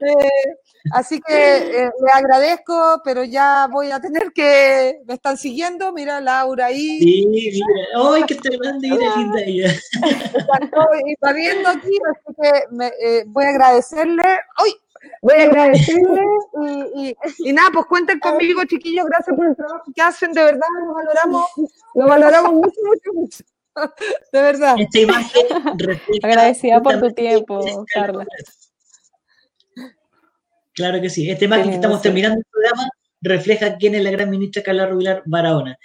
eh, 0.00 0.56
así 0.92 1.20
que 1.20 1.56
eh, 1.56 1.90
le 2.00 2.12
agradezco, 2.12 3.00
pero 3.04 3.24
ya 3.24 3.68
voy 3.70 3.90
a 3.90 4.00
tener 4.00 4.32
que. 4.32 5.00
Me 5.06 5.14
están 5.14 5.36
siguiendo, 5.36 5.92
mira 5.92 6.20
Laura 6.20 6.66
ahí. 6.66 6.98
Sí, 6.98 7.26
mira, 7.28 7.66
¡ay, 7.96 8.22
qué 8.26 8.34
tremenda 8.36 8.86
y 8.86 8.90
linda 8.90 9.40
ella! 9.40 9.72
Está 11.06 11.32
viendo 11.32 11.68
aquí, 11.68 11.98
así 12.10 12.36
que 12.40 12.50
me, 12.70 12.86
eh, 12.86 13.24
voy 13.26 13.44
a 13.44 13.48
agradecerle. 13.50 14.38
¡Ay! 14.56 14.72
Voy 15.22 15.34
a 15.34 15.42
agradecerle 15.44 16.22
y, 16.96 17.16
y, 17.38 17.52
nada, 17.52 17.70
pues 17.72 17.86
cuenten 17.86 18.18
conmigo, 18.18 18.64
chiquillos, 18.64 19.06
gracias 19.06 19.36
por 19.36 19.46
el 19.46 19.56
trabajo 19.56 19.84
que 19.94 20.02
hacen, 20.02 20.32
de 20.32 20.42
verdad, 20.42 20.66
lo 20.84 20.94
valoramos, 20.94 21.44
lo 21.94 22.06
valoramos 22.06 22.52
mucho, 22.52 22.80
mucho, 22.84 23.12
mucho. 23.14 23.44
De 24.32 24.42
verdad. 24.42 24.76
Esta 24.78 24.98
imagen 24.98 25.46
Agradecida 26.22 26.82
por 26.82 26.98
tu 27.00 27.12
tiempo, 27.12 27.84
Carla. 27.92 28.26
Claro 30.76 31.00
que 31.00 31.08
sí. 31.08 31.28
Este 31.30 31.46
imagen 31.46 31.70
que 31.70 31.76
estamos 31.76 32.02
terminando 32.02 32.38
el 32.38 32.44
programa 32.50 32.88
refleja 33.22 33.76
quién 33.78 33.94
es 33.94 34.04
la 34.04 34.10
gran 34.10 34.28
ministra 34.28 34.62
Carla 34.62 34.86
Rubilar 34.86 35.22
Barahona. 35.24 35.76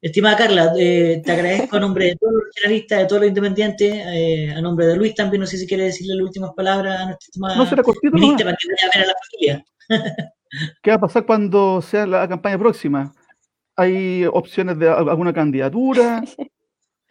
Estimada 0.00 0.36
Carla, 0.36 0.72
eh, 0.78 1.20
te 1.24 1.32
agradezco 1.32 1.76
a 1.76 1.80
nombre 1.80 2.06
de 2.06 2.16
todos 2.16 2.32
los 2.32 2.44
regionalistas, 2.46 2.98
de 3.00 3.06
todos 3.06 3.20
los 3.22 3.28
independientes, 3.28 3.94
eh, 3.94 4.54
a 4.56 4.60
nombre 4.62 4.86
de 4.86 4.96
Luis 4.96 5.14
también, 5.14 5.40
no 5.40 5.46
sé 5.46 5.58
si 5.58 5.66
quiere 5.66 5.84
decirle 5.84 6.14
las 6.14 6.24
últimas 6.24 6.52
palabras 6.54 7.00
a 7.00 7.04
nuestra 7.06 7.26
estimada 7.26 7.56
no, 7.56 7.66
será 7.66 7.82
cortito, 7.82 8.14
ministra 8.14 8.46
para 8.46 8.56
que 8.56 8.68
vaya 8.68 8.86
a 8.86 8.96
ver 8.96 9.04
a 9.04 9.08
la 9.08 9.14
familia. 9.26 9.64
¿Qué 10.82 10.90
va 10.90 10.96
a 10.96 11.00
pasar 11.00 11.26
cuando 11.26 11.82
sea 11.82 12.06
la 12.06 12.28
campaña 12.28 12.58
próxima? 12.58 13.12
¿Hay 13.76 14.24
opciones 14.24 14.78
de 14.78 14.88
alguna 14.88 15.34
candidatura? 15.34 16.22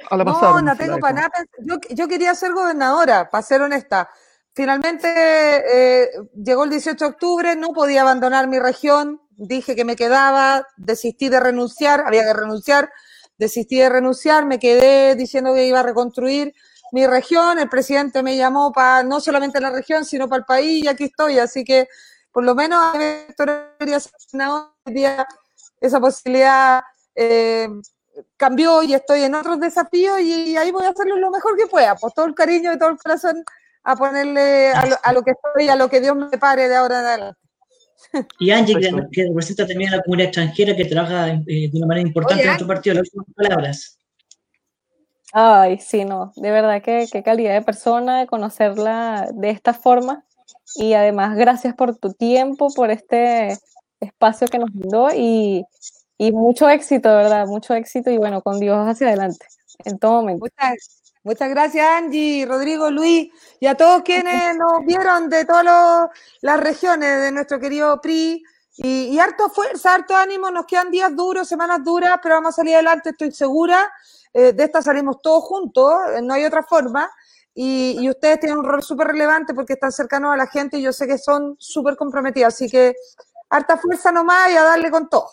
A 0.09 0.17
la 0.17 0.23
no, 0.23 0.61
no 0.61 0.75
tengo 0.75 0.97
para 0.97 1.13
nada. 1.13 1.45
Yo, 1.59 1.75
yo 1.93 2.07
quería 2.07 2.33
ser 2.33 2.53
gobernadora, 2.53 3.29
para 3.29 3.43
ser 3.43 3.61
honesta. 3.61 4.09
Finalmente 4.57 5.07
eh, 5.07 6.09
llegó 6.33 6.63
el 6.63 6.71
18 6.71 6.97
de 6.97 7.11
octubre, 7.11 7.55
no 7.55 7.73
podía 7.73 8.01
abandonar 8.01 8.47
mi 8.47 8.57
región, 8.57 9.21
dije 9.35 9.75
que 9.75 9.85
me 9.85 9.95
quedaba, 9.95 10.65
desistí 10.77 11.29
de 11.29 11.39
renunciar, 11.39 12.03
había 12.07 12.23
que 12.23 12.33
renunciar, 12.33 12.89
desistí 13.37 13.77
de 13.77 13.87
renunciar, 13.87 14.47
me 14.47 14.57
quedé 14.57 15.13
diciendo 15.13 15.53
que 15.53 15.67
iba 15.67 15.81
a 15.81 15.83
reconstruir 15.83 16.55
mi 16.91 17.05
región, 17.05 17.59
el 17.59 17.69
presidente 17.69 18.23
me 18.23 18.35
llamó 18.35 18.71
para 18.71 19.03
no 19.03 19.19
solamente 19.19 19.61
la 19.61 19.69
región, 19.69 20.05
sino 20.05 20.27
para 20.27 20.39
el 20.39 20.45
país 20.45 20.85
y 20.85 20.87
aquí 20.87 21.03
estoy, 21.03 21.37
así 21.37 21.63
que 21.63 21.87
por 22.31 22.43
lo 22.43 22.55
menos 22.55 22.95
esa 25.79 25.99
posibilidad 25.99 26.81
eh, 27.13 27.69
cambió 28.35 28.81
y 28.81 28.95
estoy 28.95 29.21
en 29.21 29.35
otros 29.35 29.59
desafíos 29.59 30.19
y 30.19 30.57
ahí 30.57 30.71
voy 30.71 30.87
a 30.87 30.89
hacerlo 30.89 31.15
lo 31.17 31.29
mejor 31.29 31.55
que 31.55 31.67
pueda, 31.67 31.93
por 31.93 32.11
todo 32.11 32.25
el 32.25 32.33
cariño 32.33 32.73
y 32.73 32.79
todo 32.79 32.89
el 32.89 32.97
corazón 32.97 33.43
a 33.87 33.95
ponerle 33.95 34.73
a 34.73 35.13
lo, 35.13 35.23
que 35.23 35.31
estoy, 35.31 35.69
a 35.69 35.77
lo 35.77 35.89
que 35.89 36.01
Dios 36.01 36.13
me 36.13 36.37
pare 36.37 36.67
de 36.67 36.75
ahora 36.75 36.99
en 36.99 37.05
adelante. 37.05 37.39
Y 38.37 38.51
Angie, 38.51 38.75
que, 39.13 39.25
representa 39.27 39.65
también 39.65 39.93
a 39.93 39.97
la 39.97 40.03
comunidad 40.03 40.27
extranjera 40.27 40.75
que 40.75 40.83
trabaja 40.83 41.29
eh, 41.29 41.69
de 41.71 41.71
una 41.73 41.87
manera 41.87 42.05
importante 42.05 42.43
en 42.43 42.47
nuestro 42.47 42.67
partido, 42.67 42.95
las 42.95 43.07
últimas 43.13 43.33
palabras. 43.35 43.97
Ay, 45.31 45.79
sí, 45.79 46.03
no, 46.03 46.33
de 46.35 46.51
verdad 46.51 46.81
que 46.81 47.07
qué 47.09 47.23
calidad 47.23 47.53
de 47.53 47.61
persona, 47.61 48.27
conocerla 48.27 49.29
de 49.33 49.51
esta 49.51 49.73
forma 49.73 50.25
y 50.75 50.93
además 50.93 51.37
gracias 51.37 51.73
por 51.73 51.95
tu 51.97 52.13
tiempo, 52.13 52.67
por 52.75 52.91
este 52.91 53.57
espacio 54.01 54.49
que 54.49 54.59
nos 54.59 54.69
brindó 54.73 55.09
y, 55.15 55.63
y 56.17 56.31
mucho 56.33 56.69
éxito, 56.69 57.07
¿verdad? 57.15 57.47
Mucho 57.47 57.73
éxito 57.73 58.09
y 58.09 58.17
bueno, 58.17 58.41
con 58.41 58.59
Dios 58.59 58.85
hacia 58.85 59.07
adelante 59.07 59.45
en 59.85 59.97
todo 59.97 60.21
momento. 60.21 60.45
Muchas 60.45 61.06
gracias, 61.35 61.87
Angie, 61.87 62.45
Rodrigo, 62.45 62.89
Luis 62.89 63.29
y 63.59 63.67
a 63.67 63.75
todos 63.75 64.01
quienes 64.03 64.55
nos 64.57 64.85
vieron 64.85 65.29
de 65.29 65.45
todas 65.45 66.09
las 66.41 66.59
regiones 66.59 67.21
de 67.21 67.31
nuestro 67.31 67.59
querido 67.59 67.99
PRI. 68.01 68.43
Y, 68.79 69.17
harto 69.17 69.49
fuerza, 69.49 69.95
harto 69.95 70.15
ánimo, 70.15 70.51
nos 70.51 70.67
quedan 70.67 70.91
días 70.91 71.15
duros, 71.15 71.47
semanas 71.47 71.83
duras, 71.83 72.19
pero 72.21 72.35
vamos 72.35 72.53
a 72.53 72.57
salir 72.57 72.75
adelante, 72.75 73.09
estoy 73.09 73.31
segura. 73.31 73.91
Eh, 74.31 74.53
de 74.53 74.63
esta 74.65 74.83
salimos 74.83 75.19
todos 75.19 75.43
juntos, 75.45 75.91
eh, 76.15 76.21
no 76.21 76.35
hay 76.35 76.45
otra 76.45 76.61
forma. 76.61 77.09
Y, 77.55 78.07
ustedes 78.07 78.39
tienen 78.39 78.59
un 78.59 78.65
rol 78.65 78.83
súper 78.83 79.07
relevante 79.07 79.55
porque 79.55 79.73
están 79.73 79.91
cercanos 79.91 80.31
a 80.31 80.37
la 80.37 80.45
gente 80.45 80.77
y 80.77 80.83
yo 80.83 80.93
sé 80.93 81.07
que 81.07 81.17
son 81.17 81.55
súper 81.57 81.95
comprometidos. 81.95 82.53
Así 82.53 82.69
que 82.69 82.93
harta 83.49 83.77
fuerza 83.77 84.11
nomás 84.11 84.51
y 84.51 84.55
a 84.55 84.63
darle 84.63 84.91
con 84.91 85.09
todo. 85.09 85.27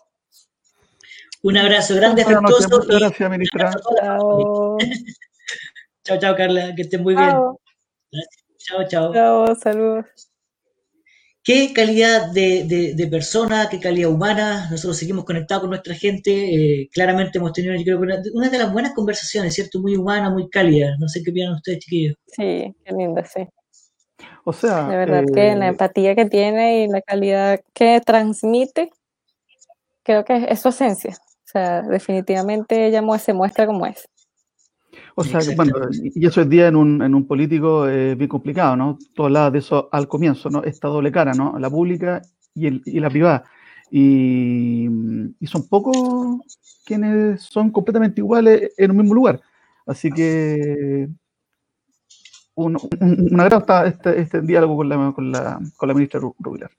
Un 1.42 1.58
abrazo 1.58 1.94
grande, 1.96 2.22
afectuoso. 2.22 2.66
Muchas 2.70 2.98
gracias, 2.98 3.30
ministra. 3.30 3.70
Chao. 6.04 6.18
chao, 6.18 6.36
Carla, 6.36 6.74
que 6.74 6.82
estén 6.82 7.02
muy 7.02 7.14
bien. 7.14 7.30
Chao, 8.58 8.88
chao. 8.88 9.12
Chao, 9.12 9.54
saludos 9.56 10.30
qué 11.44 11.72
calidad 11.74 12.32
de, 12.32 13.08
persona, 13.10 13.68
qué 13.70 13.78
calidad 13.78 14.10
humana. 14.10 14.66
Nosotros 14.70 14.96
seguimos 14.96 15.24
conectados 15.24 15.62
con 15.62 15.70
nuestra 15.70 15.94
gente. 15.94 16.32
Eh, 16.32 16.88
claramente 16.92 17.38
hemos 17.38 17.52
tenido, 17.52 17.74
yo 17.76 17.84
creo, 17.84 17.98
una, 18.00 18.22
una, 18.32 18.48
de 18.48 18.58
las 18.58 18.72
buenas 18.72 18.94
conversaciones, 18.94 19.54
¿cierto? 19.54 19.78
Muy 19.80 19.94
humana, 19.94 20.30
muy 20.30 20.48
cálida. 20.48 20.96
No 20.98 21.06
sé 21.06 21.22
qué 21.22 21.30
opinan 21.30 21.54
ustedes, 21.54 21.80
chiquillos. 21.80 22.16
Sí, 22.26 22.74
qué 22.84 22.94
linda, 22.96 23.24
sí. 23.24 23.46
O 24.44 24.52
sea. 24.52 24.88
De 24.88 24.96
verdad 24.96 25.24
que 25.32 25.54
la 25.54 25.66
eh, 25.66 25.68
empatía 25.68 26.14
que 26.14 26.24
tiene 26.24 26.84
y 26.84 26.88
la 26.88 27.02
calidad 27.02 27.60
que 27.74 28.00
transmite, 28.04 28.90
creo 30.02 30.24
que 30.24 30.46
es 30.48 30.60
su 30.60 30.70
esencia. 30.70 31.12
O 31.12 31.46
sea, 31.46 31.82
definitivamente 31.82 32.86
ella 32.86 33.02
se 33.18 33.32
muestra 33.34 33.66
como 33.66 33.86
es. 33.86 34.08
O 35.16 35.22
sea, 35.22 35.40
bueno, 35.54 35.74
y 35.92 36.26
eso 36.26 36.40
es 36.40 36.48
día 36.48 36.66
en 36.66 36.76
un, 36.76 37.00
en 37.00 37.14
un 37.14 37.26
político 37.26 37.86
es 37.86 38.16
bien 38.16 38.28
complicado, 38.28 38.74
¿no? 38.76 38.98
Tú 39.14 39.24
hablabas 39.24 39.52
de 39.52 39.60
eso 39.60 39.88
al 39.92 40.08
comienzo, 40.08 40.50
¿no? 40.50 40.64
Esta 40.64 40.88
doble 40.88 41.12
cara, 41.12 41.32
¿no? 41.34 41.56
La 41.58 41.70
pública 41.70 42.20
y, 42.52 42.66
el, 42.66 42.82
y 42.84 42.98
la 42.98 43.10
privada. 43.10 43.44
Y, 43.90 44.88
y, 45.38 45.46
son 45.46 45.68
pocos 45.68 45.96
quienes 46.84 47.42
son 47.42 47.70
completamente 47.70 48.20
iguales 48.20 48.72
en 48.76 48.90
un 48.90 48.96
mismo 48.96 49.14
lugar. 49.14 49.40
Así 49.86 50.10
que 50.10 51.08
un, 52.56 52.76
un, 53.00 53.40
agrado 53.40 53.86
este, 53.86 54.20
este 54.20 54.40
diálogo 54.40 54.76
con 54.76 54.88
la, 54.88 55.12
con 55.14 55.30
la, 55.30 55.60
con 55.76 55.88
la 55.88 55.94
ministra 55.94 56.20
Rubilar. 56.20 56.70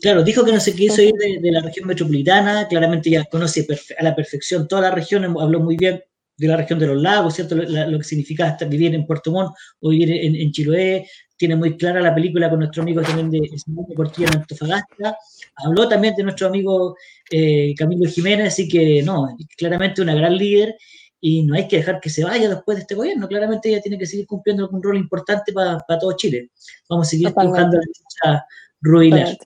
Claro, 0.00 0.22
dijo 0.22 0.44
que 0.44 0.52
no 0.52 0.60
se 0.60 0.74
quiso 0.74 1.02
ir 1.02 1.14
de, 1.14 1.40
de, 1.40 1.52
la 1.52 1.60
región 1.60 1.88
metropolitana, 1.88 2.68
claramente 2.68 3.10
ya 3.10 3.24
conoce 3.24 3.66
a 3.98 4.04
la 4.04 4.14
perfección 4.14 4.68
toda 4.68 4.82
la 4.82 4.90
región, 4.92 5.24
habló 5.24 5.60
muy 5.60 5.76
bien 5.76 6.00
de 6.36 6.48
la 6.48 6.56
región 6.56 6.78
de 6.78 6.86
los 6.86 7.00
lagos, 7.00 7.34
¿cierto? 7.34 7.54
Lo, 7.54 7.98
que 7.98 8.04
significa 8.04 8.48
estar, 8.48 8.68
vivir 8.68 8.94
en 8.94 9.06
Puerto 9.06 9.30
Montt 9.30 9.54
o 9.80 9.90
vivir 9.90 10.10
en, 10.12 10.50
Chiloé. 10.52 11.08
Tiene 11.36 11.56
muy 11.56 11.76
clara 11.76 12.00
la 12.00 12.14
película 12.14 12.48
con 12.48 12.60
nuestro 12.60 12.82
amigo 12.82 13.02
también 13.02 13.30
de 13.30 13.50
Portilla 13.94 14.28
en 14.28 14.38
Antofagasta. 14.38 15.16
Habló 15.56 15.88
también 15.88 16.14
de 16.16 16.22
nuestro 16.22 16.46
amigo 16.46 16.96
eh, 17.30 17.74
Camilo 17.76 18.08
Jiménez, 18.08 18.48
así 18.48 18.68
que 18.68 19.02
no, 19.02 19.36
claramente 19.56 20.02
una 20.02 20.14
gran 20.14 20.36
líder 20.36 20.76
y 21.20 21.42
no 21.42 21.54
hay 21.54 21.66
que 21.66 21.78
dejar 21.78 22.00
que 22.00 22.10
se 22.10 22.22
vaya 22.22 22.48
después 22.48 22.76
de 22.76 22.82
este 22.82 22.94
gobierno. 22.94 23.26
Claramente 23.26 23.70
ella 23.70 23.80
tiene 23.80 23.98
que 23.98 24.06
seguir 24.06 24.26
cumpliendo 24.26 24.68
un 24.68 24.82
rol 24.82 24.96
importante 24.96 25.52
para 25.52 25.98
todo 25.98 26.16
Chile. 26.16 26.50
Vamos 26.88 27.06
a 27.06 27.10
seguir 27.10 27.32
buscando 27.32 27.78
a 28.24 28.44
Ruilar. 28.80 29.36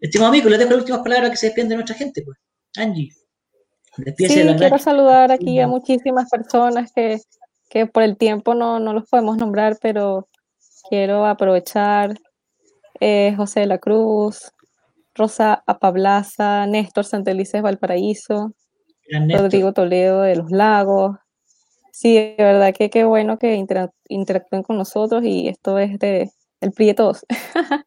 Estimado 0.00 0.28
amigo, 0.28 0.50
le 0.50 0.58
dejo 0.58 0.70
las 0.72 0.80
últimas 0.80 1.00
palabras 1.00 1.30
que 1.30 1.36
se 1.38 1.46
despiden 1.46 1.70
de 1.70 1.74
nuestra 1.76 1.96
gente, 1.96 2.22
pues. 2.22 2.36
Angie. 2.76 3.10
Sí, 3.96 4.26
quiero 4.58 4.78
saludar 4.78 5.30
aquí 5.30 5.60
a 5.60 5.68
muchísimas 5.68 6.28
personas 6.28 6.90
que, 6.92 7.20
que 7.68 7.86
por 7.86 8.02
el 8.02 8.16
tiempo 8.16 8.54
no, 8.54 8.80
no, 8.80 8.92
los 8.92 9.08
podemos 9.08 9.36
nombrar, 9.36 9.78
pero 9.80 10.28
quiero 10.88 11.26
aprovechar 11.26 12.14
eh, 13.00 13.34
José 13.36 13.60
de 13.60 13.66
la 13.66 13.78
Cruz, 13.78 14.52
Rosa 15.14 15.62
Apablaza, 15.66 16.66
Néstor 16.66 17.04
Santelices 17.04 17.62
Valparaíso, 17.62 18.52
Rodrigo 19.28 19.72
Toledo 19.72 20.22
de 20.22 20.36
Los 20.36 20.50
Lagos. 20.50 21.16
Sí, 21.92 22.14
de 22.14 22.34
verdad 22.38 22.74
que 22.74 22.90
qué 22.90 23.04
bueno 23.04 23.38
que 23.38 23.54
interactúen 24.08 24.64
con 24.64 24.76
nosotros 24.76 25.22
y 25.24 25.48
esto 25.48 25.78
es 25.78 25.98
de 26.00 26.30
el 26.60 26.72
PRI 26.72 26.86
de 26.86 26.94
todos. 26.94 27.24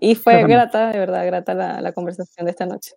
y 0.00 0.16
fue 0.16 0.42
grata, 0.46 0.90
de 0.90 0.98
verdad, 0.98 1.24
grata 1.26 1.54
la, 1.54 1.80
la 1.80 1.92
conversación 1.92 2.46
de 2.46 2.50
esta 2.50 2.66
noche. 2.66 2.96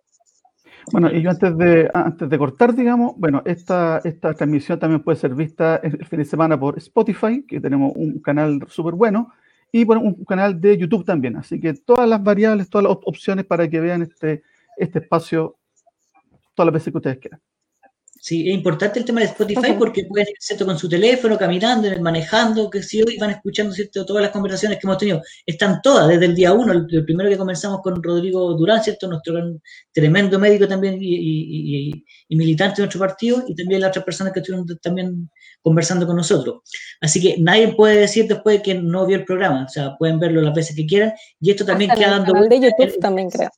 Bueno, 0.92 1.10
y 1.10 1.22
yo 1.22 1.30
antes 1.30 1.56
de, 1.56 1.90
antes 1.92 2.28
de 2.28 2.38
cortar, 2.38 2.74
digamos, 2.74 3.14
bueno, 3.16 3.42
esta, 3.44 4.00
esta 4.04 4.34
transmisión 4.34 4.78
también 4.78 5.02
puede 5.02 5.18
ser 5.18 5.34
vista 5.34 5.76
el 5.76 6.04
fin 6.06 6.18
de 6.20 6.24
semana 6.24 6.58
por 6.58 6.78
Spotify, 6.78 7.44
que 7.46 7.60
tenemos 7.60 7.92
un 7.94 8.20
canal 8.20 8.60
súper 8.68 8.94
bueno, 8.94 9.32
y 9.72 9.84
por 9.84 9.98
un 9.98 10.24
canal 10.24 10.60
de 10.60 10.76
YouTube 10.76 11.04
también. 11.04 11.36
Así 11.36 11.60
que 11.60 11.74
todas 11.74 12.08
las 12.08 12.22
variables, 12.22 12.68
todas 12.68 12.84
las 12.84 12.96
opciones 13.04 13.44
para 13.44 13.68
que 13.68 13.80
vean 13.80 14.02
este, 14.02 14.42
este 14.76 15.00
espacio 15.00 15.56
todas 16.54 16.66
las 16.66 16.74
veces 16.74 16.92
que 16.92 16.98
ustedes 16.98 17.18
quieran. 17.18 17.40
Sí, 18.22 18.46
es 18.50 18.54
importante 18.54 18.98
el 18.98 19.06
tema 19.06 19.20
de 19.20 19.26
Spotify 19.28 19.72
porque 19.78 20.04
pueden 20.04 20.28
ir 20.28 20.34
¿cierto? 20.38 20.66
con 20.66 20.78
su 20.78 20.90
teléfono, 20.90 21.38
caminando, 21.38 21.88
manejando, 22.02 22.68
que 22.68 22.82
si 22.82 23.02
hoy 23.02 23.16
van 23.16 23.30
escuchando 23.30 23.72
¿cierto? 23.72 24.04
todas 24.04 24.22
las 24.22 24.30
conversaciones 24.30 24.78
que 24.78 24.86
hemos 24.86 24.98
tenido. 24.98 25.22
Están 25.46 25.80
todas, 25.82 26.06
desde 26.06 26.26
el 26.26 26.34
día 26.34 26.52
uno, 26.52 26.70
el, 26.74 26.86
primero 27.06 27.30
que 27.30 27.38
comenzamos 27.38 27.80
con 27.80 28.02
Rodrigo 28.02 28.52
Durán, 28.52 28.82
¿cierto? 28.84 29.08
nuestro 29.08 29.40
tremendo 29.90 30.38
médico 30.38 30.68
también 30.68 30.98
y, 31.00 32.04
militante 32.28 32.76
de 32.76 32.82
nuestro 32.82 33.00
partido, 33.00 33.42
y 33.48 33.54
también 33.54 33.80
las 33.80 33.88
otras 33.88 34.04
personas 34.04 34.34
que 34.34 34.40
estuvieron 34.40 34.66
también 34.82 35.30
conversando 35.62 36.06
con 36.06 36.16
nosotros. 36.16 36.60
Así 37.00 37.22
que 37.22 37.36
nadie 37.38 37.74
puede 37.74 38.00
decir 38.00 38.28
después 38.28 38.58
de 38.58 38.62
que 38.62 38.74
no 38.74 39.06
vio 39.06 39.16
el 39.16 39.24
programa, 39.24 39.64
o 39.64 39.68
sea, 39.68 39.96
pueden 39.96 40.18
verlo 40.20 40.42
las 40.42 40.54
veces 40.54 40.76
que 40.76 40.84
quieran, 40.84 41.14
y 41.40 41.52
esto 41.52 41.64
también 41.64 41.90
queda 41.92 42.10
dando... 42.10 42.36
El 42.36 42.50
de 42.50 42.60
YouTube 42.60 42.98
también 43.00 43.30
creo. 43.30 43.48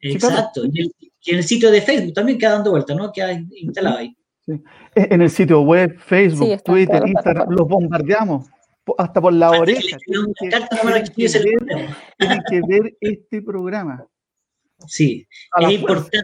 Exacto. 0.00 0.62
Y 0.64 0.90
en 1.32 1.38
el 1.38 1.44
sitio 1.44 1.70
de 1.70 1.80
Facebook 1.80 2.14
también 2.14 2.38
queda 2.38 2.52
dando 2.52 2.70
vuelta, 2.70 2.94
¿no? 2.94 3.12
Queda 3.12 3.32
instalado 3.32 3.98
ahí. 3.98 4.16
En 4.94 5.22
el 5.22 5.30
sitio 5.30 5.62
web, 5.62 5.98
Facebook, 5.98 6.62
Twitter, 6.62 7.02
Instagram, 7.06 7.48
los 7.50 7.66
bombardeamos 7.66 8.46
hasta 8.98 9.20
por 9.20 9.32
la 9.32 9.50
oreja. 9.50 9.96
Tienen 10.06 10.34
que, 12.50 12.60
ver, 12.68 12.96
este 13.00 13.42
programa. 13.42 14.06
Sí, 14.86 15.26
es 15.60 15.72
importante 15.72 16.18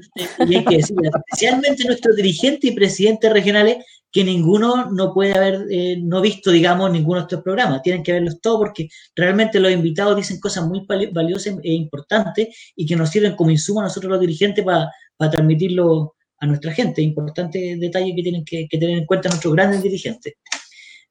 y 0.47 0.57
hay 0.57 0.65
que 0.65 0.77
decir, 0.77 0.97
especialmente 1.03 1.85
nuestros 1.85 2.17
dirigentes 2.17 2.71
y 2.71 2.75
presidentes 2.75 3.33
regionales, 3.33 3.79
que 4.13 4.25
ninguno 4.25 4.91
no 4.91 5.15
puede 5.15 5.35
haber 5.35 5.67
eh, 5.71 5.97
no 6.03 6.21
visto, 6.21 6.51
digamos, 6.51 6.91
ninguno 6.91 7.21
de 7.21 7.23
estos 7.23 7.43
programas. 7.43 7.83
Tienen 7.83 8.03
que 8.03 8.13
verlos 8.13 8.41
todos 8.41 8.59
porque 8.59 8.89
realmente 9.15 9.61
los 9.61 9.71
invitados 9.71 10.17
dicen 10.17 10.41
cosas 10.41 10.67
muy 10.67 10.85
valiosas 11.13 11.55
e 11.63 11.73
importantes 11.73 12.49
y 12.75 12.87
que 12.87 12.97
nos 12.97 13.11
sirven 13.11 13.37
como 13.37 13.51
insumo 13.51 13.81
a 13.81 13.85
nosotros 13.85 14.11
los 14.11 14.21
dirigentes 14.21 14.65
para 14.65 15.31
transmitirlo 15.31 16.15
a 16.39 16.47
nuestra 16.47 16.73
gente. 16.73 17.03
Importante 17.03 17.77
detalle 17.79 18.15
que 18.17 18.23
tienen 18.23 18.45
que, 18.45 18.67
tener 18.71 18.99
en 18.99 19.07
cuenta 19.07 19.29
nuestros 19.29 19.55
grandes 19.55 19.83
dirigentes. 19.83 20.35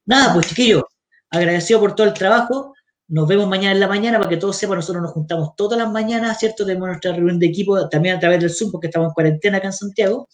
Nada, 0.05 0.33
pues 0.33 0.47
chiquillos, 0.47 0.83
agradecido 1.29 1.79
por 1.79 1.95
todo 1.95 2.07
el 2.07 2.13
trabajo. 2.13 2.73
Nos 3.07 3.27
vemos 3.27 3.47
mañana 3.47 3.71
en 3.71 3.79
la 3.79 3.87
mañana 3.87 4.17
para 4.17 4.29
que 4.29 4.37
todos 4.37 4.55
sepan, 4.57 4.77
nosotros 4.77 5.01
nos 5.01 5.11
juntamos 5.11 5.55
todas 5.55 5.79
las 5.79 5.89
mañanas, 5.89 6.37
¿cierto? 6.37 6.65
Tenemos 6.65 6.89
nuestra 6.89 7.13
reunión 7.13 7.39
de 7.39 7.47
equipo 7.47 7.87
también 7.89 8.17
a 8.17 8.19
través 8.19 8.39
del 8.39 8.51
Zoom 8.51 8.71
porque 8.71 8.87
estamos 8.87 9.07
en 9.07 9.13
cuarentena 9.13 9.57
acá 9.57 9.67
en 9.67 9.73
Santiago 9.73 10.27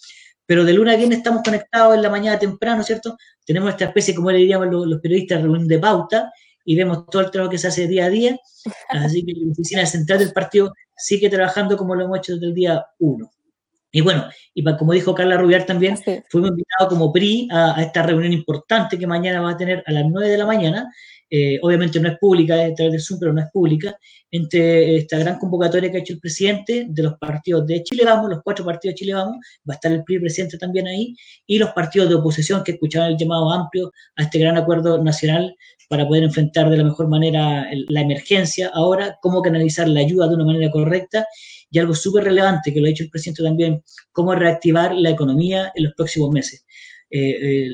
pero 0.45 0.63
de 0.63 0.73
luna 0.73 0.93
a 0.93 0.95
viernes 0.95 1.19
estamos 1.19 1.41
conectados 1.43 1.95
en 1.95 2.01
la 2.01 2.09
mañana 2.09 2.37
temprano, 2.37 2.83
¿cierto? 2.83 3.17
Tenemos 3.45 3.71
esta 3.71 3.85
especie, 3.85 4.13
como 4.13 4.31
le 4.31 4.39
diríamos 4.39 4.67
los, 4.67 4.99
periodistas, 5.01 5.41
reunión 5.41 5.67
de 5.67 5.79
pauta 5.79 6.31
y 6.63 6.75
vemos 6.75 7.05
todo 7.07 7.21
el 7.21 7.31
trabajo 7.31 7.51
que 7.51 7.57
se 7.57 7.67
hace 7.67 7.87
día 7.87 8.05
a 8.05 8.09
día. 8.09 8.37
Así 8.89 9.25
que 9.25 9.33
la 9.35 9.51
oficina 9.51 9.85
central 9.85 10.19
del 10.19 10.33
partido 10.33 10.73
sigue 10.95 11.29
trabajando 11.29 11.77
como 11.77 11.95
lo 11.95 12.05
hemos 12.05 12.19
hecho 12.19 12.33
desde 12.33 12.47
el 12.47 12.53
día 12.53 12.85
uno. 12.99 13.31
Y 13.91 14.01
bueno, 14.01 14.25
y 14.53 14.63
como 14.75 14.91
dijo 14.91 15.15
Carla 15.15 15.37
Rubiar 15.37 15.65
también, 15.65 15.97
fuimos 16.29 16.49
invitados 16.49 16.89
como 16.89 17.13
PRI 17.13 17.47
a, 17.49 17.79
a, 17.79 17.81
esta 17.81 18.03
reunión 18.03 18.33
importante 18.33 18.99
que 18.99 19.07
mañana 19.07 19.39
va 19.39 19.51
a 19.51 19.57
tener 19.57 19.83
a 19.85 19.91
las 19.93 20.03
9 20.05 20.27
de 20.27 20.37
la 20.37 20.45
mañana, 20.45 20.91
eh, 21.29 21.59
obviamente 21.61 21.99
no 21.99 22.09
es 22.09 22.17
pública, 22.19 22.63
es 22.63 22.71
a 22.71 22.75
través 22.75 22.93
del 22.93 23.01
Zoom, 23.01 23.19
pero 23.19 23.33
no 23.33 23.41
es 23.41 23.47
pública, 23.51 23.97
entre 24.31 24.97
esta 24.97 25.17
gran 25.17 25.39
convocatoria 25.39 25.89
que 25.89 25.97
ha 25.97 25.99
hecho 26.01 26.13
el 26.13 26.19
presidente 26.19 26.85
de 26.87 27.03
los 27.03 27.17
partidos 27.17 27.65
de 27.65 27.83
Chile 27.83 28.03
Vamos, 28.05 28.29
los 28.29 28.43
cuatro 28.43 28.65
partidos 28.65 28.93
de 28.93 28.99
Chile 28.99 29.13
Vamos, 29.13 29.37
va 29.67 29.73
a 29.73 29.75
estar 29.75 29.91
el 29.91 30.03
PRI 30.03 30.19
presidente 30.19 30.57
también 30.57 30.87
ahí, 30.87 31.15
y 31.47 31.57
los 31.57 31.71
partidos 31.71 32.09
de 32.09 32.15
oposición 32.15 32.63
que 32.63 32.73
escuchaban 32.73 33.11
el 33.11 33.17
llamado 33.17 33.51
amplio 33.51 33.91
a 34.15 34.23
este 34.23 34.39
gran 34.39 34.57
acuerdo 34.57 35.03
nacional 35.03 35.55
para 35.89 36.07
poder 36.07 36.23
enfrentar 36.23 36.69
de 36.69 36.77
la 36.77 36.83
mejor 36.83 37.07
manera 37.07 37.67
la 37.89 38.01
emergencia 38.01 38.71
ahora, 38.73 39.17
cómo 39.21 39.41
canalizar 39.41 39.87
la 39.87 39.99
ayuda 39.99 40.27
de 40.27 40.35
una 40.35 40.45
manera 40.45 40.71
correcta 40.71 41.25
y 41.69 41.79
algo 41.79 41.93
súper 41.93 42.23
relevante 42.23 42.73
que 42.73 42.79
lo 42.79 42.85
ha 42.85 42.89
dicho 42.89 43.03
el 43.03 43.09
presidente 43.09 43.43
también, 43.43 43.83
cómo 44.11 44.33
reactivar 44.33 44.95
la 44.95 45.09
economía 45.09 45.71
en 45.75 45.83
los 45.85 45.93
próximos 45.93 46.31
meses. 46.31 46.65
Eh, 47.09 47.29
eh, 47.29 47.69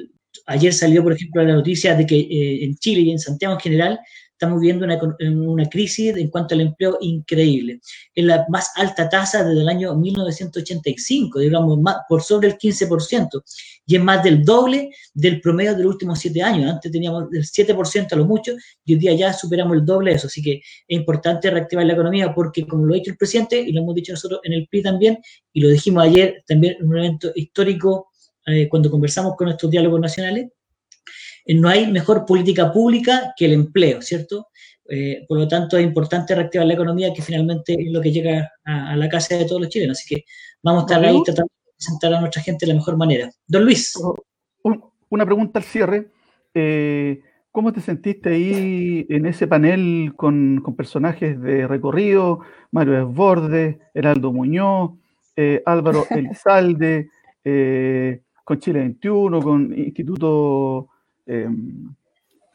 Ayer 0.47 0.73
salió, 0.73 1.03
por 1.03 1.13
ejemplo, 1.13 1.43
la 1.43 1.53
noticia 1.53 1.95
de 1.95 2.05
que 2.05 2.19
eh, 2.19 2.65
en 2.65 2.75
Chile 2.77 3.01
y 3.01 3.11
en 3.11 3.19
Santiago 3.19 3.53
en 3.55 3.59
general 3.59 3.99
estamos 4.41 4.59
viviendo 4.59 4.87
una, 5.29 5.69
crisis 5.69 6.17
en 6.17 6.29
cuanto 6.29 6.55
al 6.55 6.61
empleo 6.61 6.97
increíble. 6.99 7.79
Es 8.15 8.25
la 8.25 8.43
más 8.49 8.71
alta 8.75 9.07
tasa 9.07 9.43
desde 9.43 9.61
el 9.61 9.69
año 9.69 9.95
1985, 9.95 11.37
digamos, 11.37 11.79
más, 11.79 11.97
por 12.09 12.23
sobre 12.23 12.47
el 12.47 12.57
15%, 12.57 13.43
y 13.85 13.97
es 13.97 14.03
más 14.03 14.23
del 14.23 14.43
doble 14.43 14.89
del 15.13 15.39
promedio 15.41 15.75
de 15.75 15.83
los 15.83 15.93
últimos 15.93 16.17
siete 16.17 16.41
años. 16.41 16.71
Antes 16.71 16.91
teníamos 16.91 17.25
el 17.31 17.45
7% 17.45 18.13
a 18.13 18.15
lo 18.15 18.25
mucho, 18.25 18.53
y 18.83 18.93
hoy 18.93 18.99
día 18.99 19.13
ya 19.13 19.31
superamos 19.31 19.77
el 19.77 19.85
doble 19.85 20.09
de 20.09 20.17
eso. 20.17 20.25
Así 20.25 20.41
que 20.41 20.53
es 20.53 20.97
importante 20.97 21.51
reactivar 21.51 21.85
la 21.85 21.93
economía 21.93 22.33
porque, 22.33 22.65
como 22.65 22.87
lo 22.87 22.95
ha 22.95 22.97
dicho 22.97 23.11
el 23.11 23.17
presidente, 23.17 23.61
y 23.61 23.71
lo 23.71 23.81
hemos 23.81 23.93
dicho 23.93 24.13
nosotros 24.13 24.39
en 24.43 24.53
el 24.53 24.67
PRI 24.67 24.81
también, 24.81 25.19
y 25.53 25.61
lo 25.61 25.69
dijimos 25.69 26.03
ayer 26.03 26.43
también 26.47 26.77
en 26.79 26.87
un 26.87 26.97
evento 26.97 27.31
histórico 27.35 28.10
eh, 28.47 28.67
cuando 28.69 28.89
conversamos 28.89 29.35
con 29.35 29.49
estos 29.49 29.69
diálogos 29.69 29.99
nacionales, 29.99 30.49
eh, 31.45 31.53
no 31.53 31.69
hay 31.69 31.91
mejor 31.91 32.25
política 32.25 32.71
pública 32.71 33.33
que 33.37 33.45
el 33.45 33.53
empleo, 33.53 34.01
¿cierto? 34.01 34.47
Eh, 34.89 35.25
por 35.27 35.37
lo 35.37 35.47
tanto, 35.47 35.77
es 35.77 35.83
importante 35.83 36.35
reactivar 36.35 36.67
la 36.67 36.73
economía, 36.73 37.13
que 37.13 37.21
finalmente 37.21 37.73
es 37.73 37.91
lo 37.91 38.01
que 38.01 38.11
llega 38.11 38.51
a, 38.65 38.95
la 38.95 39.07
casa 39.07 39.37
de 39.37 39.45
todos 39.45 39.61
los 39.61 39.69
chilenos. 39.69 39.99
Así 39.99 40.15
que 40.15 40.25
vamos 40.63 40.83
a 40.83 40.85
estar 40.85 41.05
ahí 41.05 41.21
tratando 41.23 41.51
de 41.53 41.71
presentar 41.77 42.13
a 42.13 42.19
nuestra 42.19 42.41
gente 42.41 42.65
de 42.65 42.73
la 42.73 42.79
mejor 42.79 42.97
manera. 42.97 43.29
Don 43.47 43.63
Luis. 43.63 43.93
Una 45.09 45.25
pregunta 45.25 45.59
al 45.59 45.65
cierre. 45.65 46.11
¿Cómo 47.51 47.71
te 47.71 47.81
sentiste 47.81 48.29
ahí 48.29 49.05
en 49.09 49.25
ese 49.25 49.47
panel 49.47 50.13
con, 50.15 50.61
personajes 50.75 51.39
de 51.41 51.67
recorrido? 51.67 52.39
Mario 52.71 52.93
Desbordes, 52.93 53.77
Heraldo 53.93 54.33
Muñoz, 54.33 54.91
Álvaro 55.65 56.05
Elizalde, 56.09 57.09
con 58.51 58.59
Chile 58.59 58.79
21, 58.79 59.41
con 59.41 59.79
Instituto 59.79 60.89
em, 61.25 61.89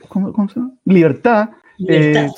¿cómo, 0.09 0.47
se 0.47 0.61
llama? 0.61 0.75
Libertad. 0.85 1.49
Eh, 1.89 2.29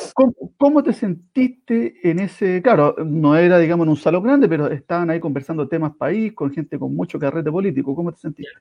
¿cómo, 0.57 0.81
te 0.85 0.93
sentiste 0.93 2.09
en 2.09 2.21
ese? 2.21 2.63
Claro, 2.63 2.95
no 3.05 3.35
era, 3.35 3.59
digamos, 3.59 3.87
en 3.87 3.91
un 3.91 3.97
salón 3.97 4.23
grande, 4.23 4.49
pero 4.49 4.69
estaban 4.69 5.11
ahí 5.11 5.19
conversando 5.19 5.67
temas 5.67 5.97
país, 5.97 6.35
con 6.35 6.53
gente 6.53 6.79
con 6.79 6.95
mucho 6.95 7.19
carrete 7.19 7.51
político. 7.51 7.97
¿Cómo 7.97 8.13
te 8.13 8.21
sentiste? 8.21 8.53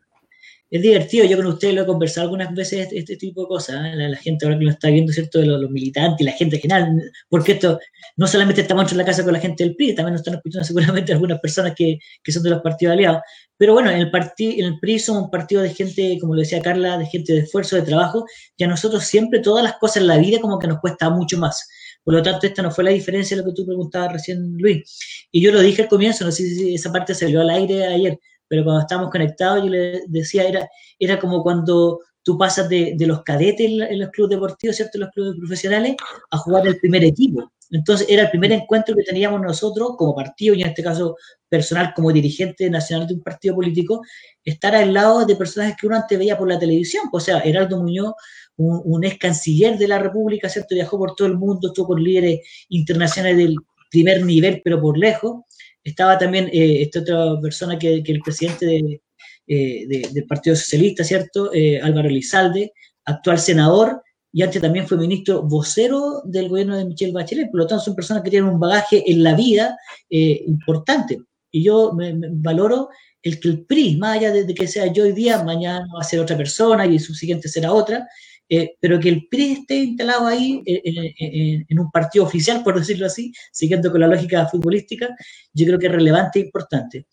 Es 0.69 0.81
divertido. 0.81 1.25
Yo 1.25 1.37
con 1.37 1.47
ustedes 1.47 1.73
lo 1.73 1.83
he 1.83 1.85
conversado 1.85 2.25
algunas 2.25 2.53
veces 2.53 2.81
este, 2.81 2.99
este 2.99 3.15
tipo 3.17 3.41
de 3.41 3.47
cosas. 3.47 3.85
¿eh? 3.85 3.95
La, 3.95 4.17
gente 4.17 4.45
ahora 4.45 4.57
que 4.59 4.65
lo 4.65 4.71
está 4.71 4.89
viendo, 4.89 5.13
¿cierto? 5.13 5.39
De 5.39 5.45
los, 5.45 5.69
militantes 5.69 6.21
y 6.21 6.23
la 6.25 6.31
gente 6.33 6.55
en 6.57 6.61
general, 6.61 7.11
porque 7.29 7.53
esto 7.53 7.79
no 8.15 8.27
solamente 8.27 8.61
estamos 8.61 8.91
en 8.91 8.97
la 8.97 9.05
casa 9.05 9.23
con 9.23 9.33
la 9.33 9.39
gente 9.39 9.63
del 9.63 9.75
PRI, 9.75 9.95
también 9.95 10.13
nos 10.13 10.21
están 10.21 10.35
escuchando 10.35 10.65
seguramente 10.67 11.13
algunas 11.13 11.39
personas 11.39 11.73
que, 11.75 11.99
que 12.23 12.31
son 12.31 12.43
de 12.43 12.49
los 12.49 12.61
partidos 12.61 12.93
aliados. 12.93 13.21
Pero 13.57 13.73
bueno, 13.73 13.89
en 13.89 13.97
el, 13.97 14.11
en 14.39 14.65
el 14.65 14.79
PRI 14.79 14.99
somos 14.99 15.23
un 15.23 15.31
partido 15.31 15.61
de 15.61 15.73
gente, 15.73 16.17
como 16.19 16.35
lo 16.35 16.41
decía 16.41 16.61
Carla, 16.61 16.97
de 16.97 17.05
gente 17.07 17.33
de 17.33 17.39
esfuerzo, 17.39 17.75
de 17.75 17.81
trabajo, 17.81 18.25
y 18.55 18.63
a 18.63 18.67
nosotros 18.67 19.03
siempre 19.03 19.39
todas 19.39 19.63
las 19.63 19.77
cosas 19.77 19.97
en 19.97 20.07
la 20.07 20.17
vida 20.17 20.39
como 20.39 20.59
que 20.59 20.67
nos 20.67 20.79
cuesta 20.79 21.09
mucho 21.09 21.37
más. 21.37 21.67
Por 22.03 22.13
lo 22.13 22.23
tanto, 22.23 22.47
esta 22.47 22.61
no 22.61 22.71
fue 22.71 22.85
la 22.85 22.91
diferencia 22.91 23.35
de 23.35 23.43
lo 23.43 23.49
que 23.49 23.55
tú 23.55 23.65
preguntabas 23.65 24.13
recién, 24.13 24.57
Luis. 24.59 25.27
Y 25.29 25.41
yo 25.41 25.51
lo 25.51 25.59
dije 25.59 25.81
al 25.81 25.87
comienzo, 25.89 26.23
no 26.23 26.31
sé 26.31 26.43
si 26.43 26.75
esa 26.75 26.91
parte 26.91 27.13
salió 27.13 27.41
al 27.41 27.49
aire 27.49 27.85
ayer, 27.85 28.17
pero 28.47 28.63
cuando 28.63 28.81
estábamos 28.81 29.11
conectados, 29.11 29.63
yo 29.63 29.69
le 29.69 30.01
decía, 30.07 30.43
era, 30.47 30.69
era 30.99 31.19
como 31.19 31.43
cuando 31.43 31.99
tú 32.23 32.37
pasas 32.37 32.67
de, 32.67 32.93
de 32.97 33.07
los 33.07 33.23
cadetes 33.23 33.65
en, 33.65 33.99
los 33.99 34.09
clubes 34.09 34.31
deportivos, 34.31 34.75
¿cierto? 34.75 34.97
En 34.97 35.01
los 35.01 35.11
clubes 35.11 35.35
profesionales, 35.39 35.95
a 36.29 36.37
jugar 36.37 36.67
el 36.67 36.77
primer 36.77 37.03
equipo. 37.03 37.51
Entonces, 37.71 38.07
era 38.09 38.23
el 38.23 38.29
primer 38.29 38.51
encuentro 38.51 38.95
que 38.95 39.03
teníamos 39.03 39.41
nosotros 39.41 39.91
como 39.97 40.15
partido, 40.15 40.53
y 40.53 40.61
en 40.61 40.67
este 40.67 40.83
caso 40.83 41.15
personal, 41.49 41.93
como 41.95 42.11
dirigente 42.11 42.69
nacional 42.69 43.07
de 43.07 43.13
un 43.13 43.21
partido 43.21 43.55
político, 43.55 44.01
estar 44.43 44.75
al 44.75 44.93
lado 44.93 45.25
de 45.25 45.35
personajes 45.35 45.75
que 45.79 45.87
uno 45.87 45.95
antes 45.95 46.17
veía 46.17 46.37
por 46.37 46.49
la 46.49 46.59
televisión. 46.59 47.05
O 47.11 47.19
sea, 47.19 47.39
Heraldo 47.39 47.81
Muñoz, 47.81 48.13
un, 48.57 48.81
un 48.83 49.03
ex 49.03 49.17
canciller 49.17 49.77
de 49.77 49.87
la 49.87 49.99
República, 49.99 50.49
¿cierto? 50.49 50.75
Viajó 50.75 50.97
por 50.97 51.15
todo 51.15 51.27
el 51.27 51.37
mundo, 51.37 51.69
estuvo 51.69 51.87
con 51.87 52.03
líderes 52.03 52.41
internacionales 52.69 53.37
del 53.37 53.55
primer 53.89 54.23
nivel, 54.25 54.61
pero 54.63 54.81
por 54.81 54.97
lejos. 54.97 55.43
Estaba 55.87 56.17
también 56.17 56.49
eh, 56.51 56.81
esta 56.81 56.99
otra 56.99 57.39
persona 57.41 57.79
que, 57.79 58.03
el 58.05 58.19
presidente 58.19 59.01
eh, 59.47 59.87
del 59.87 60.25
Partido 60.25 60.53
Socialista, 60.53 61.01
¿cierto? 61.01 61.49
Eh, 61.53 61.79
Álvaro 61.81 62.09
Elizalde, 62.09 62.73
actual 63.05 63.39
senador 63.39 64.03
y 64.33 64.41
antes 64.41 64.61
también 64.61 64.85
fue 64.85 64.97
ministro 64.97 65.43
vocero 65.43 66.21
del 66.25 66.49
gobierno 66.49 66.75
de 66.75 66.83
Michelle 66.83 67.13
Bachelet. 67.13 67.49
Por 67.49 67.61
lo 67.61 67.67
tanto, 67.67 67.85
son 67.85 67.95
personas 67.95 68.21
que 68.21 68.29
tienen 68.29 68.49
un 68.49 68.59
bagaje 68.59 69.09
en 69.09 69.23
la 69.23 69.33
vida 69.33 69.77
importante. 70.09 71.19
Y 71.49 71.63
yo 71.63 71.93
me, 71.93 72.13
valoro 72.31 72.89
el 73.23 73.39
que 73.39 73.47
el 73.47 73.65
PRI, 73.65 73.95
más 73.95 74.17
allá 74.17 74.33
de, 74.33 74.53
que 74.53 74.67
sea 74.67 74.91
yo 74.91 75.05
hoy 75.05 75.13
día, 75.13 75.41
mañana 75.41 75.87
va 75.95 76.01
a 76.01 76.03
ser 76.03 76.19
otra 76.19 76.35
persona 76.35 76.85
y 76.85 76.99
su 76.99 77.15
siguiente 77.15 77.47
será 77.47 77.71
otra, 77.71 78.05
eh, 78.49 78.75
pero 78.79 78.99
que 78.99 79.09
el 79.09 79.27
PRI 79.27 79.51
esté 79.51 79.75
instalado 79.75 80.27
ahí 80.27 80.63
eh, 80.65 80.81
eh, 80.85 81.65
en, 81.67 81.79
un 81.79 81.91
partido 81.91 82.23
oficial, 82.25 82.63
por 82.63 82.79
decirlo 82.79 83.05
así, 83.05 83.33
siguiendo 83.51 83.91
con 83.91 83.99
la 83.99 84.07
lógica 84.07 84.47
futbolística, 84.47 85.09
yo 85.53 85.65
creo 85.65 85.79
que 85.79 85.87
es 85.87 85.91
relevante 85.91 86.39
e 86.39 86.43
importante. 86.43 87.07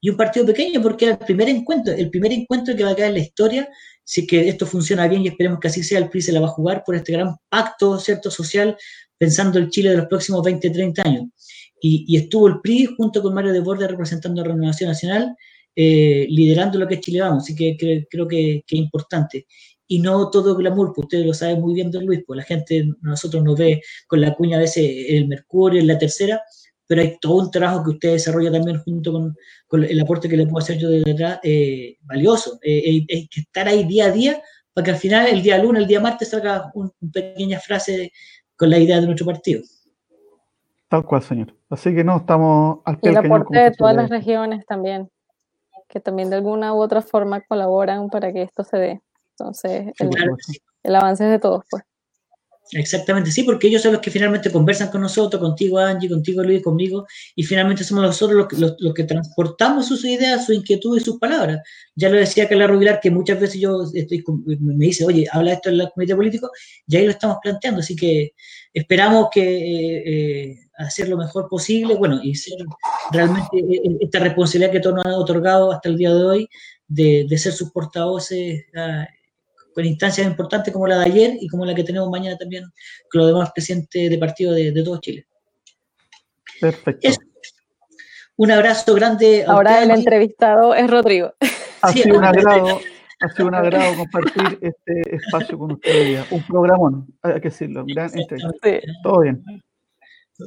Y 0.00 0.10
un 0.10 0.16
partido 0.16 0.46
pequeño 0.46 0.80
porque 0.80 1.06
es 1.06 1.10
el 1.12 1.18
primer 1.18 1.48
encuentro, 1.48 1.92
el 1.92 2.08
primer 2.08 2.32
encuentro 2.32 2.74
que 2.74 2.84
va 2.84 2.90
a 2.92 2.96
quedar 2.96 3.08
en 3.08 3.16
la 3.16 3.20
historia, 3.20 3.68
si 4.02 4.26
que 4.26 4.48
esto 4.48 4.64
funciona 4.66 5.06
bien 5.08 5.22
y 5.24 5.28
esperemos 5.28 5.60
que 5.60 5.68
así 5.68 5.82
sea, 5.82 5.98
el 5.98 6.08
PRI 6.08 6.22
se 6.22 6.32
la 6.32 6.40
va 6.40 6.46
a 6.46 6.50
jugar 6.50 6.82
por 6.86 6.94
este 6.94 7.12
gran 7.12 7.36
pacto 7.50 7.98
cierto 7.98 8.30
social, 8.30 8.76
pensando 9.18 9.58
el 9.58 9.68
Chile 9.68 9.90
de 9.90 9.98
los 9.98 10.06
próximos 10.06 10.42
20, 10.42 10.70
30 10.70 11.02
años. 11.04 11.24
Y, 11.80 12.16
estuvo 12.16 12.48
el 12.48 12.60
PRI 12.60 12.86
junto 12.96 13.22
con 13.22 13.34
Mario 13.34 13.52
de 13.52 13.60
Borde 13.60 13.86
representando 13.86 14.40
a 14.40 14.44
Renovación 14.44 14.88
Nacional, 14.88 15.36
liderando 15.76 16.76
lo 16.78 16.88
que 16.88 16.94
es 16.94 17.00
Chile 17.00 17.20
Vamos, 17.20 17.44
así 17.44 17.54
que 17.54 17.76
creo 18.10 18.26
que, 18.26 18.64
es 18.66 18.78
importante 18.78 19.46
y 19.88 20.00
no 20.00 20.30
todo 20.30 20.54
glamour, 20.54 20.92
pues 20.94 21.06
ustedes 21.06 21.26
lo 21.26 21.34
saben 21.34 21.60
muy 21.60 21.74
bien, 21.74 21.90
don 21.90 22.04
Luis, 22.04 22.22
pues 22.26 22.36
la 22.36 22.44
gente, 22.44 22.84
nosotros 23.00 23.42
nos 23.42 23.58
ve 23.58 23.82
con 24.06 24.20
la 24.20 24.34
cuña 24.34 24.58
a 24.58 24.60
veces 24.60 24.84
el 25.08 25.26
Mercurio, 25.26 25.80
en 25.80 25.86
la 25.86 25.98
tercera, 25.98 26.42
pero 26.86 27.00
hay 27.00 27.18
todo 27.18 27.36
un 27.36 27.50
trabajo 27.50 27.82
que 27.82 27.90
usted 27.90 28.12
desarrolla 28.12 28.52
también 28.52 28.82
junto 28.82 29.12
con, 29.12 29.84
el 29.84 30.00
aporte 30.00 30.28
que 30.28 30.36
le 30.36 30.46
puedo 30.46 30.58
hacer 30.58 30.78
yo 30.78 30.90
desde 30.90 31.12
atrás, 31.12 31.40
eh, 31.42 31.96
valioso. 32.02 32.58
Eh, 32.62 32.78
eh, 32.78 33.06
hay 33.10 33.28
que 33.28 33.40
estar 33.40 33.66
ahí 33.66 33.84
día 33.84 34.06
a 34.06 34.10
día 34.10 34.42
para 34.72 34.84
que 34.84 34.90
al 34.92 34.96
final, 34.96 35.26
el 35.26 35.42
día 35.42 35.58
lunes, 35.58 35.82
el 35.82 35.88
día 35.88 36.00
martes, 36.00 36.30
salga 36.30 36.70
una 36.74 36.90
pequeña 37.12 37.58
frase 37.58 38.12
con 38.56 38.70
la 38.70 38.78
idea 38.78 39.00
de 39.00 39.06
nuestro 39.06 39.26
partido. 39.26 39.62
Tal 40.88 41.04
cual, 41.04 41.22
señor. 41.22 41.54
Así 41.68 41.94
que 41.94 42.04
no, 42.04 42.18
estamos 42.18 42.78
al 42.84 42.98
pie 42.98 43.10
Y 43.10 43.14
el 43.14 43.18
aporte 43.18 43.58
de 43.58 43.70
todas 43.72 43.94
las 43.94 44.08
regiones 44.08 44.64
también, 44.64 45.10
que 45.88 46.00
también 46.00 46.30
de 46.30 46.36
alguna 46.36 46.72
u 46.74 46.80
otra 46.80 47.02
forma 47.02 47.42
colaboran 47.42 48.08
para 48.08 48.32
que 48.32 48.42
esto 48.42 48.64
se 48.64 48.78
dé. 48.78 49.02
Entonces, 49.38 49.92
el, 50.82 50.94
avance 50.96 51.24
es 51.24 51.30
de 51.30 51.38
todos, 51.38 51.64
pues. 51.70 51.82
Exactamente, 52.72 53.30
sí, 53.30 53.44
porque 53.44 53.68
ellos 53.68 53.80
son 53.80 53.92
los 53.92 54.02
que 54.02 54.10
finalmente 54.10 54.52
conversan 54.52 54.90
con 54.90 55.00
nosotros, 55.00 55.40
contigo 55.40 55.78
Angie, 55.78 56.08
contigo 56.08 56.42
Luis, 56.42 56.62
conmigo, 56.62 57.06
y 57.34 57.42
finalmente 57.42 57.82
somos 57.82 58.04
nosotros 58.04 58.46
los, 58.52 58.76
los, 58.78 58.94
que 58.94 59.04
transportamos 59.04 59.88
sus 59.88 60.04
ideas, 60.04 60.44
su 60.44 60.52
inquietud 60.52 60.98
y 60.98 61.00
sus 61.00 61.18
palabras. 61.18 61.60
Ya 61.94 62.10
lo 62.10 62.16
decía 62.18 62.46
Carla 62.46 62.66
Rubilar, 62.66 63.00
que 63.00 63.10
muchas 63.10 63.40
veces 63.40 63.58
yo 63.60 63.84
estoy, 63.94 64.22
me 64.60 64.84
dice, 64.84 65.06
oye, 65.06 65.26
habla 65.32 65.54
esto 65.54 65.70
en 65.70 65.78
la 65.78 65.88
comité 65.88 66.14
político, 66.14 66.50
y 66.86 66.96
ahí 66.96 67.04
lo 67.06 67.12
estamos 67.12 67.38
planteando, 67.42 67.80
así 67.80 67.96
que 67.96 68.34
esperamos 68.74 69.28
que 69.32 69.40
eh, 69.40 70.02
eh, 70.06 70.58
hacer 70.76 71.08
lo 71.08 71.16
mejor 71.16 71.48
posible, 71.48 71.94
bueno, 71.94 72.20
y 72.22 72.34
ser 72.34 72.58
realmente 73.12 73.58
eh, 73.58 73.96
esta 74.00 74.18
responsabilidad 74.18 74.72
que 74.72 74.80
todos 74.80 74.96
nos 74.96 75.06
han 75.06 75.14
otorgado 75.14 75.72
hasta 75.72 75.88
el 75.88 75.96
día 75.96 76.12
de 76.12 76.22
hoy, 76.22 76.48
de, 76.86 77.26
de 77.28 77.38
ser 77.38 77.52
sus 77.52 77.70
portavoces. 77.72 78.66
Con 79.78 79.86
instancias 79.86 80.26
importantes 80.26 80.72
como 80.72 80.88
la 80.88 80.98
de 80.98 81.04
ayer 81.04 81.38
y 81.40 81.46
como 81.46 81.64
la 81.64 81.72
que 81.72 81.84
tenemos 81.84 82.10
mañana 82.10 82.36
también 82.36 82.64
con 83.12 83.20
los 83.20 83.28
demás 83.28 83.52
presidentes 83.54 84.10
de 84.10 84.18
partido 84.18 84.52
de, 84.52 84.72
todo 84.82 84.98
Chile. 84.98 85.24
Perfecto. 86.60 87.10
Un 88.34 88.50
abrazo 88.50 88.92
grande. 88.96 89.44
Ahora 89.46 89.80
el 89.84 89.92
entrevistado 89.92 90.74
es 90.74 90.90
Rodrigo. 90.90 91.32
Ha 91.80 91.92
sido 91.92 92.18
un 92.18 92.24
agrado. 92.24 92.80
Ha 93.20 93.28
sido 93.28 93.46
un 93.46 93.54
agrado 93.54 93.96
compartir 93.98 94.58
este 94.62 95.14
espacio 95.14 95.56
con 95.56 95.70
ustedes. 95.70 96.26
Un 96.32 96.42
programón, 96.42 97.06
hay 97.22 97.34
que 97.34 97.50
decirlo. 97.50 97.84
Gran 97.86 98.10
Todo 99.04 99.20
bien. 99.20 99.44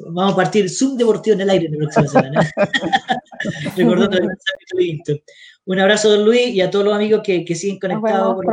Vamos 0.10 0.34
a 0.34 0.36
partir 0.36 0.70
Zoom 0.70 0.98
Deportivo 0.98 1.36
en 1.36 1.42
el 1.42 1.50
aire 1.52 1.70
la 1.70 1.78
próxima 1.78 2.08
semana. 2.08 2.52
Recordando 3.78 4.18
el 4.18 4.28
mensaje 4.28 5.22
un 5.66 5.80
abrazo, 5.80 6.10
don 6.10 6.26
Luis, 6.26 6.48
y 6.48 6.62
a 6.62 6.72
todos 6.72 6.86
los 6.86 6.96
amigos 6.96 7.22
que, 7.24 7.46
siguen 7.56 7.80
conectados. 7.80 8.36
Por 8.36 8.46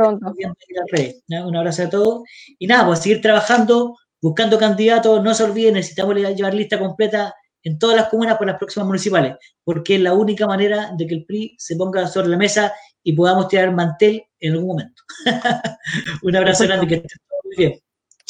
Un 1.45 1.55
abrazo 1.55 1.83
a 1.83 1.89
todos. 1.89 2.23
Y 2.57 2.67
nada, 2.67 2.85
pues 2.85 2.99
seguir 2.99 3.21
trabajando, 3.21 3.97
buscando 4.21 4.57
candidatos. 4.57 5.23
No 5.23 5.33
se 5.33 5.43
olviden, 5.43 5.73
necesitamos 5.75 6.15
llevar 6.15 6.53
lista 6.53 6.77
completa 6.77 7.33
en 7.63 7.77
todas 7.77 7.97
las 7.97 8.09
comunas 8.09 8.37
para 8.37 8.51
las 8.51 8.59
próximas 8.59 8.87
municipales, 8.87 9.35
porque 9.63 9.95
es 9.95 10.01
la 10.01 10.13
única 10.13 10.47
manera 10.47 10.91
de 10.97 11.07
que 11.07 11.15
el 11.15 11.25
PRI 11.25 11.55
se 11.57 11.75
ponga 11.75 12.07
sobre 12.07 12.29
la 12.29 12.37
mesa 12.37 12.73
y 13.03 13.13
podamos 13.13 13.47
tirar 13.47 13.73
mantel 13.73 14.23
en 14.39 14.53
algún 14.53 14.67
momento. 14.67 15.03
Un 16.23 16.35
abrazo 16.35 16.65
grande, 16.65 16.87
que 16.87 16.95
estén 16.95 17.17
todos 17.27 17.41
muy 17.43 17.55
bien. 17.57 17.79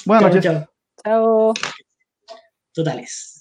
Bueno, 0.06 0.42
chao. 0.42 0.70
Chao. 1.04 1.54
Totales. 2.74 3.39